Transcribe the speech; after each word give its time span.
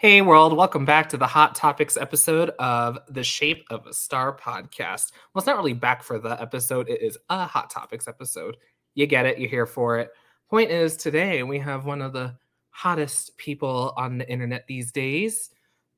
Hey, 0.00 0.22
world, 0.22 0.56
welcome 0.56 0.86
back 0.86 1.10
to 1.10 1.18
the 1.18 1.26
Hot 1.26 1.54
Topics 1.54 1.98
episode 1.98 2.52
of 2.58 2.98
the 3.10 3.22
Shape 3.22 3.66
of 3.68 3.86
a 3.86 3.92
Star 3.92 4.34
podcast. 4.34 5.12
Well, 5.12 5.40
it's 5.40 5.46
not 5.46 5.58
really 5.58 5.74
back 5.74 6.02
for 6.02 6.18
the 6.18 6.40
episode, 6.40 6.88
it 6.88 7.02
is 7.02 7.18
a 7.28 7.44
Hot 7.44 7.68
Topics 7.68 8.08
episode. 8.08 8.56
You 8.94 9.04
get 9.06 9.26
it, 9.26 9.38
you're 9.38 9.50
here 9.50 9.66
for 9.66 9.98
it. 9.98 10.08
Point 10.48 10.70
is, 10.70 10.96
today 10.96 11.42
we 11.42 11.58
have 11.58 11.84
one 11.84 12.00
of 12.00 12.14
the 12.14 12.34
hottest 12.70 13.36
people 13.36 13.92
on 13.94 14.16
the 14.16 14.26
internet 14.26 14.66
these 14.66 14.90
days, 14.90 15.50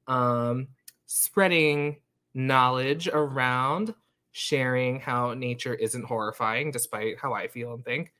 um, 0.08 0.66
spreading 1.06 1.98
knowledge 2.34 3.06
around, 3.06 3.94
sharing 4.32 4.98
how 4.98 5.32
nature 5.32 5.74
isn't 5.74 6.06
horrifying, 6.06 6.72
despite 6.72 7.20
how 7.20 7.34
I 7.34 7.46
feel 7.46 7.74
and 7.74 7.84
think. 7.84 8.12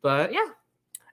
But 0.00 0.32
yeah, 0.32 0.48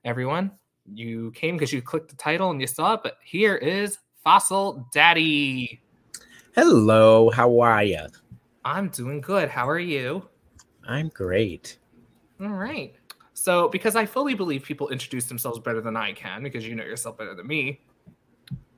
everyone, 0.06 0.52
you 0.86 1.32
came 1.32 1.58
because 1.58 1.74
you 1.74 1.82
clicked 1.82 2.10
the 2.10 2.16
title 2.16 2.52
and 2.52 2.62
you 2.62 2.68
saw 2.68 2.94
it, 2.94 3.02
but 3.04 3.18
here 3.22 3.56
is 3.56 3.98
Fossil 4.24 4.88
Daddy. 4.94 5.82
Hello, 6.56 7.30
how 7.30 7.60
are 7.60 7.84
you? 7.84 8.06
I'm 8.64 8.88
doing 8.88 9.20
good. 9.20 9.50
How 9.50 9.68
are 9.68 9.80
you? 9.80 10.30
I'm 10.88 11.10
great. 11.10 11.78
All 12.40 12.48
right. 12.48 12.96
So, 13.34 13.68
because 13.68 13.98
I 13.98 14.06
fully 14.06 14.34
believe 14.34 14.64
people 14.64 14.88
introduce 14.90 15.26
themselves 15.26 15.60
better 15.60 15.82
than 15.82 15.98
I 15.98 16.14
can, 16.14 16.42
because 16.42 16.66
you 16.66 16.74
know 16.74 16.86
yourself 16.86 17.18
better 17.18 17.36
than 17.36 17.48
me, 17.48 17.82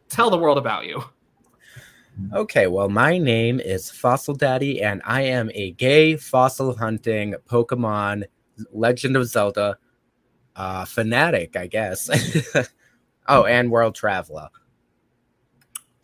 tell 0.10 0.32
the 0.32 0.38
world 0.38 0.58
about 0.58 0.88
you. 0.88 1.04
Okay, 2.34 2.66
well, 2.66 2.90
my 2.90 3.20
name 3.20 3.60
is 3.60 3.92
Fossil 3.92 4.34
Daddy, 4.34 4.82
and 4.82 5.00
I 5.06 5.22
am 5.22 5.52
a 5.54 5.72
gay 5.74 6.16
fossil 6.16 6.76
hunting 6.76 7.36
Pokemon 7.48 8.24
Legend 8.72 9.16
of 9.16 9.28
Zelda 9.28 9.78
uh, 10.56 10.86
fanatic, 10.86 11.56
I 11.56 11.68
guess. 11.68 12.10
oh, 13.28 13.46
and 13.46 13.70
world 13.70 13.94
traveler 13.94 14.50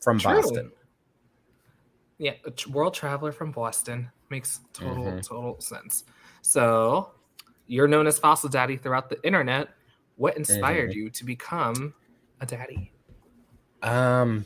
from 0.02 0.20
True. 0.20 0.42
Boston. 0.42 0.72
Yeah, 2.18 2.34
world 2.70 2.94
traveler 2.94 3.32
from 3.32 3.52
Boston 3.52 4.10
makes 4.30 4.60
total 4.74 5.06
mm-hmm. 5.06 5.20
total 5.20 5.60
sense. 5.60 6.04
So, 6.42 7.12
you're 7.68 7.88
known 7.88 8.06
as 8.08 8.20
Fossil 8.20 8.50
Daddy 8.50 8.78
throughout 8.78 9.10
the 9.10 9.24
internet. 9.26 9.70
What 10.18 10.38
inspired 10.38 10.92
mm-hmm. 10.92 11.00
you 11.00 11.10
to 11.10 11.26
become 11.26 11.94
a 12.40 12.46
daddy? 12.46 12.92
Um, 13.82 14.46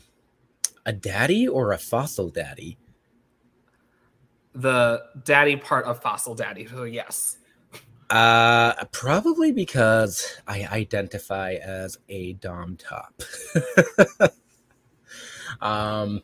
a 0.86 0.92
daddy 0.92 1.48
or 1.48 1.72
a 1.72 1.78
fossil 1.78 2.30
daddy? 2.30 2.78
The 4.54 5.02
daddy 5.24 5.56
part 5.56 5.84
of 5.84 6.00
Fossil 6.00 6.34
Daddy. 6.34 6.66
So 6.66 6.84
yes. 6.84 7.36
Uh, 8.08 8.72
probably 8.92 9.52
because 9.52 10.38
I 10.46 10.66
identify 10.66 11.54
as 11.54 11.98
a 12.08 12.34
dom 12.34 12.76
top. 12.76 13.20
Um, 15.60 16.22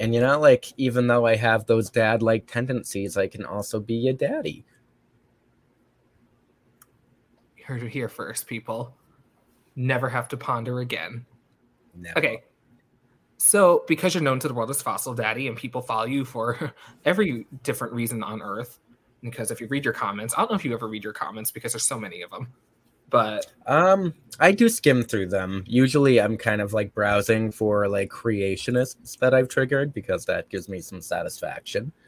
and 0.00 0.14
you 0.14 0.20
know, 0.20 0.38
like 0.40 0.72
even 0.76 1.06
though 1.06 1.26
I 1.26 1.36
have 1.36 1.66
those 1.66 1.90
dad 1.90 2.22
like 2.22 2.46
tendencies, 2.46 3.16
I 3.16 3.28
can 3.28 3.44
also 3.44 3.80
be 3.80 4.08
a 4.08 4.12
daddy. 4.12 4.64
You 7.56 7.64
heard 7.64 7.82
it 7.82 7.90
here 7.90 8.08
first, 8.08 8.46
people. 8.46 8.94
Never 9.76 10.08
have 10.08 10.28
to 10.28 10.36
ponder 10.36 10.80
again. 10.80 11.24
Never. 11.94 12.18
Okay. 12.18 12.42
So, 13.36 13.84
because 13.86 14.14
you're 14.14 14.22
known 14.22 14.38
to 14.40 14.48
the 14.48 14.54
world 14.54 14.70
as 14.70 14.80
Fossil 14.80 15.12
Daddy 15.12 15.48
and 15.48 15.56
people 15.56 15.82
follow 15.82 16.06
you 16.06 16.24
for 16.24 16.72
every 17.04 17.46
different 17.62 17.92
reason 17.92 18.22
on 18.22 18.40
Earth, 18.40 18.78
because 19.22 19.50
if 19.50 19.60
you 19.60 19.66
read 19.66 19.84
your 19.84 19.92
comments, 19.92 20.34
I 20.36 20.40
don't 20.40 20.50
know 20.50 20.56
if 20.56 20.64
you 20.64 20.72
ever 20.72 20.88
read 20.88 21.04
your 21.04 21.12
comments 21.12 21.50
because 21.50 21.72
there's 21.72 21.84
so 21.84 21.98
many 21.98 22.22
of 22.22 22.30
them 22.30 22.48
but 23.14 23.46
um 23.66 24.12
i 24.40 24.50
do 24.50 24.68
skim 24.68 25.00
through 25.04 25.28
them. 25.28 25.62
Usually 25.68 26.20
i'm 26.20 26.36
kind 26.36 26.60
of 26.60 26.72
like 26.72 26.92
browsing 26.92 27.52
for 27.52 27.88
like 27.88 28.10
creationists 28.10 29.16
that 29.18 29.32
i've 29.32 29.48
triggered 29.48 29.94
because 29.94 30.24
that 30.24 30.48
gives 30.48 30.68
me 30.68 30.80
some 30.80 31.00
satisfaction. 31.00 31.92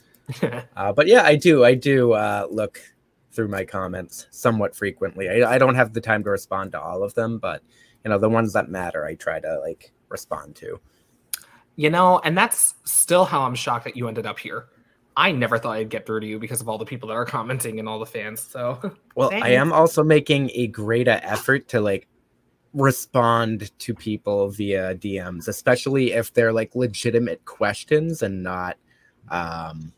Uh, 0.77 0.93
but 0.93 1.07
yeah 1.07 1.23
i 1.23 1.37
do 1.37 1.65
i 1.65 1.73
do 1.73 2.13
uh, 2.13 2.49
look 2.51 2.81
through 3.31 3.47
my 3.47 3.65
comments 3.65 4.27
somewhat 4.31 4.75
frequently. 4.75 5.29
I, 5.29 5.55
I 5.55 5.59
don't 5.59 5.77
have 5.77 5.93
the 5.93 6.01
time 6.01 6.25
to 6.25 6.31
respond 6.31 6.73
to 6.73 6.81
all 6.81 7.05
of 7.05 7.15
them 7.15 7.39
but 7.39 7.63
you 8.05 8.11
know 8.11 8.19
the 8.19 8.29
ones 8.29 8.53
that 8.55 8.69
matter 8.69 9.07
i 9.07 9.15
try 9.15 9.39
to 9.39 9.61
like 9.61 9.93
respond 10.09 10.57
to. 10.57 10.81
You 11.77 11.91
know 11.91 12.21
and 12.25 12.37
that's 12.37 12.75
still 12.85 13.25
how 13.25 13.43
i'm 13.43 13.55
shocked 13.55 13.85
that 13.85 13.97
you 13.97 14.09
ended 14.09 14.27
up 14.27 14.41
here 14.41 14.67
I 15.17 15.33
never 15.33 15.59
thought 15.59 15.77
I'd 15.77 15.89
get 15.89 16.05
through 16.05 16.21
to 16.21 16.27
you 16.27 16.39
because 16.39 16.61
of 16.61 16.69
all 16.69 16.77
the 16.77 16.85
people 16.85 17.09
that 17.09 17.15
are 17.15 17.25
commenting 17.25 17.79
and 17.79 17.89
all 17.89 17.99
the 17.99 18.07
fans. 18.07 18.41
So, 18.43 18.79
well, 19.15 19.31
Thanks. 19.31 19.47
I 19.47 19.51
am 19.51 19.73
also 19.73 20.05
making 20.05 20.51
a 20.55 20.67
greater 20.67 21.19
effort 21.23 21.69
to 21.69 21.81
like 21.81 22.07
respond 22.75 23.77
to 23.79 23.95
people 23.95 24.51
via 24.51 24.95
DMs, 24.95 25.49
especially 25.49 26.13
if 26.13 26.35
they're 26.35 26.53
like 26.53 26.75
legitimate 26.75 27.45
questions 27.47 28.23
and 28.23 28.43
not, 28.43 28.77
um, 29.31 29.93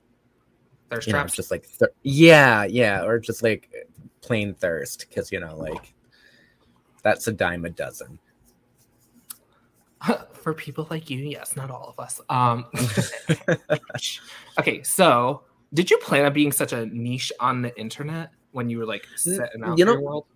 thirst 0.89 1.09
you 1.09 1.13
traps. 1.13 1.33
Know, 1.33 1.37
just 1.37 1.51
like 1.51 1.65
thir- 1.65 1.93
yeah, 2.03 2.65
yeah, 2.65 3.05
or 3.05 3.19
just 3.19 3.43
like 3.43 3.71
plain 4.21 4.55
thirst 4.55 5.07
because 5.09 5.33
you 5.33 5.41
know, 5.41 5.57
like 5.57 5.95
that's 7.03 7.27
a 7.27 7.33
dime 7.33 7.65
a 7.65 7.71
dozen. 7.71 8.19
for 10.33 10.55
people 10.55 10.87
like 10.91 11.11
you, 11.11 11.19
yes, 11.19 11.57
not 11.57 11.71
all 11.71 11.95
of 11.97 12.03
us. 12.03 12.21
Um, 12.29 12.67
okay, 14.59 14.83
so 14.83 15.43
did 15.75 15.91
you 15.91 15.99
plan 15.99 16.25
on 16.25 16.33
being 16.33 16.53
such 16.53 16.73
a 16.73 16.87
niche 16.87 17.33
on 17.41 17.63
the 17.63 17.79
internet 17.79 18.31
when 18.53 18.71
you 18.71 18.79
were 18.79 18.87
like 18.87 19.07
setting 19.17 19.63
out 19.65 19.79
you 19.79 19.85
know, 19.85 19.93
your 19.93 20.01
world? 20.01 20.27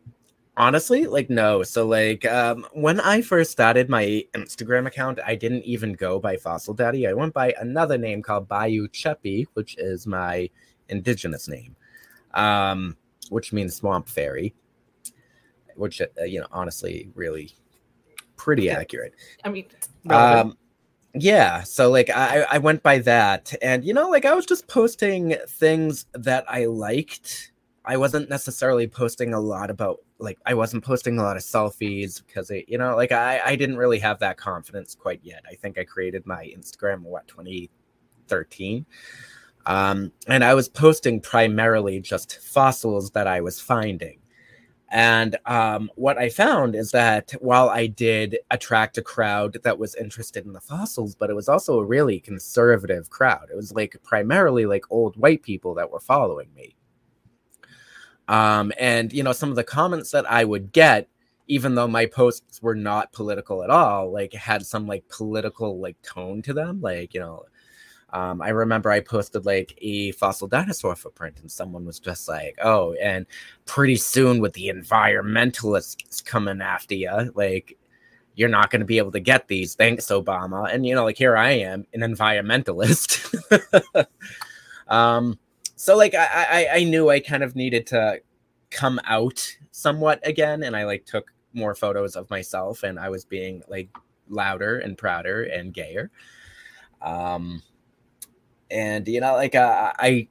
Honestly, 0.56 1.06
like 1.06 1.30
no. 1.30 1.62
So 1.62 1.86
like 1.86 2.24
um, 2.26 2.66
when 2.72 3.00
I 3.00 3.22
first 3.22 3.50
started 3.50 3.88
my 3.88 4.24
Instagram 4.34 4.86
account, 4.86 5.18
I 5.24 5.34
didn't 5.34 5.64
even 5.64 5.94
go 5.94 6.18
by 6.18 6.36
Fossil 6.36 6.74
Daddy. 6.74 7.06
I 7.06 7.14
went 7.14 7.32
by 7.32 7.54
another 7.58 7.96
name 7.96 8.22
called 8.22 8.48
Bayou 8.48 8.88
Cheppy, 8.88 9.46
which 9.54 9.76
is 9.78 10.06
my 10.06 10.50
indigenous 10.88 11.48
name, 11.48 11.74
um, 12.34 12.96
which 13.30 13.52
means 13.52 13.76
swamp 13.76 14.08
fairy. 14.08 14.54
Which 15.74 16.02
uh, 16.02 16.24
you 16.24 16.40
know, 16.40 16.48
honestly, 16.52 17.08
really 17.14 17.54
pretty 18.42 18.68
accurate. 18.70 19.14
I 19.44 19.50
mean, 19.50 19.66
um, 20.10 20.58
yeah. 21.14 21.62
So 21.62 21.90
like 21.90 22.10
I 22.10 22.44
I 22.50 22.58
went 22.58 22.82
by 22.82 22.98
that, 22.98 23.54
and 23.62 23.84
you 23.84 23.94
know, 23.94 24.08
like 24.08 24.24
I 24.24 24.34
was 24.34 24.46
just 24.46 24.66
posting 24.66 25.36
things 25.48 26.06
that 26.12 26.44
I 26.48 26.66
liked. 26.66 27.52
I 27.84 27.96
wasn't 27.96 28.28
necessarily 28.30 28.86
posting 28.86 29.34
a 29.34 29.40
lot 29.40 29.70
about 29.70 29.98
like 30.18 30.38
I 30.44 30.54
wasn't 30.54 30.84
posting 30.84 31.18
a 31.18 31.22
lot 31.22 31.36
of 31.36 31.42
selfies 31.42 32.24
because 32.26 32.50
it, 32.50 32.64
you 32.68 32.78
know, 32.78 32.96
like 32.96 33.12
I 33.12 33.40
I 33.44 33.56
didn't 33.56 33.76
really 33.76 34.00
have 34.00 34.18
that 34.20 34.38
confidence 34.38 34.94
quite 34.94 35.20
yet. 35.22 35.44
I 35.48 35.54
think 35.54 35.78
I 35.78 35.84
created 35.84 36.26
my 36.26 36.44
Instagram 36.56 37.02
what 37.02 37.28
2013. 37.28 38.86
Um, 39.64 40.10
and 40.26 40.42
I 40.42 40.54
was 40.54 40.68
posting 40.68 41.20
primarily 41.20 42.00
just 42.00 42.40
fossils 42.40 43.12
that 43.12 43.28
I 43.28 43.40
was 43.40 43.60
finding. 43.60 44.18
And 44.92 45.38
um, 45.46 45.90
what 45.94 46.18
I 46.18 46.28
found 46.28 46.76
is 46.76 46.90
that 46.90 47.30
while 47.40 47.70
I 47.70 47.86
did 47.86 48.38
attract 48.50 48.98
a 48.98 49.02
crowd 49.02 49.56
that 49.64 49.78
was 49.78 49.94
interested 49.94 50.44
in 50.44 50.52
the 50.52 50.60
fossils, 50.60 51.14
but 51.14 51.30
it 51.30 51.34
was 51.34 51.48
also 51.48 51.78
a 51.78 51.84
really 51.84 52.20
conservative 52.20 53.08
crowd. 53.08 53.48
It 53.50 53.56
was 53.56 53.72
like 53.72 53.96
primarily 54.02 54.66
like 54.66 54.84
old 54.90 55.16
white 55.16 55.42
people 55.42 55.74
that 55.76 55.90
were 55.90 55.98
following 55.98 56.52
me. 56.54 56.76
Um, 58.28 58.70
and, 58.78 59.10
you 59.14 59.22
know, 59.22 59.32
some 59.32 59.48
of 59.48 59.56
the 59.56 59.64
comments 59.64 60.10
that 60.10 60.30
I 60.30 60.44
would 60.44 60.72
get, 60.72 61.08
even 61.48 61.74
though 61.74 61.88
my 61.88 62.04
posts 62.04 62.60
were 62.60 62.74
not 62.74 63.12
political 63.12 63.64
at 63.64 63.70
all, 63.70 64.12
like 64.12 64.34
had 64.34 64.66
some 64.66 64.86
like 64.86 65.08
political 65.08 65.80
like 65.80 66.00
tone 66.02 66.42
to 66.42 66.52
them. 66.52 66.82
Like, 66.82 67.14
you 67.14 67.20
know, 67.20 67.44
um, 68.12 68.42
I 68.42 68.50
remember 68.50 68.90
I 68.90 69.00
posted 69.00 69.46
like 69.46 69.76
a 69.80 70.12
fossil 70.12 70.46
dinosaur 70.46 70.94
footprint, 70.94 71.38
and 71.40 71.50
someone 71.50 71.86
was 71.86 71.98
just 71.98 72.28
like, 72.28 72.58
"Oh, 72.62 72.92
and 72.94 73.26
pretty 73.64 73.96
soon 73.96 74.40
with 74.40 74.52
the 74.52 74.68
environmentalists 74.68 76.22
coming 76.24 76.60
after 76.60 76.94
you, 76.94 77.32
like 77.34 77.78
you're 78.34 78.48
not 78.48 78.70
going 78.70 78.80
to 78.80 78.86
be 78.86 78.98
able 78.98 79.12
to 79.12 79.20
get 79.20 79.48
these. 79.48 79.74
Thanks, 79.74 80.06
Obama." 80.06 80.72
And 80.72 80.84
you 80.84 80.94
know, 80.94 81.04
like 81.04 81.16
here 81.16 81.36
I 81.36 81.52
am, 81.52 81.86
an 81.94 82.00
environmentalist. 82.00 83.34
um, 84.88 85.38
so 85.76 85.96
like 85.96 86.14
I, 86.14 86.26
I 86.50 86.68
I 86.76 86.84
knew 86.84 87.08
I 87.08 87.20
kind 87.20 87.42
of 87.42 87.56
needed 87.56 87.86
to 87.88 88.20
come 88.70 89.00
out 89.06 89.56
somewhat 89.70 90.20
again, 90.26 90.64
and 90.64 90.76
I 90.76 90.84
like 90.84 91.06
took 91.06 91.32
more 91.54 91.74
photos 91.74 92.14
of 92.16 92.28
myself, 92.28 92.82
and 92.82 92.98
I 92.98 93.08
was 93.08 93.24
being 93.24 93.62
like 93.68 93.88
louder 94.28 94.80
and 94.80 94.98
prouder 94.98 95.44
and 95.44 95.72
gayer. 95.72 96.10
Um, 97.00 97.62
and 98.72 99.06
you 99.06 99.20
know 99.20 99.34
like 99.34 99.54
uh, 99.54 99.92
i 99.98 100.26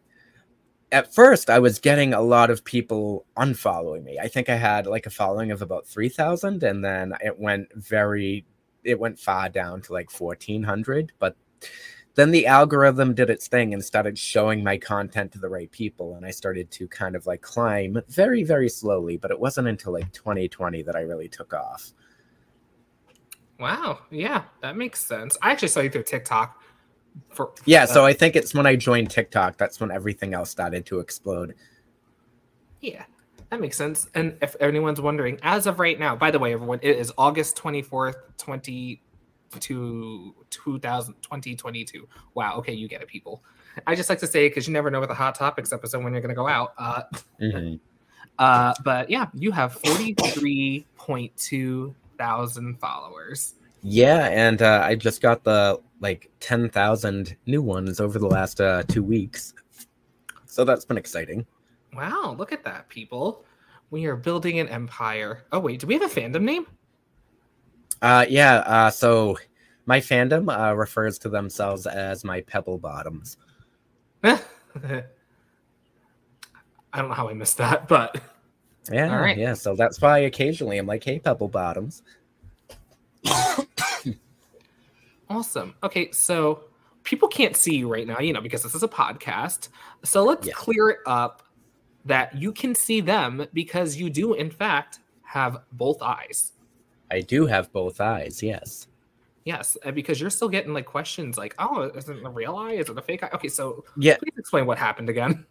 at 0.91 1.13
first 1.13 1.49
i 1.49 1.59
was 1.59 1.79
getting 1.79 2.13
a 2.13 2.21
lot 2.21 2.49
of 2.49 2.63
people 2.65 3.25
unfollowing 3.37 4.03
me 4.03 4.17
i 4.19 4.27
think 4.27 4.49
i 4.49 4.55
had 4.55 4.85
like 4.87 5.05
a 5.05 5.09
following 5.11 5.51
of 5.51 5.61
about 5.61 5.85
3000 5.85 6.63
and 6.63 6.83
then 6.83 7.13
it 7.21 7.37
went 7.39 7.67
very 7.75 8.45
it 8.83 8.99
went 8.99 9.19
far 9.19 9.47
down 9.47 9.81
to 9.81 9.93
like 9.93 10.11
1400 10.11 11.13
but 11.19 11.35
then 12.15 12.31
the 12.31 12.45
algorithm 12.45 13.13
did 13.13 13.29
its 13.29 13.47
thing 13.47 13.73
and 13.73 13.85
started 13.85 14.19
showing 14.19 14.61
my 14.61 14.77
content 14.77 15.31
to 15.31 15.39
the 15.39 15.47
right 15.47 15.71
people 15.71 16.15
and 16.15 16.25
i 16.25 16.31
started 16.31 16.69
to 16.71 16.87
kind 16.87 17.15
of 17.15 17.25
like 17.25 17.41
climb 17.41 18.01
very 18.09 18.43
very 18.43 18.67
slowly 18.67 19.17
but 19.17 19.31
it 19.31 19.39
wasn't 19.39 19.67
until 19.67 19.93
like 19.93 20.11
2020 20.11 20.81
that 20.81 20.95
i 20.95 21.01
really 21.01 21.29
took 21.29 21.53
off 21.53 21.93
Wow. 23.61 23.99
Yeah, 24.09 24.45
that 24.61 24.75
makes 24.75 25.05
sense. 25.05 25.37
I 25.39 25.51
actually 25.51 25.67
saw 25.67 25.81
you 25.81 25.91
through 25.91 26.03
TikTok. 26.03 26.60
For 27.33 27.51
Yeah, 27.65 27.83
uh, 27.83 27.87
so 27.87 28.05
I 28.05 28.13
think 28.13 28.35
it's 28.35 28.53
when 28.53 28.65
I 28.65 28.75
joined 28.75 29.09
TikTok. 29.09 29.57
That's 29.57 29.79
when 29.79 29.91
everything 29.91 30.33
else 30.33 30.49
started 30.49 30.85
to 30.87 30.99
explode. 30.99 31.55
Yeah, 32.79 33.03
that 33.49 33.61
makes 33.61 33.77
sense. 33.77 34.09
And 34.15 34.37
if 34.41 34.55
anyone's 34.59 35.01
wondering, 35.01 35.37
as 35.43 35.67
of 35.67 35.79
right 35.79 35.99
now, 35.99 36.15
by 36.15 36.31
the 36.31 36.39
way, 36.39 36.53
everyone, 36.53 36.79
it 36.81 36.97
is 36.97 37.13
August 37.17 37.55
24th, 37.57 38.15
20 38.37 39.01
to 39.59 40.35
2000, 40.49 41.13
2022. 41.21 42.07
Wow. 42.33 42.55
Okay, 42.57 42.73
you 42.73 42.87
get 42.87 43.01
it, 43.01 43.07
people. 43.07 43.43
I 43.87 43.95
just 43.95 44.09
like 44.09 44.19
to 44.19 44.27
say 44.27 44.49
because 44.49 44.67
you 44.67 44.73
never 44.73 44.91
know 44.91 44.99
with 44.99 45.09
a 45.09 45.15
hot 45.15 45.35
topics 45.35 45.71
episode 45.71 46.03
when 46.03 46.13
you're 46.13 46.21
going 46.21 46.29
to 46.29 46.35
go 46.35 46.47
out. 46.47 46.73
Uh, 46.77 47.03
Mhm. 47.39 47.79
uh, 48.39 48.73
but 48.83 49.09
yeah, 49.09 49.27
you 49.33 49.51
have 49.51 49.81
43.2 49.81 51.95
thousand 52.17 52.79
followers. 52.79 53.55
Yeah, 53.81 54.27
and 54.27 54.61
uh, 54.61 54.81
I 54.83 54.95
just 54.95 55.21
got 55.21 55.43
the 55.43 55.79
like 56.01 56.29
ten 56.39 56.69
thousand 56.69 57.37
new 57.45 57.61
ones 57.61 57.99
over 58.01 58.19
the 58.19 58.27
last 58.27 58.59
uh, 58.59 58.83
two 58.87 59.03
weeks, 59.03 59.53
so 60.45 60.65
that's 60.65 60.83
been 60.83 60.97
exciting. 60.97 61.45
Wow, 61.95 62.35
look 62.37 62.51
at 62.51 62.63
that, 62.65 62.89
people. 62.89 63.45
We 63.91 64.05
are 64.05 64.15
building 64.15 64.59
an 64.59 64.67
empire. 64.69 65.43
Oh, 65.51 65.59
wait, 65.59 65.79
do 65.79 65.87
we 65.87 65.93
have 65.93 66.03
a 66.03 66.07
fandom 66.07 66.41
name? 66.43 66.65
Uh, 68.01 68.25
yeah, 68.27 68.55
uh, 68.65 68.89
so 68.89 69.37
my 69.85 69.99
fandom 69.99 70.49
uh, 70.49 70.73
refers 70.75 71.19
to 71.19 71.29
themselves 71.29 71.85
as 71.85 72.23
my 72.23 72.41
pebble 72.41 72.77
bottoms. 72.77 73.37
I 74.23 74.39
don't 76.95 77.09
know 77.09 77.13
how 77.13 77.29
I 77.29 77.33
missed 77.33 77.57
that, 77.57 77.87
but 77.87 78.21
Yeah, 78.91 79.13
All 79.13 79.19
right. 79.21 79.37
yeah. 79.37 79.53
So 79.53 79.75
that's 79.75 80.01
why 80.01 80.19
occasionally 80.19 80.77
I'm 80.77 80.87
like, 80.87 81.03
"Hey, 81.03 81.19
pebble 81.19 81.47
bottoms." 81.49 82.01
awesome. 85.31 85.75
Okay, 85.83 86.11
so 86.11 86.63
people 87.03 87.27
can't 87.27 87.55
see 87.55 87.75
you 87.75 87.87
right 87.91 88.05
now, 88.07 88.19
you 88.19 88.33
know, 88.33 88.41
because 88.41 88.63
this 88.63 88.75
is 88.75 88.83
a 88.83 88.87
podcast. 88.87 89.69
So 90.03 90.23
let's 90.23 90.47
Yeah. 90.47 90.53
clear 90.53 90.89
it 90.89 90.99
up 91.05 91.43
that 92.05 92.35
you 92.35 92.51
can 92.51 92.75
see 92.75 93.01
them 93.01 93.45
because 93.53 93.95
you 93.95 94.09
do, 94.09 94.33
in 94.33 94.49
fact, 94.51 94.99
have 95.23 95.63
both 95.73 96.01
eyes. 96.01 96.53
I 97.11 97.21
do 97.21 97.45
have 97.45 97.71
both 97.71 97.99
eyes. 98.01 98.41
Yes. 98.41 98.87
Yes, 99.43 99.77
because 99.93 100.21
you're 100.21 100.29
still 100.29 100.49
getting 100.49 100.73
like 100.73 100.85
questions 100.85 101.37
like, 101.37 101.55
oh, 101.57 101.81
is 101.95 102.07
it 102.09 102.23
a 102.23 102.29
real 102.29 102.55
eye? 102.55 102.73
Is 102.73 102.89
it 102.89 102.97
a 102.97 103.01
fake 103.01 103.23
eye? 103.23 103.29
Okay, 103.33 103.47
so 103.47 103.83
Yeah. 103.97 104.17
please 104.17 104.33
explain 104.37 104.65
what 104.65 104.77
happened 104.77 105.09
again. 105.09 105.45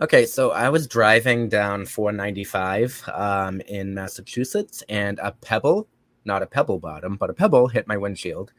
Okay, 0.00 0.26
so 0.26 0.50
I 0.50 0.68
was 0.70 0.86
driving 0.88 1.48
down 1.48 1.86
495 1.86 3.08
um, 3.14 3.60
in 3.62 3.94
Massachusetts, 3.94 4.82
and 4.88 5.18
a 5.20 5.32
pebble, 5.32 5.86
not 6.24 6.42
a 6.42 6.46
pebble 6.46 6.78
bottom, 6.80 7.16
but 7.16 7.30
a 7.30 7.34
pebble 7.34 7.68
hit 7.68 7.86
my 7.86 7.96
windshield, 7.96 8.52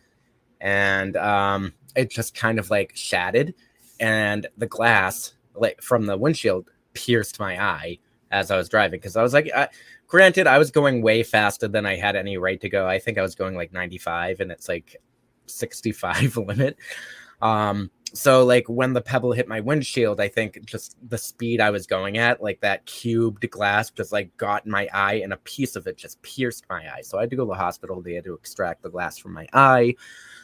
and 0.61 1.15
um, 1.17 1.73
it 1.95 2.09
just 2.09 2.35
kind 2.35 2.59
of 2.59 2.69
like 2.69 2.91
shattered, 2.95 3.53
and 3.99 4.47
the 4.57 4.67
glass, 4.67 5.33
like 5.55 5.81
from 5.81 6.05
the 6.05 6.17
windshield, 6.17 6.69
pierced 6.93 7.39
my 7.39 7.61
eye 7.61 7.99
as 8.31 8.51
I 8.51 8.57
was 8.57 8.69
driving 8.69 8.99
because 8.99 9.15
I 9.15 9.23
was 9.23 9.33
like, 9.33 9.49
I, 9.55 9.69
granted, 10.07 10.47
I 10.47 10.57
was 10.57 10.71
going 10.71 11.01
way 11.01 11.23
faster 11.23 11.67
than 11.67 11.85
I 11.85 11.95
had 11.95 12.15
any 12.15 12.37
right 12.37 12.59
to 12.61 12.69
go. 12.69 12.87
I 12.87 12.99
think 12.99 13.17
I 13.17 13.21
was 13.21 13.35
going 13.35 13.55
like 13.55 13.73
95, 13.73 14.39
and 14.39 14.51
it's 14.51 14.67
like 14.67 14.97
65 15.47 16.37
limit. 16.37 16.77
Um, 17.41 17.91
so 18.13 18.45
like 18.45 18.67
when 18.69 18.93
the 18.93 19.01
pebble 19.01 19.33
hit 19.33 19.47
my 19.47 19.59
windshield, 19.59 20.21
I 20.21 20.27
think 20.27 20.63
just 20.65 20.95
the 21.09 21.17
speed 21.17 21.59
I 21.59 21.69
was 21.69 21.85
going 21.85 22.17
at, 22.17 22.41
like 22.41 22.61
that 22.61 22.85
cubed 22.85 23.49
glass 23.49 23.89
just 23.89 24.11
like 24.11 24.35
got 24.37 24.65
in 24.65 24.71
my 24.71 24.87
eye 24.93 25.15
and 25.15 25.33
a 25.33 25.37
piece 25.37 25.75
of 25.75 25.87
it 25.87 25.97
just 25.97 26.21
pierced 26.21 26.65
my 26.69 26.87
eye. 26.93 27.01
So 27.01 27.17
I 27.17 27.21
had 27.21 27.29
to 27.31 27.35
go 27.35 27.45
to 27.45 27.49
the 27.49 27.55
hospital. 27.55 28.01
They 28.01 28.13
had 28.13 28.23
to 28.25 28.33
extract 28.33 28.83
the 28.83 28.89
glass 28.89 29.17
from 29.17 29.33
my 29.33 29.47
eye. 29.53 29.95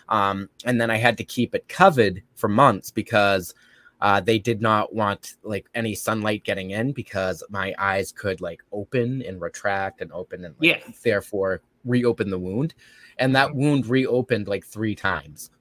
Um, 0.10 0.50
and 0.66 0.82
then 0.82 0.92
I 0.92 0.98
had 0.98 1.18
to 1.20 1.24
keep 1.24 1.56
it 1.56 1.68
covered 1.70 2.22
for 2.36 2.50
months 2.50 2.92
because 2.92 3.54
uh, 4.02 4.20
they 4.20 4.40
did 4.40 4.62
not 4.62 4.94
want 4.94 5.36
like 5.44 5.68
any 5.76 5.94
sunlight 5.96 6.44
getting 6.44 6.72
in 6.72 6.92
because 6.92 7.44
my 7.50 7.74
eyes 7.78 8.12
could 8.12 8.42
like 8.42 8.62
open 8.72 9.22
and 9.22 9.40
retract 9.40 10.02
and 10.02 10.12
open 10.12 10.44
and 10.44 10.56
like, 10.60 10.68
Yeah. 10.70 10.94
therefore 11.04 11.62
reopen 11.86 12.30
the 12.32 12.40
wound. 12.40 12.74
And 13.18 13.36
that 13.36 13.54
wound 13.56 13.86
reopened 13.86 14.48
like 14.48 14.66
three 14.66 14.96
times. 14.96 15.52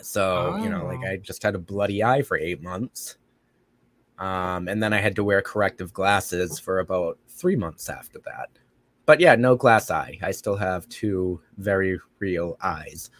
So, 0.00 0.56
you 0.56 0.68
know, 0.68 0.84
like 0.86 1.00
Oh. 1.04 1.10
I 1.12 1.16
just 1.16 1.42
had 1.42 1.54
a 1.54 1.58
bloody 1.58 2.02
eye 2.02 2.22
for 2.22 2.38
eight 2.38 2.62
months. 2.62 3.16
Um, 4.18 4.68
and 4.68 4.82
then 4.82 4.92
I 4.92 4.98
had 5.00 5.14
to 5.16 5.24
wear 5.24 5.42
corrective 5.42 5.92
glasses 5.92 6.58
for 6.58 6.78
about 6.78 7.18
three 7.28 7.56
months 7.56 7.88
after 7.88 8.18
that. 8.24 8.48
But 9.04 9.20
yeah, 9.20 9.34
no 9.36 9.56
glass 9.56 9.90
eye. 9.90 10.18
I 10.22 10.30
still 10.30 10.56
have 10.56 10.88
two 10.88 11.40
very 11.58 11.98
real 12.18 12.56
eyes 12.62 13.10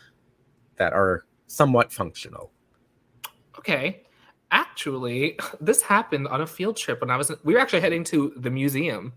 that 0.76 0.92
are 0.92 1.26
somewhat 1.46 1.92
functional. 1.92 2.50
Okay. 3.58 4.02
Actually, 4.50 5.38
this 5.60 5.82
happened 5.82 6.28
on 6.28 6.40
a 6.40 6.46
field 6.46 6.76
trip 6.76 7.00
when 7.00 7.10
I 7.10 7.16
was 7.16 7.30
we 7.44 7.54
were 7.54 7.60
actually 7.60 7.80
heading 7.80 8.04
to 8.04 8.32
the 8.36 8.50
museum. 8.50 9.12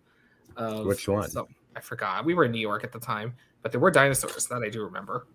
Of 0.58 0.86
Which 0.86 1.08
one? 1.08 1.30
some- 1.30 1.48
I 1.76 1.82
forgot. 1.82 2.26
We 2.26 2.34
were 2.34 2.46
in 2.46 2.52
New 2.52 2.60
York 2.60 2.84
at 2.84 2.92
the 2.92 3.00
time, 3.00 3.36
but 3.62 3.72
there 3.72 3.80
were 3.80 3.92
dinosaurs 3.92 4.48
that 4.48 4.64
I 4.64 4.70
do 4.70 4.84
remember. 4.84 5.28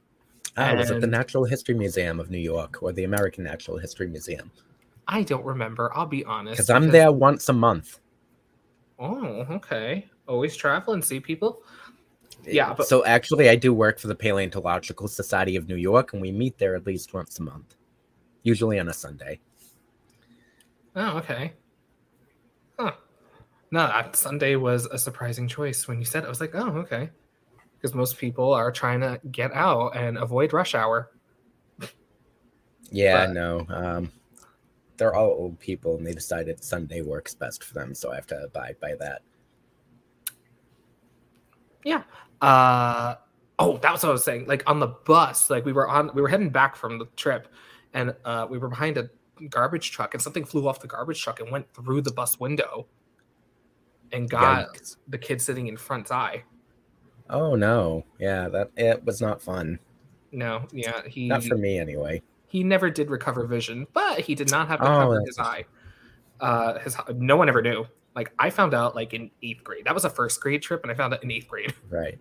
Ah, 0.57 0.75
was 0.77 0.91
it 0.91 1.01
the 1.01 1.07
Natural 1.07 1.45
History 1.45 1.75
Museum 1.75 2.21
of 2.21 2.31
New 2.31 2.39
York 2.39 2.83
or 2.83 2.93
the 2.93 3.05
American 3.05 3.45
Natural 3.45 3.77
History 3.79 4.07
Museum? 4.07 4.51
I 5.09 5.23
don't 5.23 5.45
remember. 5.45 5.91
I'll 5.95 6.07
be 6.07 6.25
honest. 6.25 6.53
Because 6.57 6.71
I'm 6.71 6.89
there 6.89 7.11
once 7.13 7.49
a 7.49 7.53
month. 7.53 7.99
Oh, 8.99 9.45
okay. 9.51 10.09
Always 10.29 10.57
travel 10.57 10.95
and 10.95 11.05
see 11.05 11.21
people. 11.21 11.63
Yeah, 12.47 12.73
but- 12.75 12.87
so 12.87 13.05
actually, 13.05 13.49
I 13.49 13.57
do 13.57 13.73
work 13.75 13.99
for 13.99 14.07
the 14.07 14.15
Paleontological 14.15 15.09
Society 15.09 15.57
of 15.57 15.69
New 15.69 15.77
York, 15.77 16.13
and 16.13 16.23
we 16.23 16.31
meet 16.31 16.57
there 16.59 16.75
at 16.77 16.87
least 16.87 17.13
once 17.15 17.39
a 17.39 17.43
month, 17.43 17.75
usually 18.43 18.79
on 18.79 18.89
a 18.89 18.93
Sunday. 18.93 19.41
Oh, 20.95 21.19
okay. 21.19 21.55
Huh. 22.79 22.93
No, 23.71 23.87
that 23.87 24.15
Sunday 24.15 24.57
was 24.57 24.87
a 24.87 24.99
surprising 24.99 25.49
choice 25.49 25.89
when 25.89 25.99
you 25.99 26.05
said 26.05 26.23
it. 26.23 26.27
I 26.27 26.29
was 26.29 26.41
like, 26.41 26.55
oh, 26.55 26.69
okay. 26.79 27.11
Because 27.85 27.95
most 27.95 28.17
people 28.17 28.55
are 28.55 28.73
trying 28.73 29.01
to 29.01 29.21
get 29.31 29.53
out 29.53 29.95
and 29.95 30.17
avoid 30.17 30.55
rush 30.55 30.75
hour. 30.75 31.11
Yeah, 32.91 33.27
But- 33.27 33.33
no. 33.35 33.67
Um, 33.69 34.11
they're 34.97 35.15
all 35.15 35.29
old 35.33 35.61
people, 35.61 35.99
and 35.99 36.07
they 36.07 36.15
decided 36.15 36.65
Sunday 36.65 37.03
works 37.03 37.35
best 37.35 37.63
for 37.63 37.75
them, 37.75 37.95
so 37.95 38.11
I 38.11 38.15
have 38.15 38.27
to 38.29 38.39
abide 38.43 38.77
by 38.81 38.95
that. 39.01 39.21
Yeah. 41.85 42.05
Uh 42.41 43.17
oh, 43.59 43.77
that 43.77 43.93
was 43.93 44.03
what 44.03 44.09
I 44.09 44.13
was 44.13 44.25
saying. 44.25 44.47
Like 44.47 44.63
on 44.67 44.81
the 44.81 44.87
bus, 44.87 45.51
like 45.51 45.67
we 45.67 45.75
were 45.75 45.87
on 45.87 46.11
we 46.15 46.23
were 46.23 46.29
heading 46.29 46.49
back 46.49 46.77
from 46.77 46.99
the 46.99 47.05
trip 47.17 47.49
and 47.93 48.15
uh 48.25 48.47
we 48.49 48.57
were 48.57 48.69
behind 48.69 48.97
a 48.97 49.11
garbage 49.51 49.91
truck 49.91 50.15
and 50.15 50.23
something 50.23 50.47
flew 50.47 50.67
off 50.67 50.81
the 50.81 50.87
garbage 50.89 51.21
truck 51.23 51.41
and 51.41 51.51
went 51.51 51.71
through 51.75 52.01
the 52.01 52.13
bus 52.13 52.41
window 52.41 52.87
and 54.13 54.31
got 54.31 54.73
Yikes. 54.75 54.97
the 55.09 55.19
kid 55.19 55.43
sitting 55.43 55.67
in 55.67 55.77
front's 55.77 56.11
eye. 56.11 56.45
Oh 57.31 57.55
no, 57.55 58.05
yeah, 58.19 58.49
that 58.49 58.71
it 58.77 59.05
was 59.05 59.21
not 59.21 59.41
fun. 59.43 59.79
No, 60.33 60.67
yeah, 60.73 61.03
he 61.07 61.29
Not 61.29 61.45
for 61.45 61.57
me, 61.57 61.79
anyway. 61.79 62.23
he 62.49 62.65
never 62.65 62.91
did 62.91 63.09
recover 63.11 63.47
vision, 63.47 63.87
but 63.93 64.21
he 64.21 64.35
did 64.35 64.51
not 64.51 64.69
have 64.69 64.81
to 64.81 64.87
Oh, 64.87 64.99
cover 65.01 65.21
his 65.25 65.39
eye. 65.39 65.65
Uh, 66.41 66.79
his 66.81 66.97
no 67.15 67.37
one 67.37 67.49
ever 67.49 67.63
knew. 67.63 67.87
Like 68.15 68.33
I 68.39 68.51
found 68.51 68.75
out 68.75 68.95
like 68.95 69.15
in 69.15 69.31
eighth 69.43 69.65
grade. 69.65 69.85
That 69.87 69.95
was 69.95 70.05
a 70.05 70.11
first 70.11 70.41
grade 70.41 70.63
trip, 70.63 70.83
and 70.83 70.91
I 70.91 70.95
found 70.95 71.15
out 71.15 71.23
in 71.23 71.31
eighth 71.31 71.49
grade. 71.49 71.73
Right. 71.91 72.19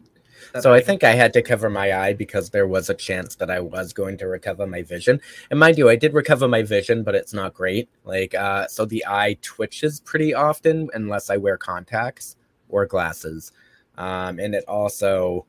that 0.54 0.62
So 0.64 0.74
I 0.74 0.82
think 0.82 1.04
I 1.04 1.12
had 1.12 1.34
to 1.34 1.42
cover 1.42 1.70
my 1.70 1.94
eye 1.98 2.14
because 2.14 2.50
there 2.52 2.68
was 2.68 2.90
a 2.90 2.94
chance 2.94 3.36
that 3.36 3.50
I 3.50 3.60
was 3.60 3.94
going 3.94 4.18
to 4.20 4.28
recover 4.28 4.66
my 4.68 4.84
vision. 4.84 5.20
And 5.50 5.60
mind 5.60 5.78
you, 5.78 5.90
I 5.90 5.96
did 5.96 6.14
recover 6.14 6.48
my 6.48 6.62
vision, 6.64 7.04
but 7.04 7.16
it's 7.16 7.34
not 7.34 7.54
great. 7.54 7.90
Like, 8.04 8.36
uh, 8.36 8.68
so 8.68 8.86
the 8.86 9.04
eye 9.08 9.38
twitches 9.42 10.00
pretty 10.02 10.34
often 10.34 10.90
unless 10.94 11.30
I 11.30 11.38
wear 11.38 11.58
contacts 11.58 12.36
or 12.70 12.86
glasses. 12.86 13.52
Um, 13.98 14.40
and 14.40 14.56
it 14.56 14.66
also 14.68 15.46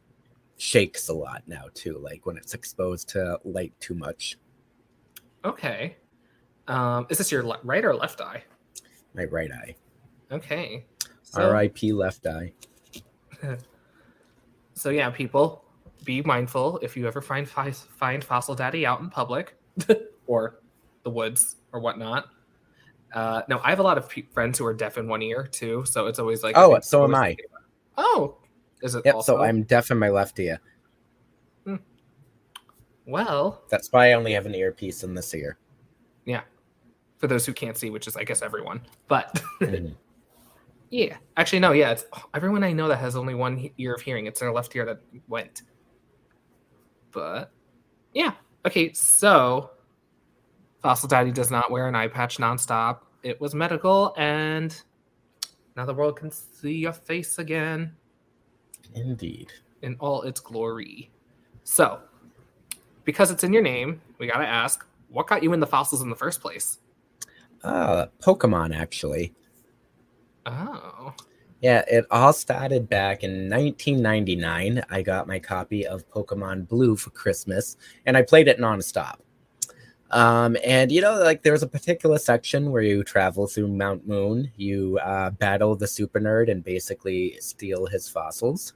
shakes 0.57 1.09
a 1.09 1.15
lot 1.15 1.43
now 1.47 1.65
too, 1.75 1.99
like 1.99 2.27
when 2.27 2.37
it's 2.37 2.55
exposed 2.55 3.09
to 3.11 3.39
light 3.45 3.73
too 3.81 3.95
much. 3.95 4.37
Okay. 5.45 5.97
Um, 6.69 7.07
is 7.11 7.19
this 7.19 7.31
your 7.31 7.43
le- 7.43 7.61
right 7.65 7.85
or 7.85 7.95
left 7.95 8.21
eye? 8.21 8.43
My 9.15 9.25
right 9.25 9.51
eye. 9.51 9.77
Okay. 10.33 10.87
So, 11.23 11.43
R.I.P. 11.51 11.93
left 11.93 12.27
eye. 12.27 12.53
so 14.75 14.91
yeah, 14.91 15.11
people, 15.11 15.65
be 16.05 16.23
mindful 16.23 16.79
if 16.83 16.97
you 16.97 17.07
ever 17.07 17.21
find 17.21 17.49
fi- 17.49 17.71
find 17.71 18.23
Fossil 18.23 18.55
Daddy 18.55 18.87
out 18.87 19.01
in 19.01 19.11
public 19.11 19.57
or 20.27 20.61
the 21.03 21.11
woods 21.11 21.57
or 21.73 21.81
whatnot. 21.81 22.29
Uh, 23.13 23.43
no, 23.49 23.61
I 23.63 23.71
have 23.71 23.79
a 23.79 23.83
lot 23.83 23.97
of 23.99 24.09
pe- 24.09 24.27
friends 24.33 24.59
who 24.59 24.67
are 24.67 24.75
deaf 24.75 24.99
in 24.99 25.07
one 25.07 25.23
ear 25.23 25.47
too, 25.47 25.85
so 25.87 26.07
it's 26.07 26.19
always 26.19 26.43
like 26.43 26.57
Oh, 26.57 26.79
so 26.81 27.05
am 27.05 27.15
I. 27.15 27.37
Oh, 27.97 28.37
is 28.83 28.95
it? 28.95 29.03
Yep. 29.05 29.15
also? 29.15 29.37
So 29.37 29.43
I'm 29.43 29.63
deaf 29.63 29.91
in 29.91 29.99
my 29.99 30.09
left 30.11 30.39
ear. 30.41 30.59
well. 33.07 33.63
That's 33.71 33.93
why 33.93 34.11
I 34.11 34.13
only 34.15 34.33
have 34.33 34.47
an 34.47 34.55
earpiece 34.55 35.03
in 35.05 35.15
this 35.15 35.35
ear. 35.35 35.59
Yeah, 36.25 36.43
for 37.19 37.27
those 37.27 37.45
who 37.47 37.53
can't 37.53 37.77
see, 37.77 37.91
which 37.91 38.07
is 38.07 38.17
I 38.17 38.25
guess 38.25 38.43
everyone, 38.43 38.81
but 39.09 39.43
Mhm. 39.61 39.95
yeah, 40.91 41.17
actually 41.37 41.61
no, 41.61 41.73
yeah, 41.73 41.91
it's 41.93 42.05
everyone 42.33 42.65
I 42.65 42.73
know 42.73 42.89
that 42.89 42.97
has 42.99 43.17
only 43.17 43.35
one 43.35 43.71
ear 43.79 43.95
of 43.95 44.01
hearing. 44.01 44.27
It's 44.27 44.41
their 44.41 44.53
left 44.53 44.75
ear 44.75 44.85
that 44.87 45.01
went. 45.29 45.63
But 47.13 47.53
yeah. 48.13 48.33
Okay, 48.67 48.93
so 48.95 49.71
Fossil 50.81 51.09
Daddy 51.09 51.31
does 51.31 51.51
not 51.51 51.71
wear 51.71 51.87
an 51.87 51.95
eye 51.95 52.09
patch 52.09 52.39
nonstop. 52.39 53.01
It 53.23 53.39
was 53.41 53.55
medical, 53.55 54.15
and 54.17 54.75
now 55.77 55.85
the 55.85 55.95
world 55.95 56.17
can 56.17 56.31
see 56.31 56.75
your 56.75 56.93
face 56.93 57.39
again 57.39 57.95
Indeed. 58.95 59.53
in 59.83 59.97
all 60.01 60.23
its 60.23 60.41
glory. 60.41 61.11
So, 61.65 62.01
because 63.05 63.31
it's 63.31 63.45
in 63.45 63.53
your 63.53 63.63
name, 63.63 64.01
we 64.19 64.27
gotta 64.27 64.47
ask, 64.47 64.87
what 65.09 65.27
got 65.27 65.43
you 65.43 65.53
in 65.53 65.61
the 65.61 65.67
fossils 65.67 66.03
in 66.03 66.11
the 66.11 66.17
first 66.17 66.41
place? 66.41 66.79
Uh, 67.63 68.07
Pokemon, 68.23 68.75
actually. 68.77 69.33
Oh, 70.47 71.15
Yeah, 71.61 71.83
it 71.91 72.05
all 72.11 72.35
started 72.35 72.89
back 72.91 73.25
in 73.25 73.49
1999. 73.49 74.83
I 74.91 75.03
got 75.03 75.27
my 75.27 75.39
copy 75.39 75.87
of 75.87 76.07
Pokemon 76.11 76.69
Blue 76.69 76.95
for 76.97 77.11
Christmas, 77.11 77.79
and 78.05 78.17
I 78.17 78.23
played 78.23 78.49
it 78.49 78.59
nonstop. 78.59 79.17
Um, 80.15 80.57
and 80.65 80.93
you 80.93 81.01
know, 81.01 81.19
like 81.19 81.43
there's 81.43 81.65
a 81.65 81.67
particular 81.67 82.19
section 82.19 82.71
where 82.71 82.83
you 82.83 83.03
travel 83.03 83.49
through 83.49 83.67
Mount 83.69 84.07
Moon, 84.07 84.51
you 84.57 84.97
uh, 85.03 85.31
battle 85.31 85.75
the 85.75 85.89
super 85.89 86.21
nerd, 86.21 86.49
and 86.51 86.63
basically 86.63 87.37
steal 87.41 87.87
his 87.87 88.09
fossils. 88.09 88.75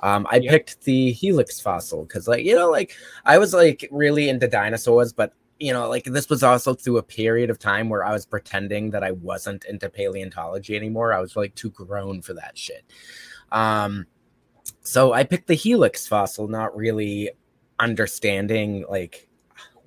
Um, 0.00 0.26
I 0.28 0.38
Yep. 0.38 0.50
picked 0.50 0.80
the 0.82 1.12
Helix 1.12 1.60
fossil 1.60 2.02
because, 2.02 2.26
like, 2.28 2.44
you 2.44 2.54
know, 2.56 2.68
like 2.68 2.96
I 3.24 3.38
was 3.38 3.54
like 3.54 3.88
really 3.92 4.28
into 4.28 4.48
dinosaurs, 4.48 5.12
but 5.12 5.32
you 5.60 5.72
know, 5.72 5.88
like 5.88 6.04
this 6.04 6.28
was 6.28 6.42
also 6.42 6.74
through 6.74 6.98
a 6.98 7.02
period 7.02 7.48
of 7.48 7.60
time 7.60 7.88
where 7.88 8.04
I 8.04 8.12
was 8.12 8.26
pretending 8.26 8.90
that 8.90 9.04
I 9.04 9.12
wasn't 9.12 9.64
into 9.66 9.88
paleontology 9.88 10.76
anymore. 10.76 11.12
I 11.12 11.20
was 11.20 11.36
like 11.36 11.54
too 11.54 11.70
grown 11.70 12.22
for 12.22 12.34
that 12.34 12.58
shit. 12.58 12.84
Um, 13.52 14.06
so 14.82 15.12
I 15.12 15.22
picked 15.24 15.46
the 15.46 15.54
Helix 15.54 16.08
fossil, 16.08 16.48
not 16.48 16.76
really 16.76 17.30
understanding 17.78 18.84
like 18.90 19.28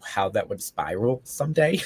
how 0.09 0.29
that 0.29 0.49
would 0.49 0.61
spiral 0.61 1.21
someday. 1.23 1.81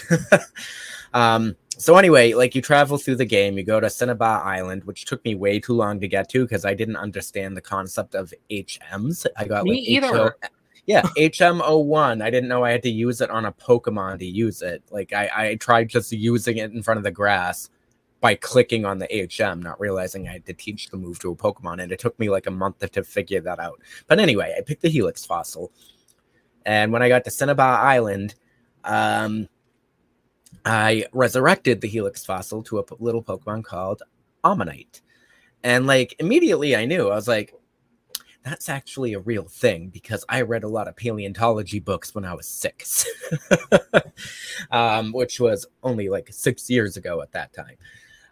um, 1.13 1.55
so 1.69 1.97
anyway, 1.97 2.33
like 2.33 2.55
you 2.55 2.61
travel 2.61 2.97
through 2.97 3.15
the 3.15 3.25
game, 3.25 3.57
you 3.57 3.63
go 3.63 3.79
to 3.79 3.89
Cinnabar 3.89 4.43
Island, 4.43 4.83
which 4.83 5.05
took 5.05 5.23
me 5.25 5.35
way 5.35 5.59
too 5.59 5.73
long 5.73 5.99
to 5.99 6.07
get 6.07 6.29
to 6.29 6.43
because 6.43 6.65
I 6.65 6.73
didn't 6.73 6.97
understand 6.97 7.57
the 7.57 7.61
concept 7.61 8.15
of 8.15 8.33
HMs. 8.49 9.25
I 9.37 9.45
got 9.45 9.63
Me 9.65 9.71
like 9.71 9.89
either. 9.89 10.35
HO 10.41 10.49
yeah, 10.85 11.03
HM01. 11.17 12.21
I 12.21 12.29
didn't 12.29 12.49
know 12.49 12.63
I 12.63 12.71
had 12.71 12.83
to 12.83 12.89
use 12.89 13.21
it 13.21 13.29
on 13.29 13.45
a 13.45 13.53
Pokemon 13.53 14.19
to 14.19 14.25
use 14.25 14.61
it. 14.61 14.83
Like 14.91 15.13
I, 15.13 15.29
I 15.35 15.55
tried 15.55 15.89
just 15.89 16.11
using 16.11 16.57
it 16.57 16.71
in 16.71 16.83
front 16.83 16.97
of 16.97 17.03
the 17.03 17.11
grass 17.11 17.69
by 18.19 18.35
clicking 18.35 18.85
on 18.85 18.99
the 18.99 19.29
HM, 19.37 19.61
not 19.61 19.79
realizing 19.79 20.27
I 20.27 20.33
had 20.33 20.45
to 20.45 20.53
teach 20.53 20.89
the 20.89 20.97
move 20.97 21.19
to 21.19 21.31
a 21.31 21.35
Pokemon, 21.35 21.81
and 21.81 21.91
it 21.91 21.99
took 21.99 22.17
me 22.19 22.29
like 22.29 22.47
a 22.47 22.51
month 22.51 22.79
to 22.79 23.03
figure 23.03 23.41
that 23.41 23.59
out. 23.59 23.81
But 24.07 24.19
anyway, 24.19 24.55
I 24.57 24.61
picked 24.61 24.81
the 24.81 24.89
Helix 24.89 25.25
fossil, 25.25 25.71
and 26.65 26.91
when 26.91 27.01
I 27.01 27.09
got 27.09 27.23
to 27.25 27.31
Cinnabar 27.31 27.79
Island, 27.79 28.35
um, 28.83 29.47
I 30.65 31.05
resurrected 31.13 31.81
the 31.81 31.87
Helix 31.87 32.25
fossil 32.25 32.63
to 32.63 32.79
a 32.79 32.83
p- 32.83 32.95
little 32.99 33.23
Pokemon 33.23 33.63
called 33.63 34.03
Omanyte, 34.43 35.01
and 35.63 35.87
like 35.87 36.15
immediately 36.19 36.75
I 36.75 36.85
knew 36.85 37.09
I 37.09 37.15
was 37.15 37.27
like, 37.27 37.53
that's 38.43 38.67
actually 38.67 39.13
a 39.13 39.19
real 39.19 39.43
thing 39.43 39.89
because 39.89 40.25
I 40.27 40.41
read 40.41 40.63
a 40.63 40.69
lot 40.69 40.87
of 40.87 40.95
paleontology 40.95 41.79
books 41.79 42.13
when 42.13 42.25
I 42.25 42.33
was 42.33 42.47
six, 42.47 43.05
um, 44.71 45.13
which 45.13 45.39
was 45.39 45.65
only 45.81 46.09
like 46.09 46.27
six 46.31 46.69
years 46.69 46.97
ago 46.97 47.21
at 47.21 47.31
that 47.31 47.53
time. 47.53 47.77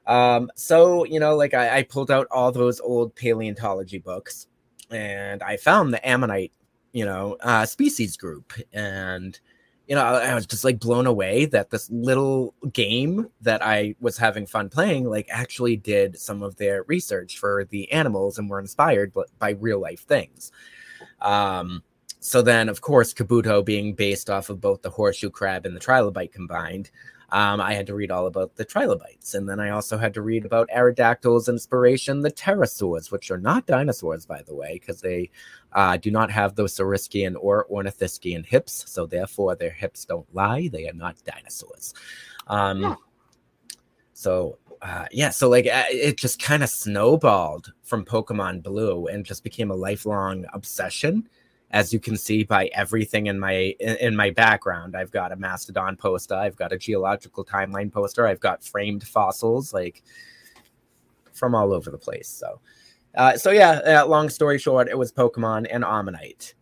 Um, 0.06 0.52
so, 0.56 1.06
you 1.06 1.20
know, 1.20 1.36
like 1.36 1.54
I, 1.54 1.78
I 1.78 1.84
pulled 1.84 2.12
out 2.12 2.28
all 2.30 2.52
those 2.52 2.82
old 2.82 3.16
paleontology 3.16 4.00
books 4.00 4.48
and 4.90 5.42
I 5.42 5.56
found 5.56 5.94
the 5.94 6.06
Ammonite, 6.08 6.52
you 6.94 7.06
know, 7.06 7.38
uh, 7.42 7.66
species 7.66 8.18
group. 8.18 8.54
And, 8.74 9.40
you 9.88 9.96
know, 9.96 10.02
I, 10.02 10.28
I 10.28 10.36
was 10.36 10.46
just 10.46 10.64
like 10.64 10.80
blown 10.80 11.08
away 11.08 11.46
that 11.46 11.70
this 11.70 11.90
little 11.90 12.54
game 12.74 13.28
that 13.42 13.64
I 13.64 13.96
was 14.00 14.18
having 14.18 14.46
fun 14.46 14.70
playing, 14.70 15.06
like 15.06 15.28
actually 15.30 15.78
did 15.78 16.20
some 16.20 16.44
of 16.44 16.56
their 16.58 16.84
research 16.84 17.38
for 17.38 17.66
the 17.66 17.92
animals 17.92 18.38
and 18.38 18.50
were 18.50 18.60
inspired 18.60 19.14
by 19.40 19.52
real 19.52 19.80
life 19.80 20.02
things. 20.06 20.52
Um, 21.22 21.84
so 22.20 22.42
then, 22.42 22.70
of 22.70 22.82
course, 22.82 23.14
Kabuto 23.14 23.66
being 23.66 23.94
based 23.94 24.30
off 24.30 24.50
of 24.50 24.62
both 24.62 24.84
the 24.84 24.92
horseshoe 24.92 25.32
crab 25.32 25.66
and 25.66 25.76
the 25.76 25.80
trilobite 25.80 26.32
combined, 26.32 26.92
um, 27.32 27.62
I 27.62 27.74
had 27.74 27.88
to 27.88 27.96
read 27.96 28.12
all 28.12 28.28
about 28.28 28.56
the 28.56 28.66
trilobites. 28.66 29.34
And 29.34 29.48
then 29.48 29.60
I 29.60 29.70
also 29.70 29.98
had 29.98 30.14
to 30.16 30.22
read 30.22 30.46
about 30.46 30.70
Aerodactyl's 30.70 31.48
inspiration, 31.48 32.22
the 32.22 32.32
pterosaurs, 32.32 33.12
which 33.12 33.32
are 33.32 33.38
not 33.38 33.66
dinosaurs, 33.66 34.26
by 34.26 34.42
the 34.42 34.54
way, 34.54 34.74
because 34.74 35.02
they 35.02 35.30
uh, 35.74 35.98
do 35.98 36.12
not 36.12 36.30
have 36.30 36.56
those 36.56 36.76
Saurischian 36.76 37.36
or 37.40 37.68
Ornithischian 37.72 38.46
hips. 38.46 38.84
So 38.88 39.06
therefore, 39.06 39.56
their 39.56 39.72
hips 39.72 40.04
don't 40.06 40.28
lie. 40.36 40.68
They 40.68 40.88
are 40.90 40.94
not 40.94 41.16
dinosaurs. 41.24 41.94
Um, 42.48 42.82
Yeah. 42.82 42.96
So 44.14 44.60
uh, 44.82 45.06
yeah, 45.12 45.30
so 45.30 45.50
like 45.50 45.66
uh, 45.68 45.84
it 45.90 46.18
just 46.18 46.42
kind 46.42 46.64
of 46.64 46.70
snowballed 46.70 47.72
from 47.84 48.04
Pokemon 48.04 48.64
Blue 48.64 49.08
and 49.08 49.26
just 49.26 49.44
became 49.44 49.72
a 49.72 49.76
lifelong 49.76 50.46
obsession. 50.54 51.30
As 51.72 51.94
you 51.94 52.00
can 52.00 52.18
see 52.18 52.44
by 52.44 52.70
everything 52.74 53.28
in 53.28 53.40
my 53.40 53.76
in, 53.80 54.16
my 54.16 54.30
background, 54.30 54.96
I've 54.96 55.12
got 55.12 55.32
a 55.32 55.36
Mastodon 55.36 55.96
poster, 55.96 56.36
I've 56.36 56.56
got 56.56 56.74
a 56.74 56.78
geological 56.78 57.46
timeline 57.46 57.92
poster, 57.92 58.28
I've 58.28 58.42
got 58.42 58.64
framed 58.64 59.04
fossils, 59.04 59.74
like 59.74 60.04
from 61.32 61.56
all 61.56 61.74
over 61.74 61.90
the 61.90 61.98
place. 61.98 62.28
So, 62.28 62.60
uh, 63.16 63.38
so 63.38 63.52
yeah. 63.52 64.02
Uh, 64.02 64.06
long 64.06 64.30
story 64.30 64.60
short, 64.60 64.90
it 64.90 64.98
was 64.98 65.12
Pokemon 65.12 65.68
and 65.72 65.84
Ammonite. 65.84 66.54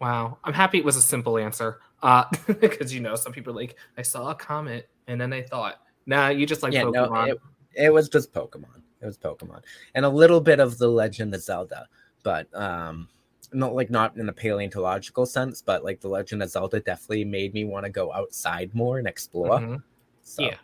wow. 0.00 0.38
I'm 0.44 0.54
happy 0.54 0.78
it 0.78 0.84
was 0.84 0.96
a 0.96 1.02
simple 1.02 1.38
answer. 1.38 1.80
Uh, 2.02 2.24
because 2.60 2.94
you 2.94 3.00
know, 3.00 3.16
some 3.16 3.32
people 3.32 3.52
are 3.52 3.56
like, 3.56 3.76
I 3.96 4.02
saw 4.02 4.30
a 4.30 4.34
comment 4.34 4.84
and 5.08 5.20
then 5.20 5.32
I 5.32 5.42
thought, 5.42 5.80
nah, 6.06 6.28
you 6.28 6.46
just 6.46 6.62
like 6.62 6.72
yeah, 6.72 6.84
no, 6.84 7.12
it, 7.24 7.38
it 7.74 7.92
was 7.92 8.08
just 8.08 8.32
Pokemon. 8.32 8.82
It 9.00 9.06
was 9.06 9.16
Pokemon, 9.16 9.62
and 9.94 10.04
a 10.04 10.08
little 10.08 10.40
bit 10.40 10.58
of 10.58 10.76
the 10.78 10.88
Legend 10.88 11.32
of 11.34 11.40
Zelda, 11.40 11.86
but 12.28 12.54
um, 12.54 13.08
not 13.54 13.74
like 13.74 13.88
not 13.88 14.14
in 14.18 14.28
a 14.28 14.32
paleontological 14.32 15.24
sense, 15.24 15.62
but 15.62 15.82
like 15.82 15.98
the 15.98 16.08
Legend 16.08 16.42
of 16.42 16.50
Zelda 16.50 16.78
definitely 16.78 17.24
made 17.24 17.54
me 17.54 17.64
want 17.64 17.86
to 17.86 17.90
go 17.90 18.12
outside 18.12 18.70
more 18.74 18.98
and 18.98 19.08
explore. 19.08 19.58
Mhm. 19.58 19.82
So, 20.24 20.42
Yeah. 20.42 20.56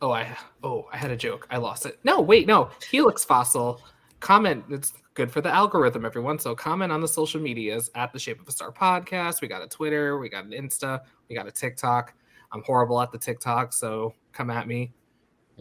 Oh, 0.00 0.12
I 0.12 0.34
oh 0.62 0.86
I 0.90 0.96
had 0.96 1.10
a 1.10 1.16
joke. 1.16 1.46
I 1.50 1.58
lost 1.58 1.84
it. 1.84 1.98
No, 2.04 2.22
wait, 2.22 2.46
no. 2.46 2.70
Helix 2.90 3.22
fossil. 3.22 3.82
Comment. 4.20 4.64
It's 4.70 4.94
good 5.12 5.30
for 5.30 5.42
the 5.42 5.50
algorithm, 5.50 6.06
everyone. 6.06 6.38
So 6.38 6.54
comment 6.54 6.90
on 6.90 7.02
the 7.02 7.08
social 7.08 7.42
medias 7.42 7.90
at 7.94 8.14
the 8.14 8.18
Shape 8.18 8.40
of 8.40 8.48
a 8.48 8.52
Star 8.52 8.72
podcast. 8.72 9.42
We 9.42 9.48
got 9.48 9.60
a 9.60 9.68
Twitter. 9.68 10.18
We 10.18 10.30
got 10.30 10.46
an 10.46 10.52
Insta. 10.52 11.02
We 11.28 11.36
got 11.36 11.46
a 11.46 11.52
TikTok. 11.52 12.14
I'm 12.50 12.62
horrible 12.62 12.98
at 13.02 13.12
the 13.12 13.18
TikTok, 13.18 13.74
so 13.74 14.14
come 14.32 14.48
at 14.48 14.66
me. 14.66 14.94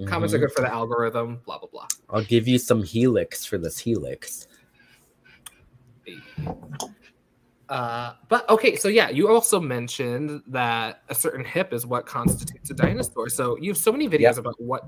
Comments 0.05 0.33
are 0.33 0.37
mhm. 0.37 0.41
good 0.41 0.51
for 0.51 0.61
the 0.61 0.71
algorithm. 0.71 1.41
Blah 1.45 1.59
blah 1.59 1.69
blah. 1.71 1.87
I'll 2.09 2.23
give 2.23 2.47
you 2.47 2.57
some 2.57 2.83
Helix 2.83 3.45
for 3.45 3.57
this 3.57 3.77
Helix. 3.77 4.47
Uh, 7.69 8.13
but 8.29 8.47
okay, 8.49 8.75
so 8.75 8.87
yeah, 8.87 9.09
you 9.09 9.29
also 9.29 9.59
mentioned 9.59 10.41
that 10.47 11.03
a 11.09 11.15
certain 11.15 11.43
hip 11.45 11.73
is 11.73 11.85
what 11.85 12.05
constitutes 12.05 12.69
a 12.69 12.73
dinosaur. 12.73 13.29
So 13.29 13.57
you 13.57 13.69
have 13.71 13.77
so 13.77 13.91
many 13.91 14.07
videos 14.07 14.35
Yep. 14.35 14.37
about 14.37 14.61
what 14.61 14.83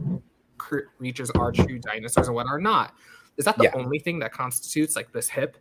cr- 0.58 0.90
creatures 0.98 1.32
are 1.32 1.52
true 1.52 1.80
dinosaurs 1.80 2.28
and 2.28 2.36
what 2.36 2.48
are 2.48 2.60
not. 2.60 2.94
Is 3.38 3.46
that 3.46 3.58
the 3.58 3.66
Yeah. 3.66 3.72
only 3.74 4.00
thing 4.00 4.20
that 4.20 4.34
constitutes 4.34 4.96
like 4.96 5.12
this 5.12 5.30
hip? 5.30 5.58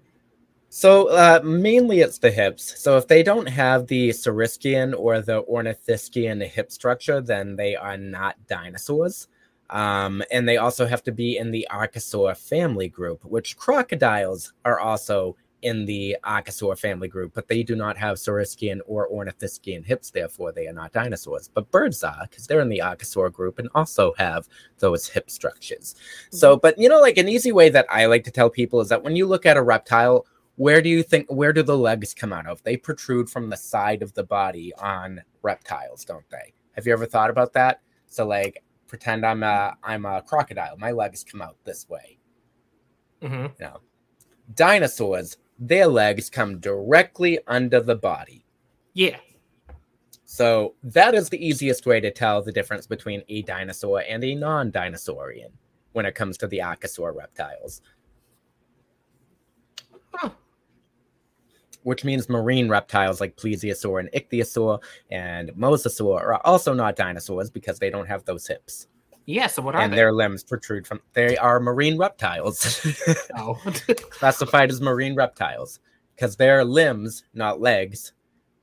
So 0.69 1.09
uh, 1.09 1.41
mainly 1.45 2.01
it's 2.01 2.19
the 2.19 2.33
hips. 2.33 2.83
So 2.83 2.97
if 2.97 3.07
they 3.07 3.23
don't 3.23 3.47
have 3.49 3.87
the 3.87 4.11
Saurischian 4.11 4.93
or 4.99 5.21
the 5.21 5.45
Ornithischian 5.45 6.45
hip 6.45 6.73
structure, 6.73 7.21
then 7.21 7.55
they 7.55 7.77
are 7.77 7.97
not 7.97 8.37
dinosaurs. 8.49 9.29
Um, 9.71 10.23
and 10.31 10.49
they 10.49 10.59
also 10.59 10.87
have 10.87 11.03
to 11.05 11.13
be 11.13 11.39
in 11.39 11.51
the 11.51 11.67
Archosaur 11.71 12.37
family 12.37 12.89
group, 12.89 13.25
which 13.25 13.57
crocodiles 13.57 14.53
are 14.65 14.79
also 14.79 15.37
in 15.65 15.87
the 15.87 16.15
Archosaur 16.25 16.79
family 16.79 17.09
group, 17.09 17.33
but 17.35 17.49
they 17.49 17.63
do 17.63 17.75
not 17.75 17.97
have 17.97 18.19
Saurischian 18.19 18.81
or 18.87 19.09
Ornithischian 19.09 19.85
hips, 19.85 20.11
therefore 20.11 20.53
they 20.53 20.67
are 20.67 20.75
not 20.75 20.93
dinosaurs. 20.93 21.49
But 21.49 21.71
birds 21.71 22.05
are, 22.05 22.27
because 22.29 22.47
they're 22.47 22.61
in 22.61 22.69
the 22.69 22.83
Archosaur 22.85 23.33
group 23.33 23.59
and 23.59 23.71
also 23.75 24.13
have 24.19 24.47
those 24.79 25.09
hip 25.09 25.31
structures. 25.31 25.95
So, 26.31 26.57
but 26.57 26.79
you 26.79 26.89
know, 26.91 27.01
like 27.01 27.17
an 27.17 27.31
easy 27.31 27.51
way 27.51 27.71
that 27.71 27.87
I 27.89 28.05
like 28.05 28.25
to 28.25 28.31
tell 28.31 28.51
people 28.51 28.83
is 28.83 28.91
that 28.91 29.03
when 29.03 29.17
you 29.17 29.27
look 29.27 29.47
at 29.47 29.57
a 29.57 29.63
reptile, 29.63 30.27
where 30.57 30.83
do 30.83 30.91
you 30.91 31.03
think 31.03 31.33
where 31.33 31.55
do 31.55 31.63
the 31.63 31.79
legs 31.79 32.13
come 32.13 32.33
out 32.33 32.47
of? 32.47 32.63
They 32.63 32.77
protrude 32.77 33.31
from 33.31 33.49
the 33.49 33.57
side 33.57 34.03
of 34.03 34.13
the 34.13 34.23
body 34.23 34.73
on 34.75 35.23
reptiles, 35.43 36.05
don't 36.05 36.29
they? 36.31 36.53
Have 36.73 36.87
you 36.87 36.93
ever 36.93 37.07
thought 37.07 37.31
about 37.31 37.55
that? 37.55 37.81
So 38.07 38.27
like 38.27 38.63
pretend 38.95 39.27
I'm 39.27 39.43
a 39.43 39.77
I'm 39.83 40.05
a 40.05 40.23
crocodile. 40.23 40.77
My 40.77 40.93
legs 40.93 41.25
come 41.25 41.43
out 41.43 41.57
this 41.65 41.89
way. 41.89 42.17
hmm 43.21 43.47
Dinosaurs, 44.55 45.37
their 45.59 45.89
legs 45.89 46.31
come 46.31 46.61
directly 46.61 47.41
under 47.49 47.81
the 47.81 47.97
body. 47.97 48.45
Yeah. 48.93 49.19
So 50.27 50.77
that 50.85 51.13
is 51.17 51.29
the 51.29 51.45
easiest 51.45 51.87
way 51.87 51.99
to 52.01 52.13
tell 52.13 52.41
the 52.41 52.53
difference 52.53 52.87
between 52.87 53.25
a 53.29 53.43
dinosaur 53.43 54.05
and 54.09 54.23
a 54.23 54.35
non-dinosaurian 54.37 55.51
when 55.93 56.07
it 56.07 56.15
comes 56.15 56.39
to 56.39 56.47
the 56.47 56.59
archosaur 56.59 57.17
reptiles. 57.17 57.83
Huh. 60.13 60.31
Which 61.85 62.05
means 62.05 62.29
marine 62.29 62.69
reptiles 62.69 63.21
like 63.21 63.37
plesiosaur 63.37 64.01
and 64.01 64.11
ichthyosaur 64.13 64.83
and 65.11 65.51
mosasaur 65.51 66.21
are 66.21 66.41
also 66.45 66.75
not 66.75 66.97
dinosaurs 66.97 67.51
because 67.51 67.79
they 67.79 67.91
don't 67.91 68.07
have 68.07 68.25
those 68.25 68.47
hips. 68.47 68.89
Yeah, 69.27 69.47
so 69.47 69.63
what 69.63 69.75
are 69.75 69.81
and 69.81 69.93
they? 69.93 69.97
their 69.97 70.13
limbs 70.13 70.43
protrude 70.45 70.87
from 70.87 71.01
they 71.15 71.37
are 71.37 71.61
marine 71.61 71.97
reptiles. 71.99 72.85
Oh. 73.39 73.55
Classified 74.11 74.71
as 74.71 74.81
marine 74.81 75.15
reptiles 75.15 75.79
because 76.15 76.37
their 76.37 76.65
limbs, 76.65 77.25
not 77.33 77.61
legs, 77.61 78.13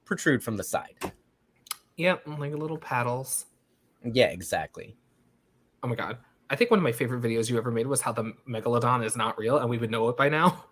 protrude 0.06 0.44
from 0.44 0.58
the 0.58 0.63
side. 0.63 0.96
yep, 1.98 2.22
like 2.25 2.54
little 2.54 2.78
paddles. 2.78 3.46
Yeah, 4.04 4.28
exactly. 4.28 4.96
Oh 5.84 5.88
my 5.88 5.96
god. 5.96 6.18
I 6.50 6.56
think 6.56 6.70
one 6.70 6.80
of 6.80 6.84
my 6.84 6.92
favorite 6.92 7.22
videos 7.22 7.50
you 7.50 7.58
ever 7.58 7.72
made 7.72 7.88
was 7.88 8.01
how 8.01 8.12
the 8.12 8.34
megalodon 8.48 9.06
is 9.06 9.16
not 9.16 9.38
real 9.38 9.58
and 9.60 9.70
we 9.70 9.78
would 9.78 9.90
know 9.92 10.10
it 10.10 10.18
by 10.18 10.28
now. 10.30 10.66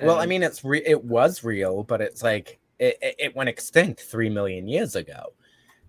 Well, 0.00 0.18
I 0.18 0.26
mean, 0.26 0.42
it's 0.42 0.64
re- 0.64 0.82
it 0.84 1.04
was 1.04 1.44
real, 1.44 1.82
but 1.82 2.00
it's 2.00 2.22
like 2.22 2.58
it, 2.78 2.96
it, 3.18 3.36
went 3.36 3.48
extinct 3.48 4.00
three 4.00 4.30
million 4.30 4.66
years 4.66 4.96
ago. 4.96 5.34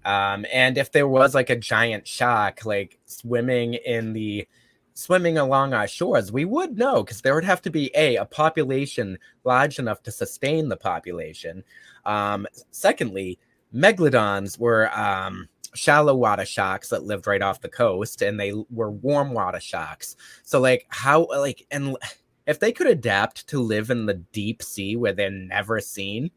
Um, 0.05 0.45
and 0.51 0.77
if 0.77 0.91
there 0.91 1.07
was 1.07 1.33
like 1.33 1.49
a 1.49 1.55
giant 1.55 2.05
shark 2.05 2.65
like 2.65 2.99
swimming 3.05 3.75
in 3.75 4.11
the 4.13 4.47
swimming 4.93 5.37
along 5.37 5.73
our 5.73 5.87
shores, 5.87 6.31
we 6.31 6.45
would 6.45 6.77
know 6.77 7.03
because 7.03 7.21
there 7.21 7.33
would 7.33 7.45
have 7.45 7.61
to 7.61 7.69
be 7.69 7.89
a 7.95 8.17
a 8.17 8.25
population 8.25 9.17
large 9.43 9.79
enough 9.79 10.03
to 10.03 10.11
sustain 10.11 10.67
the 10.67 10.77
population. 10.77 11.63
Um, 12.05 12.45
secondly, 12.71 13.39
megalodons 13.73 14.59
were 14.59 14.91
um, 14.97 15.47
shallow 15.73 16.15
water 16.15 16.45
sharks 16.45 16.89
that 16.89 17.03
lived 17.03 17.27
right 17.27 17.41
off 17.41 17.61
the 17.61 17.69
coast, 17.69 18.21
and 18.21 18.39
they 18.39 18.53
were 18.69 18.91
warm 18.91 19.33
water 19.33 19.59
sharks. 19.59 20.15
So, 20.43 20.59
like, 20.59 20.85
how 20.89 21.27
like 21.29 21.65
and 21.71 21.97
if 22.45 22.59
they 22.59 22.71
could 22.71 22.87
adapt 22.87 23.47
to 23.47 23.59
live 23.59 23.89
in 23.89 24.05
the 24.05 24.15
deep 24.15 24.61
sea 24.61 24.95
where 24.95 25.13
they're 25.13 25.29
never 25.29 25.79
seen, 25.79 26.31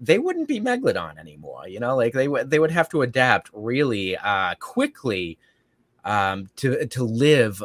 they 0.00 0.18
wouldn't 0.18 0.48
be 0.48 0.60
megalodon 0.60 1.18
anymore. 1.18 1.68
You 1.68 1.80
know, 1.80 1.96
like 1.96 2.12
they 2.12 2.28
would 2.28 2.50
they 2.50 2.58
would 2.58 2.70
have 2.70 2.88
to 2.90 3.02
adapt 3.02 3.50
really 3.52 4.16
uh, 4.16 4.54
quickly 4.56 5.38
um, 6.04 6.48
to 6.56 6.86
to 6.86 7.04
live 7.04 7.62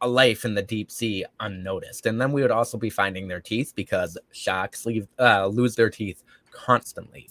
a 0.00 0.08
life 0.08 0.44
in 0.44 0.54
the 0.54 0.62
deep 0.62 0.90
sea 0.90 1.24
unnoticed. 1.40 2.06
And 2.06 2.20
then 2.20 2.32
we 2.32 2.42
would 2.42 2.50
also 2.50 2.78
be 2.78 2.90
finding 2.90 3.28
their 3.28 3.40
teeth 3.40 3.72
because 3.74 4.18
sharks 4.32 4.86
leave 4.86 5.08
uh, 5.18 5.46
lose 5.46 5.74
their 5.76 5.90
teeth 5.90 6.22
constantly. 6.50 7.28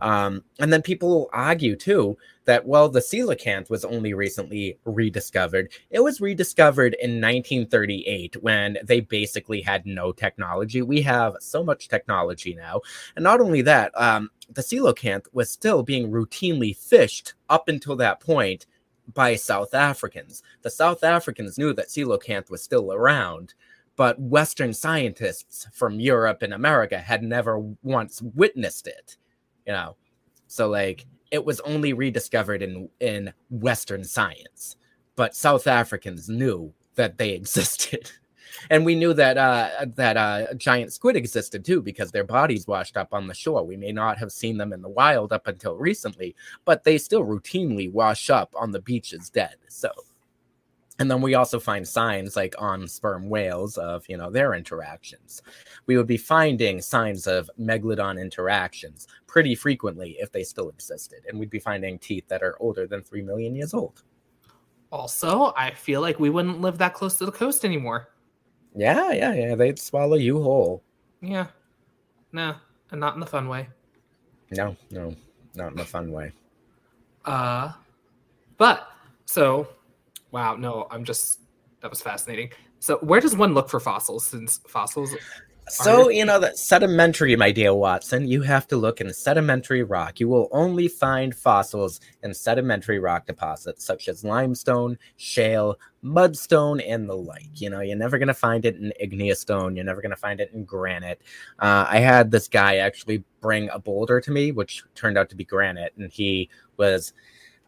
Um, 0.00 0.44
and 0.58 0.72
then 0.72 0.82
people 0.82 1.30
argue 1.32 1.76
too 1.76 2.16
that 2.44 2.66
while 2.66 2.88
the 2.88 3.00
coelacanth 3.00 3.70
was 3.70 3.84
only 3.84 4.14
recently 4.14 4.78
rediscovered. 4.84 5.70
It 5.90 6.00
was 6.00 6.20
rediscovered 6.20 6.94
in 7.00 7.20
1938 7.20 8.42
when 8.42 8.78
they 8.84 9.00
basically 9.00 9.60
had 9.60 9.86
no 9.86 10.12
technology. 10.12 10.82
We 10.82 11.02
have 11.02 11.36
so 11.40 11.64
much 11.64 11.88
technology 11.88 12.54
now, 12.54 12.80
and 13.16 13.22
not 13.22 13.40
only 13.40 13.62
that, 13.62 13.92
um, 14.00 14.30
the 14.50 14.62
coelacanth 14.62 15.26
was 15.32 15.50
still 15.50 15.82
being 15.82 16.10
routinely 16.10 16.76
fished 16.76 17.34
up 17.48 17.68
until 17.68 17.96
that 17.96 18.20
point 18.20 18.66
by 19.12 19.36
South 19.36 19.74
Africans. 19.74 20.42
The 20.62 20.70
South 20.70 21.04
Africans 21.04 21.58
knew 21.58 21.72
that 21.74 21.88
coelacanth 21.88 22.50
was 22.50 22.62
still 22.62 22.92
around, 22.92 23.54
but 23.96 24.20
Western 24.20 24.72
scientists 24.72 25.68
from 25.72 26.00
Europe 26.00 26.42
and 26.42 26.52
America 26.52 26.98
had 26.98 27.22
never 27.22 27.58
once 27.82 28.22
witnessed 28.22 28.86
it. 28.86 29.16
You 29.66 29.72
know, 29.72 29.96
so 30.46 30.68
like 30.68 31.06
it 31.30 31.44
was 31.44 31.60
only 31.60 31.92
rediscovered 31.92 32.62
in 32.62 32.88
in 33.00 33.32
Western 33.50 34.04
science, 34.04 34.76
but 35.16 35.34
South 35.34 35.66
Africans 35.66 36.28
knew 36.28 36.72
that 36.94 37.18
they 37.18 37.30
existed. 37.34 38.10
And 38.70 38.84
we 38.84 38.94
knew 38.94 39.12
that 39.14 39.36
uh, 39.36 39.86
that 39.96 40.16
uh, 40.16 40.54
giant 40.54 40.92
squid 40.92 41.16
existed 41.16 41.64
too 41.64 41.82
because 41.82 42.12
their 42.12 42.24
bodies 42.24 42.66
washed 42.66 42.96
up 42.96 43.12
on 43.12 43.26
the 43.26 43.34
shore. 43.34 43.64
We 43.64 43.76
may 43.76 43.92
not 43.92 44.18
have 44.18 44.32
seen 44.32 44.58
them 44.58 44.72
in 44.72 44.80
the 44.80 44.88
wild 44.88 45.32
up 45.32 45.46
until 45.46 45.76
recently, 45.76 46.34
but 46.64 46.84
they 46.84 46.98
still 46.98 47.24
routinely 47.24 47.90
wash 47.90 48.30
up 48.30 48.54
on 48.56 48.70
the 48.70 48.80
beaches 48.80 49.28
dead. 49.28 49.56
So, 49.68 49.90
and 50.98 51.10
then 51.10 51.20
we 51.20 51.34
also 51.34 51.58
find 51.58 51.86
signs 51.86 52.36
like 52.36 52.54
on 52.58 52.86
sperm 52.86 53.28
whales 53.28 53.76
of 53.78 54.04
you 54.08 54.16
know 54.16 54.30
their 54.30 54.54
interactions. 54.54 55.42
We 55.86 55.96
would 55.96 56.06
be 56.06 56.16
finding 56.16 56.80
signs 56.80 57.26
of 57.26 57.50
megalodon 57.58 58.20
interactions 58.20 59.06
pretty 59.26 59.54
frequently 59.54 60.16
if 60.20 60.30
they 60.30 60.44
still 60.44 60.68
existed, 60.68 61.24
and 61.28 61.38
we'd 61.38 61.50
be 61.50 61.58
finding 61.58 61.98
teeth 61.98 62.28
that 62.28 62.42
are 62.42 62.56
older 62.60 62.86
than 62.86 63.02
three 63.02 63.22
million 63.22 63.54
years 63.54 63.74
old. 63.74 64.02
Also, 64.92 65.52
I 65.56 65.72
feel 65.72 66.00
like 66.00 66.20
we 66.20 66.30
wouldn't 66.30 66.60
live 66.60 66.78
that 66.78 66.94
close 66.94 67.18
to 67.18 67.26
the 67.26 67.32
coast 67.32 67.64
anymore. 67.64 68.10
Yeah, 68.76 69.10
yeah, 69.12 69.34
yeah. 69.34 69.54
They'd 69.56 69.78
swallow 69.78 70.16
you 70.16 70.40
whole. 70.40 70.82
Yeah. 71.20 71.48
No, 72.32 72.54
and 72.90 73.00
not 73.00 73.14
in 73.14 73.20
the 73.20 73.26
fun 73.26 73.48
way. 73.48 73.68
No, 74.52 74.76
no, 74.90 75.14
not 75.54 75.72
in 75.72 75.76
the 75.76 75.84
fun 75.84 76.12
way. 76.12 76.32
Uh 77.24 77.72
but 78.58 78.88
so 79.24 79.68
wow, 80.34 80.56
no, 80.56 80.88
I'm 80.90 81.04
just 81.04 81.40
that 81.80 81.90
was 81.90 82.02
fascinating. 82.02 82.50
So 82.80 82.96
where 82.98 83.20
does 83.20 83.36
one 83.36 83.54
look 83.54 83.70
for 83.70 83.80
fossils 83.80 84.26
since 84.26 84.58
fossils 84.66 85.14
So, 85.68 86.10
you 86.10 86.26
know, 86.26 86.38
that 86.40 86.58
sedimentary, 86.58 87.36
my 87.36 87.50
dear 87.50 87.72
Watson, 87.72 88.28
you 88.28 88.42
have 88.42 88.66
to 88.66 88.76
look 88.76 89.00
in 89.00 89.10
sedimentary 89.14 89.82
rock. 89.82 90.20
You 90.20 90.28
will 90.28 90.48
only 90.52 90.88
find 90.88 91.34
fossils 91.34 92.00
in 92.22 92.34
sedimentary 92.34 92.98
rock 92.98 93.26
deposits 93.26 93.84
such 93.84 94.08
as 94.08 94.24
limestone, 94.24 94.98
shale, 95.16 95.78
mudstone, 96.02 96.82
and 96.86 97.08
the 97.08 97.16
like. 97.16 97.60
You 97.60 97.70
know, 97.70 97.80
you're 97.80 97.96
never 97.96 98.18
going 98.18 98.28
to 98.28 98.34
find 98.34 98.66
it 98.66 98.76
in 98.76 98.92
igneous 99.00 99.40
stone. 99.40 99.76
You're 99.76 99.86
never 99.86 100.02
going 100.02 100.10
to 100.10 100.16
find 100.16 100.40
it 100.40 100.50
in 100.52 100.64
granite. 100.64 101.22
Uh, 101.60 101.86
I 101.88 102.00
had 102.00 102.30
this 102.30 102.48
guy 102.48 102.76
actually 102.76 103.24
bring 103.40 103.70
a 103.70 103.78
boulder 103.78 104.20
to 104.20 104.30
me, 104.30 104.52
which 104.52 104.82
turned 104.94 105.16
out 105.16 105.30
to 105.30 105.36
be 105.36 105.44
granite, 105.44 105.94
and 105.96 106.10
he 106.10 106.50
was. 106.76 107.14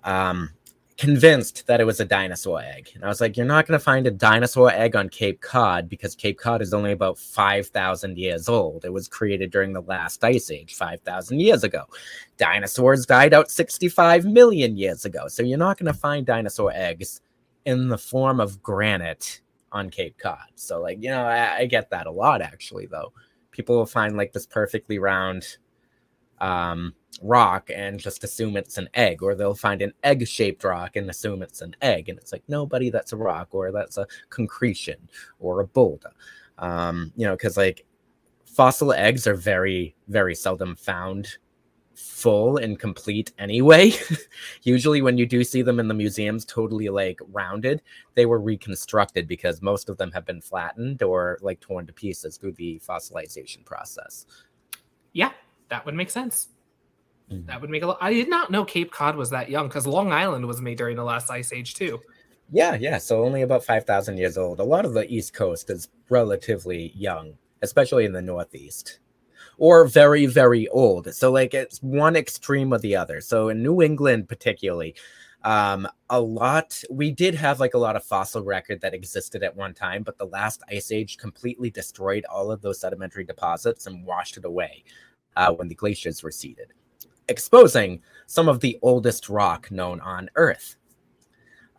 Um, 0.04 0.50
convinced 0.96 1.66
that 1.66 1.80
it 1.80 1.84
was 1.84 2.00
a 2.00 2.04
dinosaur 2.04 2.60
egg. 2.60 2.90
And 2.94 3.04
I 3.04 3.08
was 3.08 3.20
like, 3.20 3.36
you're 3.36 3.44
not 3.44 3.66
going 3.66 3.78
to 3.78 3.84
find 3.84 4.06
a 4.06 4.10
dinosaur 4.10 4.70
egg 4.70 4.96
on 4.96 5.10
Cape 5.10 5.42
Cod 5.42 5.88
because 5.88 6.14
Cape 6.14 6.38
Cod 6.38 6.62
is 6.62 6.72
only 6.72 6.92
about 6.92 7.18
5,000 7.18 8.16
years 8.16 8.48
old. 8.48 8.84
It 8.84 8.92
was 8.92 9.06
created 9.06 9.50
during 9.50 9.74
the 9.74 9.82
last 9.82 10.24
ice 10.24 10.50
age 10.50 10.74
5,000 10.74 11.40
years 11.40 11.64
ago. 11.64 11.84
Dinosaurs 12.38 13.04
died 13.04 13.34
out 13.34 13.50
65 13.50 14.24
million 14.24 14.76
years 14.76 15.04
ago. 15.04 15.28
So 15.28 15.42
you're 15.42 15.58
not 15.58 15.76
going 15.76 15.92
to 15.92 15.98
find 15.98 16.24
dinosaur 16.24 16.72
eggs 16.74 17.20
in 17.66 17.88
the 17.88 17.98
form 17.98 18.40
of 18.40 18.62
granite 18.62 19.42
on 19.72 19.90
Cape 19.90 20.16
Cod. 20.16 20.38
So, 20.54 20.80
like, 20.80 21.02
you 21.02 21.10
know, 21.10 21.24
I, 21.24 21.58
I 21.58 21.66
get 21.66 21.90
that 21.90 22.06
a 22.06 22.10
lot 22.10 22.40
actually, 22.40 22.86
though. 22.86 23.12
People 23.50 23.76
will 23.76 23.86
find 23.86 24.16
like 24.16 24.32
this 24.32 24.46
perfectly 24.46 24.98
round 24.98 25.58
um 26.38 26.92
rock 27.22 27.70
and 27.74 27.98
just 27.98 28.24
assume 28.24 28.56
it's 28.56 28.78
an 28.78 28.88
egg 28.94 29.22
or 29.22 29.34
they'll 29.34 29.54
find 29.54 29.82
an 29.82 29.92
egg 30.04 30.26
shaped 30.26 30.64
rock 30.64 30.96
and 30.96 31.08
assume 31.10 31.42
it's 31.42 31.62
an 31.62 31.74
egg 31.82 32.08
and 32.08 32.18
it's 32.18 32.32
like 32.32 32.42
nobody 32.48 32.90
that's 32.90 33.12
a 33.12 33.16
rock 33.16 33.48
or 33.52 33.72
that's 33.72 33.96
a 33.98 34.06
concretion 34.30 35.08
or 35.38 35.60
a 35.60 35.66
boulder. 35.66 36.12
Um 36.58 37.12
you 37.16 37.26
know 37.26 37.36
because 37.36 37.56
like 37.56 37.84
fossil 38.44 38.92
eggs 38.92 39.26
are 39.26 39.34
very 39.34 39.94
very 40.08 40.34
seldom 40.34 40.76
found 40.76 41.38
full 41.94 42.58
and 42.58 42.78
complete 42.78 43.32
anyway. 43.38 43.92
Usually 44.62 45.00
when 45.00 45.16
you 45.16 45.26
do 45.26 45.42
see 45.42 45.62
them 45.62 45.80
in 45.80 45.88
the 45.88 45.94
museums 45.94 46.44
totally 46.44 46.88
like 46.88 47.18
rounded 47.32 47.82
they 48.14 48.26
were 48.26 48.40
reconstructed 48.40 49.26
because 49.26 49.62
most 49.62 49.88
of 49.88 49.96
them 49.96 50.12
have 50.12 50.26
been 50.26 50.40
flattened 50.40 51.02
or 51.02 51.38
like 51.40 51.60
torn 51.60 51.86
to 51.86 51.92
pieces 51.92 52.36
through 52.36 52.52
the 52.52 52.80
fossilization 52.86 53.64
process. 53.64 54.26
Yeah, 55.12 55.32
that 55.68 55.86
would 55.86 55.94
make 55.94 56.10
sense. 56.10 56.48
Mhm. 57.30 57.46
That 57.46 57.60
would 57.60 57.70
make 57.70 57.82
a 57.82 57.86
lot. 57.88 57.98
I 58.00 58.12
did 58.12 58.28
not 58.28 58.50
know 58.50 58.64
Cape 58.64 58.92
Cod 58.92 59.16
was 59.16 59.30
that 59.30 59.50
young 59.50 59.68
because 59.68 59.86
Long 59.86 60.12
Island 60.12 60.46
was 60.46 60.60
made 60.60 60.78
during 60.78 60.96
the 60.96 61.04
last 61.04 61.30
ice 61.30 61.52
age 61.52 61.74
too. 61.74 62.00
Yeah, 62.50 62.76
yeah. 62.76 62.98
So 62.98 63.24
only 63.24 63.42
about 63.42 63.64
5,000 63.64 64.18
years 64.18 64.38
old. 64.38 64.60
A 64.60 64.64
lot 64.64 64.84
of 64.84 64.94
the 64.94 65.08
East 65.12 65.34
Coast 65.34 65.68
is 65.70 65.88
relatively 66.08 66.92
young, 66.94 67.34
especially 67.62 68.04
in 68.04 68.12
the 68.12 68.22
Northeast, 68.22 69.00
or 69.58 69.86
very, 69.86 70.26
very 70.26 70.68
old. 70.68 71.12
So, 71.14 71.32
like, 71.32 71.54
it's 71.54 71.82
one 71.82 72.14
extreme 72.14 72.72
or 72.72 72.78
the 72.78 72.94
other. 72.94 73.20
So, 73.20 73.48
in 73.48 73.62
New 73.62 73.82
England, 73.82 74.28
particularly, 74.28 74.94
um, 75.42 75.88
a 76.10 76.20
lot, 76.20 76.82
we 76.90 77.10
did 77.10 77.34
have 77.34 77.60
like 77.60 77.74
a 77.74 77.78
lot 77.78 77.96
of 77.96 78.04
fossil 78.04 78.42
record 78.44 78.80
that 78.80 78.94
existed 78.94 79.42
at 79.42 79.56
one 79.56 79.74
time, 79.74 80.02
but 80.02 80.18
the 80.18 80.26
last 80.26 80.62
ice 80.70 80.92
age 80.92 81.18
completely 81.18 81.70
destroyed 81.70 82.24
all 82.26 82.50
of 82.52 82.62
those 82.62 82.80
sedimentary 82.80 83.24
deposits 83.24 83.86
and 83.86 84.04
washed 84.04 84.36
it 84.36 84.44
away 84.44 84.84
uh, 85.36 85.52
when 85.52 85.68
the 85.68 85.74
glaciers 85.74 86.24
receded, 86.24 86.72
exposing 87.28 88.02
some 88.26 88.48
of 88.48 88.60
the 88.60 88.78
oldest 88.82 89.28
rock 89.28 89.70
known 89.70 90.00
on 90.00 90.30
Earth. 90.36 90.76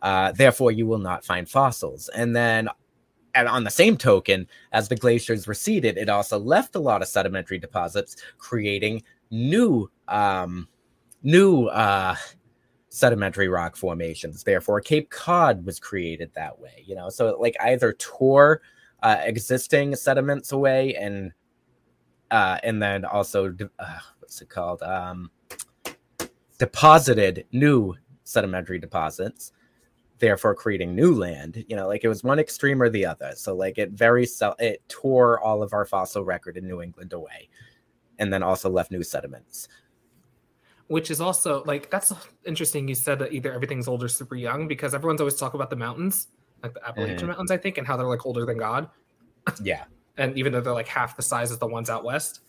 Uh, 0.02 0.32
therefore, 0.32 0.72
you 0.72 0.86
will 0.86 0.98
not 0.98 1.24
find 1.24 1.48
fossils. 1.48 2.08
And 2.10 2.34
then, 2.34 2.68
and 3.34 3.48
on 3.48 3.64
the 3.64 3.70
same 3.70 3.96
token, 3.96 4.46
as 4.72 4.88
the 4.88 4.96
glaciers 4.96 5.48
receded, 5.48 5.96
it 5.96 6.08
also 6.08 6.38
left 6.38 6.76
a 6.76 6.80
lot 6.80 7.02
of 7.02 7.08
sedimentary 7.08 7.58
deposits, 7.58 8.16
creating 8.38 9.02
new, 9.30 9.90
um, 10.06 10.68
new 11.22 11.66
uh, 11.66 12.14
sedimentary 12.88 13.48
rock 13.48 13.76
formations. 13.76 14.42
Therefore, 14.42 14.80
Cape 14.80 15.10
Cod 15.10 15.64
was 15.64 15.78
created 15.80 16.30
that 16.34 16.58
way. 16.58 16.84
You 16.86 16.94
know, 16.94 17.08
so 17.08 17.36
like 17.38 17.56
either 17.60 17.92
tore 17.94 18.62
uh, 19.02 19.18
existing 19.20 19.94
sediments 19.96 20.52
away 20.52 20.94
and 20.94 21.32
uh, 22.30 22.58
and 22.62 22.82
then 22.82 23.04
also 23.04 23.54
uh, 23.78 23.98
what's 24.20 24.42
it 24.42 24.50
called 24.50 24.82
um, 24.82 25.30
deposited 26.58 27.46
new 27.52 27.94
sedimentary 28.24 28.78
deposits 28.78 29.52
therefore 30.18 30.54
creating 30.54 30.94
new 30.94 31.14
land. 31.14 31.64
You 31.68 31.76
know 31.76 31.86
like 31.86 32.04
it 32.04 32.08
was 32.08 32.22
one 32.22 32.38
extreme 32.38 32.82
or 32.82 32.88
the 32.88 33.06
other. 33.06 33.32
So 33.36 33.54
like 33.54 33.78
it 33.78 33.92
very 33.92 34.26
so 34.26 34.54
it 34.58 34.82
tore 34.88 35.40
all 35.40 35.62
of 35.62 35.72
our 35.72 35.84
fossil 35.84 36.24
record 36.24 36.56
in 36.56 36.66
new 36.66 36.82
england 36.82 37.12
away 37.12 37.48
and 38.18 38.32
then 38.32 38.42
also 38.42 38.68
left 38.68 38.90
new 38.90 39.02
sediments. 39.02 39.68
Which 40.88 41.10
is 41.10 41.20
also 41.20 41.62
like 41.64 41.90
that's 41.90 42.12
interesting 42.44 42.88
you 42.88 42.94
said 42.94 43.18
that 43.20 43.32
either 43.32 43.52
everything's 43.52 43.88
old 43.88 44.02
or 44.02 44.08
super 44.08 44.34
young 44.34 44.68
because 44.68 44.94
everyone's 44.94 45.20
always 45.20 45.36
talk 45.36 45.54
about 45.54 45.70
the 45.70 45.76
mountains 45.76 46.28
like 46.62 46.74
the 46.74 46.88
appalachian 46.88 47.18
mm. 47.20 47.28
mountains 47.28 47.52
i 47.52 47.56
think 47.56 47.78
and 47.78 47.86
how 47.86 47.96
they're 47.96 48.06
like 48.06 48.26
older 48.26 48.44
than 48.44 48.58
god. 48.58 48.88
Yeah. 49.62 49.84
And 50.20 50.36
even 50.36 50.52
though 50.52 50.60
they're 50.60 50.72
like 50.72 50.88
half 50.88 51.16
the 51.16 51.22
size 51.22 51.52
of 51.52 51.60
the 51.60 51.68
ones 51.68 51.88
out 51.88 52.02
west. 52.02 52.40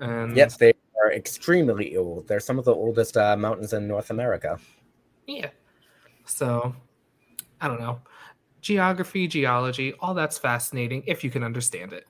And 0.00 0.34
yes 0.34 0.56
they 0.56 0.72
are 1.02 1.12
extremely 1.12 1.96
old 1.96 2.26
they're 2.28 2.40
some 2.40 2.58
of 2.58 2.64
the 2.64 2.74
oldest 2.74 3.16
uh, 3.16 3.36
mountains 3.36 3.72
in 3.72 3.86
north 3.86 4.10
america 4.10 4.58
yeah 5.26 5.48
so 6.26 6.74
I 7.60 7.68
don't 7.68 7.80
know. 7.80 8.00
Geography, 8.60 9.26
geology, 9.26 9.94
all 10.00 10.14
that's 10.14 10.38
fascinating 10.38 11.02
if 11.06 11.24
you 11.24 11.30
can 11.30 11.42
understand 11.42 11.92
it. 11.92 12.06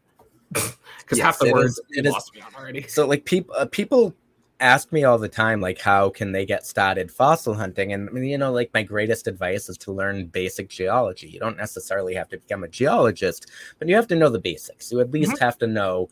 Because 0.98 1.18
yes, 1.18 1.24
half 1.26 1.38
the 1.38 1.52
words 1.52 1.72
is, 1.72 1.80
it 1.90 2.10
lost 2.10 2.30
is, 2.34 2.40
me 2.40 2.40
on 2.40 2.54
already. 2.54 2.86
So 2.88 3.06
like 3.06 3.26
people 3.26 3.54
uh, 3.58 3.66
people 3.66 4.14
ask 4.60 4.90
me 4.90 5.04
all 5.04 5.18
the 5.18 5.28
time 5.28 5.60
like 5.60 5.78
how 5.78 6.08
can 6.08 6.32
they 6.32 6.46
get 6.46 6.64
started 6.64 7.10
fossil 7.10 7.52
hunting 7.52 7.92
and 7.92 8.08
you 8.26 8.38
know 8.38 8.50
like 8.50 8.70
my 8.72 8.82
greatest 8.82 9.26
advice 9.26 9.68
is 9.68 9.76
to 9.76 9.92
learn 9.92 10.26
basic 10.26 10.70
geology 10.70 11.26
you 11.26 11.40
don't 11.40 11.58
necessarily 11.58 12.14
have 12.14 12.28
to 12.28 12.38
become 12.38 12.62
a 12.64 12.68
geologist 12.68 13.50
but 13.78 13.88
you 13.88 13.94
have 13.94 14.06
to 14.06 14.14
know 14.16 14.30
the 14.30 14.38
basics 14.38 14.90
you 14.92 15.00
at 15.00 15.10
least 15.10 15.32
mm-hmm. 15.32 15.44
have 15.44 15.58
to 15.58 15.66
know 15.66 16.08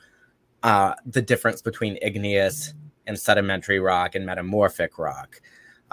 uh, 0.62 0.94
the 1.07 1.22
difference 1.22 1.62
between 1.62 1.98
igneous 2.03 2.75
and 3.07 3.18
sedimentary 3.18 3.81
rock 3.81 4.14
and 4.14 4.25
metamorphic 4.25 4.98
rock 4.98 5.40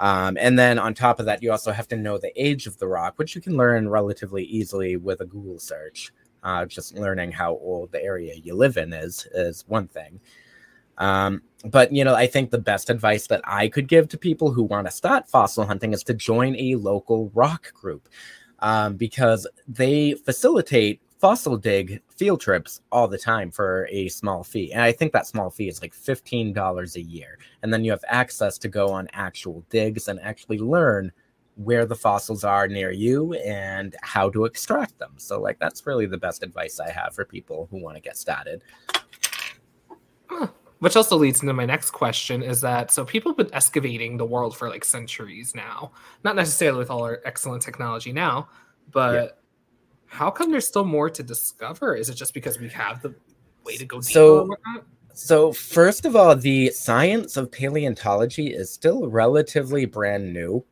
um, 0.00 0.38
and 0.40 0.58
then 0.58 0.78
on 0.78 0.94
top 0.94 1.20
of 1.20 1.26
that, 1.26 1.42
you 1.42 1.52
also 1.52 1.72
have 1.72 1.86
to 1.88 1.96
know 1.96 2.16
the 2.16 2.32
age 2.42 2.66
of 2.66 2.78
the 2.78 2.88
rock, 2.88 3.18
which 3.18 3.34
you 3.34 3.42
can 3.42 3.58
learn 3.58 3.86
relatively 3.86 4.44
easily 4.44 4.96
with 4.96 5.20
a 5.20 5.26
Google 5.26 5.58
search. 5.58 6.10
Uh, 6.42 6.64
just 6.64 6.96
learning 6.96 7.30
how 7.30 7.52
old 7.52 7.92
the 7.92 8.02
area 8.02 8.34
you 8.34 8.54
live 8.54 8.78
in 8.78 8.94
is 8.94 9.28
is 9.34 9.62
one 9.68 9.86
thing. 9.86 10.18
Um, 10.96 11.42
but 11.66 11.92
you 11.92 12.02
know, 12.02 12.14
I 12.14 12.26
think 12.26 12.50
the 12.50 12.58
best 12.58 12.88
advice 12.88 13.26
that 13.26 13.42
I 13.44 13.68
could 13.68 13.88
give 13.88 14.08
to 14.08 14.18
people 14.18 14.50
who 14.50 14.62
want 14.62 14.86
to 14.86 14.90
start 14.90 15.28
fossil 15.28 15.66
hunting 15.66 15.92
is 15.92 16.02
to 16.04 16.14
join 16.14 16.56
a 16.56 16.76
local 16.76 17.30
rock 17.34 17.70
group 17.74 18.08
um, 18.60 18.96
because 18.96 19.46
they 19.68 20.14
facilitate 20.14 21.02
fossil 21.20 21.58
dig 21.58 22.00
field 22.08 22.40
trips 22.40 22.80
all 22.90 23.06
the 23.06 23.18
time 23.18 23.50
for 23.50 23.86
a 23.90 24.08
small 24.08 24.42
fee. 24.42 24.72
And 24.72 24.80
I 24.80 24.90
think 24.90 25.12
that 25.12 25.26
small 25.26 25.50
fee 25.50 25.68
is 25.68 25.82
like 25.82 25.94
$15 25.94 26.96
a 26.96 27.02
year. 27.02 27.38
And 27.62 27.72
then 27.72 27.84
you 27.84 27.90
have 27.90 28.04
access 28.08 28.56
to 28.58 28.68
go 28.68 28.88
on 28.88 29.06
actual 29.12 29.62
digs 29.68 30.08
and 30.08 30.18
actually 30.20 30.58
learn 30.58 31.12
where 31.56 31.84
the 31.84 31.94
fossils 31.94 32.42
are 32.42 32.66
near 32.66 32.90
you 32.90 33.34
and 33.34 33.94
how 34.02 34.30
to 34.30 34.46
extract 34.46 34.98
them. 34.98 35.12
So, 35.18 35.38
like, 35.38 35.58
that's 35.58 35.86
really 35.86 36.06
the 36.06 36.16
best 36.16 36.42
advice 36.42 36.80
I 36.80 36.90
have 36.90 37.14
for 37.14 37.26
people 37.26 37.68
who 37.70 37.82
want 37.82 37.96
to 37.96 38.00
get 38.00 38.16
started. 38.16 38.64
Huh. 40.26 40.46
Which 40.78 40.96
also 40.96 41.18
leads 41.18 41.42
into 41.42 41.52
my 41.52 41.66
next 41.66 41.90
question 41.90 42.42
is 42.42 42.62
that 42.62 42.90
so 42.90 43.04
people 43.04 43.32
have 43.32 43.36
been 43.36 43.54
excavating 43.54 44.16
the 44.16 44.24
world 44.24 44.56
for 44.56 44.70
like 44.70 44.86
centuries 44.86 45.54
now, 45.54 45.92
not 46.24 46.34
necessarily 46.34 46.78
with 46.78 46.90
all 46.90 47.02
our 47.02 47.20
excellent 47.26 47.62
technology 47.62 48.12
now, 48.12 48.48
but 48.90 49.12
yeah 49.12 49.30
how 50.10 50.28
come 50.28 50.50
there's 50.50 50.66
still 50.66 50.84
more 50.84 51.08
to 51.08 51.22
discover? 51.22 51.94
Is 51.94 52.08
it 52.10 52.14
just 52.14 52.34
because 52.34 52.58
we 52.58 52.68
have 52.70 53.00
the 53.00 53.14
way 53.64 53.76
to 53.76 53.84
go 53.84 54.00
so, 54.00 54.48
So, 55.14 55.52
first 55.52 56.04
of 56.04 56.16
all, 56.16 56.34
the 56.34 56.70
science 56.70 57.36
of 57.36 57.50
paleontology 57.50 58.48
is 58.48 58.72
still 58.72 59.08
relatively 59.08 59.84
brand 59.84 60.32
new. 60.32 60.64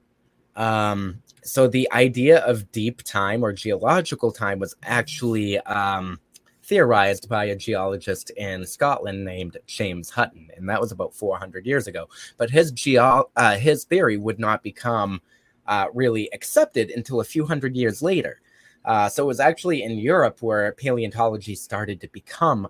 Um, 0.56 1.22
so, 1.44 1.68
the 1.68 1.88
idea 1.92 2.40
of 2.40 2.70
deep 2.72 3.02
time 3.04 3.44
or 3.44 3.52
geological 3.52 4.32
time 4.32 4.58
was 4.58 4.74
actually 4.82 5.58
um, 5.60 6.18
theorized 6.64 7.28
by 7.28 7.44
a 7.44 7.56
geologist 7.56 8.30
in 8.30 8.66
Scotland 8.66 9.24
named 9.24 9.56
James 9.66 10.10
Hutton, 10.10 10.50
and 10.56 10.68
that 10.68 10.80
was 10.80 10.90
about 10.90 11.14
400 11.14 11.64
years 11.64 11.86
ago. 11.86 12.08
But 12.38 12.50
his 12.50 12.72
geo- 12.72 13.30
uh, 13.36 13.56
his 13.56 13.84
theory 13.84 14.16
would 14.16 14.40
not 14.40 14.64
become 14.64 15.20
uh, 15.68 15.86
really 15.94 16.28
accepted 16.32 16.90
until 16.90 17.20
a 17.20 17.24
few 17.24 17.46
hundred 17.46 17.76
years 17.76 18.02
later. 18.02 18.40
Uh, 18.84 19.08
so 19.08 19.24
it 19.24 19.26
was 19.26 19.40
actually 19.40 19.82
in 19.82 19.98
Europe 19.98 20.40
where 20.40 20.72
paleontology 20.72 21.54
started 21.54 22.00
to 22.00 22.08
become 22.08 22.68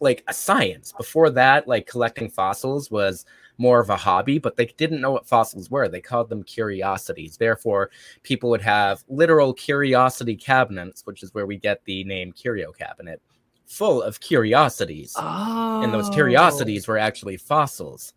like 0.00 0.24
a 0.28 0.34
science. 0.34 0.92
Before 0.92 1.30
that, 1.30 1.68
like 1.68 1.86
collecting 1.86 2.28
fossils 2.28 2.90
was 2.90 3.24
more 3.58 3.80
of 3.80 3.90
a 3.90 3.96
hobby, 3.96 4.38
but 4.38 4.56
they 4.56 4.66
didn't 4.66 5.00
know 5.00 5.12
what 5.12 5.26
fossils 5.26 5.70
were. 5.70 5.88
They 5.88 6.00
called 6.00 6.28
them 6.28 6.42
curiosities. 6.42 7.36
Therefore, 7.36 7.90
people 8.22 8.50
would 8.50 8.62
have 8.62 9.04
literal 9.08 9.54
curiosity 9.54 10.36
cabinets, 10.36 11.02
which 11.04 11.22
is 11.22 11.32
where 11.34 11.46
we 11.46 11.56
get 11.56 11.84
the 11.84 12.04
name 12.04 12.32
curio 12.32 12.72
cabinet, 12.72 13.22
full 13.66 14.02
of 14.02 14.20
curiosities. 14.20 15.14
Oh. 15.16 15.82
And 15.82 15.94
those 15.94 16.10
curiosities 16.10 16.88
were 16.88 16.98
actually 16.98 17.36
fossils. 17.36 18.14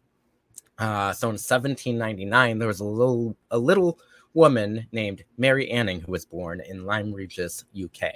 Uh, 0.80 1.12
so 1.13 1.28
in 1.28 1.34
1799, 1.34 2.60
there 2.60 2.68
was 2.68 2.80
a 2.80 2.86
little 2.86 3.36
a 3.50 3.58
little 3.58 4.00
woman 4.34 4.88
named 4.92 5.24
Mary 5.38 5.70
Anning 5.70 6.02
who 6.02 6.12
was 6.12 6.26
born 6.26 6.62
in 6.68 6.86
Lyme 6.86 7.13
Regis, 7.13 7.66
UK. 7.82 8.12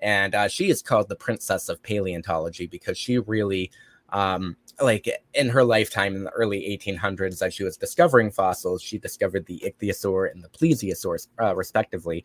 And 0.00 0.34
uh, 0.34 0.48
she 0.48 0.70
is 0.70 0.82
called 0.82 1.08
the 1.08 1.16
Princess 1.16 1.68
of 1.68 1.82
Paleontology 1.82 2.66
because 2.66 2.96
she 2.96 3.18
really, 3.18 3.70
um, 4.10 4.56
like 4.80 5.08
in 5.34 5.48
her 5.48 5.64
lifetime 5.64 6.14
in 6.14 6.24
the 6.24 6.30
early 6.30 6.60
1800s, 6.78 7.42
as 7.42 7.52
she 7.54 7.64
was 7.64 7.76
discovering 7.76 8.30
fossils, 8.30 8.82
she 8.82 8.98
discovered 8.98 9.46
the 9.46 9.62
ichthyosaur 9.66 10.30
and 10.30 10.42
the 10.42 10.48
plesiosaur, 10.48 11.26
uh, 11.40 11.54
respectively. 11.56 12.24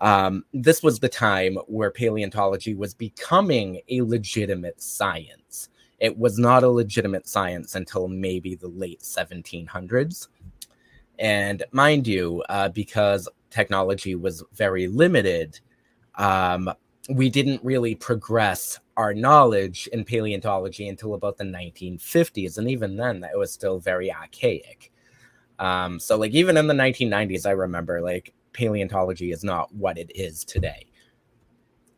Um, 0.00 0.44
this 0.52 0.82
was 0.82 0.98
the 0.98 1.08
time 1.08 1.56
where 1.66 1.90
paleontology 1.90 2.74
was 2.74 2.94
becoming 2.94 3.80
a 3.88 4.02
legitimate 4.02 4.80
science. 4.82 5.68
It 6.00 6.18
was 6.18 6.38
not 6.38 6.64
a 6.64 6.68
legitimate 6.68 7.28
science 7.28 7.74
until 7.76 8.08
maybe 8.08 8.54
the 8.54 8.68
late 8.68 9.00
1700s. 9.00 10.28
And 11.18 11.62
mind 11.72 12.06
you, 12.06 12.42
uh, 12.48 12.68
because 12.70 13.28
technology 13.50 14.14
was 14.14 14.42
very 14.52 14.88
limited, 14.88 15.60
um, 16.16 16.70
we 17.08 17.28
didn't 17.28 17.62
really 17.62 17.94
progress 17.94 18.78
our 18.96 19.12
knowledge 19.12 19.88
in 19.92 20.04
paleontology 20.04 20.88
until 20.88 21.14
about 21.14 21.36
the 21.36 21.44
1950s. 21.44 22.58
And 22.58 22.68
even 22.70 22.96
then, 22.96 23.24
it 23.24 23.38
was 23.38 23.52
still 23.52 23.78
very 23.78 24.12
archaic. 24.12 24.90
Um, 25.58 26.00
so, 26.00 26.16
like, 26.16 26.32
even 26.32 26.56
in 26.56 26.66
the 26.66 26.74
1990s, 26.74 27.46
I 27.46 27.52
remember, 27.52 28.00
like, 28.00 28.34
paleontology 28.52 29.32
is 29.32 29.44
not 29.44 29.72
what 29.74 29.98
it 29.98 30.10
is 30.14 30.44
today. 30.44 30.86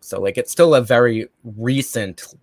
So, 0.01 0.21
like, 0.21 0.39
it's 0.39 0.53
still 0.53 0.75
a 0.75 0.83
very 0.83 1.29
recent 1.43 2.35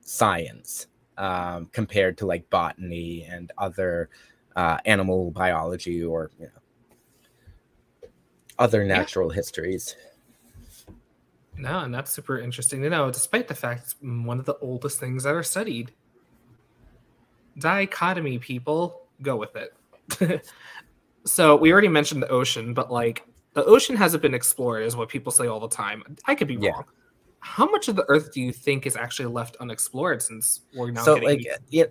science 0.00 0.86
um, 1.18 1.66
compared 1.72 2.18
to, 2.18 2.26
like, 2.26 2.48
botany 2.50 3.26
and 3.28 3.50
other 3.58 4.10
uh, 4.56 4.78
animal 4.84 5.30
biology 5.30 6.02
or 6.02 6.30
you 6.38 6.46
know, 6.46 8.08
other 8.58 8.84
natural 8.84 9.30
yeah. 9.30 9.36
histories. 9.36 9.96
No, 11.56 11.80
and 11.80 11.94
that's 11.94 12.10
super 12.10 12.38
interesting 12.38 12.80
to 12.82 12.90
know, 12.90 13.10
despite 13.10 13.46
the 13.46 13.54
fact 13.54 13.82
it's 13.82 13.96
one 14.00 14.38
of 14.38 14.46
the 14.46 14.56
oldest 14.58 14.98
things 14.98 15.24
that 15.24 15.34
are 15.34 15.42
studied. 15.42 15.92
Dichotomy, 17.58 18.38
people, 18.38 19.02
go 19.20 19.36
with 19.36 19.50
it. 19.56 20.46
so 21.24 21.56
we 21.56 21.70
already 21.72 21.88
mentioned 21.88 22.22
the 22.22 22.28
ocean, 22.28 22.72
but 22.72 22.90
like 22.90 23.26
the 23.52 23.64
ocean 23.64 23.94
hasn't 23.94 24.22
been 24.22 24.32
explored, 24.32 24.84
is 24.84 24.96
what 24.96 25.08
people 25.08 25.30
say 25.30 25.48
all 25.48 25.60
the 25.60 25.68
time. 25.68 26.02
I 26.26 26.34
could 26.34 26.48
be 26.48 26.54
yeah. 26.54 26.70
wrong. 26.70 26.84
How 27.40 27.66
much 27.66 27.88
of 27.88 27.96
the 27.96 28.04
Earth 28.08 28.32
do 28.32 28.40
you 28.40 28.52
think 28.52 28.86
is 28.86 28.96
actually 28.96 29.26
left 29.26 29.56
unexplored 29.60 30.22
since 30.22 30.60
we're 30.74 30.90
now 30.90 31.02
so 31.02 31.14
like 31.14 31.46
yeah, 31.70 31.84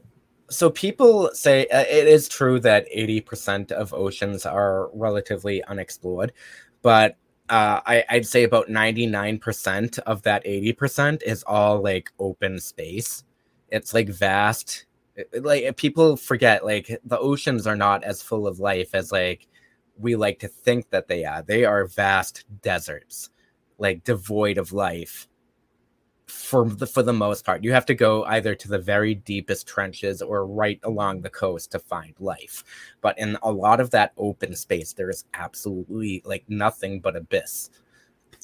so 0.49 0.69
people 0.69 1.29
say 1.33 1.65
uh, 1.67 1.81
it 1.81 2.07
is 2.07 2.27
true 2.27 2.59
that 2.59 2.87
80% 2.95 3.71
of 3.71 3.93
oceans 3.93 4.45
are 4.45 4.89
relatively 4.93 5.63
unexplored 5.65 6.33
but 6.81 7.17
uh, 7.49 7.81
I, 7.85 8.03
i'd 8.09 8.27
say 8.27 8.43
about 8.43 8.67
99% 8.67 9.99
of 9.99 10.21
that 10.23 10.45
80% 10.45 11.23
is 11.23 11.43
all 11.43 11.81
like 11.81 12.11
open 12.19 12.59
space. 12.59 13.23
It's 13.69 13.93
like 13.93 14.09
vast 14.09 14.85
like 15.33 15.75
people 15.75 16.15
forget 16.15 16.63
like 16.65 16.99
the 17.03 17.19
oceans 17.19 17.67
are 17.67 17.75
not 17.75 18.03
as 18.03 18.21
full 18.21 18.47
of 18.47 18.59
life 18.59 18.95
as 18.95 19.11
like 19.11 19.47
we 19.97 20.15
like 20.15 20.39
to 20.39 20.47
think 20.47 20.89
that 20.91 21.07
they 21.07 21.25
are. 21.25 21.41
They 21.41 21.65
are 21.65 21.85
vast 21.85 22.45
deserts 22.61 23.29
like 23.79 24.03
devoid 24.03 24.57
of 24.57 24.73
life 24.73 25.27
for 26.29 26.69
the 26.69 26.85
for 26.85 27.03
the 27.03 27.13
most 27.13 27.45
part. 27.45 27.63
You 27.63 27.73
have 27.73 27.85
to 27.87 27.95
go 27.95 28.23
either 28.25 28.55
to 28.55 28.67
the 28.67 28.79
very 28.79 29.15
deepest 29.15 29.67
trenches 29.67 30.21
or 30.21 30.45
right 30.45 30.79
along 30.83 31.21
the 31.21 31.29
coast 31.29 31.71
to 31.71 31.79
find 31.79 32.13
life. 32.19 32.63
But 33.01 33.17
in 33.17 33.37
a 33.43 33.51
lot 33.51 33.79
of 33.79 33.89
that 33.91 34.13
open 34.17 34.55
space, 34.55 34.93
there 34.93 35.09
is 35.09 35.25
absolutely 35.33 36.21
like 36.25 36.43
nothing 36.47 36.99
but 36.99 37.15
abyss. 37.15 37.71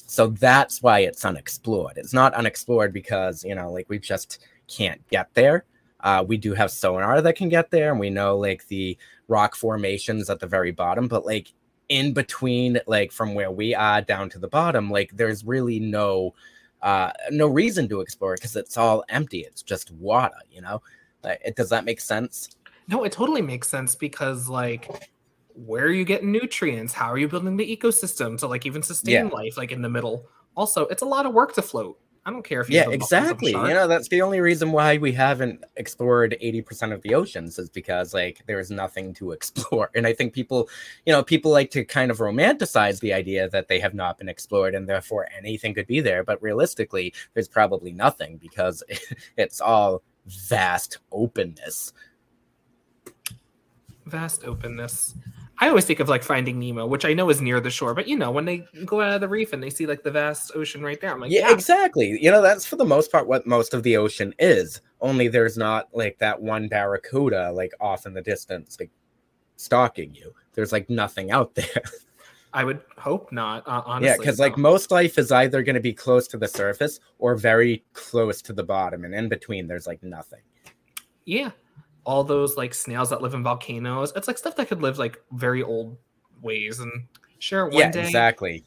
So 0.06 0.28
that's 0.28 0.82
why 0.82 1.00
it's 1.00 1.24
unexplored. 1.24 1.96
It's 1.96 2.12
not 2.12 2.34
unexplored 2.34 2.92
because, 2.92 3.44
you 3.44 3.54
know, 3.54 3.72
like 3.72 3.88
we 3.88 3.98
just 3.98 4.44
can't 4.68 5.06
get 5.08 5.32
there. 5.34 5.64
Uh, 6.00 6.24
we 6.26 6.36
do 6.36 6.54
have 6.54 6.70
sonar 6.70 7.20
that 7.20 7.36
can 7.36 7.48
get 7.48 7.70
there, 7.70 7.90
and 7.90 7.98
we 7.98 8.10
know 8.10 8.36
like 8.36 8.66
the 8.68 8.96
rock 9.28 9.56
formations 9.56 10.30
at 10.30 10.38
the 10.38 10.46
very 10.46 10.70
bottom, 10.70 11.08
but 11.08 11.24
like 11.24 11.52
in 11.88 12.12
between, 12.12 12.78
like 12.86 13.12
from 13.12 13.34
where 13.34 13.50
we 13.50 13.74
are 13.74 14.02
down 14.02 14.28
to 14.30 14.38
the 14.38 14.48
bottom, 14.48 14.90
like 14.90 15.10
there's 15.14 15.44
really 15.44 15.80
no 15.80 16.34
uh 16.82 17.10
no 17.30 17.46
reason 17.46 17.88
to 17.88 18.00
explore 18.00 18.34
because 18.34 18.56
it's 18.56 18.76
all 18.76 19.04
empty. 19.08 19.40
It's 19.40 19.62
just 19.62 19.90
water, 19.92 20.36
you 20.50 20.60
know. 20.60 20.82
Like, 21.24 21.40
it 21.44 21.56
does 21.56 21.70
that 21.70 21.84
make 21.84 22.00
sense? 22.00 22.50
No, 22.88 23.04
it 23.04 23.12
totally 23.12 23.42
makes 23.42 23.68
sense 23.68 23.94
because 23.94 24.48
like 24.48 24.88
where 25.54 25.84
are 25.84 25.92
you 25.92 26.04
getting 26.04 26.30
nutrients? 26.30 26.92
How 26.92 27.06
are 27.10 27.18
you 27.18 27.28
building 27.28 27.56
the 27.56 27.76
ecosystem 27.76 28.38
to 28.40 28.46
like 28.46 28.66
even 28.66 28.82
sustain 28.82 29.14
Yeah. 29.14 29.24
life 29.24 29.56
like 29.56 29.72
in 29.72 29.82
the 29.82 29.88
middle? 29.88 30.26
Also, 30.54 30.86
it's 30.86 31.02
a 31.02 31.06
lot 31.06 31.26
of 31.26 31.32
work 31.32 31.54
to 31.54 31.62
float. 31.62 31.98
I 32.26 32.30
don't 32.30 32.42
care 32.42 32.60
if 32.60 32.68
Yeah, 32.68 32.82
have 32.82 32.92
a 32.92 32.98
muscles 32.98 33.12
of 33.12 33.18
a 33.18 33.30
exactly. 33.30 33.52
You 33.52 33.74
know, 33.74 33.86
that's 33.86 34.08
the 34.08 34.20
only 34.20 34.40
reason 34.40 34.72
why 34.72 34.98
we 34.98 35.12
haven't 35.12 35.62
explored 35.76 36.36
80% 36.42 36.92
of 36.92 37.00
the 37.02 37.14
oceans 37.14 37.56
is 37.56 37.70
because 37.70 38.12
like 38.12 38.42
there's 38.46 38.68
nothing 38.68 39.14
to 39.14 39.30
explore. 39.38 39.92
And 39.94 40.08
I 40.08 40.12
think 40.12 40.32
people, 40.32 40.68
you 41.06 41.12
know, 41.12 41.22
people 41.22 41.52
like 41.52 41.70
to 41.70 41.84
kind 41.84 42.10
of 42.10 42.18
romanticize 42.18 42.98
the 42.98 43.12
idea 43.12 43.48
that 43.50 43.68
they 43.68 43.78
have 43.78 43.94
not 43.94 44.18
been 44.18 44.28
explored 44.28 44.74
and 44.74 44.88
therefore 44.88 45.28
anything 45.38 45.72
could 45.72 45.86
be 45.86 46.00
there, 46.00 46.24
but 46.24 46.42
realistically, 46.42 47.14
there's 47.34 47.48
probably 47.48 47.92
nothing 47.92 48.38
because 48.38 48.82
it's 49.36 49.60
all 49.60 50.02
vast 50.26 50.98
openness. 51.12 51.92
vast 54.04 54.44
openness. 54.44 55.14
I 55.58 55.68
always 55.68 55.86
think 55.86 56.00
of 56.00 56.08
like 56.08 56.22
Finding 56.22 56.58
Nemo, 56.58 56.86
which 56.86 57.04
I 57.04 57.14
know 57.14 57.30
is 57.30 57.40
near 57.40 57.60
the 57.60 57.70
shore, 57.70 57.94
but 57.94 58.06
you 58.06 58.16
know, 58.16 58.30
when 58.30 58.44
they 58.44 58.66
go 58.84 59.00
out 59.00 59.14
of 59.14 59.20
the 59.22 59.28
reef 59.28 59.52
and 59.52 59.62
they 59.62 59.70
see 59.70 59.86
like 59.86 60.02
the 60.02 60.10
vast 60.10 60.52
ocean 60.54 60.82
right 60.82 61.00
there, 61.00 61.12
I'm 61.12 61.20
like, 61.20 61.30
yeah, 61.30 61.48
yeah, 61.48 61.52
exactly. 61.52 62.18
You 62.20 62.30
know, 62.30 62.42
that's 62.42 62.66
for 62.66 62.76
the 62.76 62.84
most 62.84 63.10
part 63.10 63.26
what 63.26 63.46
most 63.46 63.72
of 63.72 63.82
the 63.82 63.96
ocean 63.96 64.34
is. 64.38 64.80
Only 65.00 65.28
there's 65.28 65.56
not 65.56 65.88
like 65.92 66.18
that 66.18 66.40
one 66.40 66.68
barracuda 66.68 67.52
like 67.52 67.72
off 67.80 68.04
in 68.06 68.12
the 68.12 68.20
distance, 68.22 68.76
like 68.78 68.90
stalking 69.56 70.14
you. 70.14 70.34
There's 70.52 70.72
like 70.72 70.90
nothing 70.90 71.30
out 71.30 71.54
there. 71.54 71.82
I 72.52 72.64
would 72.64 72.80
hope 72.96 73.32
not. 73.32 73.66
Uh, 73.66 73.82
honestly, 73.84 74.08
yeah, 74.08 74.16
because 74.18 74.38
like 74.38 74.56
most 74.56 74.90
life 74.90 75.18
is 75.18 75.32
either 75.32 75.62
going 75.62 75.74
to 75.74 75.80
be 75.80 75.92
close 75.92 76.26
to 76.28 76.38
the 76.38 76.48
surface 76.48 77.00
or 77.18 77.34
very 77.34 77.84
close 77.92 78.40
to 78.42 78.52
the 78.52 78.64
bottom, 78.64 79.04
and 79.04 79.14
in 79.14 79.28
between 79.28 79.66
there's 79.66 79.86
like 79.86 80.02
nothing. 80.02 80.40
yeah, 81.26 81.50
all 82.06 82.24
those 82.24 82.56
like 82.56 82.72
snails 82.72 83.10
that 83.10 83.20
live 83.20 83.34
in 83.34 83.42
volcanoes, 83.42 84.12
it's 84.16 84.28
like 84.28 84.38
stuff 84.38 84.56
that 84.56 84.68
could 84.68 84.80
live 84.80 84.98
like 84.98 85.18
very 85.32 85.62
old 85.62 85.98
ways. 86.40 86.78
And 86.78 87.08
sure, 87.40 87.66
one 87.68 87.78
yeah, 87.78 87.90
day 87.90 88.06
exactly. 88.06 88.64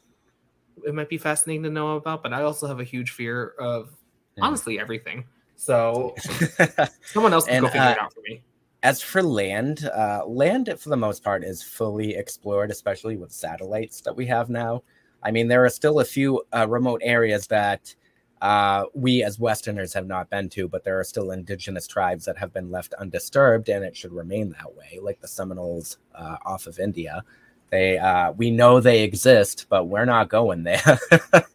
it 0.86 0.94
might 0.94 1.08
be 1.08 1.18
fascinating 1.18 1.62
to 1.64 1.70
know 1.70 1.96
about, 1.96 2.22
but 2.22 2.32
I 2.32 2.42
also 2.42 2.66
have 2.66 2.80
a 2.80 2.84
huge 2.84 3.10
fear 3.10 3.54
of 3.58 3.90
Yeah. 4.36 4.44
honestly 4.44 4.78
everything. 4.78 5.24
So 5.56 6.14
someone 7.06 7.32
else 7.32 7.46
can 7.46 7.56
And, 7.56 7.64
go 7.64 7.70
figure 7.70 7.90
it 7.90 7.98
uh, 7.98 8.02
out 8.02 8.14
for 8.14 8.20
me. 8.20 8.42
As 8.82 9.02
for 9.02 9.22
land, 9.22 9.84
uh, 9.94 10.24
land 10.26 10.72
for 10.78 10.90
the 10.90 10.96
most 10.96 11.24
part 11.24 11.42
is 11.42 11.62
fully 11.62 12.14
explored, 12.14 12.70
especially 12.70 13.16
with 13.16 13.32
satellites 13.32 14.00
that 14.02 14.14
we 14.16 14.26
have 14.26 14.48
now. 14.48 14.82
I 15.22 15.30
mean, 15.30 15.48
there 15.48 15.64
are 15.64 15.70
still 15.70 16.00
a 16.00 16.04
few 16.04 16.42
uh, 16.54 16.66
remote 16.68 17.02
areas 17.04 17.46
that 17.48 17.94
uh, 18.40 18.84
we 18.94 19.22
as 19.22 19.38
Westerners 19.38 19.92
have 19.92 20.06
not 20.06 20.30
been 20.30 20.48
to, 20.50 20.68
but 20.68 20.84
there 20.84 20.98
are 20.98 21.04
still 21.04 21.30
indigenous 21.30 21.86
tribes 21.86 22.24
that 22.24 22.38
have 22.38 22.52
been 22.52 22.70
left 22.70 22.94
undisturbed, 22.94 23.68
and 23.68 23.84
it 23.84 23.96
should 23.96 24.12
remain 24.12 24.50
that 24.50 24.74
way, 24.74 24.98
like 25.00 25.20
the 25.20 25.28
Seminoles 25.28 25.98
uh, 26.14 26.36
off 26.44 26.66
of 26.66 26.78
India. 26.78 27.22
They, 27.70 27.98
uh, 27.98 28.32
we 28.32 28.50
know 28.50 28.80
they 28.80 29.02
exist, 29.02 29.66
but 29.68 29.84
we're 29.84 30.04
not 30.04 30.28
going 30.28 30.64
there. 30.64 30.98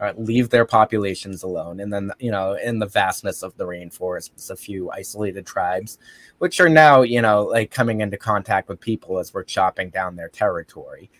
Uh, 0.00 0.14
leave 0.16 0.48
their 0.48 0.64
populations 0.64 1.42
alone, 1.42 1.78
and 1.78 1.92
then 1.92 2.10
you 2.18 2.30
know, 2.30 2.54
in 2.54 2.78
the 2.78 2.86
vastness 2.86 3.42
of 3.42 3.54
the 3.58 3.66
rainforest, 3.66 4.30
there's 4.30 4.48
a 4.48 4.56
few 4.56 4.90
isolated 4.90 5.44
tribes 5.44 5.98
which 6.38 6.58
are 6.58 6.70
now 6.70 7.02
you 7.02 7.20
know 7.20 7.42
like 7.42 7.70
coming 7.70 8.00
into 8.00 8.16
contact 8.16 8.70
with 8.70 8.80
people 8.80 9.18
as 9.18 9.34
we're 9.34 9.44
chopping 9.44 9.90
down 9.90 10.16
their 10.16 10.30
territory. 10.30 11.10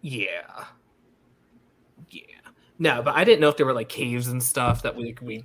Yeah. 0.00 0.64
No, 2.78 3.02
but 3.02 3.14
I 3.14 3.24
didn't 3.24 3.40
know 3.40 3.48
if 3.48 3.56
there 3.56 3.66
were 3.66 3.72
like 3.72 3.88
caves 3.88 4.28
and 4.28 4.42
stuff 4.42 4.82
that 4.82 4.96
we 4.96 5.14
we 5.22 5.44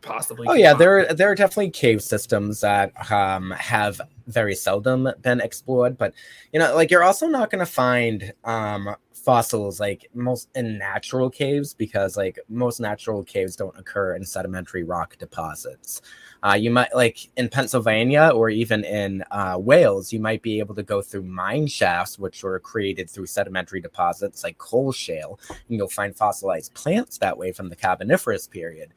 possibly. 0.00 0.46
oh 0.48 0.54
yeah 0.54 0.70
find. 0.70 0.80
there 0.80 0.98
are 0.98 1.14
there 1.14 1.30
are 1.30 1.34
definitely 1.34 1.70
cave 1.70 2.02
systems 2.02 2.60
that 2.60 2.92
um 3.10 3.50
have 3.52 4.00
very 4.26 4.54
seldom 4.54 5.08
been 5.22 5.40
explored 5.40 5.98
but 5.98 6.14
you 6.52 6.58
know 6.58 6.74
like 6.74 6.90
you're 6.90 7.02
also 7.02 7.26
not 7.26 7.50
going 7.50 7.58
to 7.58 7.70
find 7.70 8.32
um 8.44 8.94
fossils 9.24 9.80
like 9.80 10.08
most 10.14 10.48
in 10.54 10.78
natural 10.78 11.28
caves 11.28 11.74
because 11.74 12.16
like 12.16 12.38
most 12.48 12.80
natural 12.80 13.22
caves 13.22 13.56
don't 13.56 13.78
occur 13.78 14.14
in 14.14 14.24
sedimentary 14.24 14.84
rock 14.84 15.16
deposits. 15.18 16.00
Uh, 16.42 16.54
you 16.54 16.70
might 16.70 16.94
like 16.94 17.30
in 17.36 17.48
pennsylvania 17.48 18.30
or 18.32 18.48
even 18.48 18.84
in 18.84 19.24
uh, 19.32 19.56
wales 19.58 20.12
you 20.12 20.20
might 20.20 20.40
be 20.40 20.60
able 20.60 20.74
to 20.74 20.84
go 20.84 21.02
through 21.02 21.22
mine 21.22 21.66
shafts 21.66 22.18
which 22.18 22.42
were 22.44 22.60
created 22.60 23.10
through 23.10 23.26
sedimentary 23.26 23.80
deposits 23.80 24.44
like 24.44 24.56
coal 24.58 24.92
shale 24.92 25.40
and 25.48 25.58
you'll 25.68 25.88
find 25.88 26.16
fossilized 26.16 26.72
plants 26.74 27.18
that 27.18 27.36
way 27.36 27.50
from 27.52 27.68
the 27.68 27.76
carboniferous 27.76 28.46
period. 28.46 28.94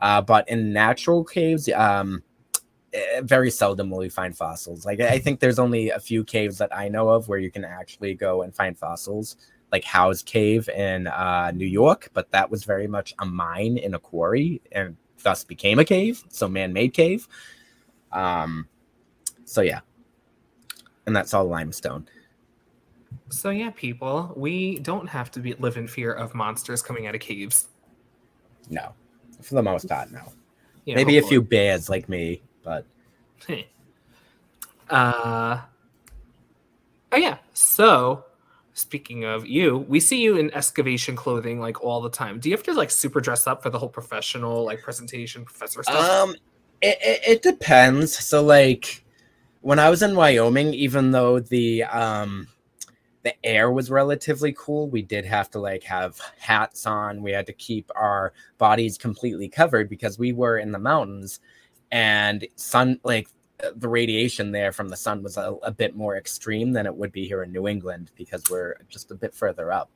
Uh, 0.00 0.20
but 0.20 0.48
in 0.48 0.72
natural 0.72 1.24
caves 1.24 1.68
um, 1.70 2.22
eh, 2.92 3.20
very 3.22 3.50
seldom 3.50 3.90
will 3.90 4.04
you 4.04 4.10
find 4.10 4.36
fossils. 4.36 4.86
Like 4.86 5.00
I 5.00 5.18
think 5.18 5.40
there's 5.40 5.58
only 5.58 5.90
a 5.90 5.98
few 5.98 6.22
caves 6.22 6.58
that 6.58 6.74
I 6.74 6.88
know 6.88 7.08
of 7.08 7.26
where 7.26 7.38
you 7.38 7.50
can 7.50 7.64
actually 7.64 8.14
go 8.14 8.42
and 8.42 8.54
find 8.54 8.78
fossils, 8.78 9.36
like 9.74 9.82
Howe's 9.82 10.22
Cave 10.22 10.68
in 10.68 11.08
uh, 11.08 11.50
New 11.52 11.66
York, 11.66 12.08
but 12.12 12.30
that 12.30 12.48
was 12.48 12.62
very 12.62 12.86
much 12.86 13.12
a 13.18 13.26
mine 13.26 13.76
in 13.76 13.94
a 13.94 13.98
quarry 13.98 14.62
and 14.70 14.96
thus 15.24 15.42
became 15.42 15.80
a 15.80 15.84
cave, 15.84 16.22
so 16.28 16.46
man-made 16.46 16.94
cave. 16.94 17.26
Um, 18.12 18.68
so 19.44 19.62
yeah, 19.62 19.80
and 21.06 21.16
that's 21.16 21.34
all 21.34 21.46
limestone. 21.46 22.06
So 23.30 23.50
yeah, 23.50 23.70
people, 23.70 24.32
we 24.36 24.78
don't 24.78 25.08
have 25.08 25.32
to 25.32 25.40
be 25.40 25.54
live 25.54 25.76
in 25.76 25.88
fear 25.88 26.12
of 26.12 26.36
monsters 26.36 26.80
coming 26.80 27.08
out 27.08 27.16
of 27.16 27.20
caves. 27.20 27.66
No, 28.70 28.94
for 29.42 29.56
the 29.56 29.62
most 29.64 29.88
part, 29.88 30.12
no. 30.12 30.20
Know, 30.20 30.94
Maybe 30.94 31.18
a 31.18 31.22
few 31.22 31.42
bears 31.42 31.88
like 31.88 32.08
me, 32.08 32.42
but 32.62 32.86
uh 34.88 35.60
oh 37.10 37.16
yeah 37.16 37.38
so 37.54 38.24
speaking 38.74 39.24
of 39.24 39.46
you 39.46 39.78
we 39.88 40.00
see 40.00 40.20
you 40.20 40.36
in 40.36 40.52
excavation 40.52 41.14
clothing 41.16 41.60
like 41.60 41.82
all 41.82 42.00
the 42.00 42.10
time 42.10 42.38
do 42.38 42.48
you 42.48 42.54
have 42.56 42.64
to 42.64 42.72
like 42.72 42.90
super 42.90 43.20
dress 43.20 43.46
up 43.46 43.62
for 43.62 43.70
the 43.70 43.78
whole 43.78 43.88
professional 43.88 44.64
like 44.64 44.82
presentation 44.82 45.44
professor 45.44 45.82
stuff 45.82 46.10
Um, 46.10 46.34
it, 46.84 46.98
it, 47.00 47.20
it 47.26 47.42
depends. 47.42 48.16
So, 48.18 48.42
like, 48.42 49.04
when 49.62 49.78
I 49.78 49.88
was 49.88 50.02
in 50.02 50.14
Wyoming, 50.14 50.74
even 50.74 51.12
though 51.12 51.40
the 51.40 51.84
um 51.84 52.48
the 53.22 53.34
air 53.44 53.72
was 53.72 53.90
relatively 53.90 54.54
cool, 54.56 54.90
we 54.90 55.00
did 55.00 55.24
have 55.24 55.50
to 55.52 55.58
like 55.58 55.82
have 55.84 56.20
hats 56.38 56.86
on. 56.86 57.22
We 57.22 57.32
had 57.32 57.46
to 57.46 57.54
keep 57.54 57.90
our 57.96 58.34
bodies 58.58 58.98
completely 58.98 59.48
covered 59.48 59.88
because 59.88 60.18
we 60.18 60.34
were 60.34 60.58
in 60.58 60.72
the 60.72 60.78
mountains, 60.78 61.40
and 61.90 62.46
sun 62.56 63.00
like 63.02 63.28
the 63.76 63.88
radiation 63.88 64.52
there 64.52 64.72
from 64.72 64.88
the 64.88 64.96
sun 64.96 65.22
was 65.22 65.36
a, 65.36 65.54
a 65.62 65.70
bit 65.70 65.96
more 65.96 66.16
extreme 66.16 66.72
than 66.72 66.86
it 66.86 66.94
would 66.94 67.12
be 67.12 67.26
here 67.26 67.42
in 67.42 67.52
New 67.52 67.68
England 67.68 68.10
because 68.16 68.42
we're 68.50 68.76
just 68.88 69.10
a 69.10 69.14
bit 69.14 69.34
further 69.34 69.72
up. 69.72 69.90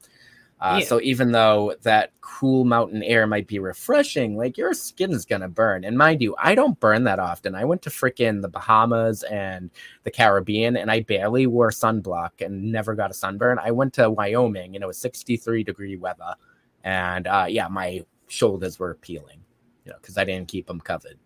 Uh, 0.61 0.79
Yeah. 0.81 0.87
So 0.87 1.01
even 1.03 1.31
though 1.33 1.75
that 1.83 2.11
cool 2.21 2.65
mountain 2.65 3.03
air 3.03 3.27
might 3.27 3.47
be 3.47 3.59
refreshing, 3.59 4.37
like 4.37 4.59
your 4.59 4.75
skin's 4.75 5.25
gonna 5.25 5.49
burn. 5.49 5.85
And 5.85 5.97
mind 5.97 6.21
you, 6.21 6.35
I 6.39 6.55
don't 6.55 6.79
burn 6.81 7.05
that 7.05 7.21
often. 7.21 7.55
I 7.55 7.65
went 7.65 7.83
to 7.83 7.91
frickin' 7.91 8.43
the 8.43 8.49
Bahamas 8.49 9.23
and 9.25 9.71
the 10.03 10.11
Caribbean, 10.11 10.77
and 10.77 10.91
I 10.91 11.01
barely 11.01 11.47
wore 11.47 11.71
sunblock 11.71 12.45
and 12.45 12.73
never 12.73 12.95
got 12.95 13.11
a 13.11 13.15
sunburn. 13.15 13.59
I 13.61 13.71
went 13.71 13.95
to 13.95 14.11
Wyoming, 14.11 14.75
and 14.75 14.83
it 14.83 14.87
was 14.87 14.99
63 14.99 15.63
degree 15.63 15.97
weather, 15.97 16.35
and 16.83 17.27
uh, 17.27 17.47
yeah, 17.49 17.69
my 17.69 18.05
shoulders 18.27 18.79
were 18.79 18.95
peeling, 18.95 19.41
you 19.85 19.93
know, 19.93 19.99
because 20.01 20.19
I 20.19 20.25
didn't 20.25 20.49
keep 20.49 20.67
them 20.67 20.81
covered. 20.81 21.19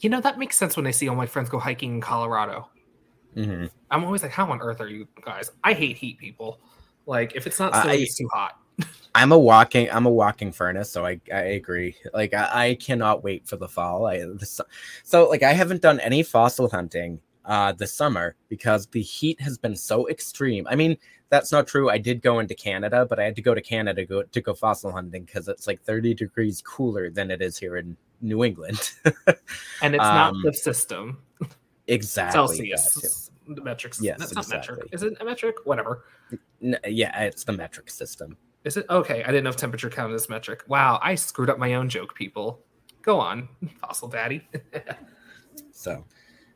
You 0.00 0.10
know 0.10 0.20
that 0.20 0.38
makes 0.38 0.56
sense 0.56 0.76
when 0.76 0.86
i 0.86 0.90
see 0.90 1.08
all 1.08 1.16
my 1.16 1.26
friends 1.26 1.48
go 1.48 1.58
hiking 1.58 1.94
in 1.94 2.00
colorado 2.00 2.68
Mhm. 3.36 3.70
i'm 3.90 4.04
always 4.04 4.22
like 4.22 4.32
how 4.32 4.50
on 4.50 4.60
earth 4.60 4.80
are 4.80 4.88
you 4.88 5.06
guys 5.22 5.50
i 5.64 5.72
hate 5.72 5.96
heat 5.96 6.18
people 6.18 6.60
like 7.06 7.34
if 7.34 7.46
it's 7.46 7.58
not 7.58 7.74
I- 7.74 7.94
it's 7.94 8.16
too 8.16 8.28
hot 8.32 8.58
I'm 9.16 9.30
a 9.30 9.38
walking 9.38 9.88
I'm 9.92 10.06
a 10.06 10.10
walking 10.10 10.50
furnace, 10.50 10.90
so 10.90 11.06
I, 11.06 11.20
I 11.32 11.42
agree. 11.54 11.94
Like 12.12 12.34
I, 12.34 12.70
I 12.70 12.74
cannot 12.74 13.22
wait 13.22 13.46
for 13.46 13.54
the 13.54 13.68
fall. 13.68 14.06
I 14.06 14.18
the, 14.18 14.64
so 15.04 15.28
like 15.28 15.44
I 15.44 15.52
haven't 15.52 15.82
done 15.82 16.00
any 16.00 16.24
fossil 16.24 16.68
hunting 16.68 17.20
uh 17.44 17.70
this 17.70 17.92
summer 17.92 18.34
because 18.48 18.86
the 18.88 19.00
heat 19.02 19.40
has 19.40 19.56
been 19.56 19.76
so 19.76 20.08
extreme. 20.08 20.66
I 20.68 20.74
mean, 20.74 20.96
that's 21.34 21.50
not 21.50 21.66
true. 21.66 21.90
I 21.90 21.98
did 21.98 22.22
go 22.22 22.38
into 22.38 22.54
Canada, 22.54 23.04
but 23.04 23.18
I 23.18 23.24
had 23.24 23.34
to 23.34 23.42
go 23.42 23.54
to 23.54 23.60
Canada 23.60 24.02
to 24.02 24.06
go 24.06 24.22
to 24.22 24.40
go 24.40 24.54
fossil 24.54 24.92
hunting 24.92 25.24
because 25.24 25.48
it's 25.48 25.66
like 25.66 25.82
30 25.82 26.14
degrees 26.14 26.62
cooler 26.62 27.10
than 27.10 27.28
it 27.32 27.42
is 27.42 27.58
here 27.58 27.76
in 27.76 27.96
New 28.20 28.44
England. 28.44 28.92
and 29.82 29.96
it's 29.96 29.98
not 29.98 30.30
Um, 30.30 30.42
the 30.44 30.52
system 30.52 31.18
exactly. 31.88 32.70
celsius 32.70 33.30
the 33.48 33.60
metrics 33.60 34.00
Yes, 34.00 34.18
that's 34.18 34.34
not 34.34 34.48
metric 34.48 34.88
is 34.92 35.02
it 35.02 35.14
a 35.20 35.24
metric 35.24 35.56
whatever 35.64 36.04
N- 36.62 36.78
yeah, 36.86 37.24
it's 37.24 37.44
the 37.44 37.52
metric 37.52 37.90
system. 37.90 38.38
Is 38.62 38.78
it 38.78 38.86
okay? 38.88 39.22
I 39.24 39.26
didn't 39.26 39.44
know 39.44 39.50
if 39.50 39.56
temperature 39.56 39.90
counted 39.90 40.14
as 40.14 40.30
metric. 40.30 40.62
Wow, 40.68 40.98
I 41.02 41.16
screwed 41.16 41.50
up 41.50 41.58
my 41.58 41.74
own 41.74 41.90
joke, 41.90 42.14
people. 42.14 42.62
Go 43.02 43.20
on, 43.20 43.48
fossil 43.80 44.08
daddy. 44.08 44.48
so, 45.72 46.04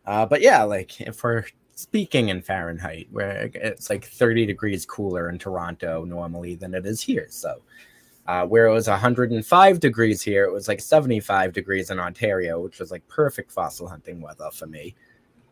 uh, 0.06 0.24
but 0.24 0.40
yeah, 0.40 0.62
like 0.62 0.98
if 1.00 1.22
we're 1.22 1.44
speaking 1.78 2.28
in 2.28 2.42
Fahrenheit, 2.42 3.06
where 3.12 3.48
it's 3.54 3.88
like 3.88 4.04
30 4.04 4.46
degrees 4.46 4.84
cooler 4.84 5.28
in 5.28 5.38
Toronto 5.38 6.04
normally 6.04 6.56
than 6.56 6.74
it 6.74 6.84
is 6.84 7.00
here. 7.00 7.28
So, 7.30 7.62
uh, 8.26 8.44
where 8.46 8.66
it 8.66 8.72
was 8.72 8.88
105 8.88 9.78
degrees 9.78 10.20
here, 10.20 10.44
it 10.44 10.52
was 10.52 10.66
like 10.66 10.80
75 10.80 11.52
degrees 11.52 11.90
in 11.90 12.00
Ontario, 12.00 12.60
which 12.60 12.80
was 12.80 12.90
like 12.90 13.06
perfect 13.06 13.52
fossil 13.52 13.86
hunting 13.88 14.20
weather 14.20 14.50
for 14.52 14.66
me. 14.66 14.96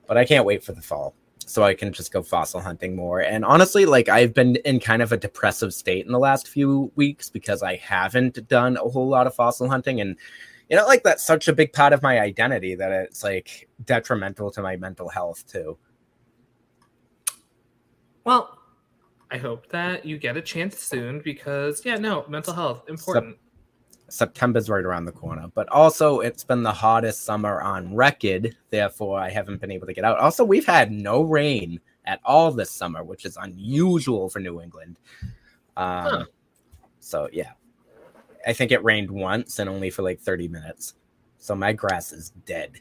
But 0.09 0.19
I 0.19 0.25
can't 0.25 0.45
wait 0.45 0.65
for 0.65 0.73
the 0.73 0.83
fall 0.83 1.15
so 1.47 1.63
I 1.63 1.75
can 1.75 1.93
just 1.93 2.13
go 2.13 2.25
fossil 2.25 2.61
hunting 2.61 2.97
more. 2.97 3.21
And 3.21 3.45
honestly, 3.45 3.87
like 3.87 4.09
I've 4.09 4.35
been 4.35 4.57
in 4.57 4.81
kind 4.81 5.03
of 5.03 5.13
a 5.13 5.17
depressive 5.17 5.73
state 5.73 6.07
in 6.07 6.13
the 6.13 6.19
last 6.19 6.49
few 6.49 6.91
weeks 6.97 7.31
because 7.31 7.63
I 7.63 7.77
haven't 7.77 8.49
done 8.49 8.77
a 8.79 8.89
whole 8.89 9.09
lot 9.09 9.29
of 9.29 9.35
fossil 9.37 9.69
hunting. 9.69 10.01
And, 10.01 10.17
you 10.69 10.77
know, 10.77 10.87
like 10.87 11.05
that's 11.05 11.25
such 11.25 11.47
a 11.47 11.53
big 11.53 11.73
part 11.73 11.93
of 11.93 12.03
my 12.03 12.19
identity 12.19 12.75
that 12.75 12.91
it's 12.91 13.23
like 13.23 13.69
detrimental 13.85 14.51
to 14.51 14.61
my 14.61 14.77
mental 14.77 15.09
health 15.09 15.45
too. 15.47 15.79
Well, 18.27 18.59
I 19.31 19.39
hope 19.39 19.69
that 19.69 20.05
you 20.05 20.19
get 20.19 20.37
a 20.37 20.43
chance 20.43 20.81
soon 20.81 21.21
because, 21.21 21.85
yeah, 21.85 21.95
no, 21.95 22.25
mental 22.29 22.53
health 22.53 22.83
important. 22.89 23.37
September's 24.09 24.69
right 24.69 24.85
around 24.85 25.05
the 25.05 25.13
corner, 25.13 25.47
but 25.55 25.69
also 25.69 26.19
it's 26.19 26.43
been 26.43 26.65
the 26.65 26.73
hottest 26.73 27.25
summer 27.25 27.61
on 27.61 27.95
record. 27.95 28.57
Therefore, 28.71 29.21
I 29.21 29.31
haven't 29.31 29.61
been 29.61 29.71
able 29.71 29.87
to 29.87 29.93
get 29.93 30.05
out. 30.05 30.19
Also, 30.19 30.45
we've 30.45 30.67
had 30.67 30.91
no 30.91 31.23
rain 31.23 31.81
at 32.05 32.21
all 32.25 32.51
this 32.51 32.73
summer, 32.73 33.05
which 33.05 33.25
is 33.25 33.37
unusual 33.37 34.29
for 34.29 34.41
New 34.41 34.61
England. 34.61 34.99
Um, 35.77 36.05
huh. 36.05 36.25
So, 36.99 37.29
yeah, 37.33 37.53
I 38.45 38.53
think 38.53 38.73
it 38.73 38.83
rained 38.83 39.11
once 39.11 39.61
and 39.61 39.71
only 39.71 39.89
for 39.89 40.03
like 40.03 40.19
30 40.19 40.49
minutes. 40.49 40.95
So, 41.39 41.55
my 41.55 41.73
grass 41.73 42.11
is 42.11 42.31
dead. 42.45 42.81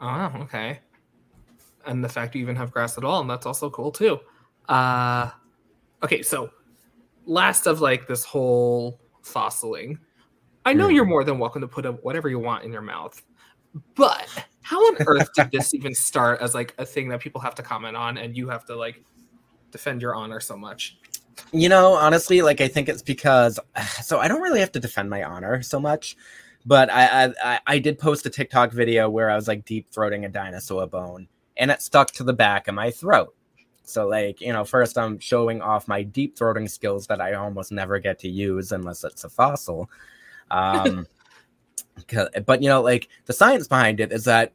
Oh, 0.00 0.32
okay. 0.40 0.80
And 1.84 2.02
the 2.02 2.08
fact 2.08 2.34
you 2.34 2.40
even 2.40 2.56
have 2.56 2.70
grass 2.70 2.96
at 2.96 3.04
all, 3.04 3.20
and 3.20 3.28
that's 3.28 3.44
also 3.44 3.68
cool 3.68 3.92
too. 3.92 4.20
Uh, 4.68 5.30
okay, 6.02 6.22
so 6.22 6.50
last 7.26 7.66
of 7.66 7.80
like 7.80 8.06
this 8.06 8.24
whole 8.24 9.00
fossiling 9.22 9.98
I 10.68 10.74
know 10.74 10.88
you're 10.88 11.06
more 11.06 11.24
than 11.24 11.38
welcome 11.38 11.62
to 11.62 11.68
put 11.68 11.86
up 11.86 12.04
whatever 12.04 12.28
you 12.28 12.38
want 12.38 12.62
in 12.62 12.72
your 12.72 12.82
mouth, 12.82 13.22
but 13.94 14.28
how 14.60 14.78
on 14.78 14.96
earth 15.06 15.30
did 15.34 15.50
this 15.50 15.72
even 15.72 15.94
start 15.94 16.42
as 16.42 16.54
like 16.54 16.74
a 16.76 16.84
thing 16.84 17.08
that 17.08 17.20
people 17.20 17.40
have 17.40 17.54
to 17.54 17.62
comment 17.62 17.96
on 17.96 18.18
and 18.18 18.36
you 18.36 18.50
have 18.50 18.66
to 18.66 18.76
like 18.76 19.02
defend 19.70 20.02
your 20.02 20.14
honor 20.14 20.40
so 20.40 20.58
much? 20.58 20.98
You 21.52 21.70
know, 21.70 21.94
honestly, 21.94 22.42
like 22.42 22.60
I 22.60 22.68
think 22.68 22.90
it's 22.90 23.00
because 23.00 23.58
so 24.02 24.18
I 24.18 24.28
don't 24.28 24.42
really 24.42 24.60
have 24.60 24.72
to 24.72 24.80
defend 24.80 25.08
my 25.08 25.22
honor 25.22 25.62
so 25.62 25.80
much, 25.80 26.18
but 26.66 26.90
I 26.90 27.32
I, 27.42 27.60
I 27.66 27.78
did 27.78 27.98
post 27.98 28.26
a 28.26 28.30
TikTok 28.30 28.72
video 28.72 29.08
where 29.08 29.30
I 29.30 29.36
was 29.36 29.48
like 29.48 29.64
deep 29.64 29.90
throating 29.90 30.26
a 30.26 30.28
dinosaur 30.28 30.86
bone 30.86 31.28
and 31.56 31.70
it 31.70 31.80
stuck 31.80 32.10
to 32.12 32.24
the 32.24 32.34
back 32.34 32.68
of 32.68 32.74
my 32.74 32.90
throat. 32.90 33.34
So, 33.88 34.06
like, 34.06 34.40
you 34.40 34.52
know, 34.52 34.64
first 34.64 34.98
I'm 34.98 35.18
showing 35.18 35.62
off 35.62 35.88
my 35.88 36.02
deep 36.02 36.36
throating 36.36 36.68
skills 36.68 37.06
that 37.06 37.20
I 37.20 37.34
almost 37.34 37.72
never 37.72 37.98
get 37.98 38.18
to 38.20 38.28
use 38.28 38.72
unless 38.72 39.04
it's 39.04 39.24
a 39.24 39.28
fossil. 39.28 39.90
Um, 40.50 41.06
but 42.46 42.62
you 42.62 42.68
know, 42.68 42.82
like 42.82 43.08
the 43.26 43.32
science 43.32 43.66
behind 43.66 44.00
it 44.00 44.12
is 44.12 44.24
that 44.24 44.52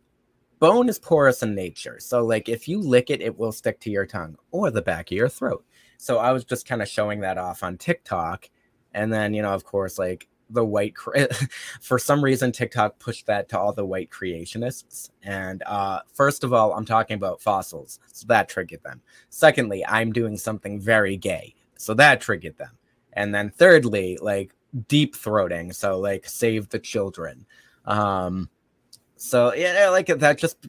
bone 0.60 0.88
is 0.88 1.00
porous 1.00 1.44
in 1.44 1.56
nature. 1.56 2.00
So, 2.00 2.24
like, 2.26 2.48
if 2.48 2.68
you 2.68 2.80
lick 2.80 3.10
it, 3.10 3.22
it 3.22 3.38
will 3.38 3.52
stick 3.52 3.80
to 3.82 3.90
your 3.90 4.06
tongue 4.06 4.38
or 4.52 4.72
the 4.72 4.82
back 4.82 5.12
of 5.12 5.18
your 5.18 5.30
throat. 5.30 5.66
So, 5.98 6.18
I 6.20 6.32
was 6.32 6.46
just 6.46 6.68
kind 6.68 6.82
of 6.82 6.88
showing 6.88 7.22
that 7.22 7.38
off 7.38 7.64
on 7.64 7.78
TikTok. 7.78 8.50
And 8.94 9.12
then, 9.12 9.34
you 9.34 9.42
know, 9.42 9.54
of 9.54 9.64
course, 9.64 9.98
like 9.98 10.28
the 10.50 10.66
white, 10.66 10.96
cre- 10.96 11.26
for 11.82 11.98
some 11.98 12.24
reason, 12.24 12.52
TikTok 12.52 13.00
pushed 13.00 13.26
that 13.28 13.50
to 13.50 13.60
all 13.60 13.74
the 13.74 13.86
white 13.86 14.10
creationists. 14.10 15.10
And 15.24 15.64
uh, 15.64 16.02
first 16.14 16.44
of 16.44 16.54
all, 16.54 16.74
I'm 16.74 16.86
talking 16.86 17.16
about 17.16 17.42
fossils. 17.42 18.00
So 18.12 18.26
that 18.28 18.50
triggered 18.50 18.84
them. 18.84 19.02
Secondly, 19.30 19.86
I'm 19.86 20.12
doing 20.12 20.38
something 20.38 20.80
very 20.80 21.18
gay. 21.18 21.56
So 21.78 21.94
that 21.96 22.22
triggered 22.22 22.58
them. 22.58 22.78
And 23.14 23.34
then 23.34 23.50
thirdly, 23.50 24.18
like 24.22 24.54
deep 24.88 25.16
throating 25.16 25.74
so 25.74 26.00
like 26.00 26.28
save 26.28 26.68
the 26.70 26.80
children 26.80 27.46
um 27.86 28.50
so 29.16 29.54
yeah 29.54 29.90
like 29.90 30.08
that 30.08 30.38
just 30.38 30.68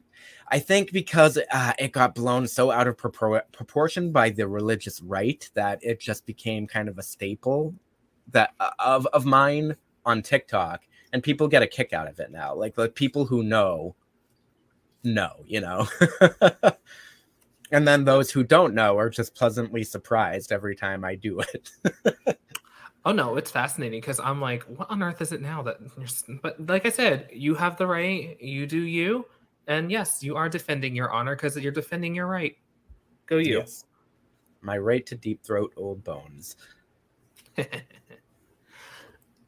i 0.48 0.58
think 0.58 0.92
because 0.92 1.38
uh, 1.52 1.72
it 1.78 1.92
got 1.92 2.14
blown 2.14 2.46
so 2.46 2.70
out 2.70 2.86
of 2.86 2.96
propor- 2.96 3.42
proportion 3.52 4.12
by 4.12 4.28
the 4.28 4.46
religious 4.46 5.00
right 5.00 5.48
that 5.54 5.78
it 5.82 5.98
just 5.98 6.26
became 6.26 6.66
kind 6.66 6.88
of 6.88 6.98
a 6.98 7.02
staple 7.02 7.74
that 8.30 8.52
uh, 8.60 8.70
of 8.78 9.06
of 9.06 9.24
mine 9.24 9.76
on 10.04 10.22
tiktok 10.22 10.82
and 11.12 11.22
people 11.22 11.48
get 11.48 11.62
a 11.62 11.66
kick 11.66 11.92
out 11.92 12.08
of 12.08 12.18
it 12.20 12.30
now 12.30 12.54
like 12.54 12.74
the 12.74 12.88
people 12.88 13.24
who 13.24 13.42
know 13.42 13.94
know 15.02 15.44
you 15.46 15.60
know 15.60 15.86
and 17.72 17.86
then 17.86 18.04
those 18.04 18.30
who 18.30 18.42
don't 18.42 18.74
know 18.74 18.98
are 18.98 19.10
just 19.10 19.34
pleasantly 19.34 19.84
surprised 19.84 20.52
every 20.52 20.74
time 20.74 21.04
i 21.04 21.14
do 21.14 21.40
it 21.40 21.70
Oh 23.06 23.12
no, 23.12 23.36
it's 23.36 23.50
fascinating 23.50 24.00
because 24.00 24.18
I'm 24.18 24.40
like, 24.40 24.62
what 24.62 24.90
on 24.90 25.02
earth 25.02 25.20
is 25.20 25.32
it 25.32 25.42
now 25.42 25.62
that? 25.62 25.76
But 26.42 26.66
like 26.66 26.86
I 26.86 26.88
said, 26.88 27.28
you 27.32 27.54
have 27.54 27.76
the 27.76 27.86
right. 27.86 28.40
You 28.40 28.66
do 28.66 28.80
you, 28.80 29.26
and 29.66 29.90
yes, 29.90 30.22
you 30.22 30.36
are 30.36 30.48
defending 30.48 30.96
your 30.96 31.10
honor 31.10 31.36
because 31.36 31.56
you're 31.58 31.72
defending 31.72 32.14
your 32.14 32.26
right. 32.26 32.56
Go 33.26 33.36
you. 33.36 33.58
Yes. 33.58 33.84
My 34.62 34.78
right 34.78 35.04
to 35.06 35.16
deep 35.16 35.42
throat 35.42 35.74
old 35.76 36.02
bones. 36.02 36.56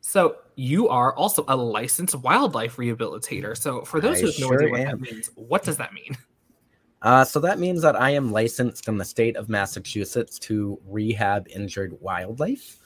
so 0.07 0.37
you 0.55 0.88
are 0.88 1.12
also 1.16 1.45
a 1.49 1.57
licensed 1.57 2.14
wildlife 2.14 2.77
rehabilitator. 2.77 3.57
So 3.57 3.83
for 3.83 4.01
those 4.01 4.19
I 4.19 4.21
who 4.21 4.27
have 4.29 4.38
no 4.38 4.47
sure 4.47 4.62
idea 4.62 4.71
what 4.71 4.81
am. 4.81 4.87
that 4.87 5.01
means, 5.01 5.31
what 5.35 5.64
does 5.64 5.77
that 5.79 5.92
mean? 5.92 6.16
Uh, 7.03 7.25
so 7.25 7.40
that 7.40 7.59
means 7.59 7.83
that 7.83 8.01
I 8.01 8.11
am 8.11 8.31
licensed 8.31 8.87
in 8.87 8.99
the 8.99 9.05
state 9.05 9.37
of 9.37 9.49
Massachusetts 9.49 10.38
to 10.40 10.81
rehab 10.87 11.49
injured 11.49 12.01
wildlife. 12.01 12.79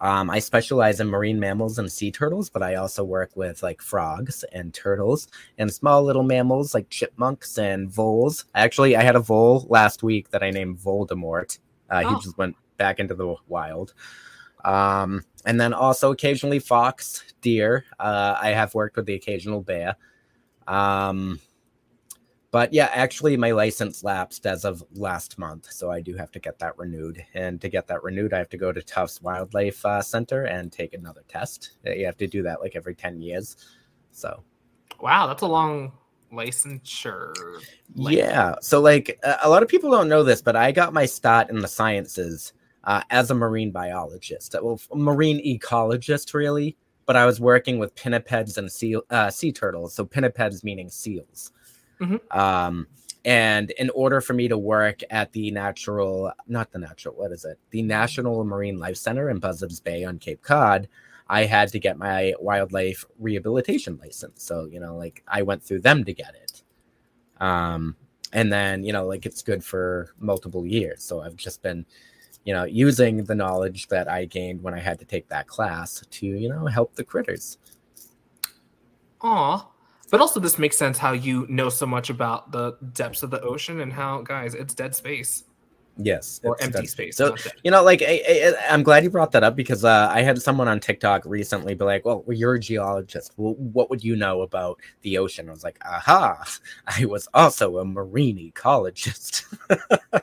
Um, 0.00 0.30
I 0.30 0.38
specialize 0.38 1.00
in 1.00 1.08
marine 1.08 1.40
mammals 1.40 1.80
and 1.80 1.90
sea 1.90 2.12
turtles, 2.12 2.48
but 2.48 2.62
I 2.62 2.76
also 2.76 3.02
work 3.02 3.32
with 3.34 3.60
like 3.62 3.82
frogs 3.82 4.44
and 4.52 4.72
turtles 4.72 5.26
and 5.58 5.72
small 5.72 6.04
little 6.04 6.22
mammals 6.22 6.74
like 6.74 6.88
chipmunks 6.90 7.58
and 7.58 7.90
voles. 7.90 8.44
Actually, 8.54 8.96
I 8.96 9.02
had 9.02 9.16
a 9.16 9.20
vole 9.20 9.66
last 9.68 10.04
week 10.04 10.30
that 10.30 10.44
I 10.44 10.50
named 10.50 10.78
Voldemort. 10.78 11.58
Uh, 11.90 12.04
oh. 12.04 12.14
He 12.14 12.22
just 12.22 12.38
went 12.38 12.54
back 12.76 13.00
into 13.00 13.14
the 13.16 13.34
wild. 13.48 13.94
Um, 14.64 15.24
and 15.48 15.58
then 15.58 15.72
also 15.72 16.12
occasionally 16.12 16.58
fox, 16.58 17.24
deer. 17.40 17.86
Uh, 17.98 18.36
I 18.38 18.50
have 18.50 18.74
worked 18.74 18.96
with 18.96 19.06
the 19.06 19.14
occasional 19.14 19.62
bear. 19.62 19.96
Um, 20.66 21.40
but 22.50 22.74
yeah, 22.74 22.90
actually, 22.92 23.34
my 23.38 23.52
license 23.52 24.04
lapsed 24.04 24.44
as 24.44 24.66
of 24.66 24.84
last 24.92 25.38
month, 25.38 25.72
so 25.72 25.90
I 25.90 26.02
do 26.02 26.14
have 26.16 26.30
to 26.32 26.38
get 26.38 26.58
that 26.58 26.76
renewed. 26.76 27.24
And 27.32 27.62
to 27.62 27.70
get 27.70 27.86
that 27.86 28.02
renewed, 28.02 28.34
I 28.34 28.38
have 28.38 28.50
to 28.50 28.58
go 28.58 28.72
to 28.72 28.82
Tufts 28.82 29.22
Wildlife 29.22 29.84
uh, 29.86 30.02
Center 30.02 30.44
and 30.44 30.70
take 30.70 30.92
another 30.92 31.22
test. 31.28 31.78
Uh, 31.86 31.92
you 31.92 32.04
have 32.04 32.18
to 32.18 32.26
do 32.26 32.42
that 32.42 32.60
like 32.60 32.76
every 32.76 32.94
ten 32.94 33.22
years. 33.22 33.56
So, 34.12 34.42
wow, 35.00 35.26
that's 35.26 35.42
a 35.42 35.46
long 35.46 35.92
licensure. 36.30 37.32
Yeah, 37.94 38.56
so 38.60 38.82
like 38.82 39.18
a 39.42 39.48
lot 39.48 39.62
of 39.62 39.68
people 39.70 39.90
don't 39.90 40.10
know 40.10 40.22
this, 40.22 40.42
but 40.42 40.56
I 40.56 40.72
got 40.72 40.92
my 40.92 41.06
start 41.06 41.48
in 41.48 41.60
the 41.60 41.68
sciences 41.68 42.52
uh, 42.84 43.02
as 43.10 43.30
a 43.30 43.34
marine 43.34 43.70
biologist, 43.70 44.54
well, 44.62 44.80
marine 44.94 45.44
ecologist, 45.44 46.34
really. 46.34 46.76
But 47.06 47.16
I 47.16 47.24
was 47.24 47.40
working 47.40 47.78
with 47.78 47.94
pinnipeds 47.94 48.58
and 48.58 48.70
sea 48.70 48.96
uh, 49.08 49.30
sea 49.30 49.50
turtles. 49.50 49.94
So 49.94 50.04
pinnipeds 50.04 50.62
meaning 50.62 50.90
seals. 50.90 51.52
Mm-hmm. 52.00 52.38
Um, 52.38 52.86
and 53.24 53.70
in 53.72 53.90
order 53.90 54.20
for 54.20 54.34
me 54.34 54.48
to 54.48 54.56
work 54.58 55.00
at 55.10 55.32
the 55.32 55.50
natural, 55.50 56.32
not 56.46 56.70
the 56.70 56.78
natural, 56.78 57.14
what 57.14 57.32
is 57.32 57.44
it? 57.44 57.58
The 57.70 57.82
National 57.82 58.44
Marine 58.44 58.78
Life 58.78 58.96
Center 58.96 59.30
in 59.30 59.38
Buzzards 59.38 59.80
Bay 59.80 60.04
on 60.04 60.18
Cape 60.18 60.42
Cod, 60.42 60.88
I 61.28 61.44
had 61.44 61.70
to 61.70 61.78
get 61.78 61.98
my 61.98 62.34
wildlife 62.40 63.04
rehabilitation 63.18 63.98
license. 63.98 64.42
So, 64.42 64.66
you 64.66 64.80
know, 64.80 64.96
like 64.96 65.22
I 65.28 65.42
went 65.42 65.62
through 65.62 65.80
them 65.80 66.04
to 66.04 66.12
get 66.14 66.34
it. 66.34 66.62
Um, 67.42 67.96
and 68.32 68.52
then, 68.52 68.84
you 68.84 68.92
know, 68.92 69.06
like 69.06 69.26
it's 69.26 69.42
good 69.42 69.64
for 69.64 70.14
multiple 70.18 70.66
years. 70.66 71.02
So 71.02 71.20
I've 71.20 71.36
just 71.36 71.62
been, 71.62 71.84
you 72.44 72.54
know, 72.54 72.64
using 72.64 73.24
the 73.24 73.34
knowledge 73.34 73.88
that 73.88 74.08
I 74.08 74.24
gained 74.24 74.62
when 74.62 74.74
I 74.74 74.80
had 74.80 74.98
to 75.00 75.04
take 75.04 75.28
that 75.28 75.46
class 75.46 76.02
to, 76.08 76.26
you 76.26 76.48
know, 76.48 76.66
help 76.66 76.94
the 76.94 77.04
critters. 77.04 77.58
Aw, 79.20 79.66
but 80.10 80.20
also, 80.20 80.40
this 80.40 80.58
makes 80.58 80.76
sense 80.76 80.96
how 80.96 81.12
you 81.12 81.46
know 81.48 81.68
so 81.68 81.86
much 81.86 82.08
about 82.08 82.50
the 82.50 82.78
depths 82.92 83.22
of 83.22 83.30
the 83.30 83.40
ocean 83.42 83.80
and 83.80 83.92
how, 83.92 84.22
guys, 84.22 84.54
it's 84.54 84.74
dead 84.74 84.94
space. 84.94 85.44
Yes, 86.00 86.40
or 86.44 86.56
empty 86.60 86.86
space. 86.86 87.16
So 87.16 87.34
you 87.64 87.72
know, 87.72 87.82
like 87.82 88.02
I, 88.02 88.54
am 88.68 88.84
glad 88.84 89.02
you 89.02 89.10
brought 89.10 89.32
that 89.32 89.42
up 89.42 89.56
because 89.56 89.84
uh, 89.84 90.08
I 90.10 90.22
had 90.22 90.40
someone 90.40 90.68
on 90.68 90.78
TikTok 90.78 91.24
recently 91.24 91.74
be 91.74 91.84
like, 91.84 92.04
"Well, 92.04 92.24
you're 92.28 92.54
a 92.54 92.60
geologist. 92.60 93.32
Well, 93.36 93.54
what 93.54 93.90
would 93.90 94.04
you 94.04 94.14
know 94.14 94.42
about 94.42 94.78
the 95.02 95.18
ocean?" 95.18 95.48
I 95.48 95.52
was 95.52 95.64
like, 95.64 95.76
"Aha! 95.84 96.44
I 96.86 97.04
was 97.06 97.26
also 97.34 97.78
a 97.78 97.84
marine 97.84 98.38
ecologist. 98.38 99.42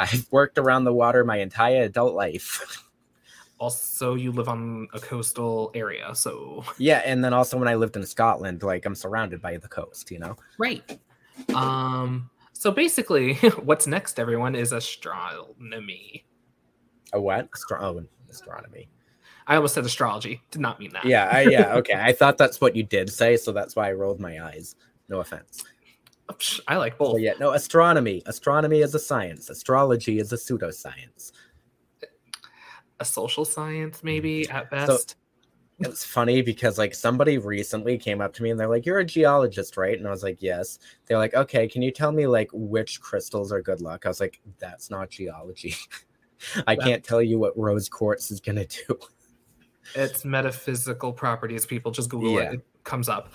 I've 0.00 0.26
worked 0.30 0.58
around 0.58 0.84
the 0.84 0.92
water 0.92 1.24
my 1.24 1.38
entire 1.38 1.82
adult 1.82 2.14
life." 2.14 2.86
also 3.60 4.14
you 4.14 4.32
live 4.32 4.48
on 4.48 4.88
a 4.92 4.98
coastal 4.98 5.70
area, 5.74 6.12
so 6.14 6.64
Yeah, 6.78 7.02
and 7.04 7.22
then 7.22 7.32
also 7.32 7.58
when 7.58 7.68
I 7.68 7.76
lived 7.76 7.96
in 7.96 8.04
Scotland, 8.04 8.62
like 8.62 8.86
I'm 8.86 8.94
surrounded 8.94 9.40
by 9.40 9.58
the 9.58 9.68
coast, 9.68 10.10
you 10.10 10.18
know. 10.18 10.36
right. 10.58 10.98
Um. 11.54 12.30
So 12.52 12.70
basically, 12.70 13.34
what's 13.62 13.86
next, 13.86 14.18
everyone, 14.18 14.54
is 14.54 14.72
astronomy. 14.72 16.24
A 17.12 17.20
what? 17.20 17.48
Astro- 17.54 17.80
oh, 17.80 18.04
astronomy. 18.28 18.88
I 19.46 19.56
almost 19.56 19.74
said 19.74 19.84
astrology. 19.84 20.42
Did 20.50 20.60
not 20.60 20.78
mean 20.78 20.92
that. 20.92 21.04
Yeah, 21.04 21.28
I, 21.30 21.42
yeah, 21.42 21.74
okay. 21.76 21.94
I 21.98 22.12
thought 22.12 22.38
that's 22.38 22.60
what 22.60 22.76
you 22.76 22.82
did 22.82 23.10
say, 23.10 23.36
so 23.36 23.52
that's 23.52 23.74
why 23.76 23.88
I 23.88 23.92
rolled 23.92 24.20
my 24.20 24.44
eyes. 24.44 24.76
No 25.08 25.20
offense. 25.20 25.64
I 26.68 26.76
like 26.76 26.94
So 26.94 27.12
both. 27.12 27.20
yeah, 27.20 27.32
no, 27.40 27.52
astronomy. 27.52 28.22
Astronomy 28.26 28.80
is 28.80 28.94
a 28.94 28.98
science. 28.98 29.50
Astrology 29.50 30.18
is 30.18 30.32
a 30.32 30.36
pseudoscience. 30.36 31.32
A 32.98 33.04
social 33.04 33.44
science, 33.44 33.98
mm-hmm. 33.98 34.06
maybe 34.06 34.48
at 34.50 34.70
best. 34.70 35.16
It's 35.82 36.04
funny 36.04 36.42
because 36.42 36.76
like 36.76 36.94
somebody 36.94 37.38
recently 37.38 37.96
came 37.96 38.20
up 38.20 38.34
to 38.34 38.42
me 38.42 38.50
and 38.50 38.60
they're 38.60 38.68
like, 38.68 38.84
"You're 38.84 38.98
a 38.98 39.04
geologist, 39.04 39.78
right?" 39.78 39.96
And 39.96 40.06
I 40.06 40.10
was 40.10 40.22
like, 40.22 40.42
"Yes." 40.42 40.78
They're 41.06 41.16
like, 41.16 41.32
"Okay, 41.32 41.66
can 41.66 41.80
you 41.80 41.90
tell 41.90 42.12
me 42.12 42.26
like 42.26 42.50
which 42.52 43.00
crystals 43.00 43.50
are 43.50 43.62
good 43.62 43.80
luck?" 43.80 44.04
I 44.04 44.08
was 44.08 44.20
like, 44.20 44.40
"That's 44.58 44.90
not 44.90 45.08
geology. 45.08 45.74
I 46.66 46.76
can't 46.76 47.02
tell 47.02 47.22
you 47.22 47.38
what 47.38 47.56
rose 47.58 47.88
quartz 47.88 48.30
is 48.30 48.40
gonna 48.40 48.66
do." 48.66 48.98
it's 49.94 50.24
metaphysical 50.24 51.12
properties. 51.12 51.64
People 51.64 51.90
just 51.90 52.10
Google 52.10 52.34
Yeah. 52.34 52.50
it, 52.50 52.54
it 52.54 52.64
comes 52.84 53.08
up. 53.08 53.32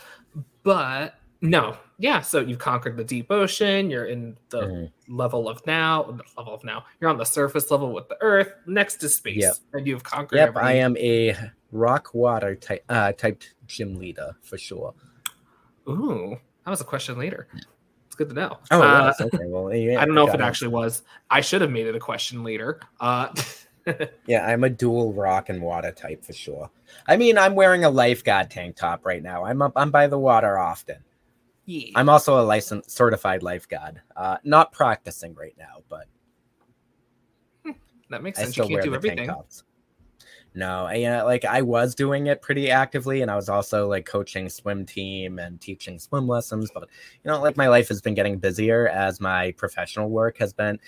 But 0.62 1.16
no, 1.42 1.78
yeah. 2.00 2.22
So 2.22 2.40
you've 2.40 2.60
conquered 2.60 2.98
the 2.98 3.04
deep 3.04 3.28
ocean. 3.32 3.90
You're 3.90 4.06
in 4.06 4.38
the 4.50 4.62
Mhm. 4.62 4.92
level 5.08 5.48
of 5.50 5.66
now. 5.66 6.18
Level 6.38 6.54
of 6.54 6.64
now. 6.64 6.86
You're 7.00 7.10
on 7.10 7.18
the 7.18 7.26
surface 7.26 7.70
level 7.72 7.92
with 7.94 8.08
the 8.10 8.18
Earth. 8.22 8.54
Next 8.66 9.04
is 9.04 9.16
space, 9.16 9.38
Yep. 9.44 9.54
and 9.74 9.88
you've 9.88 10.04
conquered. 10.04 10.38
Yep, 10.38 10.50
every- 10.50 10.62
I 10.62 10.72
am 10.74 10.98
a 10.98 11.36
rock 11.72 12.14
water 12.14 12.56
type 12.56 12.84
uh, 12.90 13.12
typed 13.12 13.54
gym 13.68 13.96
leader 13.96 14.36
for 14.44 14.58
sure. 14.58 14.94
Ooh, 15.88 16.38
that 16.64 16.72
was 16.72 16.82
a 16.82 16.86
question 16.86 17.18
later. 17.18 17.48
It's 18.08 18.16
good 18.16 18.30
to 18.30 18.36
know. 18.36 18.58
Oh, 18.72 18.82
Uh, 18.82 19.06
yes, 19.08 19.22
okay. 19.22 19.46
Well, 19.46 19.74
yeah, 19.74 20.02
I 20.02 20.06
don't 20.06 20.16
know 20.16 20.28
if 20.28 20.34
it 20.34 20.42
actually 20.42 20.70
was. 20.70 21.04
I 21.30 21.42
should 21.42 21.62
have 21.62 21.72
made 21.72 21.86
it 21.86 21.96
a 21.96 22.00
question 22.00 22.44
later. 22.44 22.80
Uh, 23.00 23.30
Yeah, 24.26 24.44
I'm 24.48 24.64
a 24.64 24.70
dual 24.72 25.14
rock 25.14 25.48
and 25.50 25.62
water 25.62 25.92
type 25.92 26.26
for 26.26 26.34
sure. 26.34 26.72
I 27.06 27.18
mean, 27.18 27.38
I'm 27.38 27.54
wearing 27.54 27.84
a 27.84 27.90
lifeguard 27.92 28.50
tank 28.50 28.78
top 28.78 29.06
right 29.06 29.22
now. 29.22 29.46
I'm 29.46 29.62
up. 29.62 29.74
I'm 29.76 29.92
by 29.92 30.08
the 30.08 30.18
water 30.18 30.58
often. 30.58 31.04
Yeah. 31.66 31.92
I'm 31.96 32.10
also 32.10 32.40
a 32.40 32.44
licensed 32.44 32.92
certified 32.92 33.44
lifeguard. 33.44 34.02
Uh, 34.16 34.38
not 34.44 34.72
practicing 34.72 35.34
right 35.36 35.56
now, 35.58 35.84
but 35.90 36.08
that 38.10 38.22
makes 38.22 38.40
sense. 38.40 38.56
You 38.56 38.64
can't 38.64 38.74
wear 38.74 38.84
do 38.84 38.96
everything. 38.96 39.30
No, 40.58 40.86
I, 40.86 41.04
uh, 41.04 41.26
like 41.26 41.44
I 41.44 41.62
was 41.62 41.96
doing 41.96 42.28
it 42.28 42.42
pretty 42.42 42.72
actively, 42.72 43.22
and 43.22 43.30
I 43.30 43.36
was 43.36 43.50
also 43.50 43.90
like 43.90 44.06
coaching 44.06 44.48
swim 44.48 44.86
team 44.86 45.38
and 45.38 45.60
teaching 45.60 46.00
swim 46.00 46.28
lessons. 46.28 46.72
But 46.74 46.88
you 47.24 47.32
know, 47.32 47.42
like 47.42 47.58
my 47.58 47.68
life 47.68 47.90
has 47.90 48.02
been 48.02 48.14
getting 48.14 48.38
busier 48.38 48.88
as 48.88 49.20
my 49.20 49.52
professional 49.58 50.10
work 50.10 50.38
has 50.38 50.54
been 50.54 50.80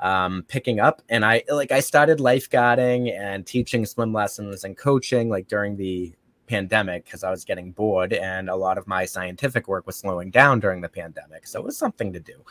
um, 0.00 0.44
picking 0.48 0.80
up, 0.80 1.02
and 1.08 1.24
I 1.24 1.44
like 1.48 1.70
I 1.70 1.78
started 1.78 2.18
lifeguarding 2.18 3.16
and 3.16 3.46
teaching 3.46 3.86
swim 3.86 4.12
lessons 4.12 4.64
and 4.64 4.76
coaching 4.76 5.28
like 5.28 5.46
during 5.46 5.76
the 5.76 6.12
pandemic 6.52 7.06
because 7.06 7.24
I 7.24 7.30
was 7.30 7.44
getting 7.44 7.72
bored, 7.72 8.12
and 8.12 8.50
a 8.50 8.56
lot 8.56 8.76
of 8.76 8.86
my 8.86 9.06
scientific 9.06 9.68
work 9.68 9.86
was 9.86 9.96
slowing 9.96 10.30
down 10.30 10.60
during 10.60 10.82
the 10.82 10.88
pandemic, 10.88 11.46
so 11.46 11.58
it 11.58 11.64
was 11.64 11.78
something 11.78 12.12
to 12.12 12.20
do. 12.20 12.44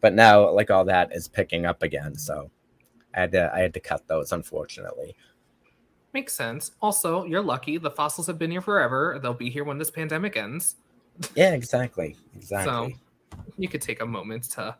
But 0.00 0.14
now, 0.14 0.48
like 0.50 0.70
all 0.70 0.84
that 0.84 1.12
is 1.12 1.26
picking 1.26 1.66
up 1.66 1.82
again, 1.82 2.14
so 2.14 2.50
I 3.14 3.20
had 3.20 3.32
to 3.32 3.50
I 3.52 3.58
had 3.58 3.74
to 3.74 3.80
cut 3.80 4.06
those, 4.06 4.30
unfortunately. 4.30 5.16
Makes 6.12 6.34
sense. 6.34 6.70
Also, 6.80 7.24
you're 7.24 7.42
lucky. 7.42 7.78
The 7.78 7.90
fossils 7.90 8.28
have 8.28 8.38
been 8.38 8.50
here 8.50 8.62
forever. 8.62 9.18
They'll 9.20 9.34
be 9.34 9.50
here 9.50 9.64
when 9.64 9.76
this 9.76 9.90
pandemic 9.90 10.36
ends. 10.36 10.76
Yeah, 11.34 11.52
exactly. 11.52 12.16
Exactly. 12.36 12.92
So 12.92 13.42
you 13.56 13.68
could 13.68 13.82
take 13.82 14.00
a 14.00 14.06
moment 14.06 14.44
to 14.52 14.76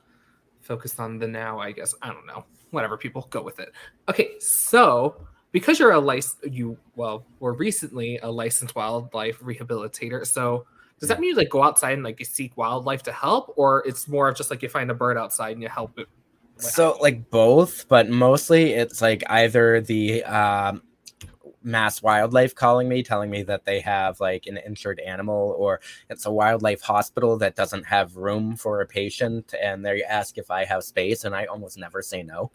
focus 0.60 0.98
on 1.00 1.18
the 1.18 1.26
now, 1.26 1.58
I 1.58 1.72
guess. 1.72 1.94
I 2.00 2.12
don't 2.12 2.26
know. 2.26 2.44
Whatever, 2.70 2.96
people 2.96 3.26
go 3.30 3.42
with 3.42 3.58
it. 3.58 3.72
Okay, 4.08 4.38
so 4.38 5.26
because 5.52 5.78
you're 5.78 5.92
a 5.92 5.98
license, 5.98 6.38
you 6.52 6.78
well, 6.96 7.24
were 7.40 7.54
recently 7.54 8.18
a 8.18 8.30
licensed 8.30 8.74
wildlife 8.74 9.40
rehabilitator. 9.40 10.26
So 10.26 10.66
does 11.00 11.08
that 11.08 11.20
mean 11.20 11.30
you 11.30 11.36
like 11.36 11.50
go 11.50 11.62
outside 11.62 11.92
and 11.92 12.02
like 12.02 12.18
you 12.18 12.24
seek 12.24 12.56
wildlife 12.56 13.02
to 13.04 13.12
help, 13.12 13.54
or 13.56 13.84
it's 13.86 14.08
more 14.08 14.28
of 14.28 14.36
just 14.36 14.50
like 14.50 14.62
you 14.62 14.68
find 14.68 14.90
a 14.90 14.94
bird 14.94 15.16
outside 15.16 15.52
and 15.52 15.62
you 15.62 15.68
help 15.68 15.98
it? 15.98 16.08
So 16.56 16.98
like 17.00 17.30
both, 17.30 17.86
but 17.88 18.08
mostly 18.08 18.72
it's 18.72 19.00
like 19.00 19.22
either 19.28 19.80
the 19.80 20.24
um 20.24 20.82
mass 21.62 22.02
wildlife 22.02 22.54
calling 22.54 22.88
me 22.88 23.02
telling 23.02 23.30
me 23.30 23.42
that 23.42 23.64
they 23.64 23.80
have 23.80 24.18
like 24.20 24.46
an 24.46 24.56
injured 24.58 25.00
animal 25.00 25.54
or 25.58 25.80
it's 26.08 26.24
a 26.24 26.30
wildlife 26.30 26.80
hospital 26.80 27.36
that 27.36 27.56
doesn't 27.56 27.84
have 27.84 28.16
room 28.16 28.56
for 28.56 28.80
a 28.80 28.86
patient 28.86 29.54
and 29.60 29.84
they 29.84 30.02
ask 30.04 30.38
if 30.38 30.50
I 30.50 30.64
have 30.64 30.84
space 30.84 31.24
and 31.24 31.34
I 31.34 31.44
almost 31.46 31.76
never 31.76 32.00
say 32.00 32.22
no. 32.22 32.50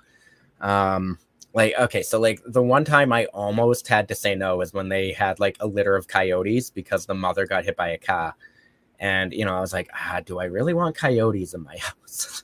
Um 0.61 1.19
like 1.53 1.75
okay, 1.79 2.01
so 2.01 2.19
like 2.19 2.41
the 2.45 2.63
one 2.63 2.83
time 2.83 3.13
I 3.13 3.25
almost 3.25 3.87
had 3.87 4.07
to 4.07 4.15
say 4.15 4.35
no 4.35 4.61
is 4.61 4.73
when 4.73 4.89
they 4.89 5.11
had 5.11 5.39
like 5.39 5.55
a 5.59 5.67
litter 5.67 5.95
of 5.95 6.07
coyotes 6.07 6.69
because 6.71 7.05
the 7.05 7.13
mother 7.13 7.45
got 7.45 7.65
hit 7.65 7.77
by 7.77 7.89
a 7.89 7.97
car. 7.97 8.35
And 8.99 9.33
you 9.33 9.45
know, 9.45 9.55
I 9.55 9.61
was 9.61 9.73
like, 9.73 9.89
ah, 9.93 10.21
do 10.25 10.39
I 10.39 10.45
really 10.45 10.73
want 10.73 10.97
coyotes 10.97 11.53
in 11.53 11.63
my 11.63 11.77
house? 12.01 12.43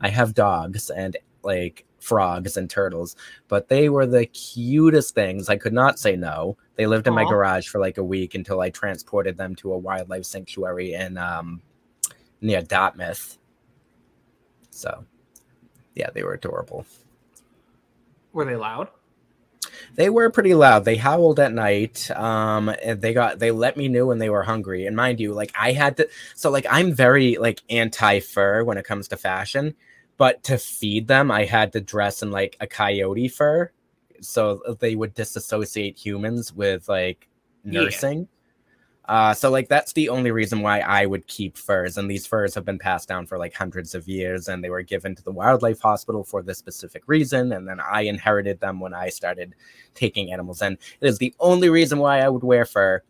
I 0.00 0.08
have 0.08 0.34
dogs 0.34 0.90
and 0.90 1.16
like 1.42 1.84
frogs 2.00 2.56
and 2.56 2.68
turtles, 2.68 3.14
but 3.48 3.68
they 3.68 3.88
were 3.88 4.06
the 4.06 4.26
cutest 4.26 5.14
things. 5.14 5.48
I 5.48 5.56
could 5.56 5.72
not 5.72 5.98
say 5.98 6.16
no. 6.16 6.56
They 6.74 6.86
lived 6.86 7.06
in 7.06 7.14
my 7.14 7.24
garage 7.24 7.68
for 7.68 7.78
like 7.78 7.98
a 7.98 8.04
week 8.04 8.34
until 8.34 8.60
I 8.60 8.70
transported 8.70 9.36
them 9.36 9.54
to 9.56 9.72
a 9.72 9.78
wildlife 9.78 10.24
sanctuary 10.24 10.94
in 10.94 11.18
um 11.18 11.62
near 12.40 12.62
Dartmouth. 12.62 13.38
So 14.70 15.04
yeah, 15.94 16.10
they 16.12 16.24
were 16.24 16.34
adorable. 16.34 16.84
Were 18.32 18.44
they 18.44 18.56
loud? 18.56 18.88
They 19.94 20.08
were 20.08 20.30
pretty 20.30 20.54
loud. 20.54 20.84
They 20.84 20.96
howled 20.96 21.40
at 21.40 21.52
night. 21.52 22.10
Um, 22.12 22.68
and 22.68 23.00
they 23.00 23.12
got 23.12 23.38
they 23.38 23.50
let 23.50 23.76
me 23.76 23.88
know 23.88 24.06
when 24.06 24.18
they 24.18 24.30
were 24.30 24.42
hungry. 24.42 24.86
And 24.86 24.96
mind 24.96 25.20
you, 25.20 25.32
like 25.34 25.52
I 25.58 25.72
had 25.72 25.96
to. 25.98 26.08
So 26.34 26.50
like 26.50 26.66
I'm 26.70 26.92
very 26.92 27.36
like 27.36 27.62
anti 27.68 28.20
fur 28.20 28.64
when 28.64 28.78
it 28.78 28.84
comes 28.84 29.08
to 29.08 29.16
fashion, 29.16 29.74
but 30.16 30.42
to 30.44 30.58
feed 30.58 31.08
them, 31.08 31.30
I 31.30 31.44
had 31.44 31.72
to 31.72 31.80
dress 31.80 32.22
in 32.22 32.30
like 32.30 32.56
a 32.60 32.66
coyote 32.66 33.28
fur, 33.28 33.72
so 34.20 34.76
they 34.80 34.94
would 34.94 35.14
disassociate 35.14 35.98
humans 35.98 36.52
with 36.52 36.88
like 36.88 37.28
Yeah. 37.64 38.30
Uh, 39.06 39.34
so 39.34 39.50
like 39.50 39.68
that's 39.68 39.92
the 39.94 40.08
only 40.08 40.30
reason 40.30 40.60
why 40.60 40.80
I 40.80 41.06
would 41.06 41.26
keep 41.26 41.56
furs, 41.56 41.96
and 41.96 42.08
these 42.08 42.26
furs 42.26 42.54
have 42.54 42.64
been 42.64 42.78
passed 42.78 43.08
down 43.08 43.26
for 43.26 43.38
like 43.38 43.54
hundreds 43.54 43.94
of 43.94 44.06
years, 44.06 44.48
and 44.48 44.62
they 44.62 44.70
were 44.70 44.82
given 44.82 45.14
to 45.16 45.24
the 45.24 45.32
wildlife 45.32 45.80
hospital 45.80 46.22
for 46.22 46.42
this 46.42 46.58
specific 46.58 47.02
reason, 47.06 47.52
and 47.52 47.66
then 47.66 47.80
I 47.80 48.02
inherited 48.02 48.60
them 48.60 48.78
when 48.78 48.94
I 48.94 49.08
started 49.08 49.54
taking 49.94 50.32
animals, 50.32 50.62
and 50.62 50.78
it 51.00 51.08
is 51.08 51.18
the 51.18 51.34
only 51.40 51.68
reason 51.68 51.98
why 51.98 52.20
I 52.20 52.28
would 52.28 52.44
wear 52.44 52.64
fur. 52.64 53.02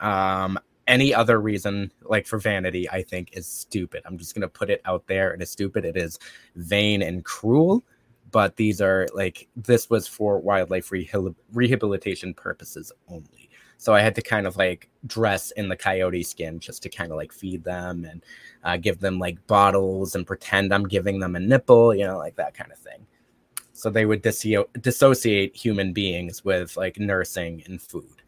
Um, 0.00 0.58
any 0.86 1.14
other 1.14 1.40
reason, 1.40 1.90
like 2.02 2.26
for 2.26 2.38
vanity, 2.38 2.88
I 2.90 3.02
think 3.02 3.30
is 3.32 3.46
stupid. 3.46 4.02
I'm 4.04 4.18
just 4.18 4.34
gonna 4.34 4.48
put 4.48 4.70
it 4.70 4.82
out 4.84 5.06
there. 5.06 5.32
It 5.32 5.42
is 5.42 5.50
stupid. 5.50 5.84
It 5.84 5.96
is 5.96 6.18
vain 6.54 7.02
and 7.02 7.24
cruel. 7.24 7.82
But 8.30 8.56
these 8.56 8.80
are 8.80 9.06
like 9.14 9.48
this 9.56 9.88
was 9.88 10.06
for 10.06 10.38
wildlife 10.38 10.90
rehabil- 10.90 11.34
rehabilitation 11.52 12.34
purposes 12.34 12.92
only. 13.08 13.45
So 13.78 13.94
I 13.94 14.00
had 14.00 14.14
to 14.14 14.22
kind 14.22 14.46
of 14.46 14.56
like 14.56 14.88
dress 15.06 15.50
in 15.52 15.68
the 15.68 15.76
coyote 15.76 16.22
skin 16.22 16.58
just 16.60 16.82
to 16.82 16.88
kind 16.88 17.10
of 17.10 17.16
like 17.16 17.32
feed 17.32 17.62
them 17.62 18.04
and 18.04 18.22
uh, 18.64 18.76
give 18.76 19.00
them 19.00 19.18
like 19.18 19.46
bottles 19.46 20.14
and 20.14 20.26
pretend 20.26 20.72
I'm 20.72 20.88
giving 20.88 21.20
them 21.20 21.36
a 21.36 21.40
nipple, 21.40 21.94
you 21.94 22.06
know, 22.06 22.18
like 22.18 22.36
that 22.36 22.54
kind 22.54 22.72
of 22.72 22.78
thing. 22.78 23.06
So 23.72 23.90
they 23.90 24.06
would 24.06 24.22
dissociate 24.22 25.54
human 25.54 25.92
beings 25.92 26.44
with 26.44 26.76
like 26.76 26.98
nursing 26.98 27.62
and 27.66 27.80
food. 27.80 28.22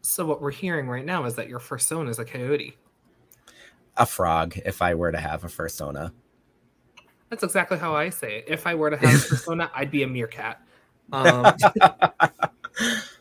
So 0.00 0.24
what 0.24 0.40
we're 0.40 0.50
hearing 0.50 0.88
right 0.88 1.04
now 1.04 1.26
is 1.26 1.34
that 1.34 1.48
your 1.48 1.60
fursona 1.60 2.08
is 2.08 2.18
a 2.18 2.24
coyote. 2.24 2.76
A 3.98 4.06
frog, 4.06 4.58
if 4.64 4.80
I 4.80 4.94
were 4.94 5.12
to 5.12 5.20
have 5.20 5.44
a 5.44 5.48
fursona. 5.48 6.12
That's 7.28 7.44
exactly 7.44 7.78
how 7.78 7.94
I 7.94 8.08
say 8.08 8.38
it. 8.38 8.44
If 8.48 8.66
I 8.66 8.74
were 8.74 8.88
to 8.88 8.96
have 8.96 9.10
a 9.10 9.18
fursona, 9.18 9.70
I'd 9.74 9.90
be 9.90 10.02
a 10.02 10.06
meerkat. 10.06 10.62
Um, 11.12 11.54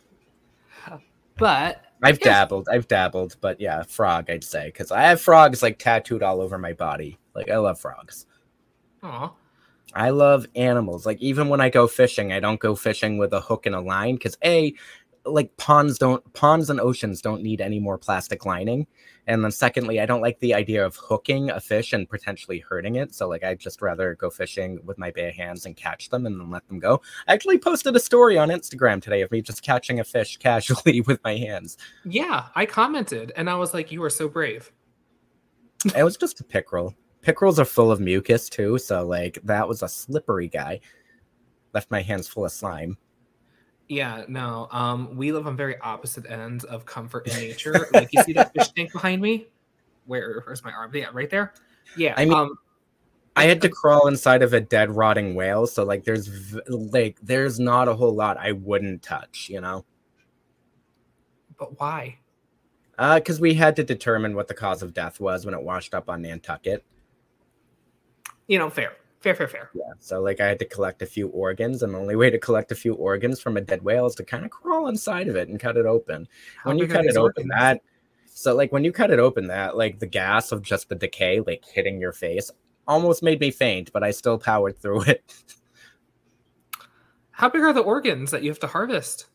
but 1.40 1.84
I've 2.04 2.20
dabbled, 2.20 2.70
I've 2.72 2.88
dabbled, 2.88 3.36
but 3.42 3.60
yeah, 3.60 3.84
frog, 3.84 4.30
I'd 4.30 4.44
say, 4.44 4.68
because 4.68 4.92
I 4.92 5.02
have 5.02 5.22
frogs 5.22 5.62
like 5.62 5.80
tattooed 5.80 6.24
all 6.24 6.42
over 6.42 6.58
my 6.58 6.74
body. 6.74 7.18
Like 7.36 7.50
I 7.50 7.58
love 7.58 7.80
frogs. 7.80 8.26
aw, 9.04 9.34
I 9.94 10.12
love 10.12 10.46
animals. 10.56 11.06
Like 11.06 11.20
even 11.22 11.50
when 11.50 11.62
I 11.62 11.70
go 11.70 11.88
fishing, 11.88 12.32
I 12.32 12.40
don't 12.40 12.60
go 12.60 12.76
fishing 12.76 13.18
with 13.18 13.34
a 13.34 13.42
hook 13.42 13.66
and 13.66 13.76
a 13.76 13.82
line 13.82 14.16
because 14.16 14.38
a 14.44 14.74
like 15.26 15.56
ponds 15.58 15.98
don't 15.98 16.34
ponds 16.34 16.70
and 16.70 16.80
oceans 16.80 17.22
don't 17.22 17.42
need 17.42 17.62
any 17.62 17.80
more 17.80 17.98
plastic 17.98 18.46
lining. 18.46 18.88
And 19.28 19.44
then 19.44 19.52
secondly, 19.52 20.00
I 20.00 20.06
don't 20.06 20.22
like 20.22 20.40
the 20.40 20.56
idea 20.56 20.84
of 20.84 20.96
hooking 20.96 21.52
a 21.52 21.60
fish 21.60 21.94
and 21.94 22.10
potentially 22.10 22.60
hurting 22.60 22.96
it. 22.96 23.14
So 23.14 23.28
like 23.28 23.44
I'd 23.44 23.60
just 23.60 23.82
rather 23.82 24.16
go 24.16 24.30
fishing 24.30 24.80
with 24.86 24.98
my 24.98 25.12
bare 25.12 25.32
hands 25.32 25.66
and 25.66 25.76
catch 25.76 26.10
them 26.10 26.26
and 26.26 26.40
then 26.40 26.50
let 26.50 26.68
them 26.68 26.80
go. 26.80 27.02
I 27.28 27.34
actually 27.34 27.60
posted 27.60 27.96
a 27.96 28.00
story 28.00 28.38
on 28.38 28.50
Instagram 28.50 29.02
today 29.02 29.22
of 29.22 29.32
me 29.32 29.42
just 29.42 29.62
catching 29.62 30.00
a 30.00 30.04
fish 30.04 30.38
casually 30.40 31.02
with 31.02 31.24
my 31.24 31.36
hands. 31.36 31.78
Yeah, 32.06 32.48
I 32.56 32.66
commented 32.66 33.32
and 33.36 33.50
I 33.50 33.56
was 33.56 33.74
like, 33.74 33.92
you 33.92 34.04
are 34.04 34.10
so 34.10 34.28
brave. 34.28 34.72
it 35.96 36.04
was 36.04 36.18
just 36.18 36.40
a 36.40 36.44
pickerel. 36.44 36.96
Pickerels 37.22 37.60
are 37.60 37.66
full 37.66 37.92
of 37.92 38.00
mucus 38.00 38.50
too, 38.50 38.78
so 38.78 39.06
like 39.06 39.40
that 39.44 39.68
was 39.68 39.84
a 39.84 39.90
slippery 39.90 40.48
guy. 40.48 40.80
Left 41.74 41.92
my 41.92 42.02
hands 42.02 42.28
full 42.28 42.46
of 42.46 42.52
slime. 42.52 42.98
Yeah, 43.90 44.24
no. 44.28 44.68
Um, 44.72 45.18
we 45.18 45.32
live 45.32 45.48
on 45.48 45.58
very 45.58 45.78
opposite 45.80 46.30
ends 46.30 46.64
of 46.64 46.86
comfort 46.86 47.28
and 47.28 47.36
nature. 47.42 47.88
like 47.94 48.10
you 48.14 48.22
see 48.22 48.34
that 48.34 48.54
fish 48.54 48.70
tank 48.70 48.94
behind 48.94 49.20
me? 49.20 49.48
Where 50.06 50.44
where's 50.46 50.64
my 50.64 50.72
arm? 50.72 50.92
Yeah, 50.94 51.08
right 51.12 51.30
there. 51.30 51.54
Yeah. 51.98 52.14
I 52.16 52.26
mean, 52.26 52.36
um, 52.36 52.56
I 53.36 53.46
had 53.46 53.62
to 53.64 53.70
crawl 53.70 54.08
inside 54.08 54.44
of 54.44 54.54
a 54.54 54.62
dead 54.62 54.92
rotting 54.92 55.34
whale, 55.34 55.66
so 55.66 55.84
like 55.84 56.04
there's 56.04 56.56
like 56.68 57.18
there's 57.24 57.60
not 57.60 57.88
a 57.88 57.96
whole 57.96 58.14
lot 58.14 58.38
I 58.38 58.52
wouldn't 58.52 59.02
touch, 59.02 59.48
you 59.50 59.60
know. 59.60 59.86
but 61.58 61.80
why? 61.80 62.20
Uh, 63.00 63.16
because 63.16 63.40
we 63.40 63.56
had 63.56 63.76
to 63.78 63.84
determine 63.84 64.36
what 64.36 64.48
the 64.50 64.54
cause 64.54 64.84
of 64.84 64.94
death 64.94 65.20
was 65.20 65.46
when 65.46 65.56
it 65.56 65.62
washed 65.64 65.96
up 65.96 66.10
on 66.10 66.22
Nantucket. 66.22 66.84
You 68.48 68.60
know, 68.60 68.70
fair, 68.70 68.94
fair, 69.20 69.36
fair, 69.36 69.48
fair. 69.48 69.72
Yeah, 69.74 69.94
so 70.00 70.22
like 70.22 70.40
I 70.40 70.48
had 70.48 70.60
to 70.60 70.66
collect 70.66 71.02
a 71.02 71.06
few 71.06 71.28
organs, 71.30 71.84
and 71.84 71.94
the 71.94 72.00
only 72.00 72.16
way 72.16 72.30
to 72.30 72.40
collect 72.40 72.72
a 72.72 72.76
few 72.76 72.94
organs 72.96 73.40
from 73.40 73.58
a 73.58 73.62
dead 73.62 73.84
whale 73.84 74.06
is 74.08 74.16
to 74.16 74.24
kind 74.24 74.44
of 74.46 74.52
crawl 74.52 74.88
inside 74.88 75.28
of 75.28 75.36
it 75.36 75.48
and 75.50 75.60
cut 75.60 75.78
it 75.78 75.86
open. 75.86 76.28
How 76.58 76.70
when 76.72 76.80
you 76.80 76.88
cut 76.88 77.06
it 77.06 77.18
open, 77.18 77.44
organs? 77.44 77.50
that 77.52 77.82
so 78.26 78.56
like 78.56 78.72
when 78.72 78.84
you 78.84 78.92
cut 78.92 79.12
it 79.12 79.20
open, 79.20 79.48
that 79.48 79.78
like 79.78 80.00
the 80.00 80.08
gas 80.08 80.52
of 80.52 80.62
just 80.64 80.90
the 80.90 80.96
decay 80.96 81.40
like 81.42 81.64
hitting 81.66 82.00
your 82.00 82.14
face 82.14 82.50
almost 82.88 83.22
made 83.22 83.40
me 83.40 83.52
faint, 83.52 83.92
but 83.94 84.04
I 84.04 84.12
still 84.12 84.40
powered 84.40 84.80
through 84.80 85.04
it. 85.04 85.34
How 87.32 87.50
big 87.50 87.62
are 87.62 87.74
the 87.74 87.82
organs 87.82 88.32
that 88.32 88.44
you 88.44 88.50
have 88.50 88.60
to 88.60 88.68
harvest? 88.68 89.28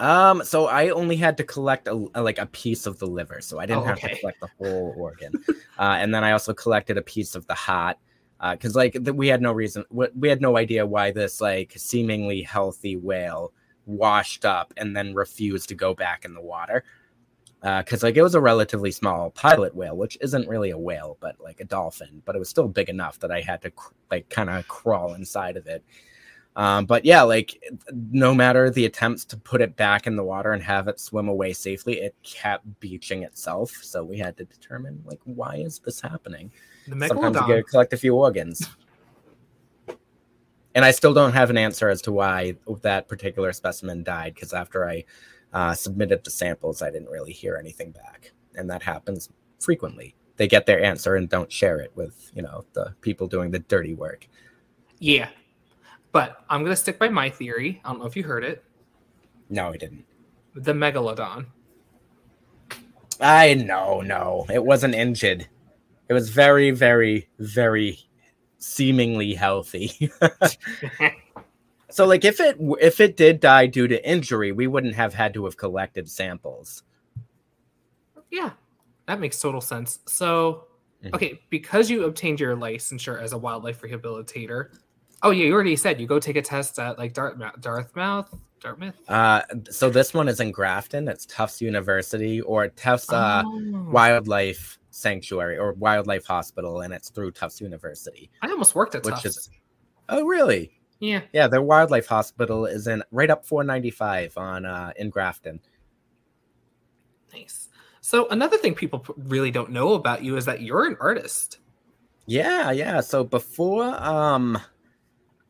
Um, 0.00 0.44
so 0.44 0.66
I 0.66 0.90
only 0.90 1.16
had 1.16 1.36
to 1.38 1.44
collect 1.44 1.88
a, 1.88 2.06
a- 2.14 2.22
like 2.22 2.38
a 2.38 2.46
piece 2.46 2.86
of 2.86 2.98
the 2.98 3.06
liver, 3.06 3.40
so 3.40 3.58
I 3.58 3.66
didn't 3.66 3.82
Oh, 3.82 3.86
have 3.86 3.98
okay. 3.98 4.14
to 4.14 4.20
collect 4.20 4.40
the 4.40 4.48
whole 4.58 4.94
organ. 4.96 5.32
uh, 5.78 5.96
and 5.98 6.14
then 6.14 6.22
I 6.24 6.32
also 6.32 6.54
collected 6.54 6.96
a 6.98 7.02
piece 7.02 7.34
of 7.34 7.46
the 7.46 7.54
heart, 7.54 7.96
because 8.52 8.74
like 8.74 8.92
th- 8.92 9.14
we 9.14 9.28
had 9.28 9.42
no 9.42 9.52
reason, 9.52 9.84
we 9.90 10.06
we 10.16 10.28
had 10.28 10.40
no 10.40 10.56
idea 10.56 10.86
why 10.86 11.10
this 11.10 11.40
like 11.40 11.72
seemingly 11.76 12.42
healthy 12.42 12.96
whale 12.96 13.52
washed 13.86 14.44
up 14.44 14.72
and 14.76 14.96
then 14.96 15.14
refused 15.14 15.68
to 15.70 15.74
go 15.74 15.94
back 15.94 16.24
in 16.24 16.34
the 16.34 16.40
water. 16.40 16.84
Because 17.60 18.04
like 18.04 18.16
it 18.16 18.22
was 18.22 18.36
a 18.36 18.40
relatively 18.40 18.92
small 18.92 19.30
pilot 19.30 19.74
whale, 19.74 19.96
which 19.96 20.16
isn't 20.20 20.48
really 20.48 20.70
a 20.70 20.78
whale, 20.78 21.16
but 21.20 21.40
like 21.40 21.60
a 21.60 21.64
dolphin, 21.64 22.22
but 22.24 22.36
it 22.36 22.38
was 22.38 22.48
still 22.48 22.68
big 22.68 22.88
enough 22.88 23.18
that 23.18 23.32
I 23.32 23.40
had 23.40 23.62
to 23.62 23.70
cr- 23.72 23.94
like 24.10 24.28
kind 24.28 24.48
of 24.48 24.68
crawl 24.68 25.14
inside 25.14 25.56
of 25.56 25.66
it. 25.66 25.82
Um, 26.54 26.86
but 26.86 27.04
yeah, 27.04 27.22
like 27.22 27.60
no 27.92 28.34
matter 28.34 28.70
the 28.70 28.84
attempts 28.84 29.24
to 29.26 29.36
put 29.36 29.60
it 29.60 29.76
back 29.76 30.06
in 30.06 30.16
the 30.16 30.24
water 30.24 30.52
and 30.52 30.62
have 30.62 30.86
it 30.88 31.00
swim 31.00 31.28
away 31.28 31.52
safely, 31.52 32.00
it 32.00 32.14
kept 32.22 32.80
beaching 32.80 33.22
itself. 33.24 33.70
So 33.82 34.04
we 34.04 34.18
had 34.18 34.36
to 34.36 34.44
determine 34.44 35.02
like 35.04 35.20
why 35.24 35.56
is 35.56 35.80
this 35.80 36.00
happening? 36.00 36.52
The 36.88 37.08
Sometimes 37.08 37.36
you 37.36 37.42
gotta 37.42 37.62
collect 37.62 37.92
a 37.92 37.96
few 37.96 38.14
organs. 38.14 38.68
And 40.74 40.84
I 40.84 40.90
still 40.92 41.12
don't 41.12 41.32
have 41.32 41.50
an 41.50 41.58
answer 41.58 41.88
as 41.88 42.00
to 42.02 42.12
why 42.12 42.56
that 42.82 43.08
particular 43.08 43.52
specimen 43.52 44.04
died 44.04 44.34
because 44.34 44.52
after 44.52 44.88
I 44.88 45.04
uh, 45.52 45.74
submitted 45.74 46.24
the 46.24 46.30
samples, 46.30 46.82
I 46.82 46.90
didn't 46.90 47.08
really 47.08 47.32
hear 47.32 47.56
anything 47.56 47.90
back, 47.90 48.32
and 48.54 48.70
that 48.70 48.82
happens 48.82 49.28
frequently. 49.58 50.14
They 50.36 50.46
get 50.46 50.66
their 50.66 50.82
answer 50.82 51.16
and 51.16 51.28
don't 51.28 51.50
share 51.50 51.80
it 51.80 51.90
with 51.96 52.30
you 52.34 52.42
know 52.42 52.64
the 52.74 52.94
people 53.00 53.26
doing 53.26 53.50
the 53.50 53.58
dirty 53.58 53.94
work. 53.94 54.28
Yeah. 54.98 55.30
But 56.12 56.44
I'm 56.48 56.62
gonna 56.62 56.76
stick 56.76 56.98
by 56.98 57.08
my 57.08 57.28
theory. 57.28 57.80
I 57.84 57.90
don't 57.90 58.00
know 58.00 58.06
if 58.06 58.16
you 58.16 58.22
heard 58.22 58.44
it. 58.44 58.64
No, 59.50 59.68
I 59.68 59.76
didn't. 59.76 60.04
The 60.54 60.72
megalodon. 60.72 61.46
I 63.20 63.54
no 63.54 64.00
no, 64.00 64.46
it 64.48 64.64
wasn't 64.64 64.94
injured. 64.94 65.48
It 66.08 66.12
was 66.14 66.30
very 66.30 66.70
very 66.70 67.28
very 67.38 67.98
seemingly 68.58 69.34
healthy. 69.34 70.10
so 71.90 72.06
like 72.06 72.24
if 72.24 72.40
it 72.40 72.56
if 72.80 73.00
it 73.00 73.16
did 73.16 73.40
die 73.40 73.66
due 73.66 73.88
to 73.88 74.08
injury, 74.08 74.52
we 74.52 74.66
wouldn't 74.66 74.94
have 74.94 75.14
had 75.14 75.34
to 75.34 75.44
have 75.44 75.56
collected 75.56 76.08
samples. 76.08 76.82
Yeah, 78.30 78.50
that 79.06 79.20
makes 79.20 79.40
total 79.40 79.60
sense. 79.60 80.00
So, 80.06 80.64
Mhm. 81.02 81.14
okay, 81.14 81.40
because 81.48 81.88
you 81.88 82.04
obtained 82.04 82.40
your 82.40 82.56
licensure 82.56 83.20
as 83.22 83.32
a 83.32 83.38
wildlife 83.38 83.80
rehabilitator. 83.80 84.68
Oh, 85.22 85.30
yeah, 85.30 85.46
you 85.46 85.54
already 85.54 85.76
said 85.76 86.00
you 86.00 86.06
go 86.06 86.18
take 86.20 86.36
a 86.36 86.42
test 86.42 86.78
at 86.78 86.98
like 86.98 87.12
Dartmouth, 87.14 87.60
Dartmouth, 87.60 88.34
Dartmouth. 88.60 88.94
Uh, 89.08 89.42
so 89.70 89.88
this 89.90 90.12
one 90.12 90.28
is 90.28 90.40
in 90.40 90.50
Grafton. 90.52 91.08
It's 91.08 91.24
Tufts 91.26 91.60
University 91.62 92.40
or 92.40 92.68
Tufts 92.68 93.10
uh, 93.12 93.42
Oh. 93.46 93.88
Wildlife 93.90 94.77
Sanctuary 94.98 95.56
or 95.58 95.72
Wildlife 95.74 96.26
Hospital, 96.26 96.80
and 96.82 96.92
it's 96.92 97.10
through 97.10 97.30
Tufts 97.32 97.60
University. 97.60 98.30
I 98.42 98.48
almost 98.50 98.74
worked 98.74 98.94
at 98.94 99.04
Which 99.04 99.14
Tufts. 99.14 99.26
is- 99.38 99.50
Oh, 100.10 100.24
really? 100.24 100.72
yeah, 101.00 101.20
Yeah, 101.32 101.46
their 101.48 101.62
wildlife 101.62 102.06
hospital 102.06 102.64
is 102.66 102.86
in 102.86 103.02
right 103.12 103.30
up 103.30 103.44
495 103.44 104.36
on 104.38 104.64
uh, 104.64 104.92
in 104.96 105.10
Grafton. 105.10 105.60
nice. 107.32 107.68
So 108.00 108.26
another 108.28 108.56
thing 108.56 108.74
people 108.74 109.04
really 109.16 109.50
don't 109.50 109.70
know 109.70 109.92
about 109.94 110.24
you 110.24 110.36
is 110.36 110.46
that 110.46 110.62
you're 110.62 110.86
an 110.86 110.96
artist. 111.00 111.58
Yeah, 112.26 112.70
yeah. 112.70 113.00
So 113.00 113.22
before 113.24 113.84
um 114.02 114.58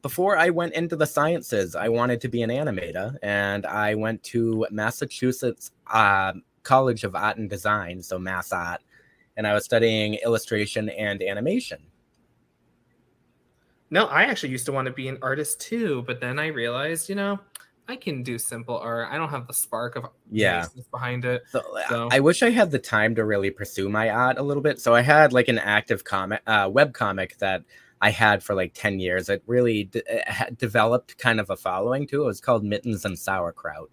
before 0.03 0.37
I 0.37 0.51
went 0.51 0.75
into 0.75 0.97
the 0.97 1.07
sciences, 1.07 1.75
I 1.77 1.89
wanted 1.89 2.21
to 2.23 2.29
be 2.29 2.43
an 2.43 2.51
animator 2.51 3.17
and 3.23 3.65
I 3.67 3.95
went 3.95 4.23
to 4.25 4.67
Massachusetts 4.71 5.71
um 5.93 6.43
College 6.65 7.05
of 7.05 7.15
Art 7.15 7.39
and 7.39 7.49
Design, 7.49 8.03
so 8.03 8.19
Mass 8.19 8.53
Art, 8.53 8.81
and 9.39 9.47
I 9.47 9.55
was 9.55 9.65
studying 9.65 10.15
illustration 10.17 10.91
and 10.91 11.23
animation. 11.23 11.79
No, 13.91 14.05
I 14.07 14.25
actually 14.25 14.51
used 14.51 14.67
to 14.67 14.73
want 14.73 14.85
to 14.87 14.93
be 14.93 15.09
an 15.09 15.17
artist 15.23 15.61
too, 15.61 16.03
but 16.07 16.21
then 16.21 16.39
I 16.39 16.49
realized, 16.49 17.09
you 17.09 17.15
know, 17.15 17.39
I 17.89 17.97
can 17.97 18.23
do 18.23 18.37
simple 18.37 18.77
art. 18.77 19.09
I 19.11 19.17
don't 19.17 19.31
have 19.31 19.47
the 19.47 19.55
spark 19.55 19.97
of 19.97 20.07
Yeah. 20.31 20.67
behind 20.91 21.25
it. 21.25 21.45
So, 21.51 21.63
So- 21.89 22.09
I 22.13 22.21
wish 22.21 22.43
I 22.43 22.51
had 22.51 22.71
the 22.71 22.79
time 22.79 23.15
to 23.15 23.25
really 23.25 23.51
pursue 23.51 23.89
my 23.89 24.11
art 24.11 24.37
a 24.37 24.43
little 24.43 24.63
bit. 24.63 24.79
So 24.79 24.95
I 24.95 25.01
had 25.01 25.33
like 25.33 25.49
an 25.49 25.59
active 25.59 26.05
comic, 26.05 26.43
uh, 26.47 26.69
web 26.71 26.93
comic 26.93 27.39
that 27.39 27.63
I 28.03 28.11
had 28.11 28.43
for 28.43 28.55
like 28.55 28.73
ten 28.75 29.01
years. 29.01 29.29
It 29.31 29.43
really 29.47 29.85
d- 29.85 30.03
it 30.07 30.29
had 30.29 30.59
developed 30.59 31.17
kind 31.17 31.41
of 31.41 31.49
a 31.49 31.57
following 31.57 32.07
too. 32.07 32.23
It 32.23 32.27
was 32.27 32.41
called 32.43 32.65
Mittens 32.65 33.05
and 33.07 33.19
Sauerkraut, 33.19 33.91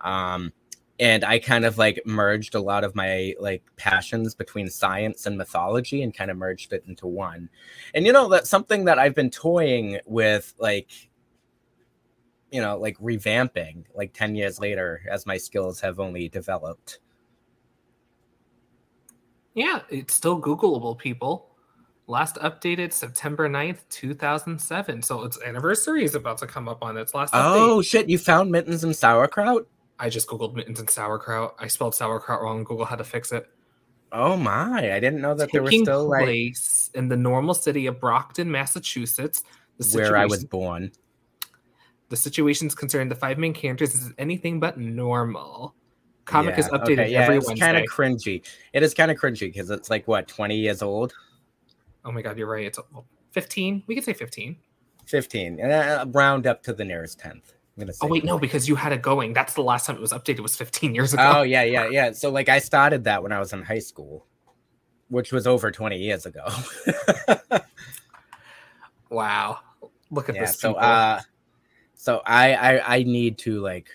um, 0.00 0.52
and 0.98 1.24
I 1.24 1.38
kind 1.38 1.64
of 1.64 1.78
like 1.78 2.00
merged 2.06 2.54
a 2.54 2.60
lot 2.60 2.84
of 2.84 2.94
my 2.94 3.34
like 3.38 3.62
passions 3.76 4.34
between 4.34 4.68
science 4.68 5.26
and 5.26 5.36
mythology 5.36 6.02
and 6.02 6.14
kind 6.14 6.30
of 6.30 6.36
merged 6.36 6.72
it 6.72 6.84
into 6.86 7.06
one. 7.06 7.48
And 7.94 8.06
you 8.06 8.12
know 8.12 8.28
that's 8.28 8.48
something 8.50 8.84
that 8.86 8.98
I've 8.98 9.14
been 9.14 9.30
toying 9.30 10.00
with, 10.06 10.54
like 10.58 10.90
you 12.50 12.60
know, 12.60 12.78
like 12.78 12.96
revamping 12.98 13.84
like 13.94 14.12
10 14.14 14.34
years 14.34 14.60
later 14.60 15.02
as 15.10 15.26
my 15.26 15.36
skills 15.36 15.80
have 15.80 16.00
only 16.00 16.28
developed. 16.28 17.00
Yeah, 19.54 19.80
it's 19.90 20.14
still 20.14 20.40
Googleable, 20.40 20.96
people. 20.98 21.50
Last 22.06 22.36
updated 22.36 22.92
September 22.92 23.48
9th, 23.48 23.80
2007. 23.90 25.02
So 25.02 25.24
its 25.24 25.38
anniversary 25.44 26.04
is 26.04 26.14
about 26.14 26.38
to 26.38 26.46
come 26.46 26.68
up 26.68 26.82
on 26.82 26.96
its 26.96 27.14
last 27.14 27.34
Oh 27.34 27.80
update. 27.80 27.86
shit, 27.86 28.08
you 28.08 28.18
found 28.18 28.50
mittens 28.52 28.84
and 28.84 28.94
sauerkraut? 28.94 29.66
I 29.98 30.10
just 30.10 30.28
Googled 30.28 30.54
mittens 30.54 30.80
and 30.80 30.88
sauerkraut. 30.88 31.54
I 31.58 31.68
spelled 31.68 31.94
sauerkraut 31.94 32.42
wrong. 32.42 32.64
Google 32.64 32.84
had 32.84 32.96
to 32.96 33.04
fix 33.04 33.32
it. 33.32 33.48
Oh 34.12 34.36
my, 34.36 34.94
I 34.94 35.00
didn't 35.00 35.20
know 35.20 35.34
that 35.34 35.50
there 35.52 35.62
was 35.62 35.74
still 35.74 36.08
like 36.08 36.24
place 36.24 36.90
in 36.94 37.08
the 37.08 37.16
normal 37.16 37.54
city 37.54 37.86
of 37.86 38.00
Brockton, 38.00 38.50
Massachusetts. 38.50 39.42
The 39.78 39.98
where 39.98 40.16
I 40.16 40.26
was 40.26 40.44
born. 40.44 40.92
The 42.08 42.16
situations 42.16 42.74
concerning 42.74 43.08
the 43.08 43.16
five 43.16 43.36
main 43.36 43.52
characters 43.52 43.94
is 43.94 44.12
anything 44.16 44.60
but 44.60 44.78
normal. 44.78 45.74
Comic 46.24 46.58
is 46.58 46.66
updated 46.68 47.00
okay, 47.00 47.12
yeah, 47.12 47.22
every 47.22 47.36
it's 47.36 47.46
Wednesday. 47.46 47.66
kind 47.66 47.76
of 47.76 47.84
cringy. 47.84 48.44
It 48.72 48.82
is 48.82 48.94
kind 48.94 49.10
of 49.10 49.16
cringy 49.16 49.52
because 49.52 49.70
it's 49.70 49.90
like 49.90 50.06
what, 50.08 50.28
20 50.28 50.56
years 50.56 50.82
old? 50.82 51.12
oh 52.06 52.12
my 52.12 52.22
god, 52.22 52.38
you're 52.38 52.46
right. 52.46 52.64
It's 52.64 52.78
15. 53.32 53.82
We 53.86 53.94
could 53.94 54.04
say 54.04 54.14
15. 54.14 54.56
15. 55.06 55.60
And 55.60 55.72
uh, 55.72 56.06
round 56.08 56.46
up 56.46 56.62
to 56.62 56.72
the 56.72 56.84
nearest 56.84 57.18
10th. 57.20 57.52
Gonna. 57.78 57.92
Oh 58.00 58.06
wait, 58.06 58.24
no, 58.24 58.38
because 58.38 58.68
you 58.68 58.74
had 58.74 58.92
it 58.92 59.02
going. 59.02 59.32
That's 59.32 59.54
the 59.54 59.62
last 59.62 59.86
time 59.86 59.96
it 59.96 60.00
was 60.00 60.12
updated. 60.12 60.40
Was 60.40 60.56
15 60.56 60.94
years 60.94 61.12
ago. 61.12 61.32
Oh 61.36 61.42
yeah, 61.42 61.62
yeah, 61.62 61.88
yeah. 61.88 62.12
So 62.12 62.30
like 62.30 62.48
I 62.48 62.58
started 62.58 63.04
that 63.04 63.22
when 63.22 63.32
I 63.32 63.38
was 63.38 63.52
in 63.52 63.62
high 63.62 63.80
school, 63.80 64.26
which 65.08 65.32
was 65.32 65.46
over 65.46 65.70
20 65.70 65.98
years 65.98 66.24
ago. 66.24 66.46
Wow. 69.10 69.60
Look 70.10 70.28
at 70.28 70.34
yeah 70.34 70.42
this. 70.42 70.58
so 70.58 70.70
people. 70.70 70.84
uh 70.84 71.20
so 71.94 72.22
I, 72.24 72.54
I 72.54 72.96
i 72.96 73.02
need 73.02 73.38
to 73.38 73.60
like 73.60 73.88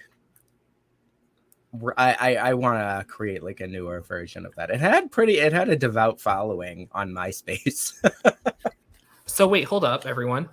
I 1.98 2.14
I, 2.20 2.36
I 2.36 2.54
want 2.54 2.80
to 2.80 3.06
create 3.08 3.44
like 3.44 3.62
a 3.62 3.68
newer 3.68 4.02
version 4.02 4.46
of 4.46 4.54
that. 4.56 4.70
It 4.70 4.82
had 4.82 5.10
pretty. 5.10 5.40
It 5.40 5.54
had 5.54 5.70
a 5.70 5.76
devout 5.78 6.20
following 6.20 6.90
on 6.92 7.12
MySpace. 7.12 7.94
so 9.26 9.48
wait, 9.48 9.64
hold 9.64 9.86
up, 9.86 10.06
everyone. 10.06 10.50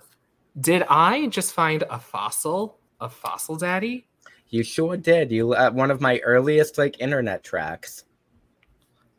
Did 0.61 0.83
I 0.89 1.27
just 1.27 1.53
find 1.53 1.83
a 1.89 1.99
fossil 1.99 2.78
of 2.99 3.13
Fossil 3.13 3.55
Daddy? 3.55 4.07
You 4.49 4.63
sure 4.63 4.97
did. 4.97 5.31
You 5.31 5.53
uh, 5.53 5.71
one 5.71 5.91
of 5.91 6.01
my 6.01 6.19
earliest 6.19 6.77
like 6.77 6.99
internet 6.99 7.43
tracks. 7.43 8.05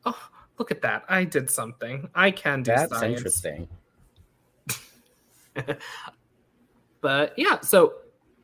Oh, 0.04 0.28
look 0.58 0.70
at 0.70 0.82
that! 0.82 1.04
I 1.08 1.24
did 1.24 1.50
something. 1.50 2.08
I 2.14 2.30
can 2.30 2.62
do. 2.62 2.72
That's 2.72 2.98
science. 2.98 3.16
interesting. 3.16 3.68
but 7.00 7.34
yeah, 7.36 7.60
so 7.60 7.94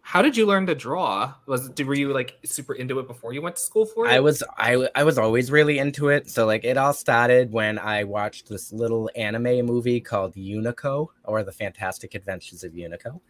how 0.07 0.23
did 0.23 0.37
you 0.37 0.47
learn 0.47 0.67
to 0.67 0.75
draw? 0.77 1.35
Was 1.47 1.69
were 1.85 1.95
you 1.95 2.13
like 2.13 2.39
super 2.45 2.75
into 2.75 3.01
it 3.01 3.09
before 3.09 3.33
you 3.33 3.43
went 3.43 3.57
to 3.57 3.63
school 3.63 3.87
for 3.87 4.07
it? 4.07 4.11
I 4.11 4.21
was 4.21 4.41
I 4.57 4.89
I 4.95 5.03
was 5.03 5.19
always 5.19 5.51
really 5.51 5.81
into 5.81 6.11
it. 6.11 6.31
So 6.31 6.47
like 6.47 6.65
it 6.65 6.77
all 6.77 6.93
started 6.93 7.51
when 7.51 7.81
I 7.81 8.05
watched 8.05 8.49
this 8.49 8.73
little 8.73 9.11
anime 9.17 9.67
movie 9.67 10.01
called 10.01 10.37
Unico 10.37 11.09
or 11.25 11.43
the 11.43 11.51
Fantastic 11.51 12.15
Adventures 12.15 12.63
of 12.63 12.71
Unico. 12.71 13.21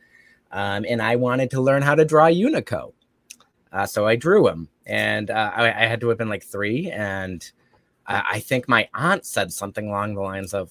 Um, 0.53 0.85
and 0.89 1.03
I 1.03 1.17
wanted 1.17 1.51
to 1.53 1.61
learn 1.61 1.83
how 1.83 1.95
to 1.95 2.05
draw 2.05 2.27
Unico. 2.27 2.93
Uh, 3.73 3.87
so 3.87 4.07
I 4.07 4.17
drew 4.17 4.49
him, 4.49 4.69
and 4.87 5.31
uh, 5.31 5.53
I, 5.55 5.67
I, 5.67 5.87
had 5.87 6.01
to 6.01 6.09
have 6.09 6.17
been 6.17 6.29
like 6.29 6.45
three. 6.45 6.91
And 6.91 7.51
I, 8.07 8.23
I 8.33 8.41
think 8.41 8.69
my 8.69 8.89
aunt 8.95 9.27
said 9.27 9.53
something 9.53 9.89
along 9.89 10.15
the 10.15 10.23
lines 10.23 10.55
of, 10.55 10.71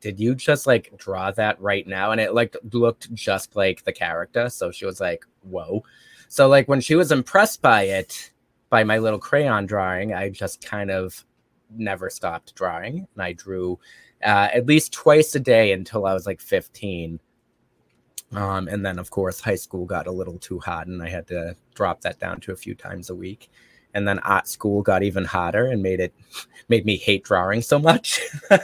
did 0.00 0.20
you 0.20 0.34
just 0.34 0.66
like 0.66 0.96
draw 0.96 1.30
that 1.32 1.60
right 1.60 1.86
now 1.86 2.12
and 2.12 2.20
it 2.20 2.34
like 2.34 2.56
looked 2.72 3.12
just 3.14 3.56
like 3.56 3.82
the 3.84 3.92
character 3.92 4.48
so 4.48 4.70
she 4.70 4.86
was 4.86 5.00
like 5.00 5.24
whoa 5.42 5.82
so 6.28 6.48
like 6.48 6.68
when 6.68 6.80
she 6.80 6.94
was 6.94 7.12
impressed 7.12 7.60
by 7.62 7.82
it 7.82 8.30
by 8.70 8.84
my 8.84 8.98
little 8.98 9.18
crayon 9.18 9.66
drawing 9.66 10.14
i 10.14 10.28
just 10.28 10.64
kind 10.64 10.90
of 10.90 11.24
never 11.76 12.08
stopped 12.10 12.54
drawing 12.54 13.06
and 13.14 13.22
i 13.22 13.32
drew 13.32 13.78
uh, 14.24 14.48
at 14.54 14.66
least 14.66 14.92
twice 14.92 15.34
a 15.34 15.40
day 15.40 15.72
until 15.72 16.06
i 16.06 16.14
was 16.14 16.26
like 16.26 16.40
15 16.40 17.18
um, 18.34 18.68
and 18.68 18.84
then 18.84 18.98
of 18.98 19.10
course 19.10 19.40
high 19.40 19.54
school 19.54 19.84
got 19.84 20.06
a 20.06 20.12
little 20.12 20.38
too 20.38 20.58
hot 20.58 20.86
and 20.86 21.02
i 21.02 21.08
had 21.08 21.26
to 21.26 21.54
drop 21.74 22.00
that 22.00 22.18
down 22.18 22.40
to 22.40 22.52
a 22.52 22.56
few 22.56 22.74
times 22.74 23.10
a 23.10 23.14
week 23.14 23.50
and 23.94 24.08
then 24.08 24.18
art 24.20 24.48
school 24.48 24.82
got 24.82 25.02
even 25.02 25.24
hotter 25.24 25.66
and 25.66 25.82
made 25.82 26.00
it 26.00 26.14
made 26.68 26.84
me 26.86 26.96
hate 26.96 27.24
drawing 27.24 27.62
so 27.62 27.78
much 27.78 28.20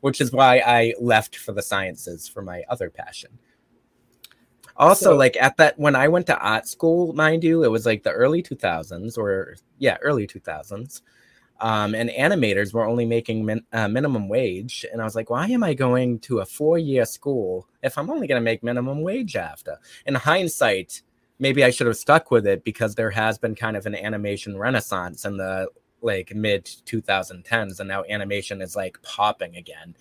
which 0.00 0.20
is 0.20 0.32
why 0.32 0.58
I 0.58 0.94
left 1.00 1.36
for 1.36 1.52
the 1.52 1.62
sciences 1.62 2.28
for 2.28 2.42
my 2.42 2.62
other 2.68 2.90
passion. 2.90 3.38
Also, 4.76 5.06
so, 5.06 5.16
like 5.16 5.36
at 5.40 5.56
that 5.56 5.78
when 5.78 5.96
I 5.96 6.06
went 6.06 6.26
to 6.26 6.38
art 6.38 6.68
school, 6.68 7.12
mind 7.12 7.42
you, 7.42 7.64
it 7.64 7.70
was 7.70 7.84
like 7.84 8.04
the 8.04 8.12
early 8.12 8.42
2000s 8.42 9.18
or 9.18 9.56
yeah, 9.78 9.96
early 10.02 10.26
2000s. 10.26 11.02
Um, 11.60 11.94
and 11.94 12.10
animators 12.10 12.72
were 12.72 12.86
only 12.86 13.04
making 13.04 13.44
min, 13.44 13.64
uh, 13.72 13.88
minimum 13.88 14.28
wage. 14.28 14.86
And 14.92 15.00
I 15.00 15.04
was 15.04 15.16
like, 15.16 15.30
why 15.30 15.46
am 15.48 15.64
I 15.64 15.74
going 15.74 16.20
to 16.20 16.38
a 16.38 16.46
four 16.46 16.78
year 16.78 17.04
school 17.04 17.68
if 17.82 17.98
I'm 17.98 18.10
only 18.10 18.26
going 18.26 18.40
to 18.40 18.44
make 18.44 18.62
minimum 18.62 19.02
wage 19.02 19.34
after? 19.34 19.78
In 20.06 20.14
hindsight, 20.14 21.02
maybe 21.38 21.64
I 21.64 21.70
should 21.70 21.86
have 21.86 21.96
stuck 21.96 22.30
with 22.30 22.46
it 22.46 22.64
because 22.64 22.94
there 22.94 23.10
has 23.10 23.38
been 23.38 23.54
kind 23.54 23.76
of 23.76 23.86
an 23.86 23.94
animation 23.94 24.56
renaissance 24.56 25.24
in 25.24 25.36
the 25.36 25.68
like 26.00 26.34
mid 26.34 26.64
2010s 26.64 27.80
and 27.80 27.88
now 27.88 28.04
animation 28.08 28.62
is 28.62 28.76
like 28.76 29.02
popping 29.02 29.56
again 29.56 29.96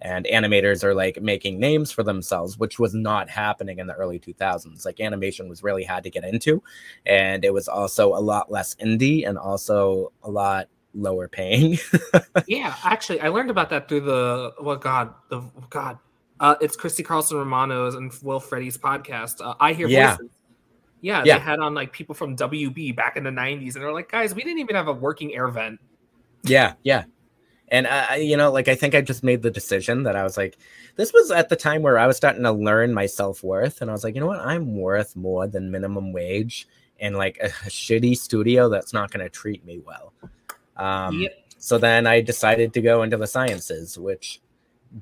and 0.00 0.24
animators 0.26 0.82
are 0.82 0.94
like 0.94 1.20
making 1.20 1.60
names 1.60 1.92
for 1.92 2.02
themselves 2.02 2.56
which 2.56 2.78
was 2.78 2.94
not 2.94 3.28
happening 3.28 3.78
in 3.78 3.86
the 3.86 3.94
early 3.94 4.18
2000s 4.18 4.86
like 4.86 4.98
animation 4.98 5.50
was 5.50 5.62
really 5.62 5.84
hard 5.84 6.04
to 6.04 6.10
get 6.10 6.24
into 6.24 6.62
and 7.04 7.44
it 7.44 7.52
was 7.52 7.68
also 7.68 8.14
a 8.14 8.18
lot 8.18 8.50
less 8.50 8.74
indie 8.76 9.28
and 9.28 9.36
also 9.36 10.10
a 10.22 10.30
lot 10.30 10.68
lower 10.94 11.28
paying 11.28 11.78
yeah 12.46 12.74
actually 12.84 13.20
i 13.20 13.28
learned 13.28 13.50
about 13.50 13.70
that 13.70 13.88
through 13.88 14.00
the 14.00 14.52
what 14.58 14.76
oh 14.76 14.80
god 14.80 15.14
the 15.28 15.40
god 15.70 15.98
uh, 16.40 16.54
it's 16.60 16.76
christy 16.76 17.02
carlson 17.02 17.38
romano's 17.38 17.94
and 17.94 18.12
will 18.22 18.40
friedle's 18.40 18.76
podcast 18.76 19.40
uh, 19.44 19.54
i 19.60 19.72
hear 19.72 19.88
yeah. 19.88 20.16
voices 20.16 20.30
yeah, 21.02 21.24
yeah, 21.26 21.38
they 21.38 21.44
had 21.44 21.58
on 21.58 21.74
like 21.74 21.92
people 21.92 22.14
from 22.14 22.36
WB 22.36 22.94
back 22.94 23.16
in 23.16 23.24
the 23.24 23.30
90s, 23.30 23.74
and 23.74 23.82
they're 23.82 23.92
like, 23.92 24.10
guys, 24.10 24.34
we 24.34 24.42
didn't 24.42 24.60
even 24.60 24.76
have 24.76 24.86
a 24.86 24.92
working 24.92 25.34
air 25.34 25.48
vent. 25.48 25.80
Yeah, 26.44 26.74
yeah. 26.84 27.04
And 27.68 27.88
I, 27.88 28.16
you 28.16 28.36
know, 28.36 28.52
like 28.52 28.68
I 28.68 28.76
think 28.76 28.94
I 28.94 29.00
just 29.00 29.24
made 29.24 29.42
the 29.42 29.50
decision 29.50 30.04
that 30.04 30.14
I 30.14 30.22
was 30.22 30.36
like, 30.36 30.58
this 30.96 31.12
was 31.12 31.32
at 31.32 31.48
the 31.48 31.56
time 31.56 31.82
where 31.82 31.98
I 31.98 32.06
was 32.06 32.16
starting 32.16 32.44
to 32.44 32.52
learn 32.52 32.94
my 32.94 33.06
self 33.06 33.42
worth, 33.42 33.82
and 33.82 33.90
I 33.90 33.92
was 33.92 34.04
like, 34.04 34.14
you 34.14 34.20
know 34.20 34.28
what, 34.28 34.40
I'm 34.40 34.76
worth 34.76 35.16
more 35.16 35.48
than 35.48 35.72
minimum 35.72 36.12
wage 36.12 36.68
in 37.00 37.14
like 37.14 37.36
a, 37.42 37.46
a 37.46 37.68
shitty 37.68 38.16
studio 38.16 38.68
that's 38.68 38.92
not 38.92 39.10
going 39.10 39.24
to 39.24 39.30
treat 39.30 39.64
me 39.64 39.80
well. 39.84 40.12
Um, 40.76 41.20
yep. 41.20 41.38
So 41.58 41.78
then 41.78 42.06
I 42.06 42.20
decided 42.20 42.72
to 42.74 42.82
go 42.82 43.02
into 43.02 43.16
the 43.16 43.26
sciences, 43.26 43.96
which 43.98 44.40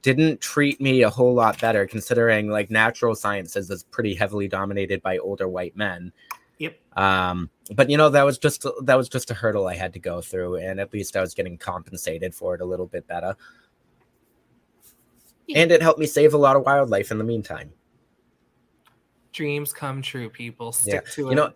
didn't 0.03 0.41
treat 0.41 0.81
me 0.81 1.03
a 1.03 1.11
whole 1.11 1.35
lot 1.35 1.61
better 1.61 1.87
considering 1.87 2.49
like 2.49 2.71
natural 2.71 3.15
sciences 3.15 3.71
is 3.71 3.83
pretty 3.85 4.15
heavily 4.15 4.47
dominated 4.47 5.03
by 5.03 5.19
older 5.19 5.49
white 5.49 5.77
men. 5.77 6.13
Yep. 6.59 6.79
Um, 6.97 7.51
but 7.75 7.89
you 7.89 7.97
know 7.97 8.11
that 8.11 8.25
was 8.25 8.39
just 8.39 8.67
that 8.83 8.95
was 8.95 9.09
just 9.09 9.31
a 9.31 9.35
hurdle 9.35 9.67
I 9.67 9.75
had 9.75 9.93
to 9.95 9.99
go 9.99 10.21
through, 10.21 10.57
and 10.57 10.79
at 10.79 10.93
least 10.93 11.17
I 11.17 11.23
was 11.23 11.35
getting 11.35 11.57
compensated 11.57 12.35
for 12.35 12.55
it 12.55 12.61
a 12.61 12.65
little 12.65 12.87
bit 12.87 13.07
better. 13.07 13.35
Yeah. 15.47 15.61
And 15.61 15.73
it 15.73 15.81
helped 15.83 15.99
me 15.99 16.07
save 16.07 16.35
a 16.35 16.39
lot 16.39 16.57
of 16.57 16.65
wildlife 16.65 17.11
in 17.11 17.19
the 17.19 17.25
meantime. 17.25 17.73
Dreams 19.33 19.73
come 19.73 20.03
true, 20.03 20.29
people. 20.29 20.73
Stick 20.73 21.05
yeah. 21.07 21.13
to 21.15 21.27
it. 21.29 21.31
You 21.31 21.37
know, 21.37 21.53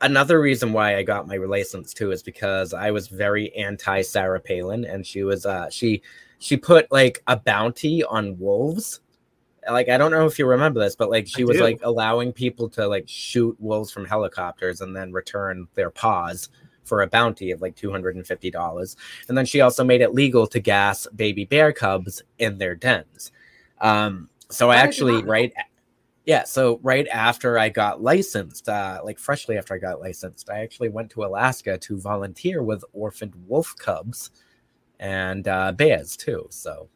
another 0.00 0.40
reason 0.40 0.72
why 0.72 0.96
I 0.96 1.02
got 1.02 1.26
my 1.26 1.36
license 1.36 1.92
too 1.92 2.12
is 2.12 2.22
because 2.22 2.74
I 2.74 2.90
was 2.90 3.08
very 3.08 3.54
anti 3.54 4.02
Sarah 4.02 4.40
Palin, 4.40 4.84
and 4.84 5.06
she 5.06 5.22
was 5.22 5.46
uh 5.46 5.68
she 5.70 6.02
she 6.38 6.56
put 6.56 6.90
like 6.90 7.22
a 7.26 7.36
bounty 7.36 8.04
on 8.04 8.38
wolves. 8.38 9.00
Like 9.68 9.88
I 9.88 9.98
don't 9.98 10.12
know 10.12 10.26
if 10.26 10.38
you 10.38 10.46
remember 10.46 10.80
this, 10.80 10.96
but 10.96 11.10
like 11.10 11.26
she 11.26 11.42
I 11.42 11.46
was 11.46 11.56
do. 11.56 11.62
like 11.62 11.80
allowing 11.82 12.32
people 12.32 12.68
to 12.70 12.86
like 12.86 13.08
shoot 13.08 13.56
wolves 13.58 13.90
from 13.90 14.04
helicopters 14.04 14.80
and 14.80 14.94
then 14.94 15.12
return 15.12 15.66
their 15.74 15.90
paws 15.90 16.48
for 16.86 17.02
a 17.02 17.06
bounty 17.06 17.50
of 17.50 17.60
like 17.60 17.76
$250. 17.76 18.96
And 19.28 19.36
then 19.36 19.44
she 19.44 19.60
also 19.60 19.84
made 19.84 20.00
it 20.00 20.14
legal 20.14 20.46
to 20.46 20.60
gas 20.60 21.06
baby 21.14 21.44
bear 21.44 21.72
cubs 21.72 22.22
in 22.38 22.58
their 22.58 22.74
dens. 22.74 23.32
Um, 23.80 24.28
so 24.48 24.70
I 24.70 24.76
actually, 24.76 25.22
right, 25.24 25.52
yeah, 26.26 26.42
so 26.42 26.80
right 26.82 27.06
after 27.08 27.56
I 27.56 27.68
got 27.68 28.02
licensed, 28.02 28.68
uh, 28.68 29.00
like 29.04 29.18
freshly 29.18 29.56
after 29.56 29.74
I 29.74 29.78
got 29.78 30.00
licensed, 30.00 30.50
I 30.50 30.58
actually 30.58 30.88
went 30.88 31.08
to 31.12 31.24
Alaska 31.24 31.78
to 31.78 31.98
volunteer 31.98 32.64
with 32.64 32.84
orphaned 32.92 33.34
wolf 33.46 33.74
cubs 33.78 34.30
and 34.98 35.46
uh, 35.46 35.70
bears 35.70 36.16
too. 36.16 36.48
So 36.50 36.88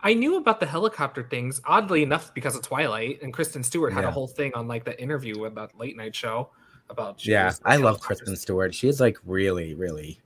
I 0.00 0.14
knew 0.14 0.36
about 0.36 0.58
the 0.58 0.66
helicopter 0.66 1.22
things, 1.22 1.60
oddly 1.64 2.02
enough, 2.02 2.34
because 2.34 2.56
of 2.56 2.62
Twilight 2.62 3.22
and 3.22 3.32
Kristen 3.32 3.62
Stewart 3.62 3.92
had 3.92 4.02
yeah. 4.02 4.08
a 4.08 4.12
whole 4.12 4.26
thing 4.26 4.52
on 4.54 4.66
like 4.66 4.84
the 4.84 5.00
interview 5.00 5.38
with 5.38 5.54
that 5.54 5.78
late 5.78 5.96
night 5.96 6.14
show 6.14 6.50
about. 6.90 7.24
Yeah, 7.24 7.52
I 7.64 7.76
love 7.76 8.00
Kristen 8.00 8.34
Stewart. 8.34 8.74
She's 8.74 9.00
like 9.00 9.16
really, 9.24 9.74
really 9.74 10.20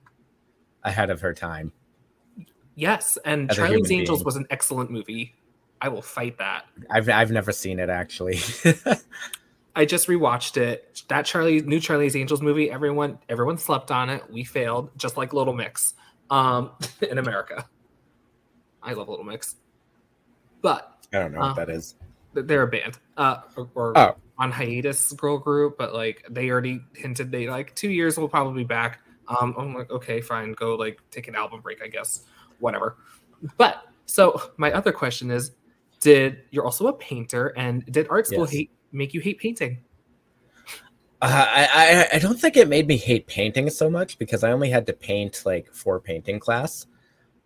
ahead 0.83 1.11
of 1.11 1.21
her 1.21 1.33
time. 1.33 1.71
Yes, 2.73 3.19
and 3.23 3.51
Charlie's 3.51 3.91
Angels 3.91 4.19
being. 4.19 4.25
was 4.25 4.35
an 4.35 4.47
excellent 4.49 4.89
movie. 4.89 5.35
I 5.81 5.89
will 5.89 6.01
fight 6.01 6.37
that. 6.37 6.65
I've 6.89 7.09
I've 7.09 7.31
never 7.31 7.51
seen 7.51 7.79
it 7.79 7.89
actually. 7.89 8.39
I 9.75 9.85
just 9.85 10.07
rewatched 10.07 10.57
it. 10.57 11.03
That 11.07 11.25
Charlie 11.25 11.61
new 11.61 11.79
Charlie's 11.79 12.15
Angels 12.15 12.41
movie. 12.41 12.71
Everyone 12.71 13.19
everyone 13.29 13.57
slept 13.57 13.91
on 13.91 14.09
it. 14.09 14.23
We 14.31 14.43
failed, 14.43 14.89
just 14.97 15.17
like 15.17 15.33
Little 15.33 15.53
Mix 15.53 15.93
um, 16.29 16.71
in 17.09 17.19
America. 17.19 17.67
I 18.81 18.93
love 18.93 19.07
Little 19.09 19.25
Mix, 19.25 19.55
but 20.61 21.05
I 21.13 21.19
don't 21.19 21.31
know 21.31 21.41
uh, 21.41 21.47
what 21.49 21.55
that 21.57 21.69
is. 21.69 21.95
They're 22.33 22.63
a 22.63 22.67
band, 22.67 22.97
uh, 23.17 23.41
or, 23.55 23.69
or 23.75 23.97
oh. 23.97 24.15
on 24.37 24.51
hiatus 24.51 25.11
girl 25.13 25.37
group, 25.37 25.77
but 25.77 25.93
like 25.93 26.25
they 26.29 26.49
already 26.49 26.81
hinted 26.95 27.31
they 27.31 27.47
like 27.47 27.75
two 27.75 27.89
years 27.89 28.17
will 28.17 28.29
probably 28.29 28.63
be 28.63 28.67
back. 28.67 28.99
Um, 29.27 29.53
I'm 29.57 29.75
like, 29.75 29.91
okay, 29.91 30.21
fine, 30.21 30.53
go 30.53 30.75
like 30.75 31.01
take 31.11 31.27
an 31.27 31.35
album 31.35 31.61
break, 31.61 31.83
I 31.83 31.87
guess, 31.87 32.21
whatever. 32.59 32.95
But 33.57 33.85
so 34.07 34.41
my 34.57 34.71
other 34.71 34.91
question 34.91 35.29
is, 35.29 35.51
did 35.99 36.43
you're 36.51 36.65
also 36.65 36.87
a 36.87 36.93
painter, 36.93 37.53
and 37.57 37.85
did 37.85 38.07
art 38.09 38.27
school 38.27 38.41
yes. 38.41 38.51
hate 38.51 38.71
make 38.91 39.13
you 39.13 39.21
hate 39.21 39.39
painting? 39.39 39.79
Uh, 41.19 41.45
I, 41.49 42.07
I 42.13 42.19
don't 42.19 42.39
think 42.39 42.57
it 42.57 42.67
made 42.67 42.87
me 42.87 42.95
hate 42.95 43.25
painting 43.25 43.69
so 43.71 43.89
much 43.89 44.19
because 44.19 44.43
I 44.43 44.51
only 44.51 44.69
had 44.69 44.85
to 44.85 44.93
paint 44.93 45.41
like 45.45 45.73
for 45.73 45.99
painting 45.99 46.39
class. 46.39 46.85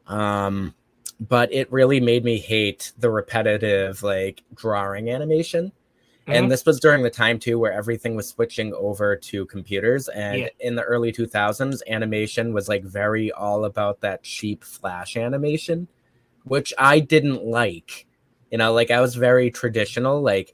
Um, 0.08 0.76
but 1.22 1.54
it 1.54 1.72
really 1.72 2.00
made 2.00 2.26
me 2.26 2.38
hate 2.38 2.92
the 2.98 3.10
repetitive 3.10 4.04
like 4.04 4.44
drawing 4.56 5.10
animation. 5.10 5.72
Mm-hmm. 6.28 6.32
And 6.32 6.52
this 6.52 6.66
was 6.66 6.80
during 6.80 7.04
the 7.04 7.10
time 7.10 7.40
too 7.40 7.60
where 7.60 7.72
everything 7.72 8.16
was 8.16 8.28
switching 8.28 8.74
over 8.74 9.16
to 9.16 9.46
computers. 9.46 10.10
And 10.10 10.42
yeah. 10.42 10.48
in 10.60 10.76
the 10.76 10.84
early 10.84 11.14
2000s, 11.14 11.82
animation 11.88 12.54
was 12.54 12.68
like 12.68 12.84
very 12.84 13.32
all 13.32 13.66
about 13.66 14.02
that 14.02 14.24
cheap 14.24 14.64
flash 14.64 15.16
animation, 15.16 15.88
which 16.44 16.74
I 16.78 17.00
didn't 17.00 17.46
like. 17.46 18.06
You 18.52 18.58
know, 18.58 18.74
like 18.74 18.92
I 18.92 19.02
was 19.02 19.16
very 19.16 19.50
traditional. 19.50 20.22
Like 20.22 20.54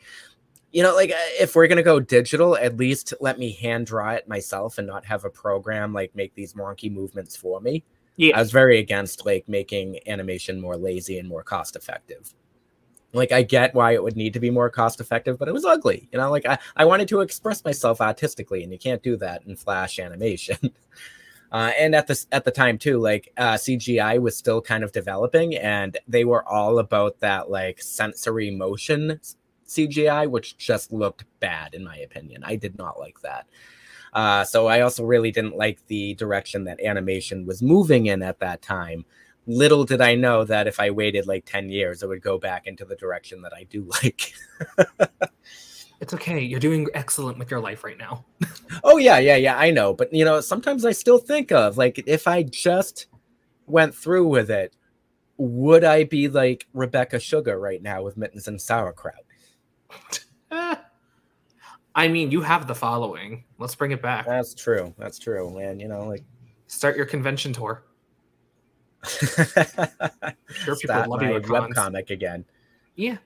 you 0.71 0.83
know, 0.83 0.95
like 0.95 1.11
uh, 1.11 1.29
if 1.39 1.55
we're 1.55 1.67
gonna 1.67 1.83
go 1.83 1.99
digital, 1.99 2.55
at 2.55 2.77
least 2.77 3.13
let 3.19 3.39
me 3.39 3.51
hand 3.51 3.87
draw 3.87 4.11
it 4.11 4.27
myself 4.27 4.77
and 4.77 4.87
not 4.87 5.05
have 5.05 5.25
a 5.25 5.29
program 5.29 5.93
like 5.93 6.15
make 6.15 6.35
these 6.35 6.53
wonky 6.53 6.91
movements 6.91 7.35
for 7.35 7.59
me. 7.59 7.83
Yeah. 8.17 8.35
I 8.37 8.39
was 8.39 8.51
very 8.51 8.79
against 8.79 9.25
like 9.25 9.47
making 9.47 9.99
animation 10.07 10.59
more 10.59 10.75
lazy 10.75 11.19
and 11.19 11.29
more 11.29 11.43
cost 11.43 11.75
effective. 11.75 12.33
Like 13.13 13.31
I 13.31 13.43
get 13.43 13.73
why 13.73 13.93
it 13.93 14.03
would 14.03 14.17
need 14.17 14.33
to 14.33 14.39
be 14.39 14.49
more 14.49 14.69
cost 14.69 14.99
effective, 14.99 15.39
but 15.39 15.47
it 15.47 15.53
was 15.53 15.65
ugly. 15.65 16.09
You 16.11 16.19
know, 16.19 16.29
like 16.29 16.45
I, 16.45 16.57
I 16.75 16.85
wanted 16.85 17.07
to 17.09 17.21
express 17.21 17.63
myself 17.63 18.01
artistically, 18.01 18.63
and 18.63 18.71
you 18.71 18.77
can't 18.77 19.01
do 19.01 19.15
that 19.17 19.43
in 19.45 19.55
flash 19.55 19.97
animation. 19.99 20.57
Uh, 21.51 21.71
and 21.79 21.95
at 21.95 22.07
this 22.07 22.27
at 22.31 22.43
the 22.43 22.51
time 22.51 22.77
too, 22.77 22.97
like 22.97 23.31
uh, 23.37 23.53
CGI 23.53 24.19
was 24.19 24.35
still 24.35 24.61
kind 24.61 24.83
of 24.83 24.91
developing, 24.91 25.55
and 25.55 25.97
they 26.07 26.25
were 26.25 26.47
all 26.47 26.79
about 26.79 27.19
that 27.19 27.49
like 27.49 27.81
sensory 27.81 28.51
motion 28.51 29.19
CGI, 29.67 30.29
which 30.29 30.57
just 30.57 30.91
looked 30.91 31.25
bad 31.39 31.73
in 31.73 31.83
my 31.83 31.97
opinion. 31.97 32.43
I 32.43 32.55
did 32.55 32.77
not 32.77 32.99
like 32.99 33.21
that. 33.21 33.47
Uh, 34.13 34.43
so 34.43 34.67
I 34.67 34.81
also 34.81 35.03
really 35.03 35.31
didn't 35.31 35.57
like 35.57 35.85
the 35.87 36.15
direction 36.15 36.63
that 36.63 36.81
animation 36.81 37.45
was 37.45 37.61
moving 37.61 38.07
in 38.07 38.23
at 38.23 38.39
that 38.39 38.61
time. 38.61 39.05
Little 39.45 39.83
did 39.83 40.01
I 40.01 40.15
know 40.15 40.43
that 40.43 40.67
if 40.67 40.79
I 40.79 40.89
waited 40.89 41.27
like 41.27 41.45
10 41.45 41.69
years, 41.69 42.01
it 42.01 42.07
would 42.07 42.21
go 42.21 42.37
back 42.37 42.67
into 42.67 42.85
the 42.85 42.95
direction 42.95 43.41
that 43.43 43.53
I 43.53 43.63
do 43.63 43.89
like. 44.03 44.33
It's 45.99 46.13
okay. 46.13 46.39
You're 46.39 46.59
doing 46.59 46.87
excellent 46.93 47.39
with 47.39 47.49
your 47.49 47.59
life 47.59 47.83
right 47.83 47.97
now. 47.97 48.25
oh, 48.83 48.97
yeah, 48.97 49.17
yeah, 49.17 49.35
yeah, 49.35 49.57
I 49.57 49.71
know. 49.71 49.93
But, 49.93 50.13
you 50.13 50.23
know, 50.23 50.41
sometimes 50.41 50.85
I 50.85 50.91
still 50.91 51.17
think 51.17 51.51
of 51.51 51.77
like 51.77 52.03
if 52.05 52.27
I 52.27 52.43
just 52.43 53.07
went 53.65 53.95
through 53.95 54.27
with 54.27 54.51
it, 54.51 54.75
would 55.37 55.83
I 55.83 56.03
be 56.03 56.27
like 56.27 56.67
Rebecca 56.73 57.19
Sugar 57.19 57.59
right 57.59 57.81
now 57.81 58.03
with 58.03 58.17
mittens 58.17 58.47
and 58.47 58.61
sauerkraut? 58.61 59.15
I 61.97 62.07
mean, 62.07 62.29
you 62.29 62.41
have 62.41 62.67
the 62.67 62.75
following. 62.75 63.43
Let's 63.57 63.73
bring 63.73 63.91
it 63.91 64.03
back. 64.03 64.27
That's 64.27 64.53
true. 64.53 64.93
That's 64.99 65.17
true, 65.17 65.49
man. 65.57 65.79
You 65.79 65.87
know, 65.87 66.05
like 66.05 66.23
start 66.67 66.95
your 66.95 67.07
convention 67.07 67.53
tour. 67.53 67.83
sure 69.07 70.75
people 70.75 71.05
love 71.07 71.23
you 71.23 71.41
web 71.49 71.73
comic 71.73 72.11
again. 72.11 72.45
Yeah, 72.95 73.17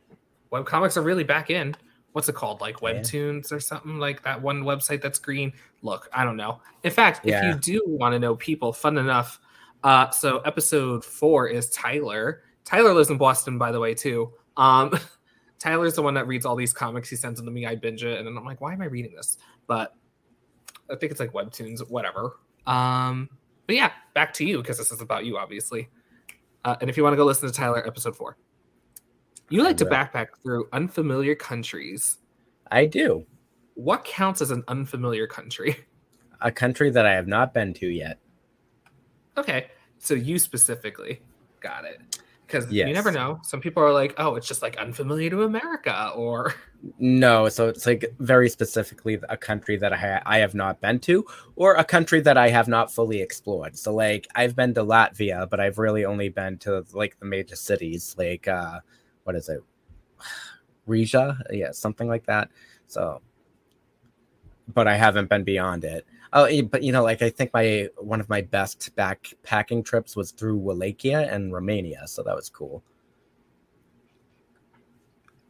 web 0.51 0.65
comics 0.65 0.95
are 0.95 1.01
really 1.01 1.23
back 1.23 1.49
in. 1.49 1.75
What's 2.13 2.27
it 2.27 2.35
called? 2.35 2.61
Like 2.61 2.77
Webtoons 2.77 3.51
yeah. 3.51 3.57
or 3.57 3.59
something 3.59 3.97
like 3.97 4.23
that. 4.23 4.41
One 4.41 4.63
website 4.63 5.01
that's 5.01 5.19
green. 5.19 5.53
Look, 5.81 6.09
I 6.13 6.23
don't 6.23 6.37
know. 6.37 6.61
In 6.83 6.91
fact, 6.91 7.21
yeah. 7.23 7.49
if 7.49 7.55
you 7.55 7.79
do 7.79 7.83
want 7.87 8.13
to 8.13 8.19
know 8.19 8.35
people, 8.35 8.73
fun 8.73 8.97
enough. 8.97 9.39
Uh, 9.83 10.09
so 10.11 10.39
episode 10.39 11.03
four 11.05 11.47
is 11.47 11.69
Tyler. 11.69 12.43
Tyler 12.65 12.93
lives 12.93 13.09
in 13.09 13.17
Boston, 13.17 13.57
by 13.57 13.71
the 13.71 13.79
way, 13.79 13.93
too. 13.93 14.31
Um, 14.57 14.97
Tyler's 15.59 15.93
the 15.93 16.01
one 16.01 16.15
that 16.15 16.27
reads 16.27 16.45
all 16.45 16.55
these 16.55 16.73
comics. 16.73 17.09
He 17.09 17.15
sends 17.15 17.39
them 17.39 17.45
to 17.45 17.51
me. 17.51 17.65
I 17.65 17.75
binge 17.75 18.03
it, 18.03 18.17
and 18.17 18.27
then 18.27 18.35
I'm 18.37 18.45
like, 18.45 18.61
why 18.61 18.73
am 18.73 18.81
I 18.81 18.85
reading 18.85 19.13
this? 19.15 19.37
But 19.67 19.95
I 20.89 20.95
think 20.95 21.11
it's 21.11 21.19
like 21.19 21.33
webtoons, 21.33 21.87
whatever. 21.89 22.39
Um, 22.65 23.29
but 23.67 23.75
yeah, 23.75 23.91
back 24.13 24.33
to 24.35 24.45
you 24.45 24.57
because 24.57 24.77
this 24.77 24.91
is 24.91 25.01
about 25.01 25.25
you, 25.25 25.37
obviously. 25.37 25.89
Uh, 26.65 26.75
and 26.81 26.89
if 26.89 26.97
you 26.97 27.03
want 27.03 27.13
to 27.13 27.17
go 27.17 27.25
listen 27.25 27.47
to 27.47 27.53
Tyler, 27.53 27.85
episode 27.85 28.15
four. 28.15 28.37
You 29.51 29.63
like 29.63 29.75
to 29.77 29.85
backpack 29.85 30.27
through 30.41 30.69
unfamiliar 30.71 31.35
countries. 31.35 32.19
I 32.71 32.85
do. 32.85 33.25
What 33.75 34.05
counts 34.05 34.41
as 34.41 34.49
an 34.49 34.63
unfamiliar 34.69 35.27
country? 35.27 35.75
A 36.39 36.51
country 36.51 36.89
that 36.89 37.05
I 37.05 37.13
have 37.13 37.27
not 37.27 37.53
been 37.53 37.73
to 37.75 37.87
yet. 37.87 38.17
Okay, 39.37 39.67
so 39.99 40.13
you 40.13 40.39
specifically 40.39 41.21
got 41.59 41.85
it 41.85 42.01
because 42.47 42.71
yes. 42.71 42.87
you 42.87 42.93
never 42.93 43.11
know. 43.11 43.39
Some 43.43 43.61
people 43.61 43.83
are 43.83 43.93
like, 43.93 44.13
"Oh, 44.17 44.35
it's 44.35 44.47
just 44.47 44.61
like 44.61 44.77
unfamiliar 44.77 45.29
to 45.29 45.43
America," 45.43 46.11
or 46.15 46.55
no. 46.97 47.47
So 47.49 47.67
it's 47.67 47.85
like 47.85 48.05
very 48.19 48.49
specifically 48.49 49.19
a 49.29 49.37
country 49.37 49.77
that 49.77 49.93
I 49.93 49.97
ha- 49.97 50.23
I 50.25 50.39
have 50.39 50.55
not 50.55 50.81
been 50.81 50.99
to, 51.01 51.25
or 51.55 51.75
a 51.75 51.83
country 51.83 52.21
that 52.21 52.37
I 52.37 52.49
have 52.49 52.67
not 52.67 52.91
fully 52.91 53.21
explored. 53.21 53.77
So 53.77 53.93
like 53.93 54.27
I've 54.35 54.55
been 54.55 54.73
to 54.73 54.83
Latvia, 54.83 55.49
but 55.49 55.59
I've 55.59 55.77
really 55.77 56.05
only 56.05 56.29
been 56.29 56.57
to 56.59 56.83
like 56.93 57.19
the 57.19 57.25
major 57.25 57.55
cities, 57.55 58.15
like 58.17 58.47
uh, 58.47 58.79
what 59.31 59.37
is 59.37 59.47
it, 59.47 59.63
Riga? 60.85 61.37
Yeah, 61.51 61.71
something 61.71 62.09
like 62.09 62.25
that. 62.25 62.49
So, 62.87 63.21
but 64.73 64.89
I 64.89 64.97
haven't 64.97 65.29
been 65.29 65.45
beyond 65.45 65.85
it. 65.85 66.05
Oh, 66.33 66.43
eh, 66.43 66.61
but 66.63 66.83
you 66.83 66.91
know, 66.91 67.01
like 67.01 67.21
I 67.21 67.29
think 67.29 67.53
my 67.53 67.87
one 67.97 68.19
of 68.19 68.27
my 68.27 68.41
best 68.41 68.93
backpacking 68.97 69.85
trips 69.85 70.17
was 70.17 70.31
through 70.31 70.57
Wallachia 70.57 71.31
and 71.31 71.53
Romania, 71.53 72.07
so 72.07 72.23
that 72.23 72.35
was 72.35 72.49
cool. 72.49 72.83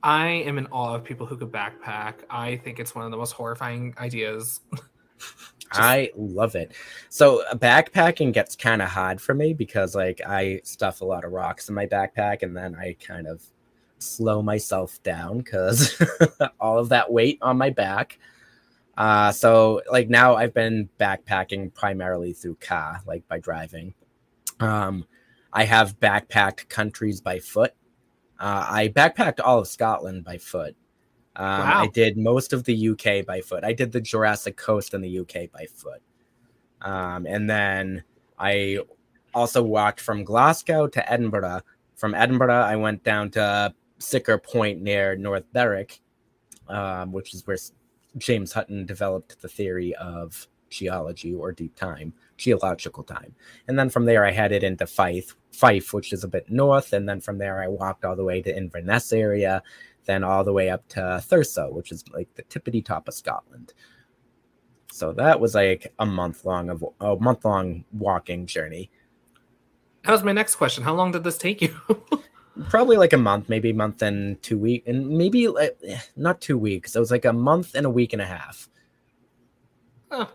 I 0.04 0.28
am 0.28 0.60
in 0.60 0.68
awe 0.68 0.94
of 0.94 1.04
people 1.04 1.26
who 1.26 1.36
could 1.36 1.52
backpack. 1.52 2.14
I 2.30 2.58
think 2.58 2.80
it's 2.80 2.94
one 2.94 3.06
of 3.06 3.10
the 3.10 3.18
most 3.18 3.32
horrifying 3.32 3.96
ideas. 3.98 4.62
Just... 5.20 5.40
I 5.72 6.12
love 6.16 6.56
it. 6.56 6.74
So 7.10 7.44
uh, 7.46 7.56
backpacking 7.56 8.34
gets 8.34 8.56
kind 8.56 8.82
of 8.82 8.90
hard 8.90 9.22
for 9.22 9.34
me 9.34 9.54
because 9.54 9.96
like 9.96 10.22
I 10.28 10.62
stuff 10.66 11.02
a 11.02 11.06
lot 11.06 11.24
of 11.24 11.32
rocks 11.32 11.70
in 11.70 11.76
my 11.76 11.88
backpack 11.88 12.44
and 12.44 12.56
then 12.56 12.76
I 12.76 12.96
kind 13.00 13.26
of 13.26 13.42
slow 14.02 14.42
myself 14.42 15.02
down 15.04 15.40
because 15.40 16.02
all 16.60 16.80
of 16.80 16.90
that 16.90 17.12
weight 17.12 17.40
on 17.42 17.58
my 17.58 17.70
back. 17.70 18.18
Uh, 18.98 19.32
so 19.32 19.82
like 19.92 20.10
now 20.10 20.36
I've 20.36 20.54
been 20.54 20.90
backpacking 21.00 21.74
primarily 21.74 22.34
through 22.34 22.56
car, 22.56 23.02
like 23.06 23.28
by 23.28 23.40
driving. 23.40 23.94
Um, 24.60 25.06
I 25.54 25.64
have 25.64 26.00
backpacked 26.00 26.70
countries 26.70 27.22
by 27.22 27.40
foot. 27.40 27.74
Uh, 28.40 28.66
I 28.70 28.88
backpacked 28.90 29.40
all 29.44 29.60
of 29.60 29.68
Scotland 29.68 30.24
by 30.24 30.38
foot. 30.38 30.76
Um, 31.36 31.46
wow. 31.46 31.82
I 31.84 31.88
did 31.88 32.18
most 32.18 32.54
of 32.54 32.64
the 32.64 32.90
UK 32.90 33.26
by 33.26 33.42
foot. 33.42 33.64
I 33.64 33.74
did 33.74 33.92
the 33.92 34.02
Jurassic 34.02 34.58
Coast 34.58 34.94
in 34.94 35.02
the 35.02 35.20
UK 35.20 35.52
by 35.52 35.66
foot. 35.74 36.02
Um, 36.82 37.26
and 37.26 37.50
then 37.50 38.04
I 38.38 38.80
also 39.34 39.64
walked 39.64 40.02
from 40.02 40.24
Glasgow 40.24 40.88
to 40.88 41.12
Edinburgh. 41.12 41.62
From 41.96 42.16
Edinburgh, 42.16 42.54
I 42.54 42.76
went 42.76 43.04
down 43.04 43.30
to 43.32 43.74
Siccar 44.02 44.42
Point 44.42 44.82
near 44.82 45.16
North 45.16 45.46
Berwick, 45.54 46.02
um, 46.68 47.12
which 47.12 47.34
is 47.34 47.46
where 47.46 47.58
James 48.18 48.52
Hutton 48.52 48.86
developed 48.86 49.42
the 49.42 49.48
theory 49.48 49.96
of 49.96 50.48
geology 50.70 51.34
or 51.34 51.52
deep 51.52 51.76
time, 51.76 52.14
geological 52.38 53.04
time. 53.04 53.36
And 53.68 53.78
then 53.78 53.90
from 53.90 54.06
there, 54.06 54.26
I 54.26 54.32
headed 54.32 54.64
into 54.64 54.88
Fife, 54.88 55.36
Fife, 55.52 55.94
which 55.94 56.14
is 56.14 56.24
a 56.24 56.28
bit 56.28 56.50
north. 56.50 56.94
And 56.94 57.08
then 57.08 57.22
from 57.22 57.38
there, 57.38 57.62
I 57.62 57.68
walked 57.68 58.04
all 58.04 58.16
the 58.16 58.24
way 58.24 58.42
to 58.42 58.56
Inverness 58.56 59.14
area, 59.14 59.62
then 60.06 60.24
all 60.24 60.44
the 60.44 60.54
way 60.54 60.70
up 60.70 60.88
to 60.90 61.00
Thurso, 61.00 61.72
which 61.72 61.92
is 61.92 62.04
like 62.12 62.34
the 62.36 62.44
tippity 62.44 62.84
top 62.84 63.08
of 63.08 63.14
Scotland. 63.14 63.74
So 64.92 65.14
that 65.14 65.40
was 65.40 65.56
like 65.56 65.94
a 66.00 66.06
month 66.06 66.44
long 66.44 66.70
of 66.70 66.84
a 67.00 67.16
month 67.16 67.46
long 67.46 67.86
walking 67.94 68.46
journey. 68.46 68.92
That 70.04 70.12
was 70.12 70.24
my 70.24 70.32
next 70.32 70.56
question. 70.56 70.84
How 70.84 70.96
long 70.96 71.12
did 71.12 71.24
this 71.24 71.38
take 71.38 71.62
you? 71.62 71.78
probably 72.70 72.98
like 72.98 73.14
a 73.14 73.18
month, 73.18 73.50
maybe 73.50 73.70
a 73.70 73.74
month 73.74 74.02
and 74.02 74.42
two 74.42 74.58
weeks, 74.58 74.88
and 74.88 75.10
maybe 75.10 75.48
like, 75.48 75.78
not 76.16 76.42
two 76.42 76.58
weeks. 76.58 76.96
It 76.96 77.00
was 77.00 77.12
like 77.12 77.26
a 77.26 77.34
month 77.34 77.76
and 77.76 77.86
a 77.86 77.90
week 77.90 78.14
and 78.14 78.22
a 78.22 78.26
half. 78.26 78.70
Huh. 80.12 80.28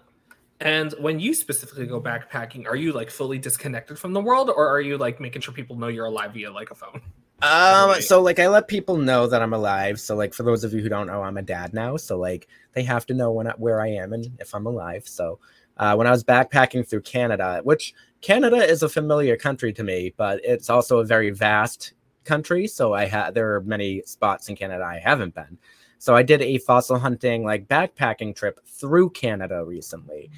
And 0.61 0.93
when 0.99 1.21
you 1.21 1.35
specifically 1.35 1.87
go 1.87 2.01
backpacking, 2.01 2.67
are 2.67 2.77
you 2.77 2.93
like 2.93 3.11
fully 3.11 3.39
disconnected 3.39 3.99
from 3.99 4.13
the 4.13 4.21
world, 4.21 4.49
or 4.49 4.69
are 4.69 4.81
you 4.81 4.97
like 4.97 5.21
making 5.21 5.43
sure 5.43 5.53
people 5.53 5.77
know 5.77 5.89
you're 5.89 6.07
alive 6.07 6.33
via 6.33 6.51
like 6.51 6.71
a 6.71 6.75
phone? 6.75 7.03
Um, 7.43 8.01
so 8.01 8.23
like 8.23 8.39
I 8.39 8.49
let 8.49 8.67
people 8.67 8.97
know 8.97 9.27
that 9.27 9.43
I'm 9.43 9.53
alive. 9.53 10.01
So 10.01 10.17
like 10.17 10.33
for 10.33 10.43
those 10.43 10.65
of 10.65 10.73
you 10.73 10.81
who 10.81 10.89
don't 10.89 11.07
know, 11.07 11.23
I'm 11.23 11.37
a 11.37 11.43
dad 11.43 11.75
now. 11.75 11.99
So 11.99 12.19
like 12.19 12.49
they 12.73 12.83
have 12.85 13.05
to 13.07 13.15
know 13.15 13.31
when 13.31 13.47
I, 13.47 13.53
where 13.59 13.81
I 13.81 13.89
am 13.89 14.15
and 14.15 14.27
if 14.41 14.55
I'm 14.55 14.67
alive. 14.67 15.07
So 15.07 15.39
uh, 15.77 15.95
when 15.95 16.07
I 16.07 16.11
was 16.11 16.25
backpacking 16.25 16.89
through 16.89 17.03
Canada, 17.03 17.61
which 17.63 17.93
Canada 18.23 18.57
is 18.57 18.83
a 18.83 18.89
familiar 18.89 19.37
country 19.37 19.75
to 19.75 19.85
me, 19.85 20.15
but 20.17 20.41
it's 20.43 20.71
also 20.71 21.01
a 21.01 21.05
very 21.05 21.29
vast 21.29 21.93
country. 22.27 22.67
So 22.67 22.93
I 22.93 23.07
had 23.07 23.35
there 23.35 23.55
are 23.55 23.61
many 23.63 24.03
spots 24.05 24.49
in 24.49 24.57
Canada 24.57 24.85
I 24.85 24.99
haven't 24.99 25.35
been. 25.35 25.59
So 25.99 26.15
I 26.15 26.23
did 26.23 26.43
a 26.43 26.59
fossil 26.59 26.99
hunting 26.99 27.45
like 27.45 27.69
backpacking 27.69 28.37
trip 28.37 28.61
through 28.67 29.11
Canada 29.11 29.65
recently. 29.65 30.31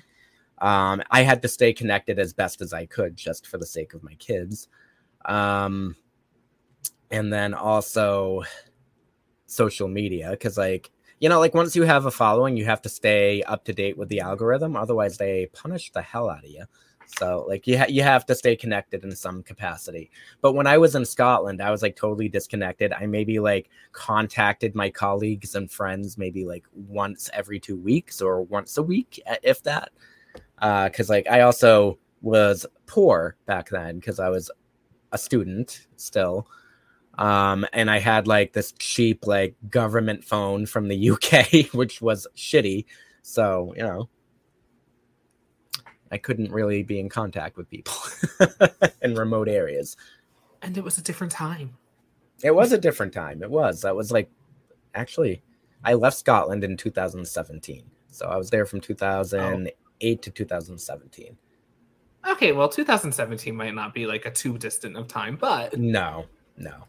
Um, 0.58 1.02
I 1.10 1.22
had 1.22 1.42
to 1.42 1.48
stay 1.48 1.72
connected 1.72 2.18
as 2.18 2.32
best 2.32 2.60
as 2.60 2.72
I 2.72 2.86
could 2.86 3.16
just 3.16 3.46
for 3.46 3.58
the 3.58 3.66
sake 3.66 3.94
of 3.94 4.02
my 4.02 4.14
kids. 4.14 4.68
Um, 5.24 5.96
and 7.10 7.32
then 7.32 7.54
also 7.54 8.42
social 9.46 9.88
media 9.88 10.30
because 10.30 10.58
like 10.58 10.90
you 11.20 11.28
know 11.28 11.38
like 11.38 11.54
once 11.54 11.74
you 11.74 11.82
have 11.82 12.04
a 12.04 12.10
following 12.10 12.56
you 12.56 12.66
have 12.66 12.82
to 12.82 12.88
stay 12.88 13.42
up 13.44 13.64
to 13.64 13.72
date 13.72 13.96
with 13.96 14.08
the 14.10 14.20
algorithm 14.20 14.76
otherwise 14.76 15.16
they 15.16 15.46
punish 15.54 15.90
the 15.92 16.02
hell 16.02 16.28
out 16.28 16.44
of 16.44 16.50
you 16.50 16.64
so 17.08 17.46
like 17.48 17.66
you 17.66 17.78
ha- 17.78 17.86
you 17.88 18.02
have 18.02 18.26
to 18.26 18.34
stay 18.34 18.54
connected 18.54 19.02
in 19.02 19.16
some 19.16 19.42
capacity. 19.42 20.10
But 20.42 20.52
when 20.52 20.66
I 20.66 20.76
was 20.76 20.94
in 20.94 21.04
Scotland, 21.04 21.62
I 21.62 21.70
was 21.70 21.82
like 21.82 21.96
totally 21.96 22.28
disconnected. 22.28 22.92
I 22.92 23.06
maybe 23.06 23.40
like 23.40 23.70
contacted 23.92 24.74
my 24.74 24.90
colleagues 24.90 25.54
and 25.54 25.70
friends 25.70 26.18
maybe 26.18 26.44
like 26.44 26.64
once 26.72 27.30
every 27.32 27.58
2 27.58 27.76
weeks 27.76 28.20
or 28.20 28.42
once 28.42 28.76
a 28.76 28.82
week 28.82 29.20
if 29.42 29.62
that. 29.62 29.90
Uh 30.58 30.88
cuz 30.90 31.08
like 31.08 31.26
I 31.28 31.40
also 31.40 31.98
was 32.20 32.66
poor 32.86 33.36
back 33.46 33.70
then 33.70 34.00
cuz 34.00 34.20
I 34.20 34.28
was 34.28 34.50
a 35.12 35.18
student 35.18 35.86
still. 35.96 36.46
Um, 37.16 37.66
and 37.72 37.90
I 37.90 37.98
had 37.98 38.28
like 38.28 38.52
this 38.52 38.72
cheap 38.78 39.26
like 39.26 39.56
government 39.70 40.24
phone 40.24 40.66
from 40.66 40.88
the 40.88 41.10
UK, 41.10 41.72
which 41.74 42.00
was 42.00 42.28
shitty. 42.36 42.84
So, 43.22 43.74
you 43.76 43.82
know, 43.82 44.08
I 46.10 46.18
couldn't 46.18 46.52
really 46.52 46.82
be 46.82 46.98
in 47.00 47.08
contact 47.08 47.56
with 47.56 47.68
people 47.68 47.94
in 49.02 49.14
remote 49.14 49.48
areas. 49.48 49.96
And 50.62 50.76
it 50.76 50.84
was 50.84 50.98
a 50.98 51.02
different 51.02 51.32
time. 51.32 51.76
It 52.42 52.54
was 52.54 52.72
a 52.72 52.78
different 52.78 53.12
time. 53.12 53.42
It 53.42 53.50
was. 53.50 53.82
That 53.82 53.96
was 53.96 54.10
like 54.10 54.30
actually 54.94 55.42
I 55.84 55.94
left 55.94 56.16
Scotland 56.16 56.64
in 56.64 56.76
2017. 56.76 57.84
So 58.10 58.26
I 58.26 58.36
was 58.36 58.50
there 58.50 58.66
from 58.66 58.80
2008 58.80 59.74
oh. 60.18 60.22
to 60.22 60.30
2017. 60.30 61.36
Okay, 62.28 62.52
well 62.52 62.68
2017 62.68 63.54
might 63.54 63.74
not 63.74 63.94
be 63.94 64.06
like 64.06 64.26
a 64.26 64.30
too 64.30 64.58
distant 64.58 64.96
of 64.96 65.08
time, 65.08 65.36
but 65.36 65.78
No. 65.78 66.26
No. 66.56 66.84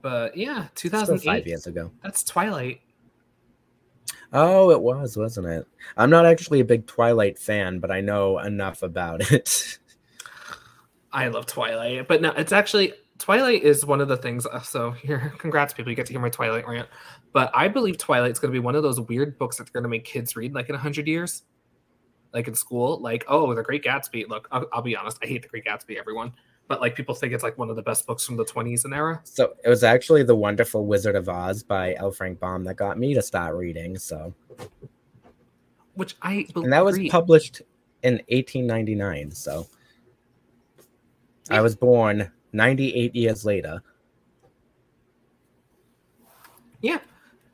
But 0.00 0.36
yeah, 0.36 0.66
2008 0.74 1.24
5 1.24 1.46
years 1.46 1.66
ago. 1.66 1.92
That's 2.02 2.24
Twilight. 2.24 2.80
Oh, 4.32 4.70
it 4.70 4.80
was, 4.80 5.16
wasn't 5.16 5.48
it? 5.48 5.66
I'm 5.96 6.10
not 6.10 6.24
actually 6.24 6.60
a 6.60 6.64
big 6.64 6.86
Twilight 6.86 7.38
fan, 7.38 7.80
but 7.80 7.90
I 7.90 8.00
know 8.00 8.38
enough 8.38 8.82
about 8.82 9.20
it. 9.32 9.78
I 11.12 11.28
love 11.28 11.46
Twilight, 11.46 12.08
but 12.08 12.22
no, 12.22 12.30
it's 12.30 12.52
actually 12.52 12.94
Twilight 13.18 13.62
is 13.62 13.84
one 13.84 14.00
of 14.00 14.08
the 14.08 14.16
things. 14.16 14.46
Uh, 14.46 14.60
so 14.62 14.90
here, 14.90 15.32
congrats, 15.38 15.72
people, 15.72 15.90
you 15.90 15.96
get 15.96 16.06
to 16.06 16.12
hear 16.12 16.20
my 16.20 16.30
Twilight 16.30 16.66
rant. 16.66 16.88
But 17.32 17.50
I 17.54 17.68
believe 17.68 17.98
Twilight's 17.98 18.40
going 18.40 18.50
to 18.50 18.56
be 18.56 18.64
one 18.64 18.74
of 18.74 18.82
those 18.82 19.00
weird 19.00 19.38
books 19.38 19.58
that 19.58 19.64
they're 19.64 19.72
going 19.72 19.84
to 19.84 19.88
make 19.88 20.04
kids 20.04 20.34
read, 20.34 20.54
like 20.54 20.68
in 20.68 20.74
hundred 20.74 21.06
years, 21.06 21.42
like 22.32 22.48
in 22.48 22.54
school. 22.54 22.98
Like, 23.00 23.24
oh, 23.28 23.54
The 23.54 23.62
Great 23.62 23.84
Gatsby. 23.84 24.28
Look, 24.28 24.48
I'll, 24.50 24.66
I'll 24.72 24.82
be 24.82 24.96
honest, 24.96 25.18
I 25.22 25.26
hate 25.26 25.42
The 25.42 25.48
Great 25.48 25.64
Gatsby. 25.64 25.98
Everyone, 25.98 26.32
but 26.68 26.80
like 26.80 26.94
people 26.94 27.14
think 27.14 27.32
it's 27.32 27.42
like 27.42 27.58
one 27.58 27.70
of 27.70 27.76
the 27.76 27.82
best 27.82 28.06
books 28.06 28.24
from 28.24 28.36
the 28.36 28.44
20s 28.44 28.84
and 28.84 28.94
era. 28.94 29.20
So 29.24 29.54
it 29.64 29.68
was 29.68 29.84
actually 29.84 30.22
The 30.22 30.36
Wonderful 30.36 30.86
Wizard 30.86 31.16
of 31.16 31.28
Oz 31.28 31.62
by 31.62 31.94
L. 31.94 32.10
Frank 32.10 32.40
Baum 32.40 32.64
that 32.64 32.74
got 32.74 32.98
me 32.98 33.14
to 33.14 33.22
start 33.22 33.54
reading. 33.54 33.98
So, 33.98 34.34
which 35.94 36.16
I 36.22 36.46
and 36.54 36.72
that 36.72 36.84
was 36.84 36.98
published 37.10 37.62
in 38.02 38.14
1899. 38.28 39.32
So 39.32 39.66
yeah. 41.50 41.58
I 41.58 41.60
was 41.60 41.76
born 41.76 42.30
98 42.52 43.14
years 43.14 43.44
later. 43.44 43.82
Yeah, 46.80 46.98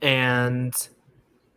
and 0.00 0.88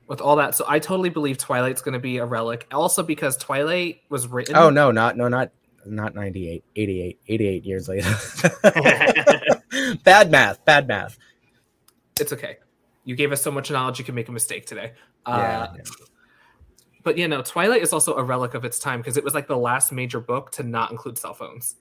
with 0.08 0.20
all 0.20 0.36
that, 0.36 0.56
so 0.56 0.66
I 0.68 0.80
totally 0.80 1.10
believe 1.10 1.38
Twilight's 1.38 1.82
going 1.82 1.93
to 1.93 1.99
be 1.99 2.18
a 2.18 2.26
relic. 2.26 2.68
Also 2.72 3.02
because 3.02 3.38
Twilight 3.38 4.02
was 4.10 4.28
written. 4.28 4.58
Oh 4.58 4.70
no, 4.70 4.91
not 4.91 5.16
no, 5.16 5.28
not 5.28 5.52
not 5.86 6.16
98, 6.16 6.64
88, 6.76 7.20
88 7.28 7.66
years 7.66 7.88
later. 7.88 8.16
bad 10.04 10.32
math, 10.32 10.64
bad 10.66 10.88
math. 10.88 11.18
It's 12.20 12.34
okay. 12.34 12.58
You 13.04 13.16
gave 13.16 13.32
us 13.32 13.42
so 13.42 13.52
much 13.52 13.72
knowledge, 13.72 14.00
you 14.00 14.06
can 14.06 14.16
make 14.16 14.28
a 14.28 14.32
mistake 14.32 14.66
today. 14.66 14.94
Yeah. 15.28 15.34
Uh, 15.34 15.74
but 17.04 17.18
you 17.18 17.28
know, 17.28 17.42
Twilight 17.42 17.82
is 17.82 17.94
also 17.94 18.16
a 18.16 18.24
relic 18.24 18.54
of 18.54 18.64
its 18.66 18.80
time 18.80 19.00
because 19.00 19.18
it 19.18 19.24
was 19.24 19.34
like 19.34 19.48
the 19.48 19.58
last 19.58 19.92
major 19.92 20.20
book 20.20 20.52
to 20.52 20.64
not 20.64 20.92
include 20.92 21.18
cell 21.18 21.34
phones. 21.34 21.76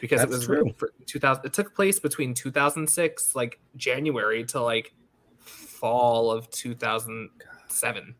Because 0.00 0.20
That's 0.20 0.32
it 0.32 0.36
was 0.36 0.46
true. 0.46 0.74
for 0.76 0.92
2000. 1.06 1.44
It 1.44 1.52
took 1.52 1.74
place 1.74 2.00
between 2.00 2.34
2006, 2.34 3.36
like 3.36 3.60
January, 3.76 4.44
to 4.46 4.60
like 4.60 4.94
fall 5.38 6.30
of 6.30 6.50
2007. 6.50 8.14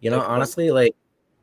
You 0.00 0.10
know, 0.10 0.18
like, 0.18 0.28
honestly, 0.28 0.70
like 0.70 0.94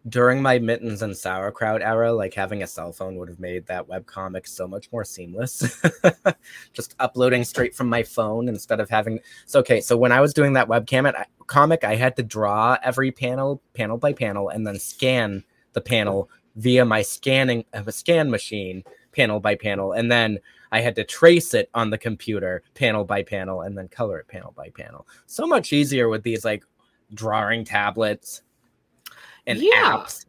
during 0.09 0.41
my 0.41 0.57
mittens 0.57 1.01
and 1.01 1.15
sauerkraut 1.15 1.81
era, 1.81 2.11
like 2.11 2.33
having 2.33 2.63
a 2.63 2.67
cell 2.67 2.91
phone 2.91 3.17
would 3.17 3.29
have 3.29 3.39
made 3.39 3.65
that 3.67 3.87
web 3.87 4.05
comic 4.05 4.47
so 4.47 4.67
much 4.67 4.91
more 4.91 5.05
seamless. 5.05 5.79
Just 6.73 6.95
uploading 6.99 7.43
straight 7.43 7.75
from 7.75 7.87
my 7.87 8.01
phone 8.01 8.47
instead 8.49 8.79
of 8.79 8.89
having. 8.89 9.19
So 9.45 9.59
okay, 9.59 9.79
so 9.79 9.95
when 9.95 10.11
I 10.11 10.19
was 10.19 10.33
doing 10.33 10.53
that 10.53 10.67
webcam 10.67 11.07
at, 11.07 11.29
comic, 11.45 11.83
I 11.83 11.95
had 11.95 12.15
to 12.15 12.23
draw 12.23 12.77
every 12.83 13.11
panel, 13.11 13.61
panel 13.73 13.97
by 13.97 14.13
panel, 14.13 14.49
and 14.49 14.65
then 14.65 14.79
scan 14.79 15.43
the 15.73 15.81
panel 15.81 16.29
via 16.55 16.83
my 16.83 17.01
scanning 17.01 17.63
a 17.73 17.79
uh, 17.79 17.91
scan 17.91 18.29
machine, 18.31 18.83
panel 19.11 19.39
by 19.39 19.55
panel, 19.55 19.93
and 19.93 20.11
then 20.11 20.39
I 20.71 20.81
had 20.81 20.95
to 20.95 21.03
trace 21.03 21.53
it 21.53 21.69
on 21.73 21.89
the 21.89 21.97
computer, 21.97 22.63
panel 22.73 23.03
by 23.03 23.23
panel, 23.23 23.61
and 23.61 23.77
then 23.77 23.87
color 23.87 24.19
it 24.19 24.27
panel 24.27 24.53
by 24.55 24.69
panel. 24.69 25.07
So 25.27 25.45
much 25.45 25.73
easier 25.73 26.09
with 26.09 26.23
these 26.23 26.43
like 26.43 26.63
drawing 27.13 27.65
tablets 27.65 28.41
and 29.47 29.59
yeah. 29.59 29.93
apps. 29.93 30.25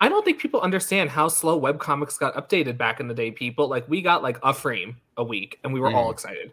I 0.00 0.08
don't 0.08 0.24
think 0.24 0.38
people 0.38 0.60
understand 0.60 1.10
how 1.10 1.28
slow 1.28 1.56
web 1.56 1.78
comics 1.78 2.18
got 2.18 2.34
updated 2.34 2.76
back 2.76 3.00
in 3.00 3.08
the 3.08 3.14
day. 3.14 3.30
People 3.30 3.68
like 3.68 3.88
we 3.88 4.02
got 4.02 4.22
like 4.22 4.38
a 4.42 4.52
frame 4.52 4.96
a 5.16 5.24
week, 5.24 5.58
and 5.64 5.72
we 5.72 5.80
were 5.80 5.90
mm. 5.90 5.94
all 5.94 6.10
excited. 6.10 6.52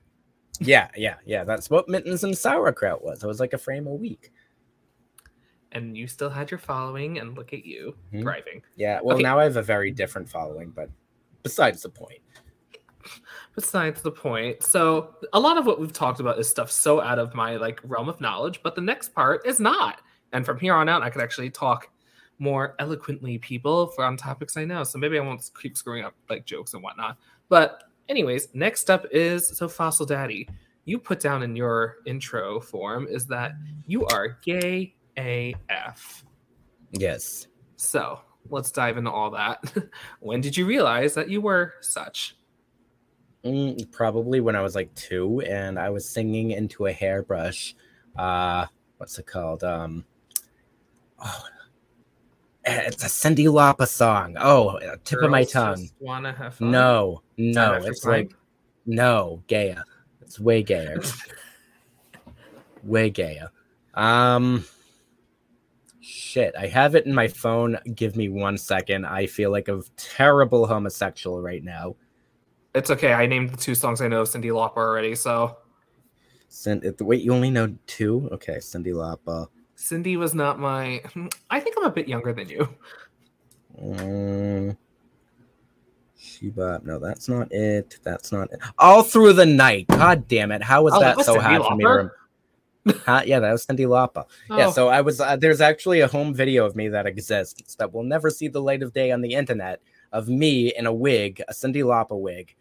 Yeah, 0.60 0.90
yeah, 0.96 1.16
yeah. 1.26 1.44
That's 1.44 1.70
what 1.70 1.90
mittens 1.90 2.24
and 2.24 2.38
sauerkraut 2.38 3.04
was. 3.04 3.24
It 3.24 3.28
was 3.28 3.40
like 3.40 3.54
a 3.54 3.58
frame 3.58 3.88
a 3.88 3.94
week. 3.94 4.32
And 5.72 5.98
you 5.98 6.06
still 6.06 6.30
had 6.30 6.52
your 6.52 6.60
following, 6.60 7.18
and 7.18 7.36
look 7.36 7.54
at 7.54 7.66
you 7.66 7.96
mm-hmm. 8.08 8.22
thriving. 8.22 8.62
Yeah. 8.76 9.00
Well, 9.02 9.16
okay. 9.16 9.24
now 9.24 9.40
I 9.40 9.44
have 9.44 9.58
a 9.58 9.64
very 9.64 9.92
different 9.92 10.30
following, 10.30 10.70
but 10.70 10.90
besides 11.44 11.82
the 11.82 11.90
point. 11.90 12.22
Besides 13.56 14.02
the 14.02 14.12
point. 14.12 14.62
So 14.64 15.16
a 15.34 15.40
lot 15.40 15.58
of 15.58 15.66
what 15.66 15.80
we've 15.80 15.92
talked 15.92 16.20
about 16.20 16.38
is 16.38 16.48
stuff 16.48 16.70
so 16.70 17.02
out 17.02 17.18
of 17.18 17.34
my 17.34 17.58
like 17.58 17.80
realm 17.84 18.08
of 18.08 18.22
knowledge, 18.22 18.62
but 18.64 18.76
the 18.76 18.82
next 18.82 19.16
part 19.16 19.46
is 19.46 19.60
not. 19.60 20.02
And 20.34 20.46
from 20.46 20.60
here 20.60 20.74
on 20.74 20.90
out, 20.90 21.04
I 21.04 21.10
could 21.10 21.22
actually 21.22 21.50
talk 21.50 21.90
more 22.40 22.76
eloquently, 22.80 23.38
people, 23.38 23.88
for 23.88 24.04
on 24.04 24.18
topics 24.18 24.58
I 24.58 24.66
know. 24.66 24.84
So 24.84 24.98
maybe 24.98 25.18
I 25.18 25.22
won't 25.22 25.48
keep 25.62 25.78
screwing 25.78 26.04
up 26.04 26.16
like 26.30 26.46
jokes 26.46 26.74
and 26.74 26.82
whatnot. 26.82 27.18
But 27.50 27.84
anyways, 28.10 28.50
next 28.54 28.90
up 28.90 29.06
is 29.12 29.48
so 29.48 29.68
Fossil 29.68 30.06
Daddy. 30.06 30.50
You 30.86 30.98
put 30.98 31.20
down 31.20 31.44
in 31.44 31.56
your 31.56 31.98
intro 32.06 32.60
form 32.60 33.08
is 33.08 33.28
that 33.28 33.54
you 33.86 34.06
are 34.08 34.40
gay 34.44 34.96
AF. 35.18 36.26
Yes. 36.92 37.48
So 37.76 38.20
let's 38.50 38.72
dive 38.72 38.98
into 38.98 39.12
all 39.12 39.32
that. 39.32 39.64
when 40.20 40.42
did 40.42 40.58
you 40.58 40.66
realize 40.66 41.14
that 41.14 41.30
you 41.30 41.42
were 41.42 41.76
such? 41.82 42.36
Mm, 43.44 43.92
probably 43.92 44.40
when 44.40 44.56
I 44.56 44.62
was 44.62 44.76
like 44.76 44.94
two, 44.94 45.42
and 45.42 45.80
I 45.80 45.90
was 45.90 46.08
singing 46.08 46.52
into 46.52 46.86
a 46.86 46.92
hairbrush. 46.92 47.76
Uh, 48.16 48.68
what's 48.98 49.18
it 49.18 49.26
called? 49.26 49.64
Um, 49.64 50.06
oh, 51.24 51.44
eh, 52.66 52.84
it's 52.88 53.04
a 53.04 53.08
Cyndi 53.08 53.46
Lauper 53.46 53.88
song. 53.88 54.36
Oh, 54.40 54.80
tip 55.04 55.20
Girls 55.20 55.26
of 55.26 55.32
my 55.32 55.44
tongue. 55.44 55.90
Wanna 56.00 56.34
have 56.34 56.56
fun? 56.56 56.72
No, 56.72 57.22
no, 57.38 57.74
it's 57.84 58.06
like 58.06 58.34
no, 58.86 59.44
gayer. 59.48 59.84
It's 60.22 60.40
way 60.40 60.64
gayer. 60.64 61.02
way 62.84 63.10
gayer. 63.10 63.50
Um, 63.94 64.66
shit, 66.00 66.54
I 66.58 66.68
have 66.68 66.96
it 66.96 67.06
in 67.06 67.14
my 67.14 67.28
phone. 67.28 67.78
Give 67.96 68.16
me 68.16 68.30
one 68.30 68.58
second. 68.58 69.06
I 69.06 69.28
feel 69.28 69.52
like 69.52 69.68
a 69.68 69.82
terrible 69.98 70.66
homosexual 70.66 71.42
right 71.42 71.64
now. 71.64 71.96
It's 72.74 72.90
okay. 72.90 73.14
I 73.14 73.26
named 73.26 73.50
the 73.50 73.58
two 73.58 73.76
songs 73.76 74.02
I 74.02 74.08
know 74.08 74.22
of 74.22 74.30
Cyndi 74.30 74.46
Lauper 74.46 74.78
already. 74.78 75.16
So, 75.16 75.58
Send 76.48 76.84
it 76.84 76.98
the 76.98 77.06
wait, 77.06 77.22
you 77.22 77.34
only 77.34 77.50
know 77.50 77.76
two? 77.88 78.30
Okay, 78.32 78.58
Cyndi 78.58 78.94
Lauper. 78.94 79.48
Cyndi 79.82 80.18
was 80.18 80.34
not 80.36 80.60
my. 80.60 81.02
I 81.50 81.60
think 81.60 81.76
I'm 81.78 81.86
a 81.86 81.92
bit 81.92 82.08
younger 82.08 82.34
than 82.34 82.48
you. 82.48 82.70
Um, 83.82 84.78
Sheba. 86.18 86.82
No, 86.84 87.00
that's 87.00 87.28
not 87.28 87.52
it. 87.52 87.98
That's 88.04 88.32
not 88.32 88.52
it. 88.52 88.60
All 88.78 89.02
through 89.02 89.34
the 89.34 89.46
night. 89.46 89.88
God 89.88 90.28
damn 90.28 90.52
it! 90.52 90.62
How 90.62 90.84
was 90.84 90.94
oh, 90.94 91.00
that, 91.00 91.20
so 91.22 91.36
Cyndi 91.36 91.42
hard 91.42 91.62
Lauper? 91.62 91.68
for 91.68 91.76
me 91.76 91.84
to 91.84 91.90
remember? 91.90 92.18
yeah, 93.26 93.40
that 93.40 93.52
was 93.52 93.66
Cyndi 93.66 93.88
Lauper. 93.88 94.26
Oh. 94.50 94.58
Yeah, 94.58 94.72
so 94.72 94.88
I 94.88 95.02
was. 95.02 95.20
Uh, 95.20 95.36
there's 95.36 95.62
actually 95.62 96.02
a 96.02 96.08
home 96.08 96.34
video 96.34 96.66
of 96.66 96.76
me 96.76 96.88
that 96.90 97.08
exists 97.08 97.76
that 97.76 97.92
will 97.92 98.04
never 98.04 98.30
see 98.30 98.48
the 98.48 98.62
light 98.62 98.84
of 98.84 98.94
day 98.94 99.12
on 99.12 99.22
the 99.22 99.34
internet 99.34 99.82
of 100.12 100.30
me 100.30 100.74
in 100.76 100.86
a 100.86 100.94
wig, 100.94 101.42
a 101.48 101.54
Cyndi 101.54 101.84
Lauper 101.84 102.20
wig, 102.20 102.56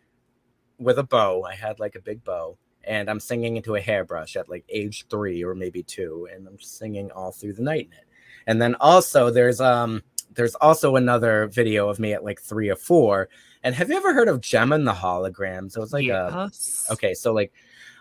with 0.79 0.99
a 0.99 1.05
bow. 1.05 1.43
I 1.43 1.55
had 1.55 1.81
like 1.81 1.97
a 1.97 2.01
big 2.01 2.25
bow, 2.25 2.57
and 2.85 3.11
I'm 3.11 3.21
singing 3.21 3.57
into 3.57 3.77
a 3.77 3.81
hairbrush 3.81 4.37
at 4.37 4.49
like 4.49 4.65
age 4.69 5.07
three 5.09 5.45
or 5.45 5.55
maybe 5.55 5.83
two, 5.83 6.29
and 6.33 6.47
I'm 6.47 6.59
singing 6.61 7.11
all 7.13 7.33
through 7.33 7.55
the 7.55 7.63
night 7.63 7.87
in 7.87 7.93
it. 7.93 8.05
And 8.47 8.61
then 8.61 8.75
also 8.77 9.31
there's 9.31 9.61
um 9.61 10.03
there's 10.33 10.55
also 10.57 10.97
another 10.97 11.49
video 11.49 11.89
of 11.89 11.99
me 11.99 12.13
at 12.13 12.25
like 12.25 12.41
three 12.41 12.69
or 12.69 12.77
four. 12.77 13.29
And 13.63 13.75
have 13.75 13.91
you 13.91 13.97
ever 13.97 14.15
heard 14.15 14.29
of 14.29 14.41
Jem 14.41 14.73
and 14.73 14.87
the 14.87 14.93
Holograms? 14.93 15.77
It 15.77 15.81
was 15.81 15.93
like 15.93 16.05
yes. 16.05 16.87
a 16.89 16.93
okay, 16.93 17.15
so 17.15 17.33
like 17.33 17.53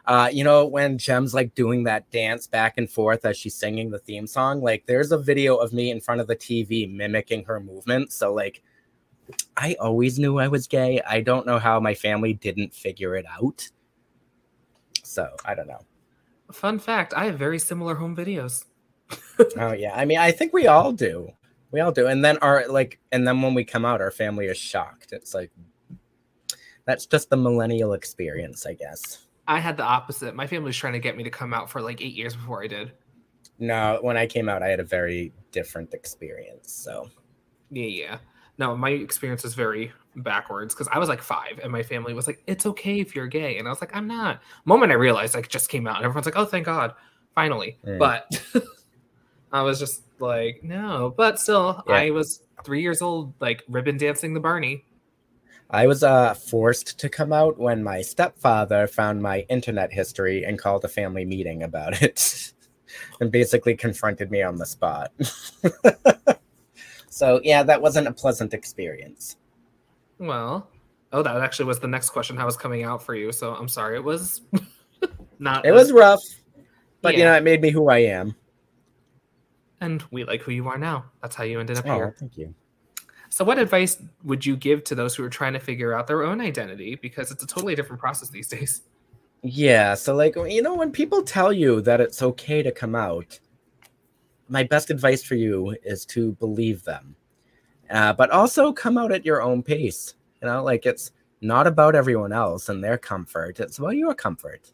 uh, 0.05 0.27
you 0.31 0.43
know, 0.43 0.65
when 0.65 0.97
Jem's 0.97 1.35
like 1.35 1.53
doing 1.53 1.83
that 1.83 2.09
dance 2.09 2.47
back 2.47 2.79
and 2.79 2.89
forth 2.89 3.25
as 3.25 3.37
she's 3.37 3.53
singing 3.53 3.91
the 3.91 3.99
theme 3.99 4.25
song, 4.25 4.59
like 4.59 4.85
there's 4.87 5.11
a 5.11 5.17
video 5.19 5.57
of 5.57 5.71
me 5.71 5.91
in 5.91 5.99
front 5.99 6.19
of 6.19 6.25
the 6.25 6.35
TV 6.35 6.91
mimicking 6.91 7.43
her 7.43 7.59
movement. 7.59 8.11
So 8.11 8.33
like 8.33 8.63
I 9.55 9.75
always 9.79 10.17
knew 10.17 10.39
I 10.39 10.47
was 10.47 10.65
gay. 10.67 11.01
I 11.07 11.21
don't 11.21 11.45
know 11.45 11.59
how 11.59 11.79
my 11.79 11.93
family 11.93 12.33
didn't 12.33 12.73
figure 12.73 13.15
it 13.15 13.25
out. 13.29 13.69
So 15.09 15.27
I 15.43 15.55
don't 15.55 15.67
know. 15.67 15.79
Fun 16.51 16.77
fact: 16.77 17.13
I 17.15 17.25
have 17.25 17.37
very 17.37 17.57
similar 17.57 17.95
home 17.95 18.15
videos. 18.15 18.65
oh 19.57 19.73
yeah, 19.73 19.93
I 19.95 20.05
mean, 20.05 20.19
I 20.19 20.31
think 20.31 20.53
we 20.53 20.67
all 20.67 20.91
do. 20.91 21.31
We 21.71 21.79
all 21.79 21.91
do. 21.91 22.07
And 22.07 22.23
then 22.23 22.37
our 22.39 22.67
like, 22.67 22.99
and 23.11 23.27
then 23.27 23.41
when 23.41 23.55
we 23.55 23.63
come 23.63 23.85
out, 23.85 24.01
our 24.01 24.11
family 24.11 24.45
is 24.45 24.57
shocked. 24.57 25.11
It's 25.11 25.33
like 25.33 25.51
that's 26.85 27.07
just 27.07 27.29
the 27.29 27.37
millennial 27.37 27.93
experience, 27.93 28.67
I 28.67 28.73
guess. 28.73 29.25
I 29.47 29.59
had 29.59 29.77
the 29.77 29.83
opposite. 29.83 30.35
My 30.35 30.45
family 30.45 30.67
was 30.67 30.77
trying 30.77 30.93
to 30.93 30.99
get 30.99 31.17
me 31.17 31.23
to 31.23 31.31
come 31.31 31.55
out 31.55 31.71
for 31.71 31.81
like 31.81 32.01
eight 32.01 32.13
years 32.13 32.35
before 32.35 32.63
I 32.63 32.67
did. 32.67 32.91
No, 33.57 33.97
when 34.01 34.15
I 34.15 34.27
came 34.27 34.47
out, 34.47 34.61
I 34.61 34.67
had 34.67 34.79
a 34.79 34.83
very 34.83 35.33
different 35.51 35.93
experience. 35.95 36.71
So, 36.71 37.09
yeah, 37.71 37.85
yeah. 37.85 38.17
No, 38.59 38.75
my 38.75 38.89
experience 38.89 39.45
is 39.45 39.55
very 39.55 39.91
backwards 40.17 40.75
because 40.75 40.89
I 40.91 40.99
was 40.99 41.07
like 41.07 41.21
five 41.21 41.59
and 41.63 41.71
my 41.71 41.81
family 41.81 42.13
was 42.13 42.27
like, 42.27 42.43
it's 42.45 42.65
okay 42.65 42.99
if 42.99 43.15
you're 43.15 43.25
gay. 43.25 43.57
And 43.57 43.67
I 43.67 43.71
was 43.71 43.79
like, 43.79 43.95
I'm 43.95 44.05
not. 44.05 44.41
moment 44.65 44.91
I 44.91 44.95
realized 44.95 45.35
I 45.35 45.41
just 45.41 45.69
came 45.69 45.87
out 45.87 45.95
and 45.95 46.05
everyone's 46.05 46.25
like, 46.25 46.37
oh, 46.37 46.45
thank 46.45 46.65
God, 46.65 46.93
finally. 47.33 47.77
Mm. 47.85 47.97
But 47.97 48.43
I 49.53 49.61
was 49.61 49.79
just 49.79 50.03
like, 50.19 50.61
no. 50.61 51.13
But 51.15 51.39
still, 51.39 51.81
yeah. 51.87 51.95
I 51.95 52.09
was 52.09 52.41
three 52.65 52.81
years 52.81 53.01
old, 53.01 53.33
like 53.39 53.63
ribbon 53.69 53.97
dancing 53.97 54.33
the 54.33 54.41
Barney. 54.41 54.83
I 55.71 55.87
was 55.87 56.03
uh, 56.03 56.33
forced 56.33 56.99
to 56.99 57.09
come 57.09 57.31
out 57.31 57.57
when 57.57 57.81
my 57.81 58.01
stepfather 58.01 58.87
found 58.87 59.21
my 59.21 59.45
internet 59.49 59.93
history 59.93 60.43
and 60.43 60.59
called 60.59 60.83
a 60.83 60.89
family 60.89 61.23
meeting 61.23 61.63
about 61.63 62.01
it 62.01 62.51
and 63.21 63.31
basically 63.31 63.77
confronted 63.77 64.31
me 64.31 64.41
on 64.41 64.57
the 64.57 64.65
spot. 64.65 65.13
so, 67.09 67.41
yeah, 67.43 67.63
that 67.63 67.81
wasn't 67.81 68.07
a 68.07 68.11
pleasant 68.11 68.53
experience. 68.53 69.37
Well, 70.19 70.69
oh, 71.11 71.23
that 71.23 71.37
actually 71.37 71.65
was 71.65 71.79
the 71.79 71.87
next 71.87 72.09
question 72.11 72.37
I 72.37 72.45
was 72.45 72.57
coming 72.57 72.83
out 72.83 73.01
for 73.01 73.15
you. 73.15 73.31
So 73.31 73.53
I'm 73.53 73.67
sorry. 73.67 73.95
It 73.95 74.03
was 74.03 74.41
not. 75.39 75.65
It 75.65 75.71
was 75.71 75.91
rough, 75.91 76.21
but 77.01 77.13
yeah. 77.13 77.19
you 77.19 77.25
know, 77.25 77.33
it 77.35 77.43
made 77.43 77.61
me 77.61 77.69
who 77.69 77.89
I 77.89 77.99
am. 77.99 78.35
And 79.81 80.03
we 80.11 80.25
like 80.25 80.41
who 80.41 80.51
you 80.51 80.67
are 80.67 80.77
now. 80.77 81.05
That's 81.21 81.35
how 81.35 81.45
you 81.45 81.59
ended 81.59 81.77
up 81.77 81.85
oh, 81.87 81.95
here. 81.95 82.15
Thank 82.19 82.37
you. 82.37 82.53
So, 83.29 83.45
what 83.45 83.57
advice 83.59 84.01
would 84.23 84.45
you 84.45 84.57
give 84.57 84.83
to 84.85 84.95
those 84.95 85.15
who 85.15 85.23
are 85.23 85.29
trying 85.29 85.53
to 85.53 85.59
figure 85.59 85.93
out 85.93 86.07
their 86.07 86.23
own 86.23 86.41
identity? 86.41 86.95
Because 86.95 87.31
it's 87.31 87.43
a 87.43 87.47
totally 87.47 87.75
different 87.75 88.01
process 88.01 88.29
these 88.29 88.47
days. 88.47 88.81
Yeah. 89.41 89.93
So, 89.93 90.15
like, 90.15 90.35
you 90.35 90.61
know, 90.61 90.75
when 90.75 90.91
people 90.91 91.21
tell 91.21 91.53
you 91.53 91.79
that 91.81 92.01
it's 92.01 92.21
okay 92.21 92.61
to 92.61 92.71
come 92.71 92.95
out, 92.95 93.39
my 94.49 94.63
best 94.63 94.89
advice 94.89 95.23
for 95.23 95.35
you 95.35 95.75
is 95.83 96.05
to 96.07 96.33
believe 96.33 96.83
them, 96.83 97.15
uh, 97.89 98.13
but 98.13 98.31
also 98.31 98.73
come 98.73 98.97
out 98.97 99.11
at 99.11 99.25
your 99.25 99.41
own 99.41 99.63
pace. 99.63 100.15
You 100.41 100.47
know, 100.47 100.63
like 100.63 100.85
it's 100.85 101.11
not 101.41 101.67
about 101.67 101.95
everyone 101.95 102.33
else 102.33 102.69
and 102.69 102.83
their 102.83 102.97
comfort, 102.97 103.59
it's 103.59 103.77
about 103.77 103.95
your 103.95 104.13
comfort. 104.13 104.71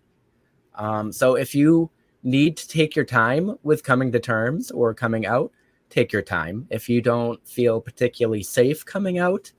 Um, 0.75 1.11
so, 1.11 1.35
if 1.35 1.53
you 1.55 1.89
need 2.23 2.57
to 2.57 2.67
take 2.67 2.95
your 2.95 3.05
time 3.05 3.55
with 3.63 3.83
coming 3.83 4.11
to 4.11 4.19
terms 4.19 4.71
or 4.71 4.93
coming 4.93 5.25
out, 5.25 5.51
take 5.89 6.11
your 6.11 6.21
time. 6.21 6.67
If 6.69 6.89
you 6.89 7.01
don't 7.01 7.45
feel 7.47 7.79
particularly 7.79 8.43
safe 8.43 8.83
coming 8.85 9.19
out, 9.19 9.51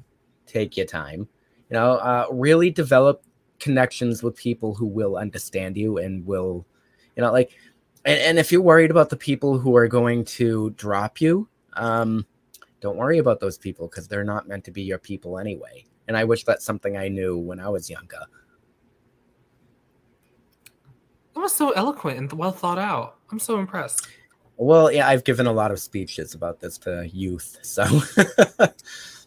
take 0.46 0.76
your 0.76 0.86
time. 0.86 1.28
You 1.70 1.74
know, 1.74 1.92
uh, 1.92 2.26
really 2.30 2.70
develop 2.70 3.24
connections 3.58 4.22
with 4.22 4.36
people 4.36 4.74
who 4.74 4.86
will 4.86 5.16
understand 5.16 5.76
you 5.76 5.98
and 5.98 6.26
will, 6.26 6.66
you 7.16 7.22
know, 7.22 7.32
like, 7.32 7.52
and, 8.06 8.20
and 8.20 8.38
if 8.38 8.52
you're 8.52 8.62
worried 8.62 8.90
about 8.90 9.10
the 9.10 9.16
people 9.16 9.58
who 9.58 9.76
are 9.76 9.88
going 9.88 10.24
to 10.24 10.70
drop 10.70 11.20
you, 11.20 11.48
um, 11.74 12.24
don't 12.80 12.96
worry 12.96 13.18
about 13.18 13.40
those 13.40 13.58
people 13.58 13.88
because 13.88 14.06
they're 14.06 14.24
not 14.24 14.46
meant 14.46 14.64
to 14.64 14.70
be 14.70 14.82
your 14.82 14.98
people 14.98 15.38
anyway. 15.38 15.84
And 16.06 16.16
I 16.16 16.24
wish 16.24 16.44
that's 16.44 16.64
something 16.64 16.96
I 16.96 17.08
knew 17.08 17.36
when 17.36 17.58
I 17.58 17.68
was 17.68 17.90
younger. 17.90 18.20
That 21.34 21.40
was 21.40 21.54
so 21.54 21.72
eloquent 21.72 22.18
and 22.18 22.32
well 22.32 22.52
thought 22.52 22.78
out. 22.78 23.16
I'm 23.30 23.40
so 23.40 23.58
impressed. 23.58 24.08
Well, 24.56 24.90
yeah, 24.90 25.08
I've 25.08 25.24
given 25.24 25.46
a 25.46 25.52
lot 25.52 25.70
of 25.70 25.80
speeches 25.80 26.32
about 26.32 26.60
this 26.60 26.78
to 26.78 27.08
youth, 27.12 27.58
so. 27.62 27.84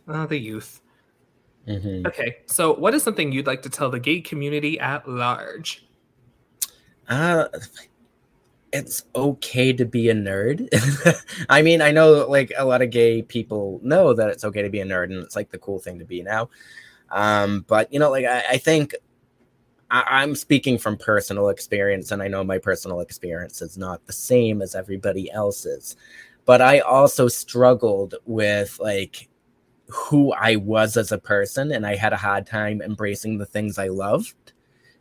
oh, 0.08 0.26
the 0.28 0.40
youth. 0.40 0.82
Mm-hmm. 1.68 2.08
Okay, 2.08 2.38
so 2.48 2.74
what 2.74 2.96
is 2.96 3.04
something 3.04 3.32
you'd 3.32 3.46
like 3.46 3.62
to 3.64 3.70
tell 3.70 3.92
the 3.92 4.00
gay 4.00 4.22
community 4.22 4.80
at 4.80 5.08
large? 5.08 5.86
Uh, 7.08 7.48
it's 8.72 9.04
okay 9.16 9.74
to 9.74 9.86
be 9.86 10.10
a 10.10 10.14
nerd. 10.14 10.68
I 11.50 11.62
mean, 11.62 11.82
I 11.82 11.92
know 11.92 12.28
like 12.28 12.52
a 12.58 12.66
lot 12.66 12.82
of 12.82 12.92
gay 12.92 13.22
people 13.22 13.80
know 13.84 14.14
that 14.14 14.30
it's 14.30 14.44
okay 14.44 14.62
to 14.62 14.70
be 14.70 14.82
a 14.82 14.86
nerd, 14.86 15.06
and 15.06 15.24
it's 15.24 15.36
like 15.36 15.50
the 15.52 15.58
cool 15.58 15.80
thing 15.80 16.00
to 16.00 16.06
be 16.06 16.22
now. 16.22 16.50
Um, 17.12 17.66
but 17.68 17.92
you 17.92 18.00
know, 18.00 18.12
like 18.12 18.26
I, 18.26 18.44
I 18.52 18.58
think 18.58 18.96
I, 19.92 20.24
am 20.24 20.36
speaking 20.36 20.78
from 20.78 20.98
personal 20.98 21.50
experience, 21.50 22.12
and 22.12 22.22
I 22.22 22.28
know 22.28 22.44
my 22.44 22.60
personal 22.60 23.00
experience 23.02 23.62
is 23.62 23.78
not 23.78 24.06
the 24.06 24.14
same 24.14 24.62
as 24.62 24.76
everybody 24.76 25.32
else's. 25.32 25.96
But 26.46 26.62
I 26.62 26.80
also 26.80 27.28
struggled 27.28 28.16
with 28.26 28.80
like 28.80 29.30
who 29.88 30.32
I 30.34 30.58
was 30.58 30.98
as 30.98 31.12
a 31.12 31.18
person, 31.18 31.72
and 31.72 31.86
I 31.86 31.96
had 31.96 32.14
a 32.14 32.18
hard 32.18 32.46
time 32.46 32.82
embracing 32.82 33.38
the 33.38 33.46
things 33.46 33.80
I 33.80 33.88
loved 33.88 34.54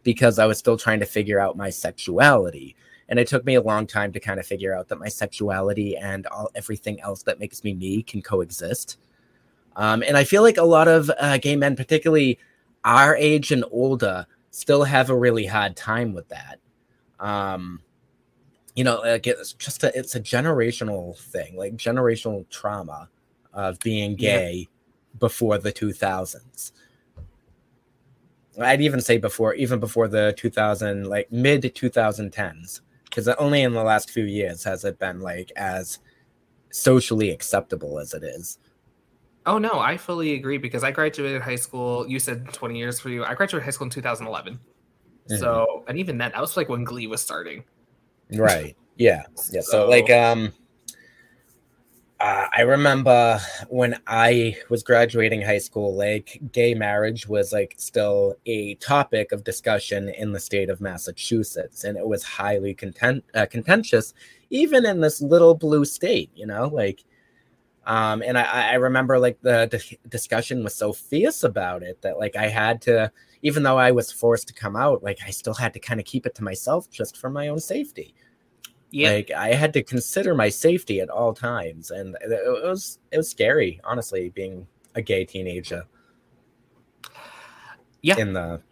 because 0.02 0.38
I 0.38 0.46
was 0.46 0.58
still 0.58 0.78
trying 0.78 1.00
to 1.00 1.06
figure 1.06 1.40
out 1.40 1.56
my 1.56 1.68
sexuality. 1.68 2.74
And 3.08 3.18
it 3.18 3.26
took 3.26 3.44
me 3.44 3.54
a 3.54 3.62
long 3.62 3.86
time 3.86 4.12
to 4.12 4.20
kind 4.20 4.38
of 4.38 4.46
figure 4.46 4.76
out 4.76 4.88
that 4.88 4.98
my 4.98 5.08
sexuality 5.08 5.96
and 5.96 6.26
all 6.26 6.50
everything 6.54 7.00
else 7.00 7.22
that 7.22 7.38
makes 7.38 7.64
me 7.64 7.74
me 7.74 8.02
can 8.02 8.20
coexist. 8.20 8.98
Um, 9.76 10.02
and 10.06 10.16
I 10.16 10.24
feel 10.24 10.42
like 10.42 10.58
a 10.58 10.64
lot 10.64 10.88
of 10.88 11.10
uh, 11.18 11.38
gay 11.38 11.56
men, 11.56 11.76
particularly 11.76 12.38
our 12.84 13.16
age 13.16 13.52
and 13.52 13.64
older, 13.70 14.26
still 14.50 14.84
have 14.84 15.08
a 15.08 15.16
really 15.16 15.46
hard 15.46 15.76
time 15.76 16.12
with 16.12 16.28
that. 16.28 16.58
Um, 17.20 17.80
you 18.74 18.84
know, 18.84 19.00
like 19.00 19.26
it's 19.26 19.54
just 19.54 19.82
a 19.84 19.96
it's 19.98 20.14
a 20.14 20.20
generational 20.20 21.16
thing, 21.16 21.56
like 21.56 21.76
generational 21.76 22.48
trauma 22.48 23.08
of 23.52 23.78
being 23.80 24.14
gay 24.14 24.54
yeah. 24.54 25.18
before 25.18 25.58
the 25.58 25.72
2000s. 25.72 26.72
I'd 28.60 28.80
even 28.80 29.00
say 29.00 29.18
before, 29.18 29.54
even 29.54 29.78
before 29.78 30.08
the 30.08 30.34
2000, 30.36 31.06
like 31.06 31.30
mid 31.30 31.62
2010s, 31.62 32.80
because 33.18 33.34
only 33.40 33.62
in 33.62 33.72
the 33.72 33.82
last 33.82 34.10
few 34.10 34.26
years 34.26 34.62
has 34.62 34.84
it 34.84 34.96
been 35.00 35.20
like 35.20 35.50
as 35.56 35.98
socially 36.70 37.30
acceptable 37.30 37.98
as 37.98 38.14
it 38.14 38.22
is. 38.22 38.60
Oh 39.44 39.58
no, 39.58 39.80
I 39.80 39.96
fully 39.96 40.34
agree 40.34 40.56
because 40.56 40.84
I 40.84 40.92
graduated 40.92 41.42
high 41.42 41.56
school. 41.56 42.08
You 42.08 42.20
said 42.20 42.52
20 42.52 42.78
years 42.78 43.00
for 43.00 43.08
you. 43.08 43.24
I 43.24 43.34
graduated 43.34 43.64
high 43.64 43.72
school 43.72 43.86
in 43.86 43.90
2011. 43.90 44.54
Mm-hmm. 44.54 45.36
So, 45.36 45.84
and 45.88 45.98
even 45.98 46.16
then, 46.16 46.30
that 46.30 46.40
was 46.40 46.56
like 46.56 46.68
when 46.68 46.84
Glee 46.84 47.08
was 47.08 47.20
starting. 47.20 47.64
Right. 48.34 48.76
Yeah. 48.96 49.24
Yeah. 49.50 49.62
So, 49.62 49.70
so 49.70 49.88
like, 49.88 50.10
um, 50.10 50.52
uh, 52.20 52.46
I 52.56 52.62
remember 52.62 53.38
when 53.68 54.00
I 54.06 54.56
was 54.68 54.82
graduating 54.82 55.42
high 55.42 55.58
school, 55.58 55.94
like 55.94 56.40
gay 56.52 56.74
marriage 56.74 57.28
was 57.28 57.52
like 57.52 57.74
still 57.78 58.34
a 58.46 58.74
topic 58.76 59.30
of 59.30 59.44
discussion 59.44 60.08
in 60.08 60.32
the 60.32 60.40
state 60.40 60.68
of 60.68 60.80
Massachusetts, 60.80 61.84
and 61.84 61.96
it 61.96 62.06
was 62.06 62.24
highly 62.24 62.74
content 62.74 63.24
uh, 63.34 63.46
contentious, 63.46 64.14
even 64.50 64.84
in 64.84 65.00
this 65.00 65.20
little 65.22 65.54
blue 65.54 65.84
state. 65.84 66.30
You 66.34 66.46
know, 66.46 66.68
like 66.68 67.04
um, 67.86 68.22
and 68.22 68.36
I, 68.36 68.72
I 68.72 68.74
remember 68.74 69.18
like 69.18 69.40
the 69.40 69.82
discussion 70.08 70.62
was 70.64 70.74
so 70.74 70.92
fierce 70.92 71.44
about 71.44 71.82
it 71.82 72.02
that 72.02 72.18
like 72.18 72.36
I 72.36 72.48
had 72.48 72.82
to, 72.82 73.10
even 73.42 73.62
though 73.62 73.78
I 73.78 73.92
was 73.92 74.12
forced 74.12 74.48
to 74.48 74.54
come 74.54 74.76
out, 74.76 75.02
like 75.02 75.18
I 75.26 75.30
still 75.30 75.54
had 75.54 75.72
to 75.74 75.80
kind 75.80 76.00
of 76.00 76.04
keep 76.04 76.26
it 76.26 76.34
to 76.34 76.44
myself 76.44 76.90
just 76.90 77.16
for 77.16 77.30
my 77.30 77.48
own 77.48 77.60
safety. 77.60 78.14
Yeah. 78.90 79.10
Like 79.12 79.30
I 79.30 79.52
had 79.52 79.72
to 79.74 79.82
consider 79.82 80.34
my 80.34 80.48
safety 80.48 81.00
at 81.00 81.10
all 81.10 81.34
times, 81.34 81.90
and 81.90 82.16
it 82.22 82.64
was 82.64 82.98
it 83.10 83.18
was 83.18 83.30
scary, 83.30 83.80
honestly, 83.84 84.30
being 84.30 84.66
a 84.94 85.02
gay 85.02 85.24
teenager. 85.24 85.84
Yeah. 88.00 88.16
In 88.16 88.32
the 88.32 88.62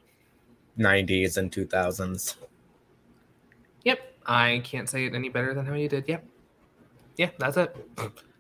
90s 0.79 1.37
and 1.37 1.51
2000s. 1.51 2.37
Yep. 3.85 3.99
I 4.27 4.61
can't 4.65 4.89
say 4.89 5.07
it 5.07 5.15
any 5.15 5.29
better 5.29 5.53
than 5.53 5.67
how 5.67 5.75
you 5.75 5.89
did. 5.89 6.05
Yep. 6.07 6.25
Yeah, 7.17 7.31
that's 7.39 7.57
it. 7.57 7.77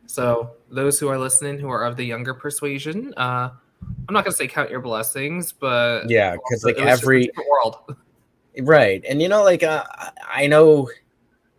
So 0.06 0.52
those 0.70 0.98
who 0.98 1.08
are 1.08 1.18
listening 1.18 1.58
who 1.58 1.68
are 1.68 1.84
of 1.84 1.96
the 1.96 2.04
younger 2.04 2.34
persuasion, 2.34 3.12
uh, 3.16 3.50
I'm 4.08 4.12
not 4.12 4.24
gonna 4.24 4.36
say 4.36 4.46
count 4.48 4.70
your 4.70 4.80
blessings, 4.80 5.52
but 5.52 6.08
yeah, 6.08 6.32
because 6.32 6.64
like 6.64 6.76
every 6.76 7.30
world, 7.50 7.96
right? 8.60 9.04
And 9.08 9.20
you 9.20 9.28
know, 9.28 9.42
like 9.42 9.62
uh, 9.62 9.84
I 10.28 10.46
know 10.46 10.88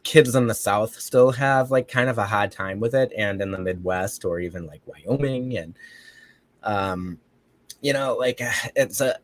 kids 0.07 0.35
in 0.35 0.47
the 0.47 0.55
South 0.55 0.99
still 0.99 1.31
have 1.31 1.69
like 1.69 1.87
kind 1.87 2.09
of 2.09 2.17
a 2.17 2.25
hard 2.25 2.51
time 2.51 2.79
with 2.79 2.95
it, 2.95 3.11
and 3.17 3.41
in 3.41 3.51
the 3.51 3.59
Midwest 3.59 4.25
or 4.25 4.39
even 4.39 4.65
like 4.65 4.81
Wyoming, 4.85 5.57
and 5.57 5.77
um, 6.63 7.19
you 7.81 7.93
know, 7.93 8.15
like 8.15 8.39
it's 8.75 9.01
a 9.01 9.17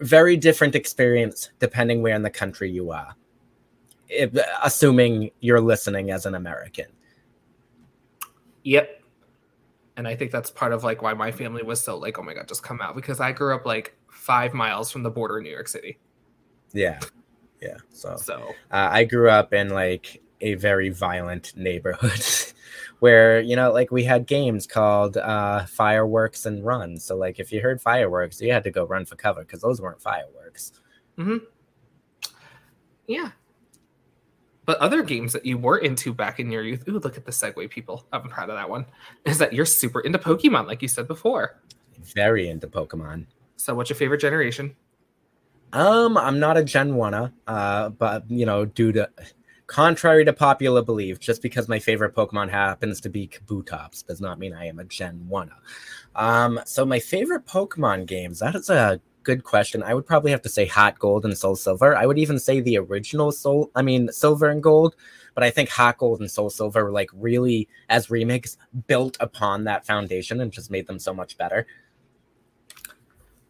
very 0.00 0.36
different 0.36 0.74
experience 0.74 1.50
depending 1.60 2.02
where 2.02 2.16
in 2.16 2.22
the 2.22 2.30
country 2.30 2.70
you 2.70 2.90
are. 2.90 3.14
If, 4.08 4.36
assuming 4.62 5.30
you're 5.40 5.62
listening 5.62 6.10
as 6.10 6.26
an 6.26 6.34
American 6.34 6.86
Yep. 8.64 9.02
And 9.96 10.08
I 10.08 10.16
think 10.16 10.32
that's 10.32 10.50
part 10.50 10.72
of 10.72 10.82
like 10.82 11.02
why 11.02 11.14
my 11.14 11.30
family 11.30 11.62
was 11.62 11.80
so 11.80 11.96
like, 11.96 12.18
oh 12.18 12.22
my 12.22 12.34
god, 12.34 12.48
just 12.48 12.64
come 12.64 12.80
out 12.80 12.96
because 12.96 13.20
I 13.20 13.30
grew 13.30 13.54
up 13.54 13.64
like 13.64 13.96
five 14.10 14.52
miles 14.52 14.90
from 14.90 15.04
the 15.04 15.10
border 15.10 15.38
of 15.38 15.44
New 15.44 15.50
York 15.50 15.68
City. 15.68 15.98
Yeah, 16.72 16.98
yeah. 17.62 17.76
So, 17.92 18.16
so 18.16 18.54
uh, 18.72 18.88
I 18.90 19.04
grew 19.04 19.30
up 19.30 19.52
in 19.52 19.68
like 19.68 20.20
a 20.40 20.54
very 20.54 20.88
violent 20.90 21.52
neighborhood 21.56 22.24
where 23.00 23.40
you 23.40 23.56
know 23.56 23.72
like 23.72 23.90
we 23.90 24.04
had 24.04 24.26
games 24.26 24.66
called 24.66 25.16
uh 25.16 25.64
fireworks 25.66 26.46
and 26.46 26.64
run 26.64 26.98
so 26.98 27.16
like 27.16 27.38
if 27.38 27.52
you 27.52 27.60
heard 27.60 27.80
fireworks 27.80 28.40
you 28.40 28.52
had 28.52 28.64
to 28.64 28.70
go 28.70 28.84
run 28.86 29.04
for 29.04 29.16
cover 29.16 29.40
because 29.42 29.60
those 29.60 29.80
weren't 29.80 30.00
fireworks 30.02 30.72
hmm 31.16 31.36
Yeah. 33.06 33.30
But 34.66 34.78
other 34.78 35.02
games 35.02 35.34
that 35.34 35.44
you 35.44 35.58
were 35.58 35.76
into 35.76 36.14
back 36.14 36.40
in 36.40 36.50
your 36.50 36.62
youth, 36.62 36.88
ooh, 36.88 36.98
look 36.98 37.18
at 37.18 37.26
the 37.26 37.30
segue, 37.32 37.68
people. 37.68 38.06
I'm 38.14 38.30
proud 38.30 38.48
of 38.48 38.56
that 38.56 38.70
one. 38.70 38.86
Is 39.26 39.36
that 39.36 39.52
you're 39.52 39.66
super 39.66 40.00
into 40.00 40.18
Pokemon, 40.18 40.66
like 40.66 40.80
you 40.80 40.88
said 40.88 41.06
before. 41.06 41.60
very 42.00 42.48
into 42.48 42.66
pokemon 42.66 43.26
So, 43.56 43.74
what's 43.74 43.90
your 43.90 43.96
favorite 43.98 44.20
generation? 44.22 44.74
um 45.72 46.16
i'm 46.16 46.38
not 46.38 46.56
a 46.56 46.62
gen 46.64 46.94
1 46.94 47.32
uh 47.46 47.88
but 47.90 48.30
you 48.30 48.46
know 48.46 48.64
due 48.64 48.92
to 48.92 49.08
contrary 49.66 50.24
to 50.24 50.32
popular 50.32 50.82
belief 50.82 51.18
just 51.18 51.40
because 51.40 51.68
my 51.68 51.78
favorite 51.78 52.14
pokemon 52.14 52.50
happens 52.50 53.00
to 53.00 53.08
be 53.08 53.26
kabutops 53.26 54.06
does 54.06 54.20
not 54.20 54.38
mean 54.38 54.52
i 54.52 54.66
am 54.66 54.78
a 54.78 54.84
gen 54.84 55.26
1 55.26 55.50
um 56.16 56.60
so 56.66 56.84
my 56.84 56.98
favorite 56.98 57.46
pokemon 57.46 58.04
games 58.04 58.38
that 58.40 58.54
is 58.54 58.68
a 58.68 59.00
good 59.22 59.42
question 59.42 59.82
i 59.82 59.94
would 59.94 60.04
probably 60.04 60.30
have 60.30 60.42
to 60.42 60.50
say 60.50 60.66
Heart 60.66 60.98
Gold 60.98 61.24
and 61.24 61.36
soul 61.36 61.56
silver 61.56 61.96
i 61.96 62.04
would 62.04 62.18
even 62.18 62.38
say 62.38 62.60
the 62.60 62.76
original 62.78 63.32
soul 63.32 63.70
i 63.74 63.80
mean 63.80 64.12
silver 64.12 64.50
and 64.50 64.62
gold 64.62 64.96
but 65.34 65.42
i 65.42 65.48
think 65.48 65.70
Heart 65.70 65.96
Gold 65.96 66.20
and 66.20 66.30
soul 66.30 66.50
silver 66.50 66.84
were 66.84 66.92
like 66.92 67.08
really 67.14 67.66
as 67.88 68.10
remakes 68.10 68.58
built 68.86 69.16
upon 69.20 69.64
that 69.64 69.86
foundation 69.86 70.42
and 70.42 70.52
just 70.52 70.70
made 70.70 70.86
them 70.86 70.98
so 70.98 71.14
much 71.14 71.38
better 71.38 71.66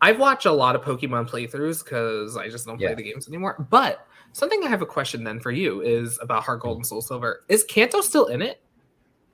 I've 0.01 0.19
watched 0.19 0.45
a 0.45 0.53
lot 0.53 0.77
of 0.77 0.83
Pokemon 0.83 1.31
playthroughs 1.31 1.83
because 1.83 2.37
I 2.37 2.51
just 2.51 2.67
don't 2.67 2.77
play 2.77 2.89
Yeah. 2.89 2.95
the 2.95 3.03
games 3.03 3.27
anymore. 3.27 3.67
But 3.71 4.07
something 4.35 4.62
I 4.62 4.68
have 4.68 4.82
a 4.82 4.87
question 4.87 5.24
then 5.24 5.41
for 5.41 5.51
you 5.51 5.80
is 5.80 6.18
about 6.20 6.45
Heart 6.45 6.61
Gold 6.61 6.76
hmm. 6.76 6.80
and 6.80 6.87
Soul 6.87 7.01
Silver. 7.01 7.45
Is 7.49 7.64
Kanto 7.64 8.03
still 8.03 8.26
in 8.26 8.43
it? 8.43 8.61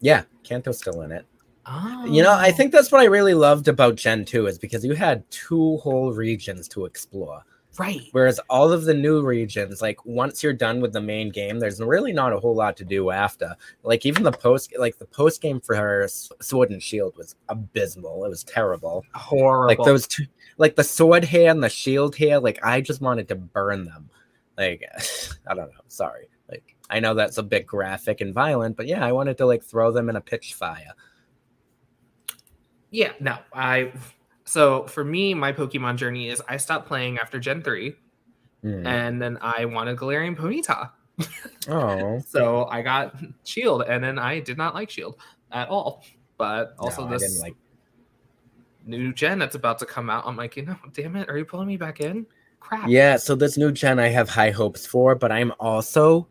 yeah 0.01 0.22
kanto's 0.42 0.78
still 0.78 1.03
in 1.03 1.12
it 1.12 1.26
Oh. 1.66 2.07
You 2.07 2.22
know, 2.22 2.32
I 2.32 2.48
oh. 2.48 2.53
think 2.53 2.72
that's 2.72 2.90
what 2.90 3.03
I 3.03 3.05
really 3.05 3.34
loved 3.34 3.68
about 3.68 3.94
Gen 3.94 4.24
2 4.24 4.46
is 4.46 4.59
because 4.59 4.82
you 4.82 4.94
had 4.94 5.30
two 5.30 5.76
whole 5.76 6.11
regions 6.11 6.66
to 6.68 6.86
explore. 6.86 7.44
right. 7.78 8.01
Whereas 8.12 8.40
all 8.48 8.72
of 8.72 8.84
the 8.84 8.94
new 8.94 9.22
regions, 9.22 9.82
like 9.82 10.05
once 10.07 10.42
you're 10.42 10.55
done 10.55 10.80
with 10.80 10.94
the 10.94 11.03
main 11.03 11.28
game, 11.28 11.61
there's 11.61 11.78
really 11.78 12.12
not 12.12 12.32
a 12.32 12.40
whole 12.40 12.57
lot 12.57 12.78
to 12.78 12.84
do 12.84 13.11
after. 13.11 13.55
Like 13.84 14.07
even 14.07 14.22
the 14.22 14.32
post 14.32 14.72
like 14.78 14.98
the 14.98 15.05
post 15.05 15.42
game 15.42 15.61
for 15.61 16.03
S- 16.03 16.32
Sword 16.40 16.70
and 16.70 16.82
Shield 16.82 17.14
was 17.16 17.36
abysmal. 17.51 18.24
It 18.24 18.30
was 18.30 18.42
terrible. 18.42 19.05
Horrible. 19.14 19.68
Like 19.68 19.86
those 19.86 20.09
two 20.09 20.24
like 20.57 20.76
the 20.76 20.82
sword 20.82 21.24
hair 21.24 21.51
and 21.51 21.62
the 21.62 21.68
shield 21.68 22.16
hair, 22.16 22.40
like 22.40 22.59
I 22.64 22.80
just 22.80 23.03
wanted 23.03 23.28
to 23.28 23.36
burn 23.36 23.84
them. 23.84 24.09
Like 24.61 24.85
I 25.47 25.55
don't 25.55 25.69
know. 25.73 25.81
Sorry. 25.89 26.29
Like 26.49 26.77
I 26.91 27.01
know 27.01 27.15
that's 27.15 27.39
a 27.39 27.43
bit 27.43 27.67
graphic 27.67 28.21
and 28.21 28.35
violent, 28.35 28.77
but 28.77 28.87
yeah, 28.87 29.05
I 29.05 29.13
wanted 29.13 29.39
to 29.39 29.47
like 29.47 29.65
throw 29.65 29.91
them 29.91 30.09
in 30.11 30.17
a 30.17 30.21
pitch 30.21 30.55
fire. 30.55 30.93
Yeah, 32.91 33.13
no, 33.21 33.39
I. 33.53 33.93
So 34.45 34.87
for 34.87 35.05
me, 35.05 35.33
my 35.33 35.53
Pokemon 35.53 35.97
journey 35.97 36.29
is 36.29 36.43
I 36.49 36.57
stopped 36.57 36.87
playing 36.87 37.19
after 37.19 37.39
Gen 37.39 37.63
three, 37.63 37.95
Hmm. 38.63 38.87
and 38.87 39.23
then 39.23 39.39
I 39.41 39.65
wanted 39.65 39.97
Galarian 39.97 40.37
Ponyta. 40.37 40.91
Oh. 41.69 42.21
So 42.27 42.67
I 42.67 42.83
got 42.83 43.17
Shield, 43.45 43.83
and 43.83 44.03
then 44.03 44.19
I 44.19 44.41
did 44.41 44.59
not 44.59 44.75
like 44.75 44.91
Shield 44.91 45.17
at 45.53 45.69
all. 45.69 46.05
But 46.37 46.75
also 46.79 47.05
No, 47.05 47.11
this 47.11 47.41
like 47.41 47.55
new 48.87 49.13
gen 49.13 49.39
that's 49.39 49.55
about 49.55 49.79
to 49.79 49.87
come 49.87 50.11
out, 50.11 50.25
I'm 50.27 50.37
like, 50.37 50.57
you 50.57 50.65
know, 50.65 50.77
damn 50.93 51.17
it, 51.17 51.29
are 51.29 51.39
you 51.39 51.45
pulling 51.45 51.69
me 51.69 51.77
back 51.77 52.01
in? 52.01 52.27
Crap. 52.61 52.89
Yeah, 52.89 53.17
so 53.17 53.35
this 53.35 53.57
new 53.57 53.73
gen 53.73 53.99
I 53.99 54.09
have 54.09 54.29
high 54.29 54.51
hopes 54.51 54.87
for, 54.87 55.15
but 55.15 55.33
I'm 55.33 55.53
also 55.59 56.29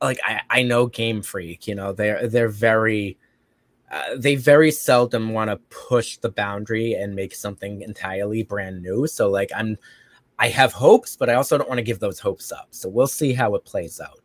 like 0.00 0.18
I, 0.24 0.40
I 0.50 0.62
know 0.62 0.86
Game 0.86 1.22
Freak, 1.22 1.66
you 1.66 1.74
know, 1.74 1.92
they're 1.92 2.28
they're 2.28 2.48
very 2.48 3.18
uh, 3.90 4.16
they 4.16 4.34
very 4.34 4.70
seldom 4.70 5.32
want 5.32 5.50
to 5.50 5.56
push 5.70 6.18
the 6.18 6.28
boundary 6.28 6.92
and 6.94 7.14
make 7.14 7.34
something 7.34 7.82
entirely 7.82 8.42
brand 8.42 8.82
new. 8.82 9.06
So 9.06 9.28
like 9.28 9.50
I'm 9.54 9.76
I 10.38 10.48
have 10.48 10.72
hopes, 10.72 11.16
but 11.16 11.28
I 11.28 11.34
also 11.34 11.58
don't 11.58 11.68
want 11.68 11.78
to 11.78 11.84
give 11.84 11.98
those 11.98 12.20
hopes 12.20 12.52
up. 12.52 12.68
So 12.70 12.88
we'll 12.88 13.08
see 13.08 13.32
how 13.32 13.54
it 13.54 13.64
plays 13.64 14.00
out. 14.00 14.20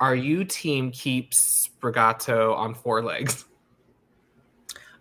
Are 0.00 0.16
you 0.16 0.44
team 0.44 0.90
keep 0.90 1.30
Sprigatito 1.32 2.54
on 2.54 2.74
four 2.74 3.02
legs? 3.02 3.46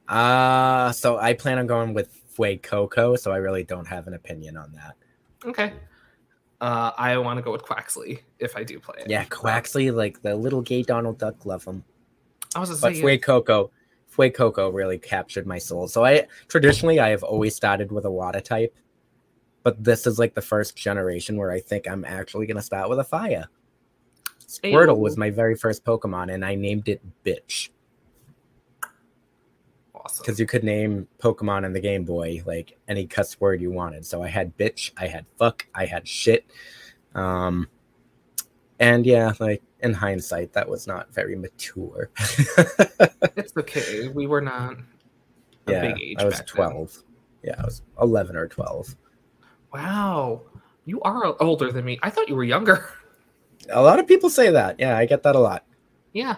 Uh 0.07 0.91
so 0.91 1.17
I 1.17 1.33
plan 1.33 1.59
on 1.59 1.67
going 1.67 1.93
with 1.93 2.19
Fuecoco, 2.35 3.17
so 3.17 3.31
I 3.31 3.37
really 3.37 3.63
don't 3.63 3.87
have 3.87 4.07
an 4.07 4.13
opinion 4.13 4.57
on 4.57 4.71
that. 4.73 4.95
Okay. 5.45 5.73
Uh, 6.61 6.91
I 6.97 7.17
want 7.17 7.37
to 7.37 7.43
go 7.43 7.51
with 7.51 7.63
Quaxly 7.63 8.21
if 8.39 8.55
I 8.55 8.63
do 8.63 8.79
play 8.79 8.95
it. 8.99 9.09
Yeah, 9.09 9.25
Quaxly, 9.25 9.93
like 9.93 10.21
the 10.21 10.35
little 10.35 10.61
gay 10.61 10.83
Donald 10.83 11.17
Duck, 11.17 11.45
love 11.45 11.65
him. 11.65 11.83
I 12.55 12.59
was 12.59 12.69
just 12.69 12.81
but. 12.81 12.95
Fue 12.95 13.17
Coco, 13.17 13.71
Fuecoco 14.15 14.73
really 14.73 14.97
captured 14.97 15.45
my 15.45 15.57
soul. 15.57 15.87
So 15.87 16.05
I 16.05 16.27
traditionally 16.47 16.99
I 16.99 17.09
have 17.09 17.23
always 17.23 17.55
started 17.55 17.91
with 17.91 18.05
a 18.05 18.11
water 18.11 18.39
type, 18.39 18.73
but 19.63 19.83
this 19.83 20.07
is 20.07 20.19
like 20.19 20.35
the 20.35 20.41
first 20.41 20.75
generation 20.75 21.35
where 21.35 21.51
I 21.51 21.59
think 21.59 21.87
I'm 21.87 22.05
actually 22.05 22.45
gonna 22.45 22.61
start 22.61 22.89
with 22.89 22.99
a 22.99 23.03
fire. 23.03 23.47
Squirtle 24.47 24.99
was 24.99 25.17
my 25.17 25.31
very 25.31 25.55
first 25.55 25.83
Pokemon, 25.83 26.31
and 26.31 26.45
I 26.45 26.55
named 26.55 26.87
it 26.87 27.01
Bitch 27.25 27.69
awesome. 30.03 30.23
because 30.23 30.39
you 30.39 30.45
could 30.45 30.63
name 30.63 31.07
Pokemon 31.19 31.65
in 31.65 31.73
the 31.73 31.79
Game 31.79 32.03
Boy 32.03 32.41
like 32.45 32.77
any 32.87 33.05
cuss 33.07 33.39
word 33.39 33.61
you 33.61 33.71
wanted. 33.71 34.05
So 34.05 34.21
I 34.23 34.27
had 34.27 34.57
bitch, 34.57 34.91
I 34.97 35.07
had 35.07 35.25
fuck, 35.37 35.65
I 35.73 35.85
had 35.85 36.07
shit. 36.07 36.45
Um, 37.15 37.67
and 38.79 39.05
yeah, 39.05 39.33
like 39.39 39.61
in 39.81 39.93
hindsight, 39.93 40.53
that 40.53 40.67
was 40.67 40.87
not 40.87 41.13
very 41.13 41.35
mature. 41.35 42.09
It's 43.35 43.55
okay. 43.57 44.09
We 44.09 44.27
were 44.27 44.41
not 44.41 44.75
a 45.67 45.71
yeah, 45.71 45.81
big 45.81 45.99
age. 45.99 46.17
I 46.19 46.25
was 46.25 46.35
back 46.35 46.47
then. 46.47 46.55
12. 46.55 47.03
Yeah, 47.43 47.55
I 47.57 47.65
was 47.65 47.81
11 47.99 48.35
or 48.35 48.47
12. 48.47 48.95
Wow. 49.73 50.41
You 50.85 51.01
are 51.01 51.35
older 51.41 51.71
than 51.71 51.83
me. 51.83 51.97
I 52.03 52.09
thought 52.11 52.29
you 52.29 52.35
were 52.35 52.43
younger. 52.43 52.89
A 53.71 53.81
lot 53.81 53.99
of 53.99 54.07
people 54.07 54.29
say 54.29 54.51
that. 54.51 54.79
Yeah, 54.79 54.97
I 54.97 55.05
get 55.05 55.23
that 55.23 55.35
a 55.35 55.39
lot. 55.39 55.65
yeah. 56.13 56.35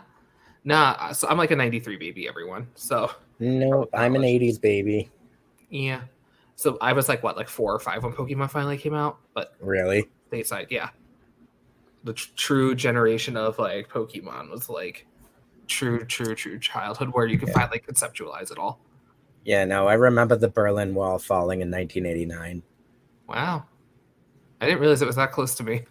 Nah, 0.64 1.12
so 1.12 1.28
I'm 1.28 1.38
like 1.38 1.52
a 1.52 1.56
93 1.56 1.98
baby, 1.98 2.28
everyone. 2.28 2.68
So, 2.74 3.12
No, 3.40 3.88
I'm 3.94 4.16
an 4.16 4.22
80s 4.24 4.60
baby. 4.60 5.10
yeah. 5.70 6.02
So 6.58 6.78
I 6.80 6.94
was 6.94 7.10
like, 7.10 7.22
what, 7.22 7.36
like 7.36 7.50
four 7.50 7.74
or 7.74 7.80
five 7.80 8.02
when 8.04 8.14
Pokemon 8.14 8.50
finally 8.50 8.78
came 8.78 8.94
out? 8.94 9.18
But 9.34 9.56
Really? 9.60 10.06
stateside, 10.32 10.68
yeah. 10.72 10.90
The 12.06 12.14
tr- 12.14 12.30
true 12.38 12.76
generation 12.76 13.36
of 13.36 13.60
like 13.60 13.90
Pokemon 13.90 14.50
was 14.50 14.70
like 14.70 15.06
true, 15.68 16.06
true, 16.06 16.34
true 16.34 16.58
childhood 16.58 17.10
where 17.12 17.26
you 17.26 17.38
could 17.38 17.50
Yeah. 17.50 17.56
finally 17.56 17.80
conceptualize 17.80 18.52
it 18.52 18.58
all. 18.58 18.80
Yeah, 19.44 19.66
no, 19.66 19.86
I 19.88 19.96
remember 19.96 20.38
the 20.38 20.48
Berlin 20.48 20.96
Wall 20.96 21.20
falling 21.20 21.60
in 21.60 21.70
1989. 21.70 22.64
Wow. 23.28 23.66
I 24.62 24.66
didn't 24.66 24.80
realize 24.80 25.02
it 25.02 25.08
was 25.08 25.18
that 25.18 25.34
close 25.34 25.56
to 25.56 25.64
me. 25.64 25.84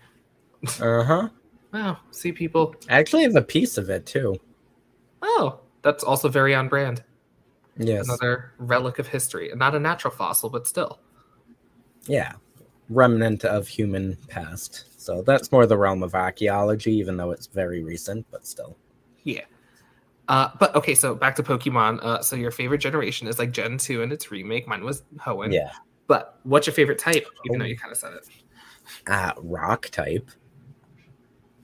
Uh 0.80 1.02
huh. 1.04 1.28
Wow. 1.74 1.98
See 2.10 2.32
people. 2.32 2.74
I 2.88 2.98
actually 2.98 3.24
have 3.24 3.36
a 3.36 3.42
piece 3.42 3.76
of 3.76 3.90
it 3.90 4.06
too. 4.06 4.40
Oh, 5.20 5.60
that's 5.82 6.02
also 6.02 6.30
very 6.30 6.54
on 6.54 6.68
brand. 6.70 7.04
Yes. 7.76 8.06
Another 8.08 8.52
relic 8.58 8.98
of 8.98 9.06
history. 9.08 9.50
Not 9.54 9.74
a 9.74 9.80
natural 9.80 10.12
fossil, 10.12 10.48
but 10.50 10.66
still. 10.66 11.00
Yeah. 12.06 12.32
Remnant 12.88 13.44
of 13.44 13.66
human 13.66 14.16
past. 14.28 15.00
So 15.00 15.22
that's 15.22 15.50
more 15.50 15.66
the 15.66 15.76
realm 15.76 16.02
of 16.02 16.14
archaeology, 16.14 16.92
even 16.92 17.16
though 17.16 17.30
it's 17.30 17.46
very 17.46 17.82
recent, 17.82 18.26
but 18.30 18.46
still. 18.46 18.76
Yeah. 19.24 19.42
Uh, 20.28 20.48
but 20.58 20.74
okay, 20.74 20.94
so 20.94 21.14
back 21.14 21.34
to 21.36 21.42
Pokemon. 21.42 21.98
Uh, 22.02 22.22
so 22.22 22.36
your 22.36 22.50
favorite 22.50 22.78
generation 22.78 23.26
is 23.28 23.38
like 23.38 23.50
Gen 23.52 23.76
2 23.78 24.02
and 24.02 24.12
its 24.12 24.30
remake. 24.30 24.66
Mine 24.66 24.84
was 24.84 25.02
Hoenn. 25.18 25.52
Yeah. 25.52 25.70
But 26.06 26.38
what's 26.44 26.66
your 26.66 26.74
favorite 26.74 26.98
type? 26.98 27.26
Even 27.46 27.58
though 27.58 27.64
Oh. 27.64 27.68
you 27.68 27.76
kind 27.76 27.92
of 27.92 27.98
said 27.98 28.12
it. 28.14 28.28
uh, 29.06 29.32
rock 29.38 29.86
type 29.90 30.30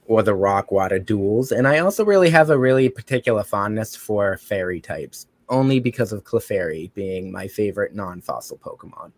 or 0.06 0.22
the 0.22 0.34
rock 0.34 0.72
water 0.72 0.98
duals. 0.98 1.52
And 1.56 1.68
I 1.68 1.78
also 1.78 2.04
really 2.04 2.30
have 2.30 2.50
a 2.50 2.58
really 2.58 2.88
particular 2.88 3.44
fondness 3.44 3.94
for 3.94 4.36
fairy 4.38 4.80
types, 4.80 5.26
only 5.50 5.80
because 5.80 6.12
of 6.12 6.24
Clefairy 6.24 6.92
being 6.94 7.30
my 7.30 7.46
favorite 7.48 7.94
non 7.94 8.20
fossil 8.22 8.56
Pokemon. 8.58 9.12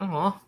Oh, 0.00 0.38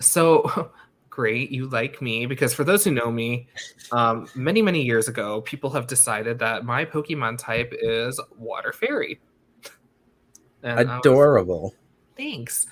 so 0.00 0.70
great. 1.10 1.50
You 1.50 1.66
like 1.68 2.00
me 2.00 2.26
because 2.26 2.54
for 2.54 2.64
those 2.64 2.84
who 2.84 2.90
know 2.92 3.10
me, 3.10 3.48
um, 3.92 4.28
many, 4.34 4.62
many 4.62 4.82
years 4.82 5.08
ago, 5.08 5.40
people 5.42 5.70
have 5.70 5.86
decided 5.86 6.38
that 6.38 6.64
my 6.64 6.84
Pokemon 6.84 7.38
type 7.38 7.72
is 7.78 8.20
Water 8.38 8.72
Fairy. 8.72 9.20
And 10.62 10.80
I 10.90 10.96
was- 10.96 11.06
Adorable. 11.06 11.74
thanks. 12.16 12.66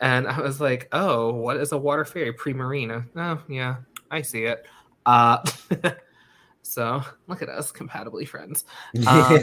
And 0.00 0.28
I 0.28 0.40
was 0.40 0.60
like, 0.60 0.88
oh, 0.92 1.32
what 1.32 1.56
is 1.56 1.72
a 1.72 1.78
water 1.78 2.04
fairy? 2.04 2.32
Primarina. 2.32 3.06
Oh, 3.16 3.42
yeah, 3.48 3.76
I 4.10 4.22
see 4.22 4.44
it. 4.44 4.66
Uh, 5.04 5.38
so 6.62 7.02
look 7.26 7.42
at 7.42 7.48
us, 7.48 7.72
compatibly 7.72 8.24
friends. 8.24 8.64
Um, 9.06 9.40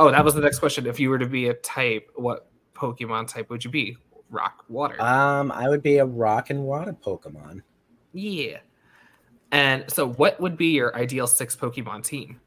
Oh, 0.00 0.10
that 0.10 0.24
was 0.24 0.34
the 0.34 0.40
next 0.40 0.58
question. 0.60 0.86
If 0.86 0.98
you 0.98 1.10
were 1.10 1.18
to 1.18 1.26
be 1.26 1.48
a 1.48 1.54
type, 1.54 2.10
what 2.16 2.50
Pokemon 2.74 3.28
type 3.28 3.50
would 3.50 3.62
you 3.62 3.70
be? 3.70 3.96
Rock, 4.30 4.64
water. 4.68 5.00
um, 5.02 5.52
I 5.52 5.68
would 5.68 5.82
be 5.82 5.98
a 5.98 6.06
rock 6.06 6.48
and 6.50 6.64
water 6.64 6.94
Pokemon. 7.04 7.60
yeah. 8.12 8.58
And 9.52 9.84
so, 9.90 10.08
what 10.12 10.40
would 10.40 10.56
be 10.56 10.68
your 10.68 10.96
ideal 10.96 11.26
six 11.26 11.54
Pokemon 11.56 12.04
team? 12.04 12.40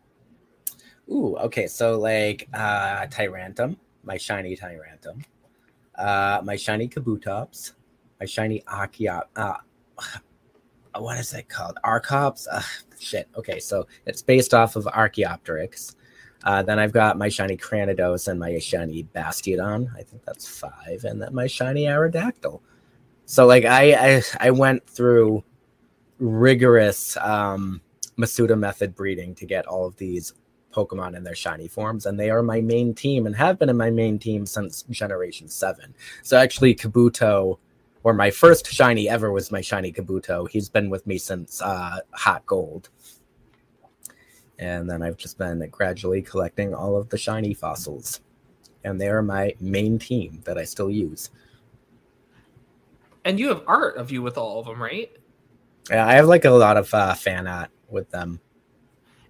Ooh, 1.12 1.36
okay. 1.38 1.68
So 1.68 2.00
like 2.00 2.48
uh 2.54 3.06
Tyrantrum, 3.08 3.78
my 4.04 4.18
shiny 4.18 4.56
Tyrantrum, 4.56 5.22
uh 5.96 6.40
my 6.44 6.56
shiny 6.56 6.88
Kabutops, 6.88 7.74
my 8.22 8.26
shiny 8.26 8.62
Archeop 8.62 9.24
uh 9.36 9.58
what 10.98 11.18
is 11.20 11.34
it 11.34 11.50
called? 11.50 11.78
Arcops? 11.84 12.48
Uh, 12.50 12.62
shit. 13.00 13.28
Okay, 13.36 13.60
so 13.60 13.86
it's 14.06 14.22
based 14.22 14.54
off 14.54 14.78
of 14.78 14.88
Archaeopteryx. 14.88 15.96
Uh, 16.44 16.62
then 16.62 16.78
I've 16.78 16.92
got 16.92 17.18
my 17.18 17.30
shiny 17.30 17.58
Cranidos 17.58 18.28
and 18.28 18.40
my 18.40 18.58
shiny 18.60 19.04
Bastiodon. 19.16 19.88
I 19.96 20.04
think 20.04 20.26
that's 20.26 20.48
five, 20.48 21.06
and 21.06 21.22
then 21.22 21.34
my 21.34 21.48
shiny 21.48 21.86
Aerodactyl. 21.86 22.60
So 23.26 23.46
like 23.46 23.66
I 23.66 23.94
I, 24.18 24.24
I 24.40 24.52
went 24.52 24.86
through 24.88 25.44
rigorous 26.20 27.18
um, 27.18 27.82
Masuda 28.18 28.58
method 28.58 28.96
breeding 28.96 29.36
to 29.36 29.46
get 29.46 29.66
all 29.66 29.86
of 29.86 29.96
these 29.98 30.34
Pokemon 30.74 31.16
in 31.16 31.24
their 31.24 31.36
shiny 31.36 31.68
forms, 31.68 32.06
and 32.06 32.20
they 32.20 32.30
are 32.30 32.44
my 32.44 32.60
main 32.60 32.94
team 32.94 33.26
and 33.26 33.36
have 33.36 33.60
been 33.60 33.70
in 33.70 33.78
my 33.78 33.90
main 33.90 34.20
team 34.20 34.46
since 34.46 34.84
Generation 34.90 35.48
Seven. 35.48 35.94
So 36.24 36.38
actually, 36.38 36.76
Kabuto, 36.76 37.60
or 38.04 38.14
my 38.14 38.32
first 38.32 38.68
shiny 38.68 39.08
ever 39.08 39.32
was 39.32 39.52
my 39.52 39.62
shiny 39.62 39.94
Kabuto. 39.94 40.50
He's 40.50 40.70
been 40.70 40.90
with 40.90 41.08
me 41.08 41.18
since 41.18 41.62
uh, 41.62 42.00
Heart 42.12 42.46
Gold 42.48 42.90
and 44.60 44.90
then 44.90 45.02
I've 45.02 45.18
just 45.18 45.38
been 45.38 45.68
gradually 45.72 46.22
collecting 46.22 46.74
all 46.74 46.96
of 46.96 47.10
the 47.10 47.18
shiny 47.18 47.54
fossils, 47.54 48.22
and 48.84 49.00
they 49.00 49.10
are 49.10 49.22
my 49.22 49.54
main 49.60 50.00
team 50.00 50.42
that 50.46 50.58
I 50.58 50.64
still 50.64 50.90
use. 50.90 51.30
And 53.26 53.40
you 53.40 53.48
have 53.50 53.64
art 53.68 53.98
of 53.98 54.12
you 54.12 54.22
with 54.22 54.38
all 54.38 54.60
of 54.60 54.66
them, 54.66 54.82
right? 54.82 55.12
Yeah, 55.90 56.08
I 56.08 56.14
have 56.14 56.28
like 56.28 56.46
a 56.46 56.52
lot 56.52 56.78
of 56.78 56.94
uh, 56.94 57.14
fan 57.14 57.48
art 57.48 57.70
with 57.90 58.10
them. 58.12 58.40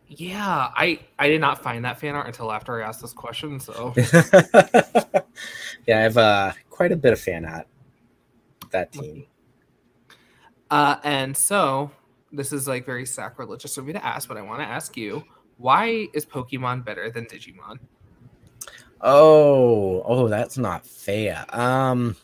Yeah, 0.08 0.70
I 0.76 1.00
I 1.18 1.28
did 1.28 1.42
not 1.42 1.64
find 1.64 1.86
that 1.86 2.00
fan 2.00 2.16
art 2.16 2.28
until 2.28 2.52
after 2.52 2.82
I 2.82 2.88
asked 2.88 3.02
this 3.02 3.14
question. 3.14 3.60
So 3.60 3.94
yeah, 5.88 5.98
I 5.98 6.02
have 6.02 6.18
uh, 6.18 6.52
quite 6.70 6.92
a 6.92 6.96
bit 6.96 7.14
of 7.14 7.20
fan 7.20 7.46
art. 7.46 7.68
That 8.72 8.92
team. 8.92 9.26
Uh, 10.70 10.98
and 11.04 11.38
so 11.38 11.92
this 12.34 12.52
is 12.52 12.68
like 12.68 12.86
very 12.86 13.06
sacrilegious 13.06 13.78
of 13.78 13.86
me 13.86 13.94
to 13.94 14.04
ask, 14.04 14.28
but 14.28 14.38
I 14.38 14.42
want 14.42 14.60
to 14.62 14.68
ask 14.68 14.98
you, 14.98 15.24
why 15.58 16.08
is 16.14 16.26
Pokemon 16.26 16.84
better 16.84 17.10
than 17.10 17.26
Digimon? 17.26 17.80
Oh, 19.00 20.02
oh, 20.06 20.28
that's 20.28 20.58
not 20.58 20.88
fair. 20.88 21.46
Um, 21.50 22.16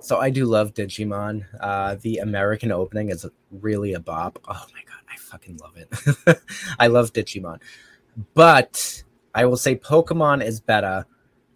so 0.00 0.18
I 0.18 0.30
do 0.30 0.44
love 0.44 0.74
Digimon. 0.74 1.44
Uh, 1.60 1.96
the 2.00 2.18
American 2.18 2.70
opening 2.70 3.10
is 3.10 3.26
really 3.50 3.94
a 3.94 4.00
bop. 4.00 4.38
Oh 4.46 4.66
my 4.72 4.80
god, 4.86 5.02
I 5.12 5.16
fucking 5.16 5.58
love 5.58 5.76
it. 5.76 6.38
I 6.78 6.86
love 6.86 7.12
Digimon, 7.12 7.60
but 8.34 9.02
I 9.34 9.46
will 9.46 9.56
say 9.56 9.74
Pokemon 9.74 10.44
is 10.44 10.60
better 10.60 11.06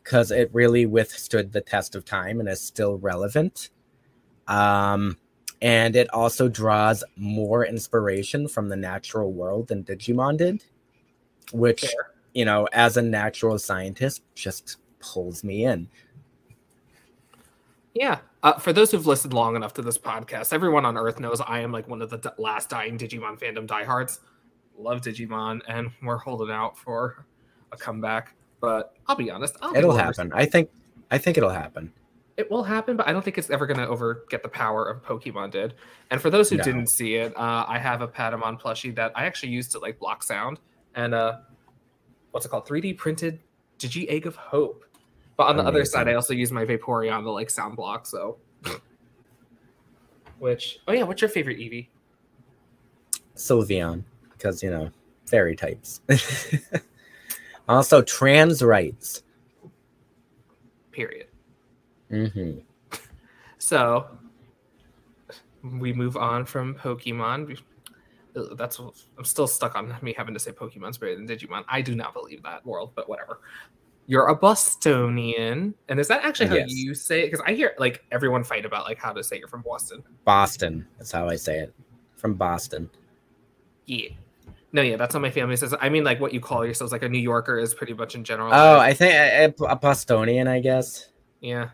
because 0.02 0.30
it 0.30 0.50
really 0.52 0.86
withstood 0.86 1.52
the 1.52 1.60
test 1.60 1.94
of 1.94 2.04
time 2.04 2.40
and 2.40 2.48
is 2.48 2.60
still 2.60 2.98
relevant. 2.98 3.70
Um, 4.48 5.18
and 5.62 5.94
it 5.94 6.12
also 6.12 6.48
draws 6.48 7.04
more 7.16 7.66
inspiration 7.66 8.48
from 8.48 8.68
the 8.68 8.76
natural 8.76 9.32
world 9.32 9.68
than 9.68 9.84
Digimon 9.84 10.38
did, 10.38 10.64
which 11.52 11.82
Fair. 11.82 12.12
you 12.32 12.44
know, 12.44 12.66
as 12.72 12.96
a 12.96 13.02
natural 13.02 13.58
scientist, 13.58 14.22
just 14.34 14.78
pulls 15.00 15.44
me 15.44 15.64
in. 15.64 15.88
Yeah. 17.94 18.18
Uh, 18.42 18.54
for 18.54 18.72
those 18.72 18.90
who've 18.90 19.06
listened 19.06 19.34
long 19.34 19.54
enough 19.54 19.74
to 19.74 19.82
this 19.82 19.98
podcast, 19.98 20.52
everyone 20.52 20.86
on 20.86 20.96
Earth 20.96 21.20
knows 21.20 21.42
I 21.42 21.60
am 21.60 21.72
like 21.72 21.88
one 21.88 22.00
of 22.00 22.08
the 22.08 22.18
d- 22.18 22.30
last 22.38 22.70
dying 22.70 22.96
Digimon 22.96 23.38
fandom 23.38 23.66
diehards. 23.66 24.20
Love 24.78 25.02
Digimon, 25.02 25.60
and 25.68 25.90
we're 26.02 26.16
holding 26.16 26.50
out 26.50 26.78
for 26.78 27.26
a 27.70 27.76
comeback. 27.76 28.34
But 28.60 28.96
I'll 29.06 29.16
be 29.16 29.30
honest, 29.30 29.56
I'll 29.60 29.76
it'll 29.76 29.96
happen. 29.96 30.32
I 30.32 30.46
think. 30.46 30.70
I 31.10 31.18
think 31.18 31.36
it'll 31.36 31.50
happen 31.50 31.92
it 32.40 32.50
will 32.50 32.64
happen, 32.64 32.96
but 32.96 33.06
I 33.06 33.12
don't 33.12 33.22
think 33.22 33.38
it's 33.38 33.50
ever 33.50 33.66
going 33.66 33.78
to 33.78 33.86
over 33.86 34.24
get 34.30 34.42
the 34.42 34.48
power 34.48 34.88
of 34.88 35.02
Pokemon 35.04 35.52
did. 35.52 35.74
And 36.10 36.20
for 36.20 36.30
those 36.30 36.50
who 36.50 36.56
no. 36.56 36.64
didn't 36.64 36.88
see 36.88 37.14
it, 37.14 37.36
uh, 37.36 37.64
I 37.68 37.78
have 37.78 38.00
a 38.00 38.08
Patamon 38.08 38.60
plushie 38.60 38.94
that 38.96 39.12
I 39.14 39.26
actually 39.26 39.52
used 39.52 39.70
to 39.72 39.78
like 39.78 39.98
block 39.98 40.22
sound 40.22 40.58
and 40.94 41.14
uh, 41.14 41.38
what's 42.30 42.46
it 42.46 42.48
called? 42.48 42.66
3D 42.66 42.96
printed 42.96 43.40
Digi 43.78 44.08
Egg 44.08 44.26
of 44.26 44.36
Hope. 44.36 44.84
But 45.36 45.48
on 45.48 45.56
the 45.56 45.62
Amazing. 45.62 45.74
other 45.76 45.84
side, 45.84 46.08
I 46.08 46.14
also 46.14 46.34
use 46.34 46.50
my 46.50 46.64
Vaporeon 46.64 47.22
to 47.22 47.30
like 47.30 47.50
sound 47.50 47.76
block. 47.76 48.06
So, 48.06 48.38
which 50.38 50.80
oh 50.86 50.92
yeah, 50.92 51.02
what's 51.04 51.22
your 51.22 51.30
favorite 51.30 51.58
Eevee? 51.58 51.88
Sylveon, 53.36 54.02
because 54.32 54.62
you 54.62 54.70
know 54.70 54.90
fairy 55.24 55.56
types. 55.56 56.02
also, 57.68 58.02
trans 58.02 58.62
rights. 58.62 59.22
Period. 60.92 61.29
Mm-hmm. 62.10 62.60
So 63.58 64.08
we 65.62 65.92
move 65.92 66.16
on 66.16 66.44
from 66.44 66.74
Pokemon. 66.74 67.58
That's 68.56 68.78
I'm 68.78 69.24
still 69.24 69.46
stuck 69.46 69.76
on 69.76 69.94
me 70.02 70.14
having 70.16 70.34
to 70.34 70.40
say 70.40 70.52
Pokemon's 70.52 70.98
better 70.98 71.14
than 71.14 71.26
Digimon. 71.26 71.64
I 71.68 71.82
do 71.82 71.94
not 71.94 72.14
believe 72.14 72.42
that 72.42 72.64
world, 72.64 72.92
but 72.94 73.08
whatever. 73.08 73.40
You're 74.06 74.26
a 74.26 74.34
Bostonian, 74.34 75.74
and 75.88 76.00
is 76.00 76.08
that 76.08 76.24
actually 76.24 76.48
how 76.48 76.56
yes. 76.56 76.72
you 76.72 76.94
say 76.94 77.20
it? 77.20 77.26
Because 77.26 77.44
I 77.46 77.52
hear 77.52 77.74
like 77.78 78.04
everyone 78.10 78.42
fight 78.42 78.64
about 78.64 78.84
like 78.84 78.98
how 78.98 79.12
to 79.12 79.22
say 79.22 79.38
you're 79.38 79.48
from 79.48 79.62
Boston. 79.62 80.02
Boston. 80.24 80.86
That's 80.98 81.12
how 81.12 81.28
I 81.28 81.36
say 81.36 81.58
it. 81.58 81.74
From 82.16 82.34
Boston. 82.34 82.90
Yeah. 83.86 84.08
No, 84.72 84.82
yeah, 84.82 84.96
that's 84.96 85.14
how 85.14 85.20
my 85.20 85.30
family 85.30 85.56
says. 85.56 85.74
I 85.80 85.88
mean, 85.88 86.04
like 86.04 86.20
what 86.20 86.32
you 86.32 86.40
call 86.40 86.64
yourselves, 86.64 86.92
like 86.92 87.02
a 87.02 87.08
New 87.08 87.18
Yorker, 87.18 87.58
is 87.58 87.74
pretty 87.74 87.92
much 87.92 88.14
in 88.14 88.24
general. 88.24 88.50
Oh, 88.52 88.78
I 88.78 88.94
think 88.94 89.14
a, 89.14 89.64
a 89.64 89.76
Bostonian, 89.76 90.48
I 90.48 90.60
guess. 90.60 91.08
Yeah. 91.40 91.70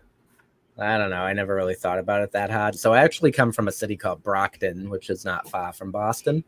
I 0.78 0.98
don't 0.98 1.10
know. 1.10 1.22
I 1.22 1.32
never 1.32 1.54
really 1.54 1.74
thought 1.74 1.98
about 1.98 2.22
it 2.22 2.32
that 2.32 2.50
hard. 2.50 2.78
So 2.78 2.92
I 2.92 3.02
actually 3.02 3.32
come 3.32 3.50
from 3.50 3.68
a 3.68 3.72
city 3.72 3.96
called 3.96 4.22
Brockton, 4.22 4.90
which 4.90 5.08
is 5.08 5.24
not 5.24 5.48
far 5.48 5.72
from 5.72 5.90
Boston. 5.90 6.44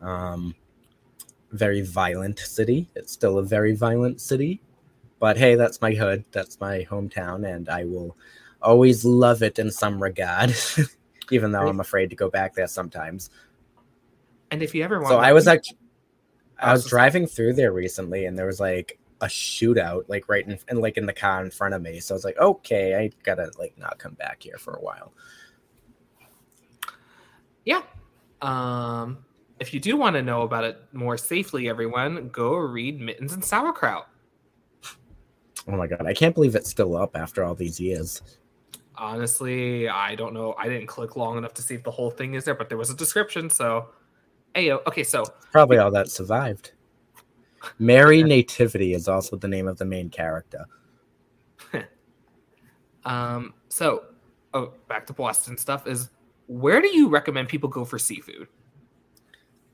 Um, 0.00 0.54
very 1.52 1.80
violent 1.80 2.38
city. 2.38 2.88
It's 2.94 3.12
still 3.12 3.38
a 3.38 3.42
very 3.42 3.74
violent 3.74 4.20
city, 4.20 4.60
but 5.18 5.36
hey, 5.36 5.54
that's 5.54 5.80
my 5.80 5.92
hood. 5.92 6.24
That's 6.32 6.60
my 6.60 6.86
hometown, 6.88 7.48
and 7.48 7.68
I 7.68 7.84
will 7.84 8.16
always 8.62 9.04
love 9.04 9.42
it 9.42 9.58
in 9.58 9.70
some 9.70 10.02
regard, 10.02 10.54
even 11.30 11.52
though 11.52 11.66
I'm 11.66 11.80
afraid 11.80 12.10
to 12.10 12.16
go 12.16 12.30
back 12.30 12.54
there 12.54 12.66
sometimes. 12.66 13.30
And 14.50 14.62
if 14.62 14.74
you 14.74 14.84
ever 14.84 15.00
want, 15.00 15.08
so 15.08 15.18
I 15.18 15.32
was 15.32 15.48
actually, 15.48 15.78
I 16.58 16.72
was 16.72 16.86
driving 16.86 17.26
through 17.26 17.54
there 17.54 17.72
recently, 17.72 18.26
and 18.26 18.38
there 18.38 18.46
was 18.46 18.60
like 18.60 18.98
a 19.20 19.26
shootout 19.26 20.04
like 20.08 20.28
right 20.28 20.46
in 20.46 20.58
and 20.68 20.80
like 20.80 20.96
in 20.96 21.06
the 21.06 21.12
car 21.12 21.44
in 21.44 21.50
front 21.50 21.74
of 21.74 21.82
me. 21.82 22.00
So 22.00 22.14
I 22.14 22.16
was 22.16 22.24
like, 22.24 22.38
okay, 22.38 22.96
I 22.96 23.10
gotta 23.22 23.50
like 23.58 23.76
not 23.78 23.98
come 23.98 24.14
back 24.14 24.42
here 24.42 24.58
for 24.58 24.74
a 24.74 24.80
while. 24.80 25.12
Yeah. 27.64 27.82
Um 28.42 29.18
if 29.58 29.72
you 29.72 29.80
do 29.80 29.96
want 29.96 30.16
to 30.16 30.22
know 30.22 30.42
about 30.42 30.64
it 30.64 30.78
more 30.92 31.16
safely, 31.16 31.68
everyone, 31.68 32.28
go 32.28 32.56
read 32.56 33.00
Mittens 33.00 33.32
and 33.32 33.42
Sauerkraut. 33.42 34.06
Oh 35.68 35.72
my 35.72 35.86
god, 35.86 36.06
I 36.06 36.12
can't 36.12 36.34
believe 36.34 36.54
it's 36.54 36.70
still 36.70 36.96
up 36.96 37.16
after 37.16 37.42
all 37.42 37.54
these 37.54 37.80
years. 37.80 38.20
Honestly, 38.96 39.88
I 39.88 40.14
don't 40.14 40.32
know. 40.32 40.54
I 40.58 40.68
didn't 40.68 40.86
click 40.86 41.16
long 41.16 41.38
enough 41.38 41.54
to 41.54 41.62
see 41.62 41.74
if 41.74 41.82
the 41.82 41.90
whole 41.90 42.10
thing 42.10 42.34
is 42.34 42.44
there, 42.44 42.54
but 42.54 42.68
there 42.68 42.78
was 42.78 42.90
a 42.90 42.96
description, 42.96 43.48
so 43.48 43.88
hey 44.54 44.72
okay, 44.72 45.04
so 45.04 45.24
probably 45.50 45.78
all 45.78 45.90
that 45.90 46.10
survived. 46.10 46.72
Mary 47.78 48.22
Nativity 48.22 48.94
is 48.94 49.08
also 49.08 49.36
the 49.36 49.48
name 49.48 49.68
of 49.68 49.78
the 49.78 49.84
main 49.84 50.10
character. 50.10 50.64
um. 53.04 53.54
So, 53.68 54.04
oh, 54.54 54.72
back 54.88 55.06
to 55.08 55.12
Boston 55.12 55.56
stuff. 55.58 55.86
Is 55.86 56.10
where 56.46 56.80
do 56.80 56.88
you 56.88 57.08
recommend 57.08 57.48
people 57.48 57.68
go 57.68 57.84
for 57.84 57.98
seafood? 57.98 58.48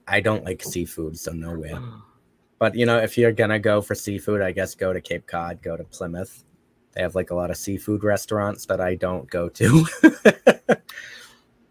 I 0.08 0.20
don't 0.20 0.44
like 0.44 0.62
seafood, 0.62 1.18
so 1.18 1.32
nowhere. 1.32 1.80
but 2.58 2.74
you 2.74 2.86
know, 2.86 2.98
if 2.98 3.16
you're 3.16 3.32
gonna 3.32 3.58
go 3.58 3.80
for 3.80 3.94
seafood, 3.94 4.40
I 4.42 4.52
guess 4.52 4.74
go 4.74 4.92
to 4.92 5.00
Cape 5.00 5.26
Cod, 5.26 5.62
go 5.62 5.76
to 5.76 5.84
Plymouth. 5.84 6.44
They 6.92 7.02
have 7.02 7.14
like 7.14 7.30
a 7.30 7.34
lot 7.34 7.50
of 7.50 7.56
seafood 7.56 8.04
restaurants 8.04 8.66
that 8.66 8.80
I 8.80 8.94
don't 8.94 9.28
go 9.30 9.48
to. 9.48 9.86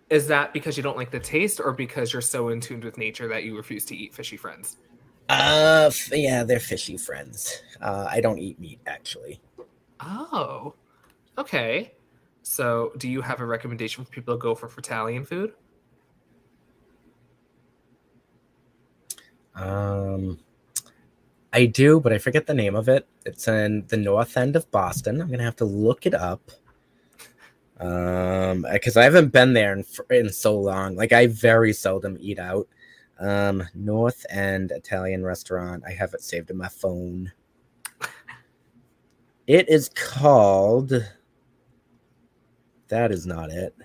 Is 0.10 0.28
that 0.28 0.52
because 0.52 0.76
you 0.76 0.84
don't 0.84 0.98
like 0.98 1.12
the 1.12 1.20
taste, 1.20 1.62
or 1.64 1.72
because 1.72 2.12
you're 2.12 2.22
so 2.22 2.50
in 2.50 2.60
tune 2.60 2.82
with 2.82 2.98
nature 2.98 3.28
that 3.30 3.44
you 3.44 3.56
refuse 3.56 3.86
to 3.86 3.96
eat 3.96 4.14
fishy 4.14 4.36
friends? 4.36 4.78
Uh, 5.32 5.90
yeah, 6.12 6.44
they're 6.44 6.60
fishy 6.60 6.98
friends. 6.98 7.64
Uh, 7.80 8.06
I 8.10 8.20
don't 8.20 8.38
eat 8.38 8.60
meat 8.60 8.82
actually. 8.86 9.40
Oh, 10.02 10.74
okay. 11.38 11.94
So, 12.44 12.92
do 12.98 13.08
you 13.08 13.22
have 13.22 13.40
a 13.40 13.46
recommendation 13.46 14.04
for 14.04 14.12
people 14.12 14.34
to 14.36 14.38
go 14.38 14.54
for 14.54 14.70
Italian 14.78 15.24
food? 15.24 15.54
Um, 19.56 20.38
I 21.54 21.66
do, 21.66 22.02
but 22.02 22.12
I 22.12 22.18
forget 22.18 22.46
the 22.46 22.54
name 22.54 22.76
of 22.76 22.90
it. 22.90 23.08
It's 23.26 23.48
in 23.48 23.86
the 23.88 23.96
north 23.96 24.36
end 24.36 24.58
of 24.58 24.70
Boston. 24.70 25.22
I'm 25.22 25.32
gonna 25.32 25.44
have 25.44 25.56
to 25.58 25.66
look 25.66 26.06
it 26.06 26.14
up. 26.14 26.52
Um, 27.80 28.66
because 28.70 28.98
I 28.98 29.06
haven't 29.06 29.30
been 29.30 29.54
there 29.54 29.72
in 29.72 29.86
in 30.10 30.30
so 30.30 30.60
long. 30.60 30.98
Like 30.98 31.14
I 31.14 31.28
very 31.28 31.72
seldom 31.72 32.18
eat 32.20 32.38
out. 32.38 32.68
Um, 33.22 33.64
North 33.76 34.26
End 34.32 34.72
Italian 34.72 35.24
restaurant. 35.24 35.84
I 35.88 35.92
have 35.92 36.14
it 36.16 36.24
saved 36.24 36.50
in 36.50 36.58
my 36.58 36.68
phone. 36.68 37.32
It 39.46 39.70
is 39.70 39.90
called. 39.90 40.92
That 42.88 43.12
is 43.12 43.28
not 43.28 43.52
it. 43.52 43.76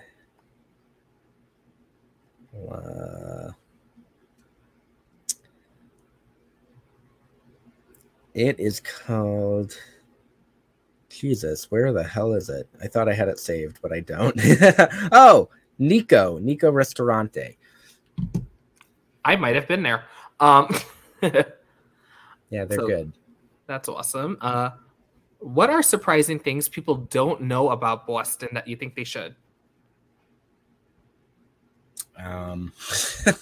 Uh, 2.71 3.51
it 8.33 8.59
is 8.59 8.79
called. 8.79 9.77
Jesus, 11.09 11.69
where 11.69 11.93
the 11.93 12.03
hell 12.03 12.33
is 12.33 12.49
it? 12.49 12.67
I 12.81 12.87
thought 12.87 13.09
I 13.09 13.13
had 13.13 13.27
it 13.27 13.39
saved, 13.39 13.79
but 13.81 13.93
I 13.93 13.99
don't. 13.99 14.35
oh, 15.11 15.49
Nico, 15.79 16.39
Nico 16.39 16.71
Ristorante. 16.71 17.57
I 19.27 19.35
might 19.35 19.55
have 19.55 19.67
been 19.67 19.83
there. 19.83 20.05
Um, 20.39 20.73
yeah, 21.21 21.43
they're 22.49 22.71
so, 22.71 22.87
good. 22.87 23.11
That's 23.67 23.89
awesome. 23.89 24.37
Uh, 24.39 24.69
what 25.39 25.69
are 25.69 25.83
surprising 25.83 26.39
things 26.39 26.69
people 26.69 26.95
don't 26.95 27.41
know 27.41 27.71
about 27.71 28.07
Boston 28.07 28.47
that 28.53 28.69
you 28.69 28.77
think 28.77 28.95
they 28.95 29.03
should? 29.03 29.35
Um, 32.17 32.71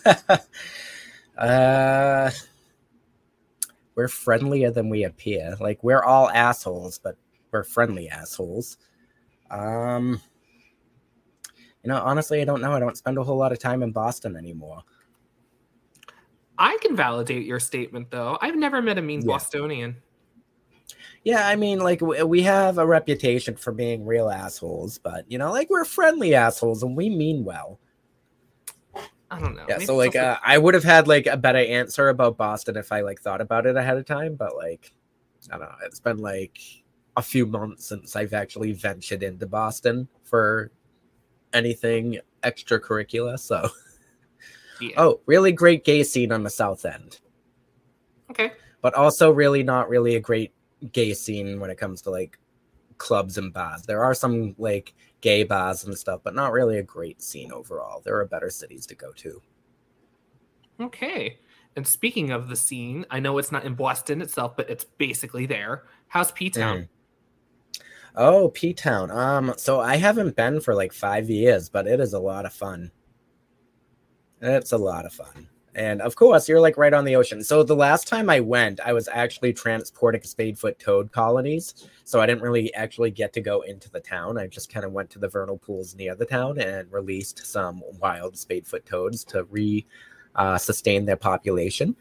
uh, 1.37 2.31
we're 3.93 4.07
friendlier 4.07 4.71
than 4.71 4.89
we 4.89 5.03
appear. 5.03 5.55
Like 5.59 5.83
we're 5.83 6.03
all 6.03 6.31
assholes, 6.31 6.97
but 6.97 7.15
we're 7.51 7.63
friendly 7.63 8.09
assholes. 8.09 8.77
Um, 9.51 10.19
you 11.83 11.91
know, 11.91 12.01
honestly, 12.03 12.41
I 12.41 12.45
don't 12.45 12.59
know. 12.59 12.71
I 12.71 12.79
don't 12.79 12.97
spend 12.97 13.19
a 13.19 13.23
whole 13.23 13.37
lot 13.37 13.51
of 13.51 13.59
time 13.59 13.83
in 13.83 13.91
Boston 13.91 14.35
anymore. 14.35 14.81
I 16.57 16.77
can 16.81 16.95
validate 16.95 17.45
your 17.45 17.59
statement, 17.59 18.11
though. 18.11 18.37
I've 18.41 18.55
never 18.55 18.81
met 18.81 18.97
a 18.97 19.01
mean 19.01 19.21
yeah. 19.21 19.27
Bostonian. 19.27 19.97
Yeah, 21.23 21.47
I 21.47 21.55
mean, 21.55 21.79
like 21.79 22.01
we 22.01 22.43
have 22.43 22.77
a 22.77 22.85
reputation 22.85 23.55
for 23.55 23.71
being 23.71 24.05
real 24.05 24.29
assholes, 24.29 24.99
but 24.99 25.29
you 25.29 25.39
know, 25.39 25.51
like 25.51 25.71
we're 25.71 25.85
friendly 25.85 26.35
assholes 26.35 26.83
and 26.83 26.95
we 26.95 27.09
mean 27.09 27.43
well. 27.43 27.79
I 29.31 29.39
don't 29.39 29.55
know. 29.55 29.65
Yeah, 29.67 29.77
Maybe 29.77 29.85
so 29.85 29.95
like 29.95 30.15
uh, 30.15 30.37
I 30.45 30.59
would 30.59 30.75
have 30.75 30.83
had 30.83 31.07
like 31.07 31.25
a 31.25 31.35
better 31.35 31.57
answer 31.57 32.09
about 32.09 32.37
Boston 32.37 32.77
if 32.77 32.91
I 32.91 33.01
like 33.01 33.19
thought 33.19 33.41
about 33.41 33.65
it 33.65 33.75
ahead 33.75 33.97
of 33.97 34.05
time, 34.05 34.35
but 34.35 34.55
like 34.55 34.93
I 35.51 35.57
don't 35.57 35.67
know. 35.67 35.75
It's 35.83 35.99
been 35.99 36.19
like 36.19 36.59
a 37.17 37.21
few 37.21 37.45
months 37.47 37.87
since 37.87 38.15
I've 38.15 38.33
actually 38.33 38.73
ventured 38.73 39.23
into 39.23 39.47
Boston 39.47 40.07
for 40.23 40.71
anything 41.53 42.19
extracurricular. 42.43 43.39
So, 43.39 43.67
yeah. 44.81 44.93
oh, 44.97 45.21
really 45.25 45.51
great 45.51 45.83
gay 45.83 46.03
scene 46.03 46.31
on 46.31 46.43
the 46.43 46.49
South 46.49 46.85
End. 46.85 47.19
Okay, 48.29 48.51
but 48.81 48.93
also 48.93 49.31
really 49.31 49.63
not 49.63 49.89
really 49.89 50.15
a 50.15 50.19
great 50.19 50.53
gay 50.91 51.13
scene 51.13 51.59
when 51.59 51.69
it 51.69 51.77
comes 51.77 52.01
to 52.03 52.11
like 52.11 52.37
clubs 52.97 53.37
and 53.37 53.53
bars. 53.53 53.83
There 53.83 54.03
are 54.03 54.13
some 54.13 54.55
like 54.57 54.93
gay 55.21 55.43
bars 55.43 55.85
and 55.85 55.97
stuff, 55.97 56.21
but 56.23 56.35
not 56.35 56.51
really 56.51 56.77
a 56.77 56.83
great 56.83 57.21
scene 57.21 57.51
overall. 57.51 58.01
There 58.03 58.19
are 58.19 58.25
better 58.25 58.49
cities 58.49 58.85
to 58.87 58.95
go 58.95 59.11
to. 59.13 59.41
Okay. 60.79 61.39
And 61.75 61.85
speaking 61.85 62.31
of 62.31 62.47
the 62.47 62.55
scene, 62.55 63.05
I 63.09 63.19
know 63.19 63.37
it's 63.37 63.51
not 63.51 63.65
in 63.65 63.75
Boston 63.75 64.21
itself, 64.21 64.55
but 64.55 64.69
it's 64.69 64.83
basically 64.83 65.45
there. 65.45 65.83
How's 66.07 66.31
P 66.31 66.49
Town? 66.49 66.77
Mm. 66.77 67.81
Oh, 68.15 68.49
P 68.49 68.73
Town. 68.73 69.11
Um, 69.11 69.53
so 69.57 69.81
I 69.81 69.97
haven't 69.97 70.35
been 70.35 70.61
for 70.61 70.73
like 70.73 70.93
five 70.93 71.29
years, 71.29 71.69
but 71.69 71.87
it 71.87 71.99
is 71.99 72.13
a 72.13 72.19
lot 72.19 72.45
of 72.45 72.53
fun. 72.53 72.91
It's 74.45 74.71
a 74.71 74.77
lot 74.77 75.05
of 75.05 75.13
fun. 75.13 75.47
And 75.73 76.01
of 76.01 76.15
course, 76.15 76.47
you're 76.47 76.61
like 76.61 76.77
right 76.77 76.93
on 76.93 77.03
the 77.03 77.17
ocean. 77.17 77.43
So 77.43 77.61
the 77.61 77.75
last 77.75 78.07
time 78.07 78.29
I 78.29 78.39
went, 78.39 78.79
I 78.79 78.93
was 78.93 79.09
actually 79.11 79.51
transporting 79.51 80.21
spadefoot 80.21 80.79
toad 80.79 81.11
colonies. 81.11 81.89
So 82.05 82.21
I 82.21 82.25
didn't 82.25 82.43
really 82.43 82.73
actually 82.75 83.11
get 83.11 83.33
to 83.33 83.41
go 83.41 83.61
into 83.61 83.91
the 83.91 83.99
town. 83.99 84.37
I 84.37 84.47
just 84.47 84.71
kind 84.73 84.85
of 84.85 84.93
went 84.93 85.09
to 85.11 85.19
the 85.19 85.27
vernal 85.27 85.57
pools 85.57 85.93
near 85.95 86.15
the 86.15 86.25
town 86.25 86.59
and 86.59 86.89
released 86.93 87.45
some 87.45 87.83
wild 87.99 88.35
spadefoot 88.35 88.85
toads 88.85 89.25
to 89.25 89.43
re 89.45 89.85
uh, 90.35 90.57
sustain 90.57 91.05
their 91.05 91.17
population. 91.17 91.95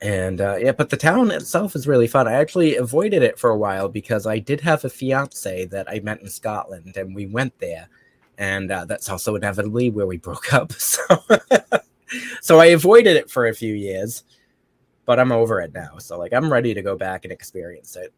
And 0.00 0.40
uh, 0.40 0.56
yeah, 0.56 0.72
but 0.72 0.90
the 0.90 0.96
town 0.96 1.30
itself 1.30 1.74
is 1.74 1.88
really 1.88 2.06
fun. 2.06 2.28
I 2.28 2.34
actually 2.34 2.76
avoided 2.76 3.22
it 3.22 3.38
for 3.38 3.50
a 3.50 3.56
while 3.56 3.88
because 3.88 4.26
I 4.26 4.38
did 4.38 4.60
have 4.60 4.84
a 4.84 4.90
fiance 4.90 5.64
that 5.66 5.88
I 5.90 6.00
met 6.00 6.20
in 6.20 6.28
Scotland, 6.28 6.96
and 6.96 7.14
we 7.14 7.26
went 7.26 7.58
there 7.58 7.88
and 8.38 8.70
uh, 8.70 8.84
that's 8.84 9.08
also 9.08 9.34
inevitably 9.36 9.90
where 9.90 10.06
we 10.06 10.18
broke 10.18 10.52
up. 10.52 10.72
So, 10.84 11.22
so 12.40 12.60
I 12.60 12.66
avoided 12.66 13.16
it 13.16 13.30
for 13.30 13.46
a 13.46 13.54
few 13.54 13.74
years, 13.74 14.22
but 15.04 15.18
I'm 15.18 15.32
over 15.32 15.60
it 15.60 15.72
now. 15.74 15.98
So 15.98 16.18
like 16.18 16.32
I'm 16.32 16.52
ready 16.52 16.74
to 16.74 16.82
go 16.82 16.96
back 16.96 17.24
and 17.24 17.32
experience 17.32 17.96
it. 17.96 18.12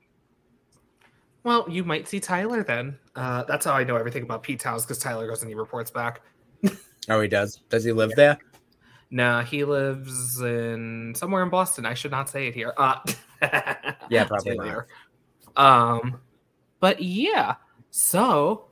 Well, 1.44 1.64
you 1.70 1.84
might 1.84 2.08
see 2.08 2.20
Tyler 2.20 2.64
then. 2.64 2.98
Uh, 3.14 3.44
that's 3.44 3.64
how 3.64 3.72
I 3.72 3.84
know 3.84 3.96
everything 3.96 4.24
about 4.24 4.42
P 4.42 4.56
Towns 4.56 4.84
because 4.84 4.98
Tyler 4.98 5.28
goes 5.28 5.42
and 5.42 5.48
he 5.48 5.54
reports 5.54 5.90
back. 5.90 6.20
oh, 7.08 7.20
he 7.20 7.28
does. 7.28 7.60
Does 7.68 7.84
he 7.84 7.92
live 7.92 8.10
yeah. 8.10 8.16
there? 8.16 8.38
Nah, 9.10 9.42
he 9.44 9.64
lives 9.64 10.40
in 10.40 11.14
somewhere 11.14 11.44
in 11.44 11.48
Boston. 11.48 11.86
I 11.86 11.94
should 11.94 12.10
not 12.10 12.28
say 12.28 12.48
it 12.48 12.54
here. 12.54 12.74
Uh, 12.76 12.98
yeah, 14.10 14.24
probably 14.24 14.56
not. 14.56 14.86
Um, 15.56 16.20
but 16.80 17.00
yeah. 17.00 17.54
So 17.90 18.66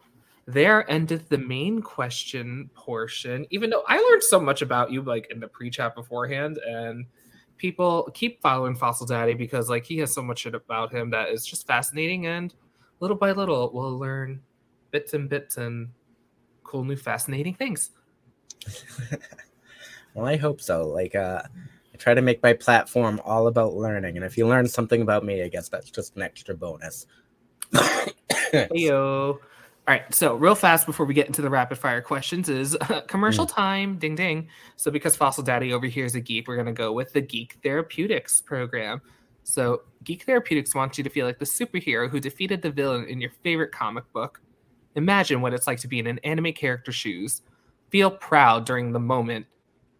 there 0.46 0.88
ended 0.90 1.24
the 1.28 1.38
main 1.38 1.80
question 1.80 2.68
portion 2.74 3.46
even 3.50 3.70
though 3.70 3.82
i 3.88 3.96
learned 3.98 4.22
so 4.22 4.38
much 4.38 4.60
about 4.60 4.92
you 4.92 5.00
like 5.00 5.26
in 5.30 5.40
the 5.40 5.48
pre-chat 5.48 5.94
beforehand 5.94 6.58
and 6.66 7.06
people 7.56 8.10
keep 8.14 8.42
following 8.42 8.74
fossil 8.74 9.06
daddy 9.06 9.32
because 9.32 9.70
like 9.70 9.84
he 9.84 9.96
has 9.98 10.12
so 10.12 10.22
much 10.22 10.40
shit 10.40 10.54
about 10.54 10.92
him 10.92 11.08
that 11.08 11.30
is 11.30 11.46
just 11.46 11.66
fascinating 11.66 12.26
and 12.26 12.54
little 13.00 13.16
by 13.16 13.32
little 13.32 13.70
we'll 13.72 13.98
learn 13.98 14.40
bits 14.90 15.14
and 15.14 15.28
bits 15.28 15.56
and 15.56 15.88
cool 16.62 16.84
new 16.84 16.96
fascinating 16.96 17.54
things. 17.54 17.90
Well 20.14 20.26
i 20.26 20.36
hope 20.36 20.60
so. 20.60 20.86
Like 20.86 21.16
uh 21.16 21.42
I 21.92 21.96
try 21.96 22.14
to 22.14 22.22
make 22.22 22.40
my 22.42 22.52
platform 22.52 23.20
all 23.24 23.48
about 23.48 23.74
learning 23.74 24.16
and 24.16 24.24
if 24.24 24.38
you 24.38 24.46
learn 24.46 24.68
something 24.68 25.02
about 25.02 25.24
me 25.24 25.42
i 25.42 25.48
guess 25.48 25.68
that's 25.68 25.90
just 25.90 26.14
an 26.14 26.22
extra 26.22 26.54
bonus. 26.54 27.06
Heyo. 27.72 29.38
All 29.86 29.92
right, 29.92 30.14
so 30.14 30.34
real 30.34 30.54
fast 30.54 30.86
before 30.86 31.04
we 31.04 31.12
get 31.12 31.26
into 31.26 31.42
the 31.42 31.50
rapid 31.50 31.76
fire 31.76 32.00
questions 32.00 32.48
is 32.48 32.74
uh, 32.74 33.00
commercial 33.06 33.46
mm. 33.46 33.54
time. 33.54 33.98
Ding 33.98 34.14
ding. 34.14 34.48
So 34.76 34.90
because 34.90 35.14
Fossil 35.14 35.44
Daddy 35.44 35.74
over 35.74 35.86
here 35.86 36.06
is 36.06 36.14
a 36.14 36.20
geek, 36.20 36.48
we're 36.48 36.56
gonna 36.56 36.72
go 36.72 36.92
with 36.92 37.12
the 37.12 37.20
Geek 37.20 37.58
Therapeutics 37.62 38.40
program. 38.40 39.02
So 39.42 39.82
Geek 40.02 40.22
Therapeutics 40.22 40.74
wants 40.74 40.96
you 40.96 41.04
to 41.04 41.10
feel 41.10 41.26
like 41.26 41.38
the 41.38 41.44
superhero 41.44 42.08
who 42.08 42.18
defeated 42.18 42.62
the 42.62 42.70
villain 42.70 43.04
in 43.08 43.20
your 43.20 43.32
favorite 43.42 43.72
comic 43.72 44.10
book. 44.14 44.40
Imagine 44.94 45.42
what 45.42 45.52
it's 45.52 45.66
like 45.66 45.80
to 45.80 45.88
be 45.88 45.98
in 45.98 46.06
an 46.06 46.18
anime 46.24 46.54
character's 46.54 46.94
shoes. 46.94 47.42
Feel 47.90 48.10
proud 48.10 48.64
during 48.64 48.92
the 48.92 49.00
moment 49.00 49.44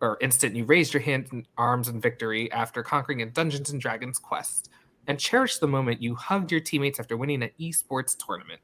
or 0.01 0.19
instant 0.21 0.57
you 0.57 0.65
raised 0.65 0.95
your 0.95 1.03
hands 1.03 1.31
and 1.31 1.47
arms 1.59 1.89
in 1.89 2.01
victory 2.01 2.51
after 2.53 2.83
conquering 2.83 3.23
a 3.23 3.27
Dungeons 3.27 3.71
and 3.71 3.81
Dragons 3.81 4.19
quest, 4.19 4.71
and 5.07 5.19
cherish 5.19 5.59
the 5.59 5.69
moment 5.69 6.03
you 6.03 6.15
hugged 6.15 6.51
your 6.51 6.61
teammates 6.61 6.99
after 6.99 7.17
winning 7.17 7.43
an 7.43 7.51
esports 7.61 8.17
tournament. 8.17 8.61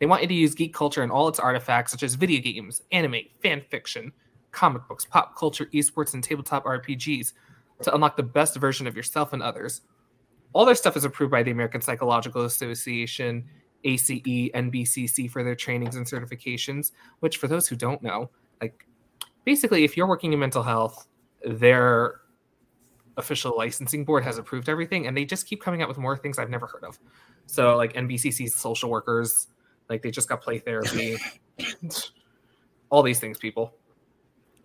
They 0.00 0.06
want 0.06 0.22
you 0.22 0.28
to 0.28 0.34
use 0.34 0.54
geek 0.54 0.74
culture 0.74 1.02
and 1.02 1.12
all 1.12 1.28
its 1.28 1.38
artifacts, 1.38 1.92
such 1.92 2.02
as 2.02 2.14
video 2.14 2.40
games, 2.40 2.82
anime, 2.90 3.20
fan 3.42 3.62
fiction, 3.70 4.12
comic 4.50 4.88
books, 4.88 5.04
pop 5.04 5.36
culture, 5.36 5.66
esports, 5.66 6.14
and 6.14 6.24
tabletop 6.24 6.64
RPGs, 6.64 7.34
to 7.82 7.94
unlock 7.94 8.16
the 8.16 8.22
best 8.22 8.56
version 8.56 8.86
of 8.86 8.96
yourself 8.96 9.32
and 9.32 9.42
others. 9.42 9.82
All 10.52 10.64
their 10.64 10.74
stuff 10.74 10.96
is 10.96 11.04
approved 11.04 11.30
by 11.30 11.42
the 11.42 11.50
American 11.50 11.80
Psychological 11.80 12.44
Association, 12.44 13.44
ACE, 13.84 14.10
NBCC 14.10 15.30
for 15.30 15.44
their 15.44 15.54
trainings 15.54 15.96
and 15.96 16.06
certifications, 16.06 16.92
which, 17.20 17.36
for 17.36 17.46
those 17.46 17.68
who 17.68 17.76
don't 17.76 18.02
know, 18.02 18.30
like 18.60 18.86
basically, 19.44 19.84
if 19.84 19.96
you're 19.96 20.08
working 20.08 20.32
in 20.32 20.38
mental 20.38 20.62
health, 20.62 21.06
their 21.44 22.20
official 23.16 23.54
licensing 23.56 24.04
board 24.04 24.24
has 24.24 24.38
approved 24.38 24.68
everything, 24.68 25.06
and 25.06 25.16
they 25.16 25.24
just 25.24 25.46
keep 25.46 25.62
coming 25.62 25.82
out 25.82 25.88
with 25.88 25.98
more 25.98 26.16
things 26.16 26.38
I've 26.38 26.50
never 26.50 26.66
heard 26.66 26.84
of. 26.84 26.98
So, 27.46 27.76
like 27.76 27.92
NBCC's 27.92 28.54
social 28.54 28.90
workers, 28.90 29.48
like 29.90 30.02
they 30.02 30.10
just 30.10 30.28
got 30.28 30.40
play 30.40 30.58
therapy, 30.58 31.18
all 32.90 33.02
these 33.02 33.18
things, 33.18 33.36
people. 33.36 33.74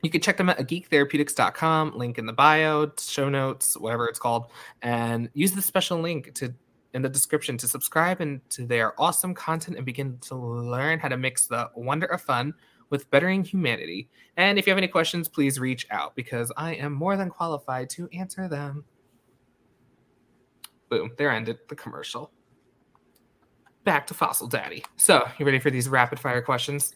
You 0.04 0.12
can 0.12 0.22
check 0.22 0.38
them 0.38 0.50
out 0.50 0.60
at 0.60 0.68
geektherapeutics.com, 0.68 1.98
link 1.98 2.20
in 2.20 2.28
the 2.28 2.34
bio, 2.34 2.92
show 3.00 3.28
notes, 3.28 3.76
whatever 3.76 4.08
it's 4.08 4.20
called, 4.20 4.52
and 4.84 5.30
use 5.34 5.52
the 5.54 5.64
special 5.64 6.00
link 6.00 6.34
to 6.36 6.54
in 6.94 7.02
the 7.02 7.10
description 7.10 7.58
to 7.58 7.68
subscribe 7.68 8.22
and 8.22 8.40
to 8.50 8.66
their 8.66 9.00
awesome 9.02 9.34
content 9.34 9.76
and 9.76 9.86
begin 9.86 10.18
to 10.20 10.36
learn 10.36 10.98
how 10.98 11.10
to 11.10 11.18
mix 11.18 11.46
the 11.46 11.70
wonder 11.76 12.06
of 12.06 12.22
fun 12.22 12.54
with 12.90 13.10
bettering 13.10 13.44
humanity. 13.44 14.08
And 14.38 14.58
if 14.58 14.66
you 14.66 14.72
have 14.72 14.78
any 14.78 14.88
questions, 14.88 15.28
please 15.28 15.60
reach 15.60 15.86
out 15.92 16.16
because 16.16 16.54
I 16.56 16.76
am 16.76 16.94
more 16.94 17.18
than 17.18 17.30
qualified 17.30 17.90
to 17.92 18.08
answer 18.14 18.48
them. 18.48 18.86
Boom, 20.88 21.12
there 21.18 21.32
ended 21.32 21.58
the 21.68 21.76
commercial 21.76 22.32
back 23.86 24.06
to 24.07 24.14
Fossil 24.14 24.48
Daddy. 24.48 24.84
So, 24.98 25.26
you 25.38 25.45
ready 25.45 25.60
for 25.60 25.72
these 25.72 25.88
rapid 25.88 26.20
fire 26.20 26.41
questions? 26.41 26.95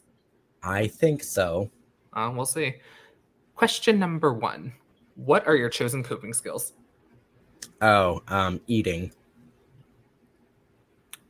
I 0.62 0.88
think 0.88 1.24
so. 1.24 1.72
Uh, 2.12 2.32
we'll 2.36 2.46
see. 2.46 2.76
Question 3.56 3.98
number 4.00 4.34
one 4.34 4.74
What 5.16 5.48
are 5.48 5.56
your 5.56 5.70
chosen 5.70 6.04
coping 6.04 6.34
skills? 6.34 6.74
Oh, 7.82 8.22
um, 8.28 8.60
eating. 8.68 9.12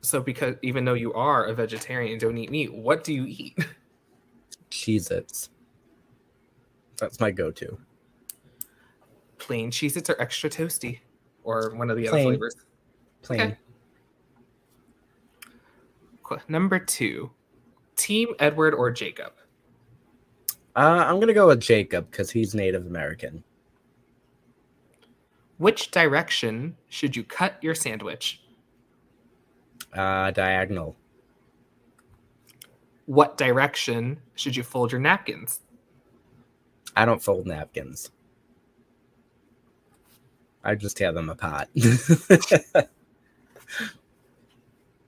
So, 0.02 0.22
because 0.22 0.56
even 0.64 0.86
though 0.86 0.94
you 0.94 1.14
are 1.14 1.46
a 1.46 1.54
vegetarian 1.54 2.14
and 2.14 2.22
don't 2.22 2.38
eat 2.38 2.50
meat, 2.50 2.74
what 2.74 3.04
do 3.04 3.14
you 3.14 3.26
eat? 3.26 3.58
Cheez 4.72 5.12
Its. 5.12 5.50
That's 6.98 7.20
my 7.20 7.32
go 7.32 7.52
to. 7.52 7.78
Plain 9.38 9.72
Cheez 9.72 9.98
Its 9.98 10.10
or 10.10 10.20
extra 10.22 10.50
toasty? 10.50 11.00
Or 11.44 11.76
one 11.76 11.90
of 11.90 11.98
the 11.98 12.08
Plain. 12.08 12.14
other 12.14 12.32
flavors? 12.32 12.56
Plain. 13.22 13.42
Okay. 13.42 13.58
Number 16.48 16.80
two 16.80 17.32
Team 17.96 18.30
Edward 18.40 18.74
or 18.74 18.92
Jacob? 18.92 19.34
Uh, 20.76 21.04
I'm 21.08 21.20
gonna 21.20 21.34
go 21.34 21.48
with 21.48 21.60
Jacob 21.60 22.10
because 22.10 22.32
he's 22.32 22.56
Native 22.56 22.86
American. 22.86 23.44
Which 25.58 25.92
direction 25.92 26.78
should 26.88 27.16
you 27.16 27.24
cut 27.24 27.62
your 27.62 27.76
sandwich? 27.76 28.42
Uh, 29.94 30.32
diagonal. 30.32 30.96
What 33.08 33.38
direction 33.38 34.20
should 34.36 34.56
you 34.56 34.64
fold 34.64 34.92
your 34.92 35.02
napkins? 35.02 35.60
I 36.96 37.06
don't 37.06 37.22
fold 37.22 37.48
napkins. 37.48 38.12
I 40.64 40.76
just 40.76 40.98
tear 40.98 41.12
them 41.12 41.30
apart. 41.30 41.68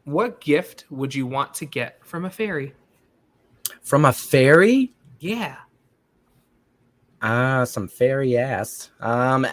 What 0.03 0.41
gift 0.41 0.85
would 0.89 1.13
you 1.13 1.25
want 1.27 1.53
to 1.55 1.65
get 1.65 2.05
from 2.05 2.25
a 2.25 2.29
fairy? 2.29 2.73
From 3.81 4.05
a 4.05 4.13
fairy? 4.13 4.93
Yeah. 5.19 5.57
Ah, 7.21 7.63
some 7.65 7.87
fairy 7.87 8.37
ass. 8.37 8.89
Um, 8.99 9.45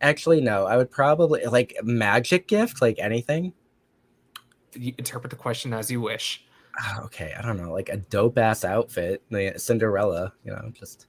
actually, 0.00 0.40
no. 0.40 0.66
I 0.66 0.76
would 0.76 0.90
probably 0.90 1.44
like 1.46 1.74
magic 1.82 2.48
gift, 2.48 2.82
like 2.82 2.98
anything. 2.98 3.52
You 4.74 4.94
interpret 4.98 5.30
the 5.30 5.36
question 5.36 5.72
as 5.72 5.90
you 5.90 6.00
wish. 6.00 6.44
Ah, 6.80 7.02
Okay, 7.04 7.34
I 7.36 7.42
don't 7.42 7.56
know, 7.56 7.72
like 7.72 7.88
a 7.88 7.96
dope 7.96 8.38
ass 8.38 8.64
outfit, 8.64 9.22
like 9.30 9.58
Cinderella. 9.58 10.32
You 10.44 10.52
know, 10.52 10.70
just 10.72 11.06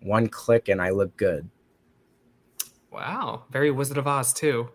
one 0.00 0.28
click 0.28 0.68
and 0.68 0.80
I 0.80 0.90
look 0.90 1.16
good. 1.16 1.48
Wow. 2.90 3.44
Very 3.50 3.70
Wizard 3.70 3.98
of 3.98 4.06
Oz, 4.06 4.32
too. 4.32 4.70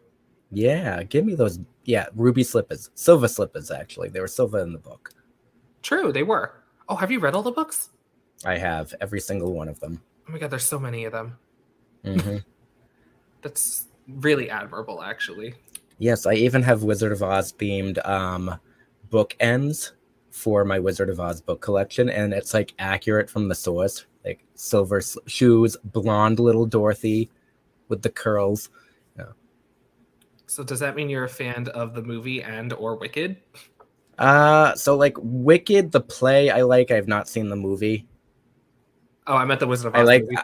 Yeah, 0.54 1.04
give 1.04 1.26
me 1.26 1.36
those. 1.36 1.60
Yeah, 1.86 2.08
ruby 2.16 2.44
slippers, 2.44 2.92
silver 2.96 3.28
slippers. 3.28 3.72
Actually, 3.72 4.10
they 4.10 4.20
were 4.20 4.28
silver 4.28 4.60
in 4.60 4.72
the 4.72 4.80
book. 4.80 5.12
True, 5.82 6.12
they 6.12 6.24
were. 6.24 6.54
Oh, 6.88 6.96
have 6.96 7.12
you 7.12 7.20
read 7.20 7.34
all 7.34 7.44
the 7.44 7.52
books? 7.52 7.90
I 8.46 8.58
have 8.58 8.94
every 9.02 9.20
single 9.20 9.54
one 9.54 9.68
of 9.68 9.80
them. 9.80 10.02
Oh 10.28 10.32
my 10.32 10.38
god, 10.38 10.52
there's 10.52 10.66
so 10.66 10.80
many 10.80 11.06
of 11.06 11.12
them. 11.14 11.38
hmm 12.06 12.38
That's 13.42 13.88
really 14.08 14.50
admirable, 14.50 15.02
actually. 15.02 15.56
Yes, 15.98 16.26
I 16.26 16.34
even 16.34 16.62
have 16.64 16.84
Wizard 16.84 17.12
of 17.12 17.24
Oz 17.24 17.54
themed 17.54 18.06
um, 18.08 18.60
bookends 19.10 19.92
for 20.32 20.66
my 20.66 20.80
Wizard 20.80 21.10
of 21.10 21.20
Oz 21.20 21.42
book 21.42 21.62
collection, 21.62 22.10
and 22.10 22.34
it's 22.34 22.54
like 22.54 22.74
accurate 22.80 23.30
from 23.30 23.48
the 23.48 23.56
source, 23.56 24.06
like 24.26 24.44
silver 24.56 24.98
s- 24.98 25.18
shoes, 25.28 25.78
blonde 25.84 26.40
little 26.40 26.66
Dorothy 26.66 27.30
with 27.90 28.02
the 28.02 28.10
curls. 28.10 28.70
So 30.48 30.64
does 30.64 30.80
that 30.80 30.96
mean 30.96 31.10
you're 31.10 31.24
a 31.24 31.30
fan 31.30 31.68
of 31.70 31.94
the 31.94 32.02
movie 32.02 32.44
and 32.44 32.74
or 32.74 32.96
Wicked? 32.96 33.38
Uh, 34.20 34.76
so 34.76 34.96
like 34.96 35.16
Wicked, 35.20 35.92
the 35.92 36.02
play, 36.02 36.50
I 36.50 36.62
like. 36.62 36.92
I've 36.92 37.08
not 37.08 37.28
seen 37.28 37.50
the 37.50 37.56
movie. 37.56 38.06
Oh, 39.26 39.36
I 39.36 39.46
meant 39.46 39.60
the 39.60 39.68
Wizard 39.68 39.88
of 39.88 39.96
Oz 39.96 40.02
I 40.02 40.04
like. 40.04 40.24
movie. 40.24 40.38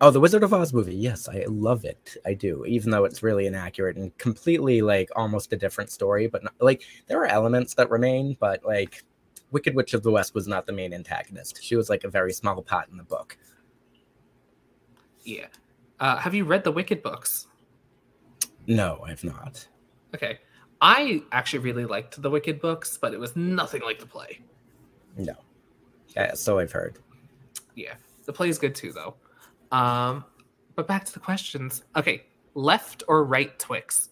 Oh, 0.00 0.10
the 0.10 0.18
Wizard 0.20 0.42
of 0.42 0.52
Oz 0.52 0.74
movie. 0.74 0.96
Yes, 0.96 1.28
I 1.28 1.44
love 1.46 1.84
it. 1.84 2.16
I 2.26 2.34
do, 2.34 2.64
even 2.66 2.90
though 2.90 3.04
it's 3.04 3.22
really 3.22 3.46
inaccurate 3.46 3.96
and 3.96 4.16
completely 4.18 4.82
like 4.82 5.08
almost 5.14 5.52
a 5.52 5.56
different 5.56 5.90
story. 5.90 6.26
But 6.26 6.42
not, 6.42 6.54
like 6.60 6.82
there 7.06 7.20
are 7.20 7.26
elements 7.26 7.74
that 7.74 7.88
remain, 7.88 8.36
but 8.40 8.64
like 8.64 9.04
Wicked 9.52 9.76
Witch 9.76 9.94
of 9.94 10.02
the 10.02 10.10
West 10.10 10.34
was 10.34 10.48
not 10.48 10.66
the 10.66 10.72
main 10.72 10.92
antagonist. 10.92 11.62
She 11.62 11.76
was 11.76 11.88
like 11.88 12.04
a 12.04 12.10
very 12.10 12.32
small 12.32 12.60
part 12.62 12.90
in 12.90 12.96
the 12.96 13.04
book. 13.04 13.38
Yeah. 15.22 15.46
Uh, 16.00 16.16
have 16.16 16.34
you 16.34 16.44
read 16.44 16.64
the 16.64 16.72
Wicked 16.72 17.02
books? 17.02 17.46
No, 18.66 19.02
I've 19.04 19.24
not. 19.24 19.66
Okay. 20.14 20.38
I 20.80 21.22
actually 21.32 21.60
really 21.60 21.84
liked 21.84 22.20
the 22.20 22.30
Wicked 22.30 22.60
books, 22.60 22.98
but 23.00 23.14
it 23.14 23.20
was 23.20 23.36
nothing 23.36 23.82
like 23.82 23.98
the 23.98 24.06
play. 24.06 24.40
No. 25.16 25.34
Yeah, 26.16 26.34
so 26.34 26.58
I've 26.58 26.72
heard. 26.72 26.98
Yeah. 27.74 27.94
The 28.24 28.32
play 28.32 28.48
is 28.48 28.58
good 28.58 28.74
too, 28.74 28.92
though. 28.92 29.14
Um, 29.76 30.24
but 30.74 30.86
back 30.86 31.04
to 31.04 31.12
the 31.12 31.20
questions. 31.20 31.84
Okay. 31.96 32.24
Left 32.54 33.02
or 33.08 33.24
right 33.24 33.58
Twix? 33.58 34.10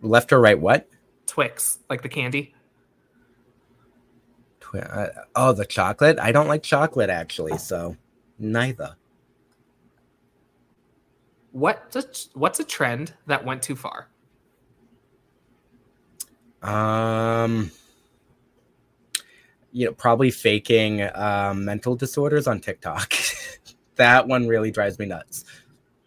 Left 0.00 0.32
or 0.32 0.40
right? 0.40 0.58
What? 0.58 0.88
Twix, 1.26 1.78
like 1.88 2.02
the 2.02 2.08
candy. 2.08 2.54
Twi- 4.60 4.80
uh, 4.80 5.08
oh, 5.34 5.52
the 5.52 5.64
chocolate. 5.64 6.18
I 6.18 6.32
don't 6.32 6.48
like 6.48 6.62
chocolate 6.62 7.10
actually, 7.10 7.58
so 7.58 7.96
neither. 8.38 8.96
What 11.54 11.94
what's 12.34 12.58
a 12.58 12.64
trend 12.64 13.14
that 13.26 13.44
went 13.44 13.62
too 13.62 13.76
far? 13.76 14.08
Um, 16.62 17.70
you 19.72 19.86
know, 19.86 19.92
probably 19.92 20.30
faking 20.30 21.02
um, 21.14 21.64
mental 21.64 21.96
disorders 21.96 22.46
on 22.46 22.60
TikTok. 22.60 23.14
that 23.96 24.26
one 24.26 24.48
really 24.48 24.70
drives 24.70 24.98
me 24.98 25.06
nuts. 25.06 25.44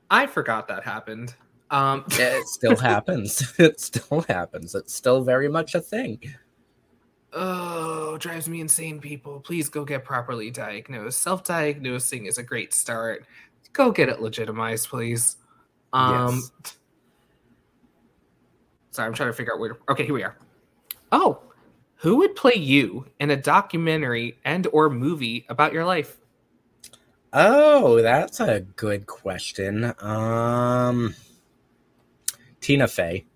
I 0.10 0.28
forgot 0.28 0.68
that 0.68 0.84
happened. 0.84 1.36
Um, 1.70 2.06
It 2.18 2.48
still 2.48 2.76
happens. 2.80 3.54
It 3.60 3.80
still 3.80 4.22
happens. 4.28 4.76
It's 4.76 4.94
still 4.94 5.22
very 5.24 5.50
much 5.50 5.76
a 5.76 5.82
thing. 5.82 6.20
oh, 7.34 8.18
drives 8.18 8.48
me 8.50 8.62
insane, 8.62 9.00
people. 9.00 9.40
Please 9.42 9.70
go 9.70 9.86
get 9.86 10.04
properly 10.04 10.50
diagnosed. 10.52 11.22
Self 11.22 11.44
diagnosing 11.44 12.26
is 12.26 12.38
a 12.38 12.44
great 12.44 12.74
start. 12.74 13.26
Go 13.78 13.92
get 13.92 14.10
it 14.10 14.20
legitimized, 14.20 14.90
please. 14.90 15.38
Um, 15.94 16.44
Yes. 16.64 16.74
Sorry, 18.90 19.08
I'm 19.08 19.14
trying 19.14 19.30
to 19.30 19.34
figure 19.34 19.54
out 19.54 19.60
where. 19.60 19.74
To, 19.74 19.78
okay, 19.90 20.04
here 20.04 20.16
we 20.16 20.24
are. 20.24 20.36
Oh, 21.12 21.44
who 21.98 22.16
would 22.18 22.36
play 22.36 22.56
you 22.56 23.06
in 23.20 23.30
a 23.30 23.38
documentary 23.38 24.40
and 24.44 24.66
or 24.74 24.90
movie 24.90 25.46
about 25.48 25.74
your 25.74 25.86
life? 25.86 26.18
Oh, 27.34 28.02
that's 28.02 28.40
a 28.40 28.62
good 28.62 29.06
question. 29.06 29.94
Um, 30.00 31.14
Tina 32.60 32.88
Fey. 32.88 33.28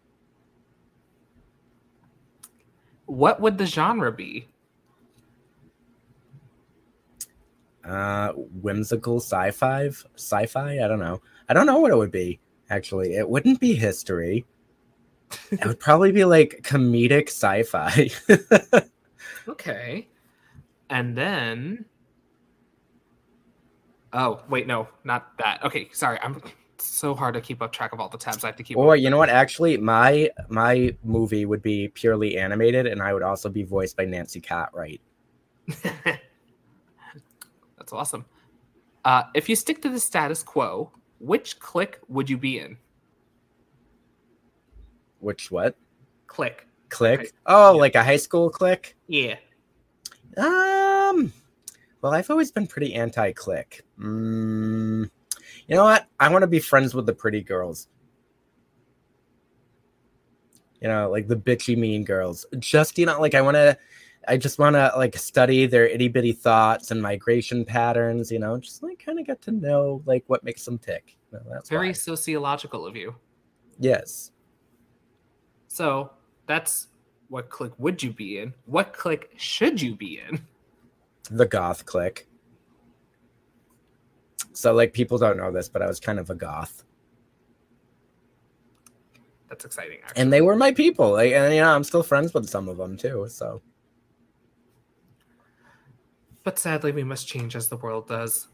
What 3.06 3.40
would 3.42 3.60
the 3.60 3.68
genre 3.68 4.12
be? 4.12 4.48
Uh, 7.84 8.32
whimsical 8.36 9.18
sci-fi. 9.20 9.90
Sci-fi. 10.16 10.84
I 10.84 10.88
don't 10.88 11.00
know. 11.00 11.22
I 11.50 11.54
don't 11.54 11.66
know 11.66 11.80
what 11.80 11.92
it 11.92 11.98
would 11.98 12.12
be. 12.12 12.40
Actually, 12.70 13.16
it 13.16 13.28
wouldn't 13.28 13.60
be 13.60 13.74
history. 13.74 14.46
it 15.52 15.66
would 15.66 15.80
probably 15.80 16.12
be 16.12 16.26
like 16.26 16.62
comedic 16.64 17.28
sci-fi. 17.30 18.10
Okay. 19.48 20.08
And 20.90 21.18
then 21.18 21.86
Oh, 24.14 24.42
wait, 24.50 24.68
no, 24.68 24.88
not 25.06 25.38
that. 25.38 25.64
Okay, 25.64 25.90
sorry. 25.94 26.20
I'm 26.22 26.42
so 26.78 27.16
hard 27.16 27.34
to 27.36 27.42
keep 27.42 27.62
up 27.62 27.72
track 27.72 27.94
of 27.94 28.00
all 28.02 28.10
the 28.10 28.18
tabs 28.18 28.44
I 28.44 28.48
have 28.48 28.58
to 28.58 28.64
keep. 28.64 28.76
or 28.76 28.96
you 28.98 29.10
know 29.10 29.18
what? 29.18 29.30
Actually, 29.30 29.78
my 29.78 30.30
my 30.50 30.96
movie 31.04 31.46
would 31.46 31.62
be 31.62 31.88
purely 31.88 32.38
animated, 32.38 32.88
and 32.88 33.02
I 33.02 33.14
would 33.14 33.24
also 33.24 33.48
be 33.50 33.64
voiced 33.64 33.96
by 33.96 34.04
Nancy 34.06 34.42
Cartwright. 34.42 35.00
That's 37.92 38.00
awesome. 38.00 38.26
Uh, 39.04 39.24
if 39.34 39.50
you 39.50 39.56
stick 39.58 39.82
to 39.82 39.90
the 39.90 40.00
status 40.00 40.44
quo, 40.44 40.92
which 41.20 41.60
clique 41.60 42.00
would 42.08 42.30
you 42.30 42.38
be 42.38 42.58
in? 42.60 42.78
Which 45.20 45.52
what? 45.52 45.76
Clique. 46.28 46.68
Clique? 46.88 47.34
Oh, 47.46 47.74
yeah. 47.74 47.80
like 47.82 47.96
a 47.96 48.04
high 48.04 48.18
school 48.18 48.50
clique? 48.50 48.96
Yeah. 49.08 49.36
Um, 50.38 51.34
well, 52.02 52.14
I've 52.14 52.30
always 52.30 52.52
been 52.52 52.66
pretty 52.66 52.94
anti-clique. 52.94 53.82
Mm, 54.00 55.10
you 55.68 55.76
know 55.76 55.84
what? 55.84 56.08
I 56.18 56.30
want 56.30 56.44
to 56.44 56.48
be 56.48 56.60
friends 56.60 56.96
with 56.96 57.06
the 57.06 57.14
pretty 57.14 57.42
girls. 57.42 57.90
You 60.80 60.88
know, 60.88 61.10
like 61.10 61.28
the 61.28 61.36
bitchy 61.36 61.78
mean 61.78 62.06
girls. 62.06 62.46
Just 62.58 62.98
you 62.98 63.06
know, 63.06 63.20
like 63.20 63.36
I 63.36 63.42
want 63.42 63.56
to. 63.56 63.78
I 64.28 64.38
just 64.38 64.60
want 64.60 64.76
to 64.76 64.92
like 64.96 65.18
study 65.18 65.66
their 65.66 65.88
itty 65.88 66.08
bitty 66.08 66.34
thoughts 66.34 66.92
and 66.92 67.02
migration 67.02 67.66
patterns. 67.66 68.32
You 68.32 68.40
know, 68.40 68.58
just 68.58 68.84
like 68.84 69.04
kind 69.04 69.20
of 69.20 69.26
get 69.26 69.42
to 69.44 69.52
know 69.52 70.02
like 70.06 70.24
what 70.28 70.44
makes 70.44 70.64
them 70.66 70.78
tick. 70.78 71.18
You 71.32 71.40
know, 71.40 71.46
that's 71.52 71.70
Very 71.70 71.88
why. 71.90 71.94
sociological 71.94 72.86
of 72.86 72.96
you. 72.96 73.16
yes. 73.80 74.32
So 75.68 76.12
that's 76.48 76.88
what 77.30 77.50
clique 77.50 77.72
would 77.78 78.04
you 78.04 78.12
be 78.12 78.40
in? 78.40 78.54
What 78.66 78.92
clique 78.92 79.30
should 79.38 79.82
you 79.82 79.96
be 79.96 80.20
in? 80.28 80.42
The 81.30 81.46
goth 81.46 81.86
clique. 81.86 82.28
So 84.54 84.74
like 84.74 84.92
people 84.92 85.18
don't 85.18 85.38
know 85.38 85.50
this, 85.52 85.70
but 85.70 85.82
I 85.82 85.88
was 85.88 86.00
kind 86.02 86.20
of 86.20 86.30
a 86.30 86.36
goth. 86.36 86.84
That's 89.50 89.64
exciting. 89.64 90.00
Actually. 90.04 90.22
And 90.22 90.34
they 90.34 90.42
were 90.42 90.56
my 90.58 90.74
people. 90.74 91.12
Like, 91.12 91.32
and 91.32 91.56
know 91.56 91.74
I'm 91.74 91.86
still 91.86 92.04
friends 92.04 92.34
with 92.34 92.50
some 92.50 92.68
of 92.68 92.78
them 92.78 92.98
too. 92.98 93.28
So 93.30 93.62
but 96.44 96.60
sadly 96.60 96.92
we 96.92 97.04
must 97.04 97.28
change 97.28 97.56
as 97.56 97.68
the 97.68 97.78
world 97.78 98.08
does. 98.08 98.48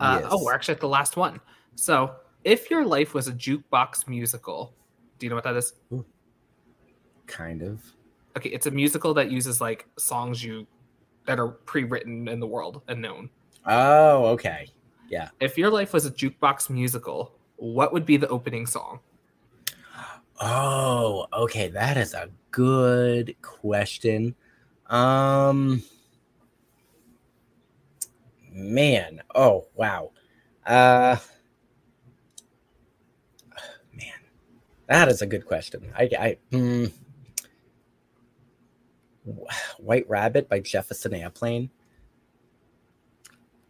Uh, 0.00 0.20
Yes. 0.22 0.30
Oh, 0.32 0.44
we're 0.44 0.54
actually 0.54 0.74
at 0.74 0.80
the 0.80 0.88
last 0.88 1.16
one. 1.16 1.40
So, 1.74 2.14
if 2.44 2.70
your 2.70 2.84
life 2.84 3.14
was 3.14 3.28
a 3.28 3.32
jukebox 3.32 4.06
musical, 4.08 4.74
do 5.18 5.26
you 5.26 5.30
know 5.30 5.36
what 5.36 5.44
that 5.44 5.56
is? 5.56 5.72
kind 7.26 7.62
of. 7.62 7.82
Okay, 8.36 8.48
it's 8.50 8.66
a 8.66 8.70
musical 8.70 9.12
that 9.14 9.30
uses 9.30 9.60
like 9.60 9.86
songs 9.98 10.42
you 10.42 10.66
that 11.26 11.38
are 11.38 11.48
pre-written 11.48 12.26
in 12.28 12.40
the 12.40 12.46
world 12.46 12.82
and 12.88 13.02
known. 13.02 13.28
Oh, 13.66 14.26
okay. 14.26 14.68
Yeah. 15.10 15.28
If 15.40 15.58
your 15.58 15.70
life 15.70 15.92
was 15.92 16.06
a 16.06 16.10
jukebox 16.10 16.70
musical, 16.70 17.34
what 17.56 17.92
would 17.92 18.06
be 18.06 18.16
the 18.16 18.28
opening 18.28 18.66
song? 18.66 19.00
Oh, 20.40 21.26
okay. 21.32 21.68
That 21.68 21.96
is 21.96 22.14
a 22.14 22.30
good 22.50 23.34
question. 23.42 24.34
Um 24.86 25.82
man. 28.58 29.22
Oh, 29.34 29.68
wow. 29.74 30.10
Uh 30.66 31.16
man. 33.94 34.20
That 34.86 35.08
is 35.08 35.22
a 35.22 35.26
good 35.26 35.46
question. 35.46 35.92
I 35.96 36.10
I 36.18 36.36
hmm. 36.50 36.86
White 39.78 40.08
Rabbit 40.08 40.48
by 40.48 40.60
Jefferson 40.60 41.14
Airplane. 41.14 41.70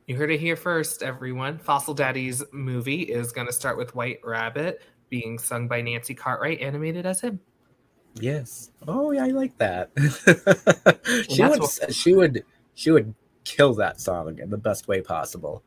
You 0.07 0.17
heard 0.17 0.31
it 0.31 0.41
here 0.41 0.57
first, 0.57 1.03
everyone. 1.03 1.59
Fossil 1.59 1.93
Daddy's 1.93 2.43
movie 2.53 3.03
is 3.03 3.31
going 3.31 3.47
to 3.47 3.53
start 3.53 3.77
with 3.77 3.95
White 3.95 4.21
Rabbit 4.25 4.81
being 5.11 5.39
sung 5.39 5.69
by 5.69 5.83
Nancy 5.83 6.15
Cartwright, 6.15 6.61
animated 6.61 7.05
as 7.05 7.21
him. 7.21 7.41
Yes. 8.15 8.71
Oh, 8.87 9.11
yeah, 9.11 9.25
I 9.25 9.29
like 9.29 9.59
that. 9.59 9.91
she 11.29 11.43
would 11.43 11.61
what- 11.61 11.95
she 11.95 12.15
would 12.15 12.45
she 12.75 12.91
would 12.91 13.15
kill 13.57 13.75
that 13.75 14.01
song 14.01 14.39
in 14.39 14.51
the 14.51 14.59
best 14.59 14.89
way 14.89 15.01
possible. 15.01 15.63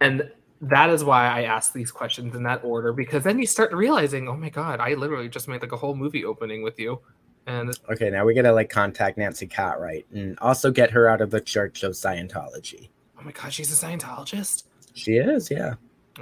And 0.00 0.30
that 0.60 0.90
is 0.90 1.04
why 1.04 1.26
I 1.28 1.42
ask 1.42 1.72
these 1.72 1.90
questions 1.90 2.34
in 2.34 2.42
that 2.44 2.64
order 2.64 2.92
because 2.92 3.24
then 3.24 3.38
you 3.38 3.46
start 3.46 3.72
realizing, 3.72 4.28
oh 4.28 4.36
my 4.36 4.48
god, 4.48 4.80
I 4.80 4.94
literally 4.94 5.28
just 5.28 5.48
made 5.48 5.60
like 5.62 5.72
a 5.72 5.76
whole 5.76 5.94
movie 5.94 6.24
opening 6.24 6.62
with 6.62 6.78
you, 6.78 7.00
and 7.46 7.76
Okay, 7.90 8.10
now 8.10 8.24
we 8.24 8.34
gotta 8.34 8.52
like 8.52 8.70
contact 8.70 9.18
Nancy 9.18 9.46
Cartwright 9.46 10.06
and 10.12 10.38
also 10.40 10.70
get 10.70 10.90
her 10.90 11.08
out 11.08 11.20
of 11.20 11.30
the 11.30 11.40
Church 11.40 11.82
of 11.82 11.92
Scientology. 11.92 12.88
oh 13.18 13.22
my 13.24 13.32
god, 13.32 13.52
she's 13.52 13.72
a 13.72 13.86
Scientologist. 13.86 14.64
She 14.94 15.16
is, 15.16 15.50
yeah. 15.50 15.74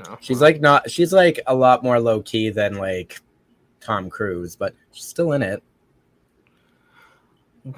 Oh, 0.06 0.16
She's 0.20 0.40
like 0.40 0.60
not 0.60 0.90
she's 0.90 1.12
like 1.12 1.40
a 1.46 1.54
lot 1.54 1.82
more 1.82 2.00
low 2.00 2.22
key 2.22 2.50
than 2.50 2.74
like 2.74 3.20
Tom 3.80 4.08
Cruise, 4.08 4.56
but 4.56 4.74
she's 4.92 5.06
still 5.06 5.32
in 5.32 5.42
it. 5.42 5.62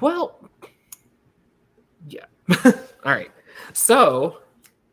well. 0.01 0.39
All 2.65 2.71
right, 3.05 3.31
so 3.73 4.39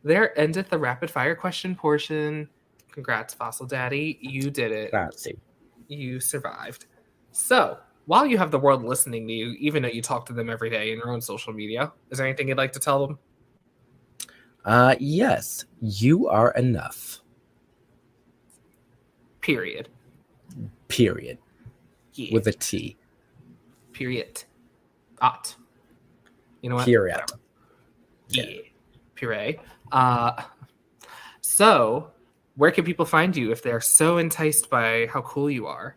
there 0.03 0.37
ended 0.39 0.67
the 0.69 0.77
rapid 0.77 1.09
fire 1.11 1.35
question 1.35 1.75
portion. 1.75 2.49
Congrats, 2.91 3.33
Fossil 3.33 3.65
Daddy, 3.65 4.19
you 4.21 4.49
did 4.49 4.71
it. 4.71 4.91
You 5.87 6.19
survived. 6.19 6.85
So, 7.31 7.77
while 8.05 8.25
you 8.25 8.37
have 8.37 8.51
the 8.51 8.59
world 8.59 8.83
listening 8.83 9.27
to 9.27 9.33
you, 9.33 9.51
even 9.59 9.83
though 9.83 9.89
you 9.89 10.01
talk 10.01 10.25
to 10.25 10.33
them 10.33 10.49
every 10.49 10.69
day 10.69 10.91
in 10.91 10.97
your 10.97 11.09
own 11.11 11.21
social 11.21 11.53
media, 11.53 11.91
is 12.09 12.17
there 12.17 12.27
anything 12.27 12.47
you'd 12.49 12.57
like 12.57 12.73
to 12.73 12.79
tell 12.79 13.05
them? 13.05 13.19
Uh 14.65 14.95
yes, 14.99 15.65
you 15.81 16.27
are 16.27 16.51
enough. 16.51 17.19
Period. 19.41 19.89
Period. 20.87 21.39
Yeah. 22.13 22.33
With 22.33 22.47
a 22.47 22.51
T. 22.51 22.97
period. 23.93 24.43
Ot. 25.21 25.55
You 26.61 26.69
know 26.69 26.75
what? 26.75 26.85
Period. 26.85 27.15
Whatever. 27.15 27.39
Yeah. 28.29 28.61
Puree. 29.15 29.59
Uh, 29.91 30.43
so, 31.41 32.11
where 32.55 32.71
can 32.71 32.85
people 32.85 33.05
find 33.05 33.35
you 33.35 33.51
if 33.51 33.61
they're 33.61 33.81
so 33.81 34.17
enticed 34.17 34.69
by 34.69 35.07
how 35.07 35.21
cool 35.21 35.49
you 35.49 35.67
are? 35.67 35.95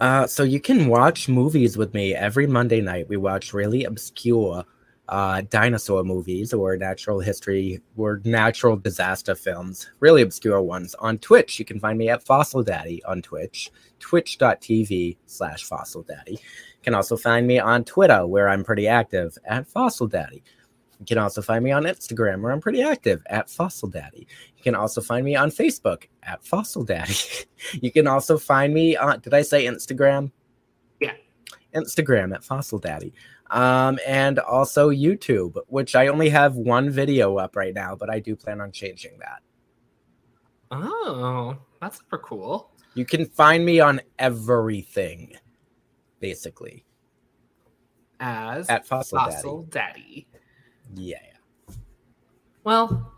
Uh, 0.00 0.26
so 0.26 0.42
you 0.42 0.60
can 0.60 0.88
watch 0.88 1.28
movies 1.28 1.76
with 1.76 1.94
me 1.94 2.14
every 2.14 2.46
Monday 2.46 2.80
night. 2.80 3.08
We 3.08 3.16
watch 3.16 3.54
really 3.54 3.84
obscure 3.84 4.64
uh, 5.08 5.42
dinosaur 5.50 6.02
movies 6.02 6.52
or 6.52 6.76
natural 6.76 7.20
history 7.20 7.80
or 7.96 8.20
natural 8.24 8.76
disaster 8.76 9.34
films, 9.34 9.88
really 10.00 10.22
obscure 10.22 10.62
ones. 10.62 10.94
On 10.96 11.18
Twitch, 11.18 11.58
you 11.58 11.64
can 11.64 11.78
find 11.78 11.98
me 11.98 12.08
at 12.08 12.24
Fossil 12.24 12.62
Daddy 12.62 13.02
on 13.04 13.22
Twitch, 13.22 13.70
twitch.tv 14.00 15.16
slash 15.26 15.64
Fossil 15.64 16.02
Daddy. 16.02 16.32
You 16.32 16.82
can 16.82 16.94
also 16.94 17.16
find 17.16 17.46
me 17.46 17.58
on 17.58 17.84
Twitter, 17.84 18.26
where 18.26 18.48
I'm 18.48 18.64
pretty 18.64 18.88
active, 18.88 19.36
at 19.44 19.66
Fossil 19.66 20.08
Daddy. 20.08 20.42
You 20.98 21.06
can 21.06 21.18
also 21.18 21.42
find 21.42 21.62
me 21.62 21.72
on 21.72 21.84
Instagram, 21.84 22.40
where 22.40 22.52
I'm 22.52 22.60
pretty 22.60 22.82
active, 22.82 23.22
at 23.26 23.50
Fossil 23.50 23.88
Daddy. 23.88 24.26
You 24.56 24.62
can 24.62 24.74
also 24.74 25.00
find 25.00 25.24
me 25.24 25.36
on 25.36 25.50
Facebook, 25.50 26.04
at 26.22 26.44
Fossil 26.44 26.84
Daddy. 26.84 27.14
You 27.72 27.90
can 27.90 28.06
also 28.06 28.38
find 28.38 28.72
me 28.72 28.96
on, 28.96 29.18
did 29.20 29.32
I 29.32 29.40
say 29.42 29.64
Instagram? 29.64 30.30
Yeah. 31.00 31.14
Instagram 31.74 32.34
at 32.34 32.44
Fossil 32.44 32.78
Daddy. 32.78 33.12
Um, 33.50 33.98
and 34.06 34.38
also 34.38 34.90
YouTube, 34.90 35.56
which 35.68 35.94
I 35.94 36.08
only 36.08 36.28
have 36.30 36.56
one 36.56 36.90
video 36.90 37.36
up 37.36 37.54
right 37.54 37.74
now, 37.74 37.94
but 37.94 38.10
I 38.10 38.18
do 38.18 38.34
plan 38.34 38.60
on 38.60 38.72
changing 38.72 39.18
that. 39.20 39.40
Oh, 40.70 41.56
that's 41.80 41.98
super 41.98 42.18
cool. 42.18 42.70
You 42.94 43.04
can 43.04 43.26
find 43.26 43.64
me 43.64 43.78
on 43.78 44.00
everything, 44.18 45.36
basically, 46.18 46.84
As 48.18 48.68
at 48.68 48.86
Fossil, 48.86 49.18
Fossil 49.18 49.62
Daddy. 49.64 50.26
Daddy. 50.32 50.42
Yeah. 50.94 51.18
Well, 52.64 53.12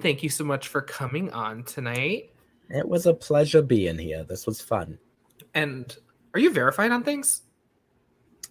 thank 0.00 0.22
you 0.22 0.28
so 0.28 0.44
much 0.44 0.68
for 0.68 0.82
coming 0.82 1.32
on 1.32 1.64
tonight. 1.64 2.30
It 2.70 2.86
was 2.88 3.06
a 3.06 3.14
pleasure 3.14 3.62
being 3.62 3.98
here. 3.98 4.24
This 4.24 4.46
was 4.46 4.60
fun. 4.60 4.98
And 5.54 5.96
are 6.32 6.40
you 6.40 6.50
verified 6.50 6.92
on 6.92 7.02
things? 7.02 7.42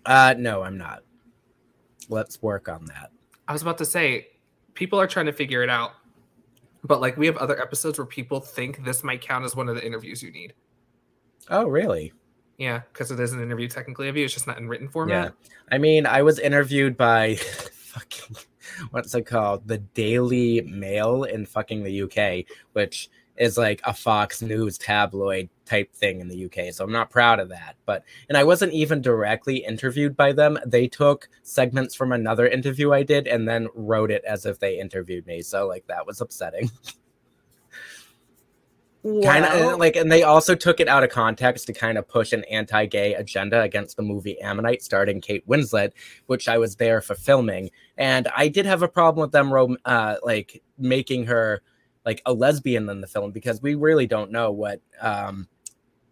Uh, 0.06 0.36
no, 0.38 0.64
I'm 0.64 0.78
not. 0.78 1.04
Let's 2.10 2.42
work 2.42 2.70
on 2.70 2.86
that. 2.86 3.12
I 3.48 3.54
was 3.54 3.62
about 3.62 3.78
to 3.80 3.86
say, 3.86 4.28
people 4.74 5.00
are 5.00 5.08
trying 5.08 5.26
to 5.28 5.34
figure 5.34 5.64
it 5.64 5.70
out. 5.70 5.92
But 6.84 7.00
like 7.00 7.16
we 7.16 7.26
have 7.28 7.38
other 7.38 7.62
episodes 7.62 7.98
where 7.98 8.06
people 8.06 8.42
think 8.42 8.84
this 8.84 9.04
might 9.04 9.22
count 9.22 9.46
as 9.46 9.56
one 9.56 9.70
of 9.70 9.76
the 9.76 9.86
interviews 9.86 10.22
you 10.22 10.32
need. 10.32 10.54
Oh, 11.50 11.66
really? 11.66 12.12
Yeah, 12.58 12.82
because 12.92 13.10
it 13.10 13.20
is 13.20 13.34
an 13.34 13.42
interview 13.42 13.68
technically 13.68 14.10
of 14.10 14.18
you. 14.18 14.26
It's 14.26 14.34
just 14.34 14.48
not 14.48 14.58
in 14.58 14.68
written 14.68 14.90
format. 14.90 15.34
Yeah. 15.44 15.50
I 15.72 15.78
mean, 15.78 16.06
I 16.06 16.22
was 16.22 16.40
interviewed 16.40 16.98
by 16.98 17.36
fucking 17.94 18.36
what's 18.92 19.14
it 19.16 19.26
called? 19.26 19.68
The 19.68 19.78
Daily 19.78 20.62
Mail 20.62 21.24
in 21.24 21.46
fucking 21.46 21.84
the 21.84 22.04
UK, 22.04 22.46
which 22.74 23.10
is 23.38 23.58
like 23.58 23.82
a 23.84 23.94
Fox 23.94 24.42
News 24.42 24.78
tabloid 24.78 25.50
type 25.66 25.94
thing 25.94 26.20
in 26.20 26.28
the 26.28 26.46
UK. 26.46 26.74
So 26.74 26.84
I'm 26.84 26.92
not 26.92 27.10
proud 27.10 27.40
of 27.40 27.50
that. 27.50 27.76
But 27.86 28.04
and 28.30 28.38
I 28.38 28.44
wasn't 28.44 28.74
even 28.74 29.02
directly 29.02 29.58
interviewed 29.58 30.16
by 30.16 30.34
them. 30.34 30.60
They 30.66 30.88
took 30.88 31.30
segments 31.42 31.96
from 31.96 32.12
another 32.12 32.48
interview 32.48 32.94
I 32.94 33.04
did 33.04 33.28
and 33.28 33.48
then 33.48 33.68
wrote 33.74 34.12
it 34.12 34.24
as 34.26 34.46
if 34.46 34.60
they 34.60 34.80
interviewed 34.80 35.26
me. 35.26 35.42
So 35.42 35.68
like 35.68 35.88
that 35.88 36.06
was 36.06 36.22
upsetting. 36.22 36.70
Wow. 39.06 39.34
kind 39.34 39.44
of 39.44 39.80
like 39.80 39.98
and 39.98 40.10
they 40.10 40.24
also 40.24 40.56
took 40.56 40.80
it 40.80 40.88
out 40.88 41.04
of 41.04 41.10
context 41.10 41.68
to 41.68 41.74
kind 41.74 41.98
of 41.98 42.08
push 42.08 42.32
an 42.32 42.46
anti-gay 42.46 43.16
agenda 43.16 43.62
against 43.62 43.98
the 43.98 44.02
movie 44.02 44.40
ammonite 44.40 44.82
starring 44.82 45.20
kate 45.20 45.46
winslet 45.46 45.92
which 46.28 46.48
i 46.48 46.58
was 46.58 46.78
there 46.78 47.02
for 47.02 47.14
filming 47.14 47.70
and 47.98 48.30
i 48.34 48.48
did 48.48 48.66
have 48.66 48.82
a 48.82 48.88
problem 48.88 49.22
with 49.22 49.34
them 49.34 49.76
uh, 49.84 50.16
like 50.24 50.64
making 50.78 51.26
her 51.26 51.62
like 52.06 52.22
a 52.26 52.34
lesbian 52.34 52.90
in 52.90 53.02
the 53.02 53.08
film 53.08 53.32
because 53.32 53.62
we 53.62 53.76
really 53.76 54.08
don't 54.08 54.32
know 54.32 54.52
what 54.52 54.82
um 55.02 55.48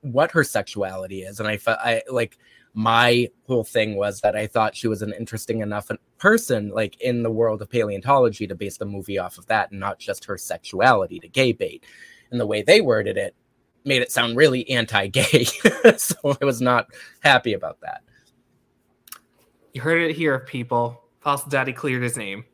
what 0.01 0.31
her 0.31 0.43
sexuality 0.43 1.21
is. 1.21 1.39
And 1.39 1.47
i 1.47 1.57
felt 1.57 1.79
i 1.79 2.01
like 2.11 2.37
my 2.73 3.27
whole 3.47 3.65
thing 3.65 3.95
was 3.97 4.21
that 4.21 4.35
i 4.35 4.47
thought 4.47 4.75
she 4.75 4.87
was 4.87 5.01
an 5.01 5.13
interesting 5.19 5.61
enough 5.61 5.91
person 6.17 6.69
like 6.69 6.99
in 7.01 7.21
the 7.21 7.29
world 7.29 7.61
of 7.61 7.69
paleontology 7.69 8.47
to 8.47 8.55
base 8.55 8.77
the 8.77 8.85
movie 8.85 9.17
off 9.17 9.37
of 9.37 9.45
that 9.47 9.71
and 9.71 9.79
not 9.79 9.99
just 9.99 10.23
her 10.25 10.37
sexuality 10.37 11.19
to 11.19 11.27
gay 11.27 11.51
bait. 11.51 11.83
And 12.31 12.39
the 12.39 12.47
way 12.47 12.61
they 12.61 12.79
worded 12.79 13.17
it 13.17 13.35
made 13.83 14.01
it 14.01 14.11
sound 14.11 14.37
really 14.37 14.69
anti-gay. 14.69 15.47
So 15.97 16.37
i 16.41 16.45
was 16.45 16.61
not 16.61 16.87
happy 17.21 17.53
about 17.53 17.81
that. 17.81 18.03
You 19.73 19.81
heard 19.81 20.01
it 20.01 20.15
here, 20.15 20.39
people. 20.39 21.03
Fossil 21.19 21.49
Daddy 21.49 21.73
cleared 21.73 22.03
his 22.03 22.17
name. 22.17 22.45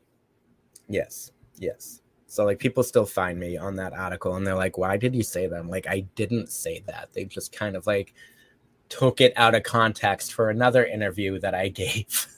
yes. 0.88 1.30
Yes 1.60 2.00
so 2.28 2.44
like 2.44 2.58
people 2.58 2.82
still 2.82 3.06
find 3.06 3.40
me 3.40 3.56
on 3.56 3.74
that 3.74 3.92
article 3.92 4.36
and 4.36 4.46
they're 4.46 4.54
like 4.54 4.78
why 4.78 4.96
did 4.96 5.14
you 5.14 5.22
say 5.22 5.46
that 5.46 5.58
i'm 5.58 5.68
like 5.68 5.88
i 5.88 6.00
didn't 6.14 6.50
say 6.50 6.82
that 6.86 7.08
they 7.12 7.24
just 7.24 7.50
kind 7.50 7.74
of 7.74 7.86
like 7.86 8.14
took 8.88 9.20
it 9.20 9.32
out 9.36 9.54
of 9.54 9.62
context 9.64 10.32
for 10.32 10.50
another 10.50 10.86
interview 10.86 11.38
that 11.40 11.54
i 11.54 11.68
gave 11.68 12.28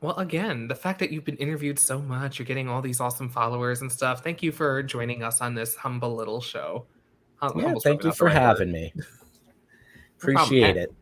Well, 0.00 0.16
again, 0.16 0.66
the 0.66 0.74
fact 0.74 0.98
that 1.00 1.10
you've 1.10 1.24
been 1.24 1.36
interviewed 1.36 1.78
so 1.78 2.00
much, 2.00 2.38
you're 2.38 2.46
getting 2.46 2.68
all 2.68 2.80
these 2.80 3.00
awesome 3.00 3.28
followers 3.28 3.82
and 3.82 3.92
stuff. 3.92 4.24
Thank 4.24 4.42
you 4.42 4.50
for 4.50 4.82
joining 4.82 5.22
us 5.22 5.42
on 5.42 5.54
this 5.54 5.74
humble 5.74 6.16
little 6.16 6.40
show. 6.40 6.86
Hum- 7.36 7.52
yeah, 7.56 7.74
thank 7.82 8.02
you 8.04 8.12
for 8.12 8.26
right 8.26 8.36
having 8.36 8.68
word. 8.68 8.74
me. 8.74 8.94
Appreciate 10.18 10.78
it. 10.78 10.94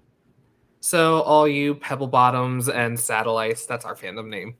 So, 0.80 1.22
all 1.22 1.46
you 1.46 1.76
pebble 1.76 2.08
bottoms 2.08 2.68
and 2.68 2.98
satellites, 2.98 3.66
that's 3.66 3.84
our 3.84 3.94
fandom 3.94 4.28
name. 4.28 4.56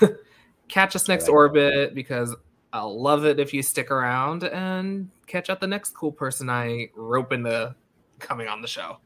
catch 0.68 0.94
us 0.94 1.08
next 1.08 1.28
orbit 1.28 1.94
because 1.94 2.34
I'll 2.72 3.00
love 3.00 3.24
it 3.24 3.40
if 3.40 3.54
you 3.54 3.62
stick 3.62 3.90
around 3.90 4.44
and 4.44 5.10
catch 5.26 5.50
out 5.50 5.60
the 5.60 5.66
next 5.66 5.90
cool 5.90 6.12
person 6.12 6.50
I 6.50 6.90
rope 6.94 7.32
into 7.32 7.74
coming 8.18 8.48
on 8.48 8.60
the 8.62 8.68
show. 8.68 8.98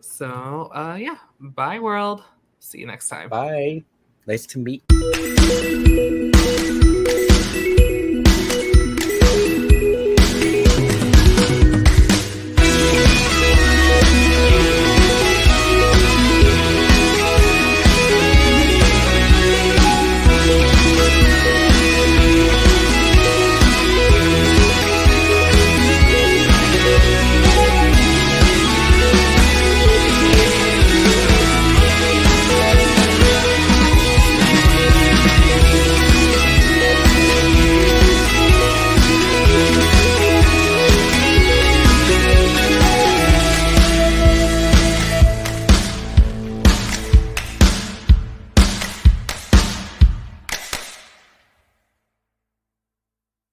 So, 0.00 0.70
uh, 0.74 0.96
yeah, 1.00 1.16
bye, 1.38 1.78
world. 1.78 2.22
See 2.58 2.78
you 2.78 2.86
next 2.86 3.08
time. 3.08 3.28
Bye. 3.30 3.84
Nice 4.26 4.46
to 4.46 4.58
meet 4.58 4.82
you. 4.92 6.70